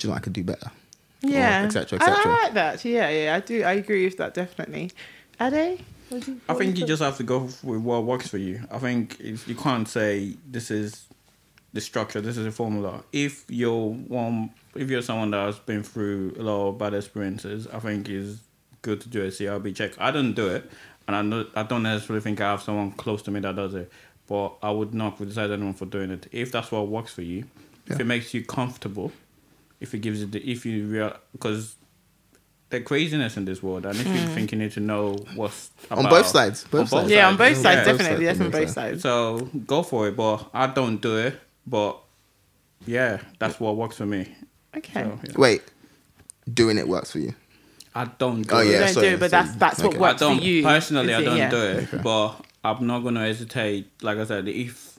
you 0.02 0.08
know 0.08 0.12
what, 0.14 0.18
I 0.22 0.24
could 0.26 0.34
do 0.34 0.44
better 0.44 0.70
Yeah. 1.22 1.64
et 1.68 1.72
cetera, 1.72 1.96
et 2.02 2.08
I- 2.08 2.12
I, 2.12 2.44
like 2.44 2.54
that. 2.62 2.76
Yeah, 2.86 3.08
yeah, 3.18 3.36
I 3.38 3.40
do. 3.52 3.56
I 3.72 3.74
agree 3.84 4.04
with 4.08 4.18
that 4.18 4.34
definitely. 4.34 4.86
Ade? 5.40 5.66
What 6.12 6.26
do 6.26 6.32
you- 6.34 6.42
I 6.50 6.54
think 6.56 6.78
you 6.78 6.86
just 6.86 7.02
have 7.02 7.16
to 7.18 7.24
go 7.24 7.40
with 7.64 7.82
what 7.82 8.04
works 8.04 8.28
for 8.28 8.38
you. 8.38 8.62
I 8.70 8.80
think 8.80 9.18
you 9.20 9.56
can't 9.56 9.88
say 9.88 10.36
this 10.50 10.70
is 10.70 11.08
the 11.74 11.80
structure, 11.80 12.20
this 12.20 12.38
is 12.38 12.44
the 12.44 12.52
formula. 12.52 13.04
If 13.14 13.46
you're 13.48 13.92
one, 13.94 14.52
if 14.76 14.90
you're 14.90 15.02
someone 15.02 15.32
that 15.32 15.46
has 15.46 15.58
been 15.60 15.84
through 15.84 16.36
a 16.38 16.44
lot 16.44 16.68
of 16.70 16.78
bad 16.78 16.94
experiences, 16.94 17.66
I 17.72 17.80
think 17.80 18.10
it's 18.10 18.40
good 18.82 19.00
to 19.02 19.10
do 19.10 19.22
a 19.24 19.32
CRB 19.32 19.74
check. 19.74 19.94
I 20.00 20.12
don't 20.12 20.34
do 20.34 20.50
it, 20.50 20.70
and 21.08 21.16
I 21.16 21.22
know, 21.22 21.46
I 21.56 21.64
don't 21.64 21.84
necessarily 21.84 22.22
think 22.22 22.42
I 22.42 22.52
have 22.52 22.62
someone 22.62 22.92
close 22.92 23.22
to 23.24 23.32
me 23.32 23.40
that 23.40 23.56
does 23.56 23.74
it. 23.74 23.90
But 24.28 24.56
I 24.62 24.70
would 24.72 24.94
not 24.94 25.16
criticize 25.18 25.50
anyone 25.50 25.74
for 25.74 25.86
doing 25.86 26.12
it 26.12 26.28
if 26.34 26.52
that's 26.52 26.72
what 26.72 26.88
works 26.90 27.14
for 27.14 27.22
you. 27.22 27.46
If 27.88 28.00
it 28.00 28.06
makes 28.06 28.34
you 28.34 28.44
comfortable, 28.46 29.12
if 29.80 29.94
it 29.94 30.00
gives 30.00 30.20
you 30.22 30.26
the, 30.28 30.40
if 30.50 30.66
you 30.66 30.86
real 30.88 31.16
because. 31.32 31.76
There's 32.72 32.86
craziness 32.86 33.38
in 33.38 33.46
this 33.46 33.62
world, 33.62 33.86
and 33.86 33.96
if 34.00 34.08
you 34.08 34.14
hmm. 34.14 34.34
think 34.34 34.52
you 34.52 34.58
need 34.58 34.72
to 34.74 34.80
know 34.80 35.14
what's 35.36 35.70
on 35.92 36.04
both 36.10 36.28
sides 36.28 36.64
both 36.64 36.74
on 36.74 36.80
both 36.80 36.90
sides 36.90 37.12
Yeah, 37.12 37.28
on 37.28 37.38
both 37.38 37.58
Yeah. 37.58 37.62
sides, 37.62 37.88
Both 37.88 37.98
definitely. 37.98 38.26
sides, 38.26 38.40
Definitely 38.40 38.46
on 38.46 38.52
both 38.52 38.62
both 38.62 38.70
sides. 38.72 39.02
So 39.04 39.40
go 39.68 39.84
for 39.84 40.08
it, 40.08 40.16
but 40.16 40.50
I 40.54 40.68
don't 40.68 41.02
do 41.02 41.18
it. 41.18 41.40
But 41.68 42.00
yeah, 42.88 43.20
that's 43.40 43.60
what 43.60 43.76
works 43.76 43.98
for 43.98 44.06
me. 44.06 44.34
Okay. 44.76 45.04
So, 45.04 45.20
yeah. 45.24 45.32
wait 45.38 45.62
doing 46.52 46.78
it 46.78 46.88
works 46.88 47.12
for 47.12 47.20
you 47.20 47.34
I 47.94 48.06
don't 48.06 48.42
do 48.44 48.56
Oh, 48.56 48.60
it. 48.60 48.68
Yeah, 48.68 48.80
don't 48.80 48.94
sorry, 48.94 49.10
do 49.10 49.14
it, 49.16 49.20
but 49.20 49.32
sorry. 49.32 49.44
that's 49.46 49.56
that's 49.58 49.80
what 49.80 49.88
Okay. 49.88 49.98
I 49.98 50.02
works 50.02 50.20
don't 50.22 50.38
for 50.40 50.44
you. 50.44 50.64
personally. 50.64 51.14
I 51.14 51.22
don't 51.24 51.38
Yeah. 51.38 51.50
do 51.50 51.62
it, 51.62 52.02
but 52.04 52.36
I'm 52.64 52.88
not 52.88 53.00
gonna 53.00 53.26
hesitate. 53.26 53.92
Like 54.02 54.18
I 54.18 54.24
said, 54.24 54.48
if 54.48 54.98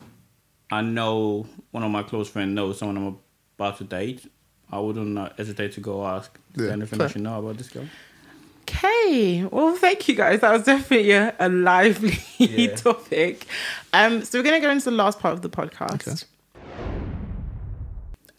I 0.70 0.82
know 0.82 1.46
one 1.70 1.82
of 1.82 1.90
my 1.90 2.02
close 2.02 2.28
friends 2.28 2.54
knows 2.54 2.78
someone 2.78 2.96
I'm 2.98 3.18
about 3.58 3.78
to 3.78 3.84
date, 3.84 4.30
I 4.72 4.78
wouldn't 4.80 5.08
not 5.08 5.36
hesitate 5.36 5.72
to 5.72 5.80
go 5.80 6.04
ask. 6.06 6.36
Yeah, 6.56 6.64
there 6.64 6.72
anything 6.72 6.98
fair. 6.98 7.08
I 7.08 7.10
should 7.10 7.22
know 7.22 7.38
about 7.38 7.58
this 7.58 7.68
girl? 7.68 7.84
Okay. 8.62 9.44
Well, 9.50 9.76
thank 9.76 10.08
you 10.08 10.14
guys. 10.14 10.40
That 10.40 10.52
was 10.52 10.64
definitely 10.64 11.10
a, 11.12 11.34
a 11.38 11.48
lively 11.48 12.18
Yeah. 12.38 12.74
topic. 12.76 13.46
Um, 13.92 14.24
so 14.24 14.38
we're 14.38 14.44
going 14.44 14.60
to 14.60 14.66
go 14.66 14.70
into 14.72 14.86
the 14.86 14.96
last 14.96 15.18
part 15.20 15.34
of 15.34 15.42
the 15.42 15.50
podcast. 15.50 16.24
Okay. 16.24 16.26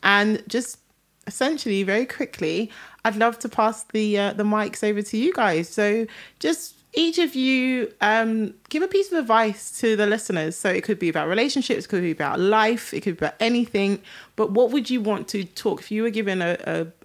And 0.02 0.44
just 0.48 0.80
essentially, 1.28 1.84
very 1.84 2.06
quickly, 2.06 2.72
I'd 3.06 3.16
love 3.16 3.40
to 3.40 3.50
pass 3.50 3.84
the 3.94 4.18
uh, 4.18 4.34
the 4.34 4.44
mics 4.44 4.84
over 4.84 5.02
to 5.02 5.18
you 5.18 5.34
guys. 5.34 5.70
So 5.70 6.08
just 6.40 6.76
each 6.94 7.18
of 7.18 7.36
you 7.36 7.91
um, 8.02 8.54
give 8.70 8.84
a 8.84 8.88
piece 8.88 9.12
of 9.12 9.18
advice 9.18 9.80
to 9.80 9.96
the 9.96 10.06
listeners. 10.06 10.56
So 10.56 10.70
it 10.70 10.84
could 10.84 11.00
be 11.00 11.10
about 11.10 11.28
relationships, 11.28 11.86
it 11.86 11.88
could 11.88 12.04
be 12.04 12.12
about 12.12 12.39
life, 12.39 12.94
it 12.94 13.02
could 13.02 13.18
be 13.18 13.26
about 13.26 13.36
anything. 13.39 14.02
But 14.36 14.52
what 14.52 14.72
would 14.72 14.89
you 14.89 15.02
want 15.02 15.28
to 15.30 15.44
talk 15.44 15.82
if 15.82 15.91
you 15.91 16.04
were 16.04 16.12
given 16.12 16.41
a, 16.41 16.58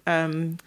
a 0.05 0.11
um, 0.11 0.57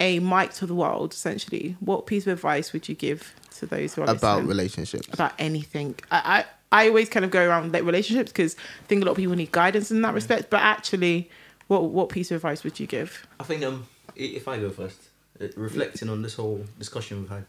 a 0.00 0.18
mic 0.18 0.52
to 0.54 0.66
the 0.66 0.74
world, 0.74 1.12
essentially, 1.12 1.76
what 1.80 2.06
piece 2.06 2.26
of 2.26 2.32
advice 2.32 2.72
would 2.72 2.88
you 2.88 2.94
give 2.94 3.34
to 3.58 3.66
those 3.66 3.94
who 3.94 4.02
are 4.02 4.10
about 4.10 4.36
listening? 4.36 4.48
relationships. 4.48 5.08
about 5.12 5.32
anything. 5.38 5.94
I, 6.10 6.44
I, 6.72 6.84
I 6.84 6.88
always 6.88 7.08
kind 7.08 7.24
of 7.24 7.30
go 7.30 7.46
around 7.46 7.72
like 7.72 7.84
relationships 7.84 8.32
because 8.32 8.56
I 8.56 8.86
think 8.86 9.02
a 9.02 9.04
lot 9.04 9.12
of 9.12 9.16
people 9.16 9.36
need 9.36 9.52
guidance 9.52 9.90
in 9.90 10.02
that 10.02 10.14
respect. 10.14 10.50
But 10.50 10.62
actually, 10.62 11.30
what 11.68 11.84
what 11.84 12.08
piece 12.08 12.30
of 12.30 12.36
advice 12.36 12.64
would 12.64 12.80
you 12.80 12.86
give? 12.86 13.26
I 13.38 13.44
think 13.44 13.62
um, 13.62 13.86
if 14.16 14.48
I 14.48 14.58
go 14.58 14.70
first, 14.70 15.00
uh, 15.40 15.46
reflecting 15.56 16.08
on 16.08 16.22
this 16.22 16.34
whole 16.34 16.64
discussion 16.78 17.20
we've 17.20 17.30
had, 17.30 17.44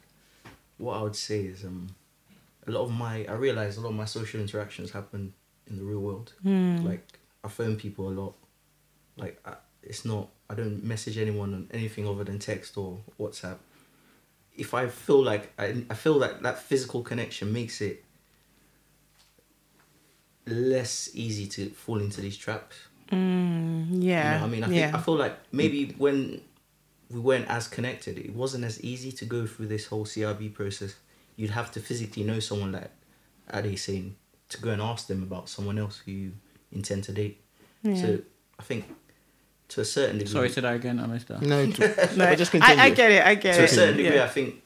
what 0.78 0.98
I 0.98 1.02
would 1.04 1.16
say 1.16 1.42
is 1.42 1.64
um, 1.64 1.88
a 2.68 2.72
lot 2.72 2.82
of 2.84 2.92
my 2.92 3.26
I 3.26 3.34
realize 3.34 3.78
a 3.78 3.82
lot 3.82 3.90
of 3.90 3.96
my 3.96 4.06
social 4.06 4.42
interactions 4.42 4.92
happen 4.92 5.34
in 5.68 5.78
the 5.78 5.84
real 5.84 6.00
world. 6.00 6.34
Like 6.84 7.20
I 7.44 7.48
phone 7.48 7.76
people 7.76 8.10
a 8.10 8.16
lot. 8.22 8.34
Like 9.18 9.40
I, 9.46 9.54
it's 9.84 10.04
not 10.06 10.30
I 10.50 10.56
don't 10.56 10.84
message 10.84 11.18
anyone 11.18 11.54
on 11.54 11.68
anything 11.74 12.08
other 12.08 12.24
than 12.24 12.40
text 12.40 12.78
or 12.78 13.00
WhatsApp. 13.20 13.58
If 14.58 14.74
I 14.74 14.88
feel 14.88 15.24
like 15.24 15.52
I, 15.60 15.84
I 15.90 15.94
feel 15.96 16.20
that 16.20 16.42
that 16.44 16.60
physical 16.60 17.02
connection 17.02 17.52
makes 17.52 17.82
it 17.82 18.04
less 20.48 21.10
easy 21.14 21.48
to 21.48 21.70
fall 21.70 22.00
into 22.00 22.22
these 22.22 22.38
traps. 22.38 22.76
Yeah, 23.12 23.18
You 23.18 24.36
know 24.36 24.42
what 24.42 24.48
I 24.48 24.48
mean, 24.50 24.64
I, 24.64 24.70
yeah, 24.70 24.92
I 24.94 25.00
feel 25.00 25.16
like 25.16 25.38
maybe 25.52 25.94
when 25.98 26.42
we 27.10 27.20
weren't 27.20 27.48
as 27.48 27.68
connected, 27.68 28.18
it 28.18 28.34
wasn't 28.34 28.64
as 28.64 28.82
easy 28.84 29.12
to 29.14 29.26
go 29.26 29.46
through 29.46 29.68
this 29.68 29.88
whole 29.88 30.06
CRB 30.06 30.54
process. 30.54 30.96
You'd 31.36 31.52
have 31.52 31.72
to 31.74 31.80
physically 31.80 32.24
know 32.24 32.40
someone 32.40 32.72
like 32.72 32.90
Ade 33.54 33.78
saying 33.78 34.16
to 34.50 34.62
go 34.62 34.72
and 34.72 34.82
ask 34.82 35.08
them 35.08 35.22
about 35.24 35.50
someone 35.50 35.78
else 35.78 36.02
who 36.06 36.12
you 36.12 36.32
intend 36.72 37.04
to 37.06 37.12
date. 37.12 37.42
So 37.84 38.20
I 38.60 38.64
think 38.64 38.86
to 39.70 39.82
a 39.82 39.86
certain 39.86 40.18
degree, 40.18 40.32
Sorry, 40.34 40.50
say 40.50 40.62
that 40.62 40.74
again. 40.76 41.00
I 41.00 41.06
missed 41.06 41.28
that. 41.28 41.42
No, 41.42 41.70
to- 41.72 42.10
no, 42.18 42.34
just 42.36 42.56
I, 42.56 42.86
I 42.86 42.90
get 42.90 43.12
it. 43.12 43.24
I 43.26 43.36
get 43.36 43.54
it. 43.56 43.58
to 43.60 43.64
a 43.66 43.68
certain 43.68 43.98
degree, 43.98 44.16
yeah. 44.16 44.24
I 44.24 44.28
think 44.30 44.64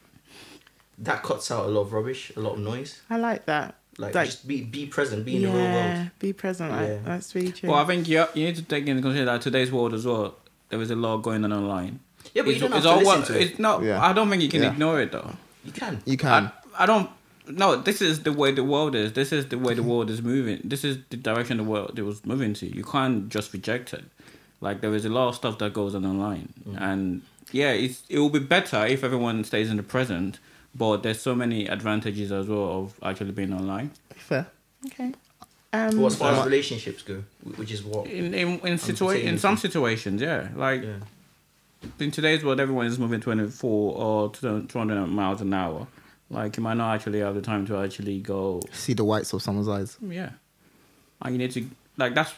that 0.99 1.23
cuts 1.23 1.51
out 1.51 1.65
a 1.65 1.69
lot 1.69 1.81
of 1.81 1.93
rubbish, 1.93 2.31
a 2.35 2.39
lot 2.39 2.53
of 2.53 2.59
noise. 2.59 3.01
I 3.09 3.17
like 3.17 3.45
that. 3.45 3.75
Like, 3.97 4.15
Like- 4.15 4.27
just 4.27 4.47
be 4.47 4.61
be 4.61 4.85
present, 4.85 5.25
be 5.25 5.35
in 5.35 5.41
the 5.41 5.47
real 5.49 5.57
world. 5.57 5.65
Yeah, 5.75 6.07
be 6.19 6.31
present. 6.31 6.71
Like, 6.71 6.87
Yeah. 6.87 6.97
that's 7.03 7.35
really 7.35 7.51
true. 7.51 7.69
Well, 7.69 7.79
I 7.79 7.85
think 7.85 8.07
you, 8.07 8.25
you 8.33 8.45
need 8.45 8.55
to 8.55 8.61
take 8.63 8.87
into 8.87 9.01
consideration 9.01 9.25
that 9.25 9.41
today's 9.41 9.71
world 9.71 9.93
as 9.93 10.05
well. 10.05 10.37
There 10.69 10.81
is 10.81 10.91
a 10.91 10.95
lot 10.95 11.17
going 11.17 11.43
on 11.43 11.51
online. 11.51 11.99
Yeah, 12.33 12.43
but 12.43 12.49
you 12.49 12.55
It's- 12.55 12.61
don't 12.61 12.71
have 12.71 12.77
it's 12.77 12.85
to 12.85 12.89
all 12.91 12.97
listen 12.99 13.19
what- 13.19 13.27
to 13.27 13.39
it. 13.39 13.41
It's 13.51 13.59
not. 13.59 13.83
Yeah. 13.83 14.01
I 14.01 14.13
don't 14.13 14.29
think 14.29 14.41
you 14.43 14.49
can 14.49 14.63
Yeah. 14.63 14.71
ignore 14.71 15.01
it 15.01 15.11
though. 15.11 15.31
You 15.65 15.71
can. 15.71 16.01
you 16.05 16.17
can. 16.17 16.51
I, 16.77 16.83
I 16.83 16.85
don't. 16.85 17.09
No, 17.47 17.75
this 17.75 18.01
is 18.01 18.21
the 18.21 18.31
way 18.31 18.51
the 18.51 18.63
world 18.63 18.93
is. 18.95 19.13
This 19.13 19.31
is 19.31 19.47
the 19.47 19.57
way 19.57 19.73
the 19.73 19.81
world 19.83 20.09
is 20.11 20.21
moving. 20.21 20.61
This 20.63 20.83
is 20.83 20.97
the 21.09 21.17
direction 21.17 21.57
the 21.57 21.63
world 21.63 21.97
it 21.97 22.03
was 22.03 22.23
moving 22.25 22.53
to. 22.55 22.65
You 22.67 22.83
can't 22.83 23.27
just 23.29 23.51
reject 23.53 23.93
it. 23.93 24.05
Like 24.61 24.81
there 24.81 24.93
is 24.93 25.05
a 25.05 25.09
lot 25.09 25.29
of 25.29 25.35
stuff 25.35 25.57
that 25.59 25.73
goes 25.73 25.95
on 25.95 26.05
online, 26.05 26.53
and 26.77 27.21
yeah, 27.51 27.71
it's 27.71 28.03
it 28.09 28.19
will 28.19 28.29
be 28.29 28.39
better 28.39 28.85
if 28.85 29.03
everyone 29.03 29.43
stays 29.43 29.69
in 29.69 29.77
the 29.77 29.83
present. 29.83 30.39
But 30.75 31.01
there's 31.01 31.19
so 31.19 31.33
many 31.33 31.65
advantages 31.65 32.31
as 32.31 32.45
well 32.47 32.67
of 32.83 32.93
actually 33.01 33.31
being 33.31 33.53
online. 33.53 33.89
Fair. 34.15 34.45
okay. 34.85 35.13
Um, 35.73 35.97
Well, 35.97 36.07
as 36.07 36.15
far 36.15 36.33
So- 36.33 36.39
as 36.41 36.45
relationships 36.45 37.01
go, 37.01 37.23
which 37.55 37.71
is 37.71 37.83
what 37.83 38.05
In 38.07 38.33
in 38.35 38.47
in, 38.59 38.77
situa- 38.77 39.23
in 39.23 39.37
some 39.39 39.57
situations, 39.57 40.21
yeah, 40.21 40.49
like 40.55 40.83
yeah. 40.83 40.99
In 41.99 42.11
today's 42.11 42.43
world, 42.43 42.59
everyone 42.59 42.85
is 42.87 42.99
moving 42.99 43.21
24 43.21 43.95
or 43.95 44.29
200 44.31 45.05
miles 45.07 45.41
an 45.41 45.53
hour. 45.53 45.87
Like, 46.29 46.57
you 46.57 46.63
might 46.63 46.75
not 46.77 46.93
actually 46.95 47.19
have 47.19 47.35
the 47.35 47.41
time 47.41 47.65
to 47.67 47.77
actually 47.77 48.19
go, 48.19 48.61
See 48.71 48.93
the 48.93 49.03
whites 49.03 49.33
of 49.33 49.41
someone's 49.41 49.67
eyes. 49.67 49.97
yeah. 50.01 50.31
And 51.21 51.33
you 51.33 51.39
need 51.39 51.51
to, 51.51 51.65
like, 51.97 52.13
that's, 52.15 52.31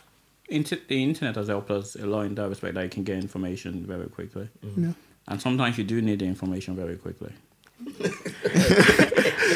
inter- 0.49 0.79
the 0.87 1.03
internet 1.03 1.35
has 1.35 1.49
helped 1.49 1.69
us 1.71 1.95
a 1.95 2.05
lot 2.05 2.21
in 2.25 2.35
that 2.35 2.47
respect 2.49 2.75
that 2.75 2.83
you 2.83 2.89
can 2.89 3.03
get 3.03 3.17
information 3.17 3.85
very 3.85 4.07
quickly. 4.07 4.49
Yeah. 4.77 4.93
And 5.27 5.41
sometimes 5.41 5.77
you 5.77 5.83
do 5.83 6.01
need 6.01 6.19
the 6.19 6.25
information 6.25 6.75
very 6.75 6.95
quickly. 6.95 7.31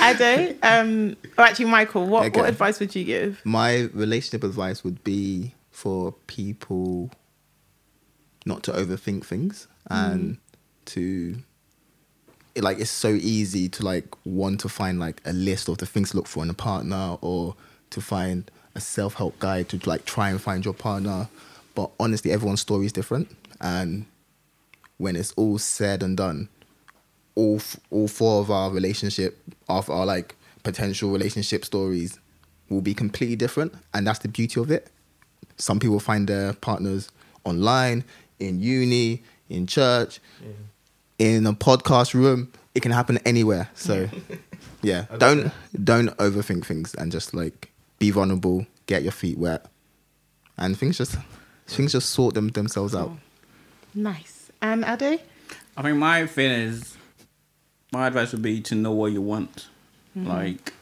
Ade, 0.03 0.57
um, 0.61 1.15
or 1.37 1.43
actually, 1.45 1.65
Michael, 1.65 2.05
what, 2.05 2.25
Okay. 2.27 2.39
what 2.41 2.49
advice 2.49 2.79
would 2.79 2.93
you 2.95 3.03
give? 3.03 3.41
My 3.45 3.89
relationship 3.93 4.43
advice 4.43 4.83
would 4.83 5.03
be 5.03 5.53
for 5.71 6.11
people 6.27 7.11
not 8.45 8.61
to 8.63 8.71
overthink 8.71 9.25
things 9.25 9.67
Mm. 9.89 10.13
and 10.13 10.37
to 10.85 11.37
it, 12.55 12.63
like 12.63 12.79
it's 12.79 12.89
so 12.89 13.09
easy 13.09 13.69
to 13.69 13.83
like 13.83 14.05
want 14.25 14.61
to 14.61 14.69
find 14.69 14.99
like 14.99 15.21
a 15.25 15.33
list 15.33 15.67
of 15.67 15.77
the 15.77 15.85
things 15.85 16.11
to 16.11 16.17
look 16.17 16.27
for 16.27 16.43
in 16.43 16.49
a 16.49 16.53
partner 16.55 17.17
or 17.21 17.55
to 17.91 18.01
find 18.01 18.49
a 18.73 18.81
self-help 18.81 19.37
guide 19.39 19.69
to 19.69 19.79
like 19.85 20.05
try 20.05 20.29
and 20.29 20.41
find 20.41 20.65
your 20.65 20.73
partner. 20.73 21.27
But 21.75 21.91
honestly 21.99 22.31
everyone's 22.31 22.61
story 22.61 22.85
is 22.85 22.93
different. 22.93 23.35
And 23.61 24.05
when 24.97 25.15
it's 25.15 25.33
all 25.33 25.57
said 25.57 26.01
and 26.01 26.15
done 26.15 26.49
all 27.35 27.59
all 27.91 28.07
four 28.07 28.41
of 28.41 28.49
our 28.49 28.71
relationship 28.71 29.37
of 29.67 29.89
our 29.89 30.05
like 30.05 30.35
potential 30.63 31.11
relationship 31.11 31.65
stories 31.65 32.19
will 32.69 32.81
be 32.81 32.93
completely 32.93 33.35
different. 33.35 33.73
And 33.93 34.07
that's 34.07 34.19
the 34.19 34.29
beauty 34.29 34.59
of 34.59 34.71
it. 34.71 34.89
Some 35.57 35.79
people 35.79 35.99
find 35.99 36.27
their 36.27 36.53
partners 36.53 37.11
online 37.43 38.03
in 38.39 38.59
uni 38.59 39.23
in 39.49 39.67
church 39.67 40.19
in 41.17 41.45
a 41.45 41.53
podcast 41.53 42.13
room 42.13 42.51
it 42.73 42.81
can 42.81 42.91
happen 42.91 43.17
anywhere 43.25 43.69
so 43.73 44.09
yeah 44.81 45.05
don't 45.17 45.43
that. 45.43 45.85
don't 45.85 46.09
overthink 46.17 46.65
things 46.65 46.93
and 46.95 47.11
just 47.11 47.33
like 47.33 47.71
be 47.99 48.11
vulnerable 48.11 48.65
get 48.87 49.03
your 49.03 49.11
feet 49.11 49.37
wet 49.37 49.65
and 50.57 50.77
things 50.77 50.97
just 50.97 51.17
things 51.67 51.91
just 51.91 52.09
sort 52.09 52.33
them 52.33 52.49
themselves 52.49 52.93
out 52.93 53.09
oh, 53.09 53.17
Nice. 53.95 54.51
And 54.61 54.83
Ade? 54.83 55.21
I 55.77 55.81
think 55.81 55.97
my 55.97 56.27
thing 56.27 56.51
is, 56.51 56.97
my 57.91 58.07
advice 58.07 58.33
would 58.33 58.41
be 58.41 58.61
to 58.61 58.75
know 58.75 58.91
what 58.91 59.13
you 59.13 59.21
want. 59.21 59.67
Mm-hmm. 60.17 60.27
Like, 60.27 60.73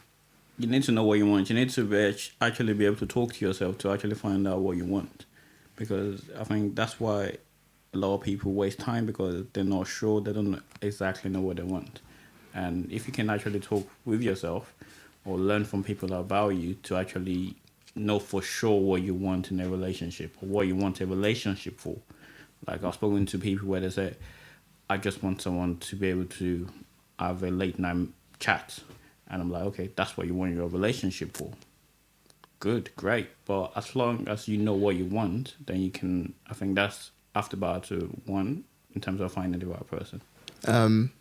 you 0.58 0.66
need 0.66 0.82
to 0.84 0.92
know 0.92 1.04
what 1.04 1.18
you 1.18 1.26
want. 1.26 1.48
You 1.48 1.54
need 1.54 1.70
to 1.70 1.84
be, 1.84 2.16
actually 2.40 2.74
be 2.74 2.86
able 2.86 2.96
to 2.96 3.06
talk 3.06 3.34
to 3.34 3.44
yourself 3.44 3.78
to 3.78 3.92
actually 3.92 4.16
find 4.16 4.46
out 4.48 4.60
what 4.60 4.76
you 4.76 4.84
want. 4.84 5.26
Because 5.76 6.22
I 6.38 6.44
think 6.44 6.74
that's 6.74 6.98
why 6.98 7.36
a 7.94 7.98
lot 7.98 8.14
of 8.14 8.20
people 8.22 8.52
waste 8.52 8.78
time 8.78 9.06
because 9.06 9.44
they're 9.52 9.64
not 9.64 9.86
sure, 9.86 10.20
they 10.20 10.32
don't 10.32 10.60
exactly 10.82 11.30
know 11.30 11.40
what 11.40 11.56
they 11.56 11.62
want. 11.62 12.00
And 12.54 12.90
if 12.90 13.06
you 13.06 13.12
can 13.12 13.30
actually 13.30 13.60
talk 13.60 13.88
with 14.04 14.22
yourself 14.22 14.74
or 15.24 15.38
learn 15.38 15.64
from 15.64 15.82
people 15.82 16.08
value 16.22 16.58
you 16.58 16.74
to 16.84 16.96
actually 16.96 17.56
know 17.94 18.18
for 18.18 18.42
sure 18.42 18.80
what 18.80 19.02
you 19.02 19.14
want 19.14 19.50
in 19.50 19.60
a 19.60 19.68
relationship 19.68 20.36
or 20.42 20.48
what 20.48 20.66
you 20.66 20.76
want 20.76 21.00
a 21.00 21.06
relationship 21.06 21.78
for. 21.78 21.96
Like 22.66 22.84
I've 22.84 22.94
spoken 22.94 23.26
to 23.26 23.38
people 23.38 23.68
where 23.68 23.80
they 23.80 23.90
say, 23.90 24.14
I 24.88 24.96
just 24.96 25.22
want 25.22 25.42
someone 25.42 25.78
to 25.78 25.96
be 25.96 26.08
able 26.08 26.24
to 26.24 26.68
have 27.18 27.42
a 27.42 27.50
late 27.50 27.78
night 27.78 28.08
chat. 28.38 28.78
And 29.28 29.40
I'm 29.40 29.50
like, 29.50 29.62
okay, 29.64 29.90
that's 29.94 30.16
what 30.16 30.26
you 30.26 30.34
want 30.34 30.54
your 30.54 30.68
relationship 30.68 31.36
for. 31.36 31.50
Good, 32.60 32.90
great. 32.96 33.28
But 33.44 33.72
as 33.76 33.96
long 33.96 34.28
as 34.28 34.48
you 34.48 34.58
know 34.58 34.74
what 34.74 34.96
you 34.96 35.04
want, 35.04 35.54
then 35.64 35.80
you 35.80 35.90
can, 35.90 36.34
I 36.48 36.54
think 36.54 36.74
that's 36.74 37.10
after 37.34 37.56
bar 37.56 37.80
to 37.80 38.14
one 38.26 38.64
in 38.94 39.00
terms 39.00 39.20
of 39.20 39.32
finding 39.32 39.60
the 39.60 39.66
right 39.66 39.86
person. 39.88 40.20
um, 40.66 41.12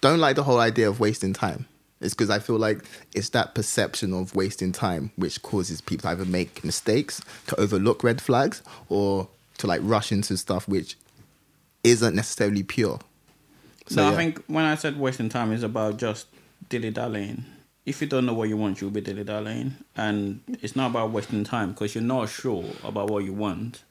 don't 0.00 0.18
like 0.18 0.36
the 0.36 0.42
whole 0.42 0.58
idea 0.60 0.88
of 0.88 1.00
wasting 1.00 1.32
time. 1.32 1.66
It's 2.00 2.12
because 2.12 2.28
I 2.28 2.38
feel 2.38 2.58
like 2.58 2.84
it's 3.14 3.30
that 3.30 3.54
perception 3.54 4.12
of 4.12 4.34
wasting 4.34 4.72
time 4.72 5.12
which 5.16 5.40
causes 5.42 5.80
people 5.80 6.02
to 6.02 6.08
either 6.08 6.24
make 6.24 6.62
mistakes, 6.64 7.22
to 7.46 7.58
overlook 7.58 8.04
red 8.04 8.20
flags, 8.20 8.62
or 8.88 9.28
to 9.58 9.66
like 9.66 9.80
rush 9.82 10.12
into 10.12 10.36
stuff 10.36 10.68
which 10.68 10.96
isn't 11.82 12.14
necessarily 12.14 12.62
pure. 12.62 13.00
So, 13.86 14.02
no, 14.02 14.08
yeah. 14.08 14.12
I 14.12 14.16
think 14.16 14.44
when 14.46 14.64
I 14.64 14.74
said 14.74 14.98
wasting 14.98 15.28
time, 15.28 15.52
it's 15.52 15.62
about 15.62 15.96
just 15.96 16.26
dilly 16.68 16.90
dallying. 16.90 17.44
If 17.86 18.00
you 18.02 18.08
don't 18.08 18.26
know 18.26 18.34
what 18.34 18.48
you 18.48 18.56
want, 18.56 18.80
you'll 18.80 18.90
be 18.90 19.00
dilly 19.00 19.22
dallying, 19.24 19.76
and 19.96 20.40
it's 20.60 20.74
not 20.74 20.90
about 20.90 21.12
wasting 21.12 21.44
time 21.44 21.70
because 21.70 21.94
you're 21.94 22.02
not 22.02 22.28
sure 22.28 22.64
about 22.82 23.10
what 23.10 23.24
you 23.24 23.32
want. 23.32 23.84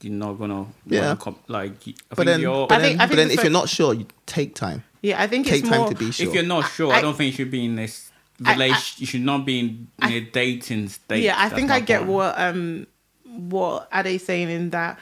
You're 0.00 0.12
not 0.12 0.34
gonna 0.38 0.66
Yeah. 0.86 1.00
wanna 1.08 1.16
com- 1.16 1.36
like. 1.48 1.72
I 1.88 1.92
But 2.10 2.16
think 2.18 2.26
then, 2.26 2.40
you're, 2.40 2.66
but 2.68 2.78
I 2.78 2.82
think- 2.82 2.98
then, 2.98 3.00
I 3.00 3.06
but 3.08 3.16
then 3.16 3.28
the 3.28 3.34
if 3.34 3.40
fir- 3.40 3.44
you're 3.46 3.52
not 3.52 3.68
sure, 3.68 3.94
you 3.94 4.06
take 4.26 4.54
time. 4.54 4.84
Yeah, 5.02 5.20
I 5.22 5.26
think 5.26 5.46
Take 5.46 5.60
it's 5.60 5.68
time 5.68 5.80
more. 5.80 5.88
to 5.90 5.94
be 5.96 6.10
sure. 6.12 6.26
if 6.28 6.34
you're 6.34 6.42
not 6.44 6.70
sure, 6.72 6.92
I, 6.92 6.98
I- 6.98 7.00
don't 7.02 7.16
think 7.16 7.32
you 7.32 7.36
should 7.36 7.50
be 7.50 7.64
in 7.64 7.74
this 7.76 8.10
I- 8.44 8.50
I- 8.50 8.52
relation. 8.54 8.94
you 9.00 9.06
should 9.06 9.20
not 9.22 9.44
be 9.44 9.58
in, 9.58 9.88
in 10.02 10.12
a 10.12 10.20
dating 10.20 10.88
state. 10.88 11.22
yeah, 11.24 11.36
I 11.36 11.44
That's 11.48 11.54
think 11.54 11.70
I 11.70 11.80
get 11.80 11.98
point. 12.00 12.10
what 12.12 12.34
um 12.38 12.86
what 13.24 13.88
Ade's 13.92 14.24
saying 14.24 14.50
in 14.50 14.70
that. 14.70 14.98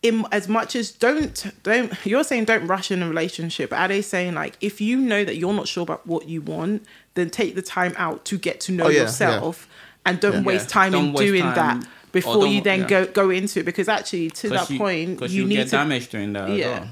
In 0.00 0.24
as 0.30 0.46
much 0.48 0.76
as 0.76 0.92
don't 0.92 1.44
don't 1.64 1.92
you're 2.06 2.22
saying 2.22 2.44
don't 2.44 2.66
rush 2.68 2.92
in 2.92 3.02
a 3.02 3.08
relationship. 3.08 3.72
Ade's 3.72 4.06
saying 4.06 4.34
like 4.34 4.56
if 4.60 4.80
you 4.80 4.96
know 4.96 5.24
that 5.24 5.36
you're 5.36 5.52
not 5.52 5.66
sure 5.66 5.82
about 5.82 6.06
what 6.06 6.28
you 6.28 6.40
want, 6.40 6.84
then 7.14 7.30
take 7.30 7.56
the 7.56 7.62
time 7.62 7.94
out 7.96 8.24
to 8.26 8.38
get 8.38 8.60
to 8.62 8.72
know 8.72 8.84
Oh, 8.84 8.88
yeah, 8.90 9.00
yourself, 9.02 9.66
and 10.06 10.20
don't 10.20 10.34
Yeah. 10.34 10.42
waste 10.42 10.68
time 10.68 10.94
in 10.94 11.06
don't 11.06 11.12
waste 11.14 11.26
doing 11.26 11.42
time, 11.42 11.54
that 11.80 11.84
or 11.84 11.88
before 12.12 12.46
you 12.46 12.60
then 12.60 12.80
yeah. 12.80 12.86
go 12.86 13.06
go 13.06 13.30
into 13.30 13.60
it. 13.60 13.64
Because 13.66 13.88
actually, 13.88 14.30
to 14.30 14.48
that 14.50 14.70
you, 14.70 14.78
point, 14.78 15.18
'cause 15.18 15.32
you, 15.32 15.42
you 15.42 15.48
need 15.48 15.56
get 15.56 15.64
to 15.66 15.70
damaged 15.72 16.10
doing 16.10 16.32
that. 16.34 16.50
as 16.50 16.58
Yeah. 16.58 16.78
well. 16.80 16.88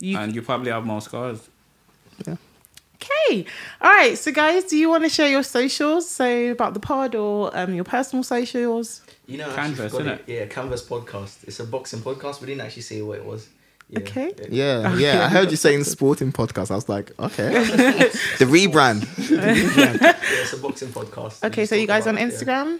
you 0.00 0.18
and 0.18 0.34
you 0.34 0.42
probably 0.42 0.70
have 0.70 0.84
more 0.84 1.00
scars. 1.00 1.48
Yeah 2.26 2.36
okay. 3.02 3.46
All 3.80 3.90
right. 3.90 4.16
So, 4.18 4.32
guys, 4.32 4.64
do 4.64 4.76
you 4.76 4.88
want 4.88 5.04
to 5.04 5.10
share 5.10 5.28
your 5.28 5.42
socials? 5.42 6.08
So, 6.08 6.50
about 6.50 6.74
the 6.74 6.80
pod 6.80 7.14
or 7.14 7.56
um, 7.56 7.74
your 7.74 7.84
personal 7.84 8.22
socials? 8.22 9.02
You 9.26 9.38
know, 9.38 9.52
Canvas, 9.54 9.80
actually 9.86 9.98
forgot 10.04 10.18
innit? 10.20 10.28
it. 10.28 10.32
Yeah, 10.32 10.46
Canvas 10.46 10.82
podcast. 10.86 11.44
It's 11.44 11.60
a 11.60 11.64
boxing 11.64 12.00
podcast. 12.00 12.40
We 12.40 12.46
didn't 12.48 12.62
actually 12.62 12.82
say 12.82 13.02
what 13.02 13.18
it 13.18 13.24
was. 13.24 13.48
Okay. 13.96 14.32
Yeah, 14.48 14.94
yeah. 14.96 15.24
I 15.24 15.28
heard 15.28 15.50
you 15.50 15.56
saying 15.56 15.84
sporting 15.84 16.32
podcast. 16.32 16.70
I 16.70 16.74
was 16.76 16.88
like, 16.88 17.12
okay, 17.18 17.50
the 18.38 18.44
rebrand. 18.46 19.06
Yeah, 19.30 20.16
it's 20.42 20.52
a 20.52 20.58
boxing 20.58 20.88
podcast. 20.88 21.44
Okay, 21.44 21.66
so 21.66 21.74
you 21.74 21.86
talk 21.86 21.96
guys 21.96 22.06
on 22.06 22.16
about, 22.16 22.30
Instagram? 22.30 22.78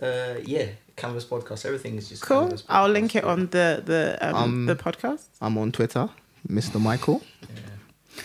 Yeah. 0.00 0.08
Uh, 0.08 0.40
yeah, 0.44 0.66
Canvas 1.02 1.24
Podcast. 1.24 1.64
Everything 1.66 1.96
is 1.98 2.08
just 2.08 2.22
Cool. 2.22 2.42
Canvas 2.42 2.64
I'll 2.68 2.88
link 2.88 3.14
it 3.16 3.24
on 3.24 3.46
the 3.54 3.82
the 3.90 4.18
um, 4.20 4.34
Um, 4.34 4.66
the 4.66 4.76
podcast. 4.76 5.24
I'm 5.40 5.58
on 5.58 5.72
Twitter, 5.72 6.08
Mr. 6.48 6.80
Michael. 6.80 7.20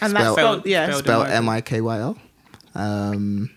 And 0.02 0.12
that's 0.14 0.24
spell- 0.24 0.34
spelled, 0.36 0.66
yeah. 0.66 0.86
spell- 0.88 1.00
Spell 1.00 1.20
Michael. 1.22 1.36
M 1.38 1.50
I 1.50 1.62
K 1.62 1.82
Y 1.82 1.98
L. 2.00 2.18
Um, 2.76 3.50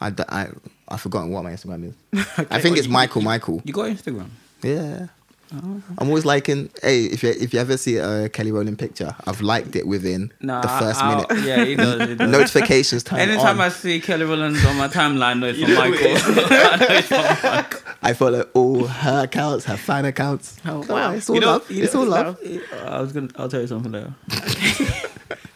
I, 0.00 0.10
d- 0.10 0.24
I 0.28 0.48
I've 0.88 1.00
forgotten 1.00 1.30
what 1.30 1.44
my 1.44 1.52
Instagram 1.52 1.82
is. 1.90 1.94
I 2.50 2.60
think 2.60 2.78
it's 2.78 2.88
Michael 2.88 3.22
Michael. 3.22 3.60
You 3.64 3.72
got 3.72 3.86
Instagram? 3.90 4.30
Yeah. 4.62 5.06
I'm 5.50 5.82
always 6.08 6.24
liking. 6.24 6.70
Hey, 6.82 7.04
if 7.04 7.22
you 7.22 7.30
if 7.30 7.54
you 7.54 7.60
ever 7.60 7.76
see 7.76 7.96
a 7.96 8.28
Kelly 8.28 8.52
Rowland 8.52 8.78
picture, 8.78 9.14
I've 9.26 9.40
liked 9.40 9.76
it 9.76 9.86
within 9.86 10.32
Nah, 10.40 10.60
the 10.60 10.68
first 10.68 11.02
I- 11.02 11.08
minute. 11.14 11.26
I- 11.32 11.46
Yeah, 11.46 11.64
he 11.64 11.74
does. 11.74 12.08
He 12.08 12.14
does. 12.16 12.30
Notifications 12.30 13.02
turn 13.02 13.18
Anytime 13.20 13.56
on. 13.58 13.66
I 13.66 13.68
see 13.70 14.00
Kelly 14.00 14.24
Rowland 14.24 14.56
on 14.66 14.76
my 14.76 14.88
timeline, 14.88 15.22
I 15.22 15.34
know 15.34 15.46
it's 15.48 15.58
from 15.60 15.74
Michael. 15.74 16.06
I 16.46 16.76
know 16.76 16.86
it's 16.90 17.08
from 17.08 18.14
follow 18.14 18.42
all 18.54 18.86
her 18.86 19.24
accounts, 19.24 19.64
her 19.66 19.76
fan 19.76 20.04
accounts. 20.04 20.56
Oh, 20.64 20.82
Come 20.82 20.88
wow. 20.96 21.08
on, 21.08 21.14
it's 21.16 21.28
all 21.30 21.34
You 21.36 21.40
know- 21.40 21.46
love. 21.52 21.70
you 21.70 21.84
it's 21.84 21.94
know- 21.94 22.00
all 22.00 22.06
love. 22.06 22.38
I 22.84 23.00
was 23.00 23.12
gonna. 23.12 23.28
I'll 23.36 23.48
tell 23.48 23.60
you 23.60 23.66
something 23.66 23.92
later. 23.92 24.14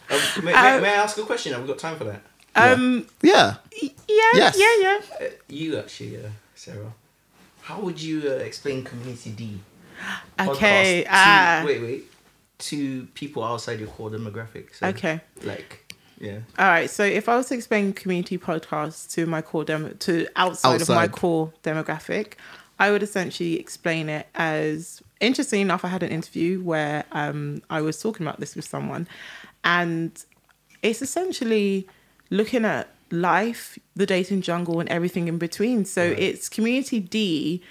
Um, 0.09 0.19
may, 0.45 0.53
may, 0.53 0.79
may 0.79 0.89
I 0.89 1.01
ask 1.03 1.17
a 1.17 1.23
question? 1.23 1.53
Have 1.53 1.61
we 1.63 1.67
got 1.67 1.79
time 1.79 1.97
for 1.97 2.03
that? 2.03 2.21
Um. 2.55 3.07
Yeah. 3.23 3.55
y- 3.81 3.89
Yeah. 4.07 4.31
Yes. 4.35 4.55
Yeah. 4.57 4.75
Yeah. 4.81 4.99
Uh, 5.27 5.29
you 5.49 5.77
actually, 5.79 6.17
uh, 6.17 6.29
Sarah. 6.53 6.93
How 7.61 7.79
would 7.79 7.99
you 7.99 8.21
uh, 8.29 8.33
explain 8.33 8.83
Community 8.83 9.31
D? 9.31 9.59
Okay. 10.39 11.05
Ah. 11.07 11.59
To, 11.61 11.67
wait, 11.67 11.81
wait. 11.81 12.11
To 12.57 13.07
people 13.13 13.43
outside 13.43 13.79
your 13.79 13.87
core 13.89 14.09
demographic. 14.09 14.75
So, 14.75 14.87
Okay. 14.87 15.21
Like, 15.43 15.95
yeah. 16.19 16.39
All 16.57 16.65
right. 16.67 16.89
So 16.89 17.03
if 17.03 17.29
I 17.29 17.35
was 17.35 17.47
to 17.47 17.55
explain 17.55 17.93
community 17.93 18.37
podcasts 18.37 19.11
to 19.13 19.25
my 19.25 19.41
core 19.41 19.63
demo 19.63 19.89
to 19.89 20.27
outside, 20.35 20.81
of 20.81 20.89
my 20.89 21.07
core 21.07 21.51
demographic, 21.63 22.33
I 22.79 22.91
would 22.91 23.03
essentially 23.03 23.59
explain 23.59 24.09
it 24.09 24.27
as 24.35 25.01
interesting 25.19 25.61
enough. 25.61 25.85
I 25.85 25.89
had 25.89 26.03
an 26.03 26.09
interview 26.09 26.61
where 26.61 27.03
um, 27.11 27.61
I 27.69 27.81
was 27.81 28.01
talking 28.01 28.25
about 28.25 28.39
this 28.39 28.55
with 28.55 28.65
someone, 28.65 29.07
and 29.63 30.11
it's 30.81 31.01
essentially 31.01 31.87
looking 32.29 32.65
at 32.65 32.89
life, 33.11 33.77
the 33.95 34.05
dating 34.05 34.41
jungle, 34.41 34.79
and 34.79 34.89
everything 34.89 35.27
in 35.27 35.37
between. 35.37 35.85
So 35.85 36.01
it's 36.01 36.49
community 36.49 36.99
D 36.99 37.61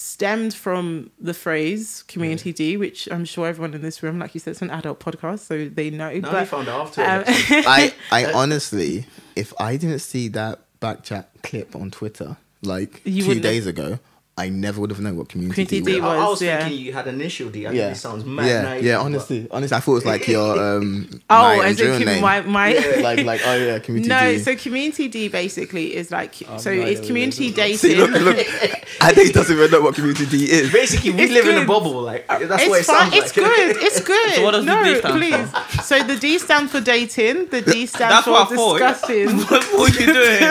stemmed 0.00 0.54
from 0.54 1.10
the 1.20 1.34
phrase 1.34 2.04
community 2.06 2.52
D, 2.52 2.76
which 2.76 3.08
I'm 3.10 3.24
sure 3.24 3.48
everyone 3.48 3.74
in 3.74 3.82
this 3.82 4.00
room, 4.00 4.20
like 4.20 4.32
you 4.32 4.38
said, 4.40 4.52
it's 4.52 4.62
an 4.62 4.70
adult 4.70 5.00
podcast, 5.00 5.40
so 5.40 5.68
they 5.68 5.90
know. 5.90 6.12
Now 6.12 6.30
but 6.30 6.46
found 6.48 6.68
out 6.68 6.96
after. 6.96 7.02
um, 7.02 7.24
I 7.66 7.92
I 8.12 8.32
honestly, 8.42 9.06
if 9.34 9.52
I 9.58 9.76
didn't 9.76 9.98
see 9.98 10.28
that 10.28 10.60
backchat 10.80 11.26
clip 11.42 11.74
on 11.74 11.90
Twitter 11.90 12.36
like 12.62 13.00
You 13.04 13.22
2 13.22 13.28
wouldn't 13.28 13.44
have- 13.44 13.52
days 13.52 13.66
ago, 13.66 13.98
I 14.38 14.48
never 14.50 14.80
would 14.80 14.90
have 14.90 15.00
known 15.00 15.16
what 15.16 15.28
community, 15.28 15.64
Community 15.66 15.80
D 15.92 15.96
D 15.96 16.00
was. 16.00 16.10
I, 16.10 16.14
I 16.14 16.18
was 16.20 16.30
was, 16.30 16.42
yeah. 16.42 16.58
thinking 16.60 16.78
you 16.86 16.92
had 16.92 17.06
an 17.08 17.16
initial 17.16 17.50
D. 17.50 17.66
I 17.66 17.72
Yeah, 17.72 17.78
yeah. 17.86 17.90
it 17.90 17.94
sounds 17.96 18.24
mad. 18.24 18.46
yeah, 18.46 18.62
naive, 18.62 18.84
yeah. 18.84 18.96
but- 18.98 19.04
Honestly, 19.06 19.48
honestly, 19.50 19.76
I 19.76 19.80
thought 19.80 19.92
it 19.92 19.94
was 19.94 20.04
like 20.06 20.28
your 20.28 20.58
um. 20.76 21.20
Oh, 21.28 21.56
Nigerian 21.60 21.66
as 21.66 21.80
in 21.80 21.86
commu- 22.02 22.06
name. 22.06 22.22
my 22.22 22.40
my. 22.42 22.68
Yeah. 22.74 23.00
like 23.08 23.24
like 23.24 23.40
oh 23.44 23.56
yeah, 23.56 23.78
community. 23.80 24.08
D. 24.08 24.14
No, 24.14 24.32
D. 24.32 24.38
so 24.38 24.56
community 24.56 25.08
D 25.08 25.28
basically 25.28 25.96
is 25.96 26.10
like 26.10 26.34
so 26.34 26.44
no 26.46 26.70
idea 26.70 26.86
it's 26.86 27.06
community 27.06 27.48
it 27.48 27.58
is. 27.58 27.80
See, 27.80 27.96
dating. 27.96 28.12
look, 28.12 28.22
look. 28.36 28.36
I 29.00 29.12
think 29.12 29.26
he 29.28 29.32
doesn't 29.32 29.56
even 29.56 29.70
know 29.70 29.80
what 29.80 29.94
community 29.96 30.26
D 30.26 30.50
is. 30.50 30.72
Basically, 30.72 31.10
we 31.10 31.22
It's 31.22 31.32
live 31.32 31.48
in 31.48 31.62
a 31.62 31.66
bubble. 31.66 32.00
Like 32.02 32.26
that's 32.28 32.40
what 32.40 32.60
it 32.60 32.62
it's 32.80 32.86
fine. 32.86 33.10
sounds 33.10 33.14
It's 33.14 33.36
like. 33.36 33.46
good. 33.46 33.76
It's 33.82 34.00
good. 34.00 34.34
So 34.34 34.42
what 34.44 34.50
does 34.52 34.64
the 34.64 34.74
no, 34.74 34.84
D 34.84 34.98
stand 35.00 35.14
please. 35.18 35.86
So 35.86 36.02
the 36.02 36.16
D 36.16 36.38
stands 36.38 36.70
for 36.72 36.80
dating. 36.80 37.46
The 37.46 37.60
D 37.62 37.86
stands 37.86 37.98
That's 38.14 38.24
for 38.24 38.30
what 38.32 38.52
I 38.52 38.56
thought. 38.56 38.78
discussing. 38.78 39.38
what 39.50 39.72
were 39.78 39.88
you 40.00 40.06
doing? 40.12 40.42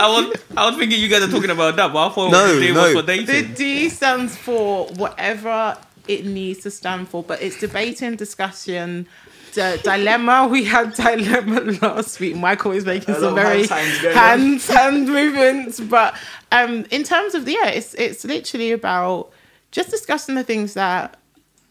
I 0.00 0.06
was. 0.08 0.36
I 0.56 0.66
was 0.68 0.76
thinking 0.76 1.00
you 1.00 1.08
guys 1.08 1.22
are 1.22 1.30
talking 1.30 1.50
about 1.50 1.76
that, 1.76 1.92
but 1.92 2.06
I 2.06 2.12
thought 2.12 2.30
No, 2.32 2.54
the 2.54 2.60
day 2.60 2.72
no. 2.72 2.82
was 2.82 2.92
for 2.92 3.02
The. 3.30 3.54
D 3.54 3.88
stands 3.88 4.36
for 4.36 4.86
whatever 4.96 5.76
it 6.08 6.24
needs 6.24 6.60
to 6.60 6.70
stand 6.70 7.08
for, 7.08 7.22
but 7.22 7.40
it's 7.42 7.58
debating, 7.60 8.16
discussion, 8.16 9.06
the 9.54 9.80
dilemma. 9.82 10.48
We 10.48 10.64
had 10.64 10.94
dilemma 10.94 11.60
last 11.82 12.20
week. 12.20 12.36
Michael 12.36 12.72
is 12.72 12.84
making 12.84 13.14
some 13.14 13.34
very 13.34 13.66
hand 13.66 14.14
hand 14.14 14.62
hand 14.62 15.06
movements, 15.08 15.80
but 15.80 16.16
um, 16.52 16.86
in 16.90 17.02
terms 17.04 17.34
of 17.34 17.48
yeah, 17.48 17.66
it's 17.66 17.94
it's 17.94 18.24
literally 18.24 18.72
about 18.72 19.30
just 19.70 19.90
discussing 19.90 20.34
the 20.34 20.44
things 20.44 20.74
that 20.74 21.16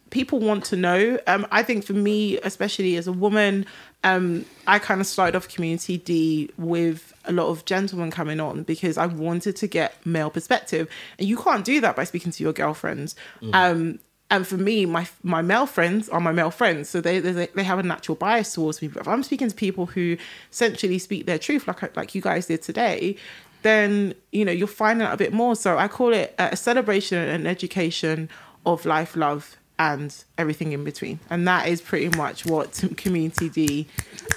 people 0.10 0.40
want 0.40 0.66
to 0.66 0.76
know. 0.76 1.20
Um, 1.28 1.46
I 1.52 1.64
think 1.64 1.86
for 1.86 1.94
me, 1.94 2.38
especially 2.40 2.96
as 2.96 3.08
a 3.08 3.12
woman, 3.14 3.66
um, 4.04 4.46
I 4.68 4.80
kind 4.80 5.02
of 5.02 5.08
started 5.08 5.36
off 5.36 5.50
Community 5.50 5.98
D 5.98 6.50
with 6.58 7.14
a 7.30 7.32
lot 7.32 7.48
of 7.48 7.64
gentlemen 7.66 8.12
coming 8.12 8.40
on 8.40 8.64
because 8.64 8.98
I 8.98 9.06
wanted 9.06 9.56
to 9.58 9.68
get 9.68 10.06
male 10.06 10.30
perspective, 10.30 10.90
and 11.18 11.28
you 11.28 11.38
can't 11.38 11.64
do 11.64 11.80
that 11.82 11.96
by 11.96 12.04
speaking 12.04 12.32
to 12.34 12.44
your 12.44 12.54
girlfriends. 12.54 13.16
Um, 13.54 14.00
and 14.32 14.46
for 14.46 14.58
me, 14.58 14.86
my 14.86 15.08
my 15.24 15.42
male 15.42 15.66
friends 15.66 16.10
are 16.10 16.20
my 16.20 16.32
male 16.32 16.52
friends, 16.52 16.90
so 16.90 17.02
they 17.02 17.20
they 17.20 17.48
they 17.48 17.64
have 17.64 17.80
a 17.80 17.84
natural 17.84 18.16
bias 18.16 18.54
towards 18.54 18.82
me. 18.82 18.88
But 18.88 19.02
if 19.02 19.08
I'm 19.08 19.24
speaking 19.24 19.48
to 19.48 19.56
people 19.56 19.88
who 19.88 20.18
essentially 20.52 21.00
speak 21.00 21.26
their 21.26 21.40
truth, 21.40 21.68
like 21.68 21.96
like 21.96 22.14
you 22.14 22.22
guys 22.22 22.48
did 22.48 22.62
today, 22.62 23.16
then 23.62 24.14
you 24.32 24.46
know 24.46 24.52
you're 24.52 24.68
finding 24.68 25.08
out 25.08 25.14
a 25.14 25.18
bit 25.18 25.34
more. 25.34 25.56
So 25.56 25.78
I 25.78 25.88
call 25.88 26.14
it 26.14 26.36
a 26.38 26.56
celebration 26.56 27.18
and 27.18 27.48
education 27.48 28.30
of 28.66 28.86
life, 28.86 29.16
love, 29.16 29.58
and 29.80 30.24
everything 30.38 30.74
in 30.74 30.84
between. 30.84 31.20
And 31.30 31.48
that 31.48 31.68
is 31.68 31.82
pretty 31.82 32.16
much 32.16 32.46
what 32.46 32.84
Community 32.98 33.50
D 33.50 33.88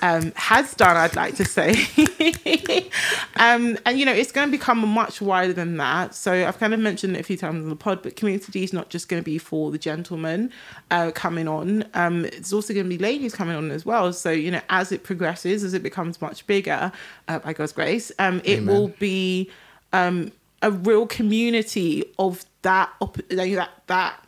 um, 0.02 0.32
has 0.34 0.74
done. 0.74 0.96
I'd 0.96 1.14
like 1.14 1.36
to 1.36 1.44
say, 1.44 1.70
um, 3.36 3.78
and 3.86 3.98
you 3.98 4.04
know 4.04 4.12
it's 4.12 4.32
going 4.32 4.48
to 4.48 4.50
become 4.50 4.86
much 4.86 5.22
wider 5.22 5.52
than 5.52 5.76
that. 5.76 6.14
So 6.14 6.46
I've 6.46 6.58
kind 6.58 6.74
of 6.74 6.80
mentioned 6.80 7.16
it 7.16 7.20
a 7.20 7.22
few 7.22 7.36
times 7.36 7.62
on 7.62 7.70
the 7.70 7.76
pod, 7.76 8.02
but 8.02 8.16
Community 8.16 8.50
D 8.50 8.64
is 8.64 8.72
not 8.72 8.90
just 8.90 9.08
going 9.08 9.22
to 9.22 9.24
be 9.24 9.38
for 9.38 9.70
the 9.70 9.78
gentlemen 9.78 10.50
uh, 10.90 11.12
coming 11.14 11.46
on. 11.46 11.84
Um, 11.94 12.24
it's 12.24 12.52
also 12.52 12.74
going 12.74 12.86
to 12.86 12.90
be 12.90 12.98
ladies 12.98 13.34
coming 13.34 13.56
on 13.56 13.70
as 13.70 13.86
well. 13.86 14.12
So 14.12 14.30
you 14.30 14.50
know 14.50 14.60
as 14.68 14.90
it 14.90 15.04
progresses, 15.04 15.62
as 15.62 15.72
it 15.72 15.82
becomes 15.82 16.20
much 16.20 16.46
bigger, 16.46 16.92
uh, 17.28 17.38
by 17.38 17.52
God's 17.52 17.72
grace, 17.72 18.10
um, 18.18 18.42
it 18.44 18.58
Amen. 18.58 18.66
will 18.66 18.88
be 18.98 19.50
um, 19.92 20.32
a 20.62 20.72
real 20.72 21.06
community 21.06 22.04
of 22.18 22.44
that 22.62 22.92
op- 23.00 23.28
that 23.28 23.70
that 23.86 24.26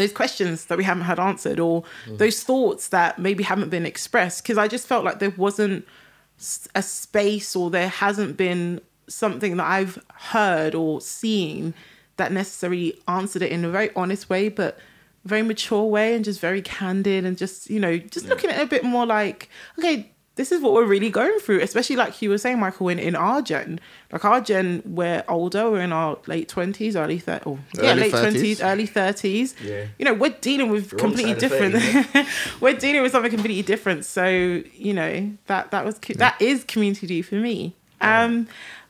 those 0.00 0.12
questions 0.12 0.66
that 0.66 0.78
we 0.78 0.84
haven't 0.84 1.04
had 1.04 1.18
answered 1.18 1.60
or 1.60 1.82
mm. 2.06 2.18
those 2.18 2.42
thoughts 2.42 2.88
that 2.88 3.18
maybe 3.18 3.44
haven't 3.44 3.70
been 3.70 3.86
expressed 3.86 4.42
because 4.42 4.58
i 4.58 4.66
just 4.66 4.86
felt 4.86 5.04
like 5.04 5.18
there 5.18 5.30
wasn't 5.30 5.86
a 6.74 6.82
space 6.82 7.54
or 7.54 7.70
there 7.70 7.88
hasn't 7.88 8.36
been 8.36 8.80
something 9.08 9.56
that 9.56 9.66
i've 9.66 10.02
heard 10.14 10.74
or 10.74 11.00
seen 11.00 11.74
that 12.16 12.32
necessarily 12.32 12.98
answered 13.08 13.42
it 13.42 13.52
in 13.52 13.64
a 13.64 13.70
very 13.70 13.90
honest 13.94 14.28
way 14.28 14.48
but 14.48 14.78
very 15.24 15.42
mature 15.42 15.84
way 15.84 16.14
and 16.14 16.24
just 16.24 16.40
very 16.40 16.62
candid 16.62 17.24
and 17.24 17.36
just 17.36 17.68
you 17.68 17.78
know 17.78 17.98
just 17.98 18.26
looking 18.26 18.50
at 18.50 18.58
it 18.58 18.62
a 18.62 18.66
bit 18.66 18.84
more 18.84 19.04
like 19.04 19.48
okay 19.78 20.10
this 20.36 20.52
is 20.52 20.62
what 20.62 20.72
we're 20.72 20.86
really 20.86 21.10
going 21.10 21.38
through 21.40 21.60
especially 21.60 21.96
like 21.96 22.22
you 22.22 22.30
were 22.30 22.38
saying 22.38 22.58
michael 22.58 22.88
in, 22.88 22.98
in 22.98 23.14
our 23.14 23.42
gen 23.42 23.78
like 24.12 24.24
our 24.24 24.40
gen 24.40 24.82
we're 24.86 25.22
older 25.28 25.70
we're 25.70 25.80
in 25.82 25.92
our 25.92 26.16
late 26.26 26.48
20s 26.48 26.94
early 26.96 27.20
30s 27.20 27.42
oh, 27.46 27.58
yeah 27.74 27.90
Early 27.92 28.00
late 28.02 28.12
30s. 28.14 28.32
20s 28.60 28.64
early 28.64 28.86
30s 28.88 29.54
Yeah. 29.62 29.86
you 29.98 30.04
know 30.04 30.14
we're 30.14 30.30
dealing 30.40 30.70
with 30.70 30.92
Wrong 30.92 31.00
completely 31.00 31.38
side 31.38 31.42
of 31.42 31.72
different 31.72 32.28
we're 32.60 32.74
dealing 32.78 33.02
with 33.02 33.12
something 33.12 33.30
completely 33.30 33.62
different 33.62 34.04
so 34.04 34.26
you 34.28 34.94
know 34.94 35.30
that 35.46 35.70
that 35.72 35.84
was 35.84 35.98
co- 35.98 36.14
that 36.14 36.40
is 36.40 36.64
community 36.64 37.06
D 37.06 37.22
for 37.22 37.34
me 37.36 37.74
um 38.00 38.46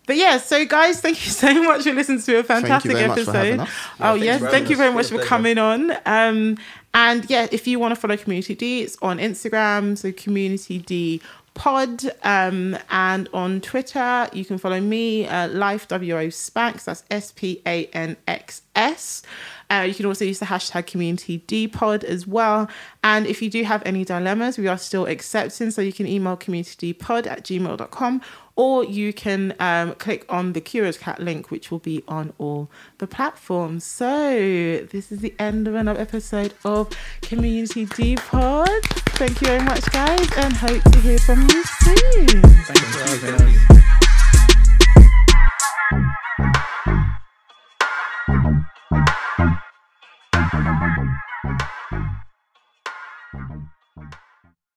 but 0.07 0.17
yeah, 0.17 0.39
so 0.39 0.65
guys, 0.67 1.01
thank 1.01 1.25
you 1.25 1.31
so 1.45 1.63
much 1.63 1.85
for 1.85 1.93
listening 1.93 2.21
to 2.23 2.39
a 2.39 2.43
fantastic 2.43 2.91
very 2.93 3.07
much 3.07 3.21
for 3.21 3.33
having 3.33 3.61
episode. 3.61 3.69
us. 3.69 3.71
Oh 4.01 4.15
Yeah, 4.15 4.39
yes, 4.39 4.51
thank 4.51 4.69
you 4.69 4.77
very 4.77 4.93
much 4.93 5.07
for 5.09 5.23
coming 5.23 5.57
on. 5.57 5.93
Um, 6.05 6.57
and 6.93 7.29
yeah, 7.31 7.47
if 7.53 7.67
you 7.67 7.79
want 7.79 7.95
to 7.95 8.01
follow 8.01 8.17
Community 8.17 8.55
D, 8.55 8.83
it's 8.83 8.97
on 9.01 9.19
Instagram, 9.19 9.97
so 9.97 10.13
Community 10.13 10.79
D 10.79 11.21
Pod, 11.55 12.05
um, 12.23 12.79
and 12.91 13.29
on 13.35 13.61
Twitter 13.61 14.29
you 14.33 14.45
can 14.45 14.57
follow 14.57 14.81
me, 14.81 15.27
uh, 15.27 15.49
Life 15.49 15.89
WO 15.89 16.29
Spanx. 16.29 16.85
That's 16.85 17.05
S 17.11 17.33
P 17.33 17.61
A 17.67 17.87
N 17.87 18.17
X 18.27 18.63
S. 18.75 19.23
Uh, 19.71 19.85
you 19.87 19.95
can 19.95 20.07
also 20.07 20.25
use 20.25 20.41
the 20.41 20.47
hashtag 20.47 20.87
community 20.87 21.45
dpod 21.47 22.03
as 22.03 22.27
well. 22.27 22.69
And 23.05 23.27
if 23.27 23.41
you 23.41 23.49
do 23.49 23.63
have 23.63 23.83
any 23.87 24.05
dilemmas, 24.05 24.59
we 24.59 24.67
are 24.67 24.79
still 24.79 25.07
accepting. 25.07 25.71
So 25.71 25.81
you 25.81 25.93
can 25.93 26.09
email 26.09 26.37
communitydpod 26.37 27.27
at 27.29 27.45
gmail.com 27.45 28.23
or 28.57 28.85
you 28.85 29.13
can 29.13 29.55
um, 29.59 29.95
click 29.95 30.25
on 30.29 30.53
the 30.53 30.61
Curious 30.61 30.99
Cat 30.99 31.21
link, 31.21 31.51
which 31.51 31.71
will 31.71 31.79
be 31.79 32.03
on 32.09 32.33
all 32.39 32.71
the 32.99 33.07
platforms. 33.07 33.85
So 33.85 34.87
this 34.91 35.11
is 35.13 35.21
the 35.21 35.35
end 35.39 35.67
of 35.69 35.75
another 35.75 36.01
episode 36.01 36.55
of 36.65 36.91
Community 37.23 37.87
Dpod. 37.87 38.83
Thank 39.17 39.41
you 39.41 39.49
very 39.49 39.65
much, 39.65 39.91
guys, 39.93 40.29
and 40.37 40.53
hope 40.55 40.83
to 40.83 41.01
hear 41.01 41.19
from 41.19 41.43
you 41.43 41.65
soon. 41.65 42.43
Thank 42.43 43.79
you. 43.79 43.90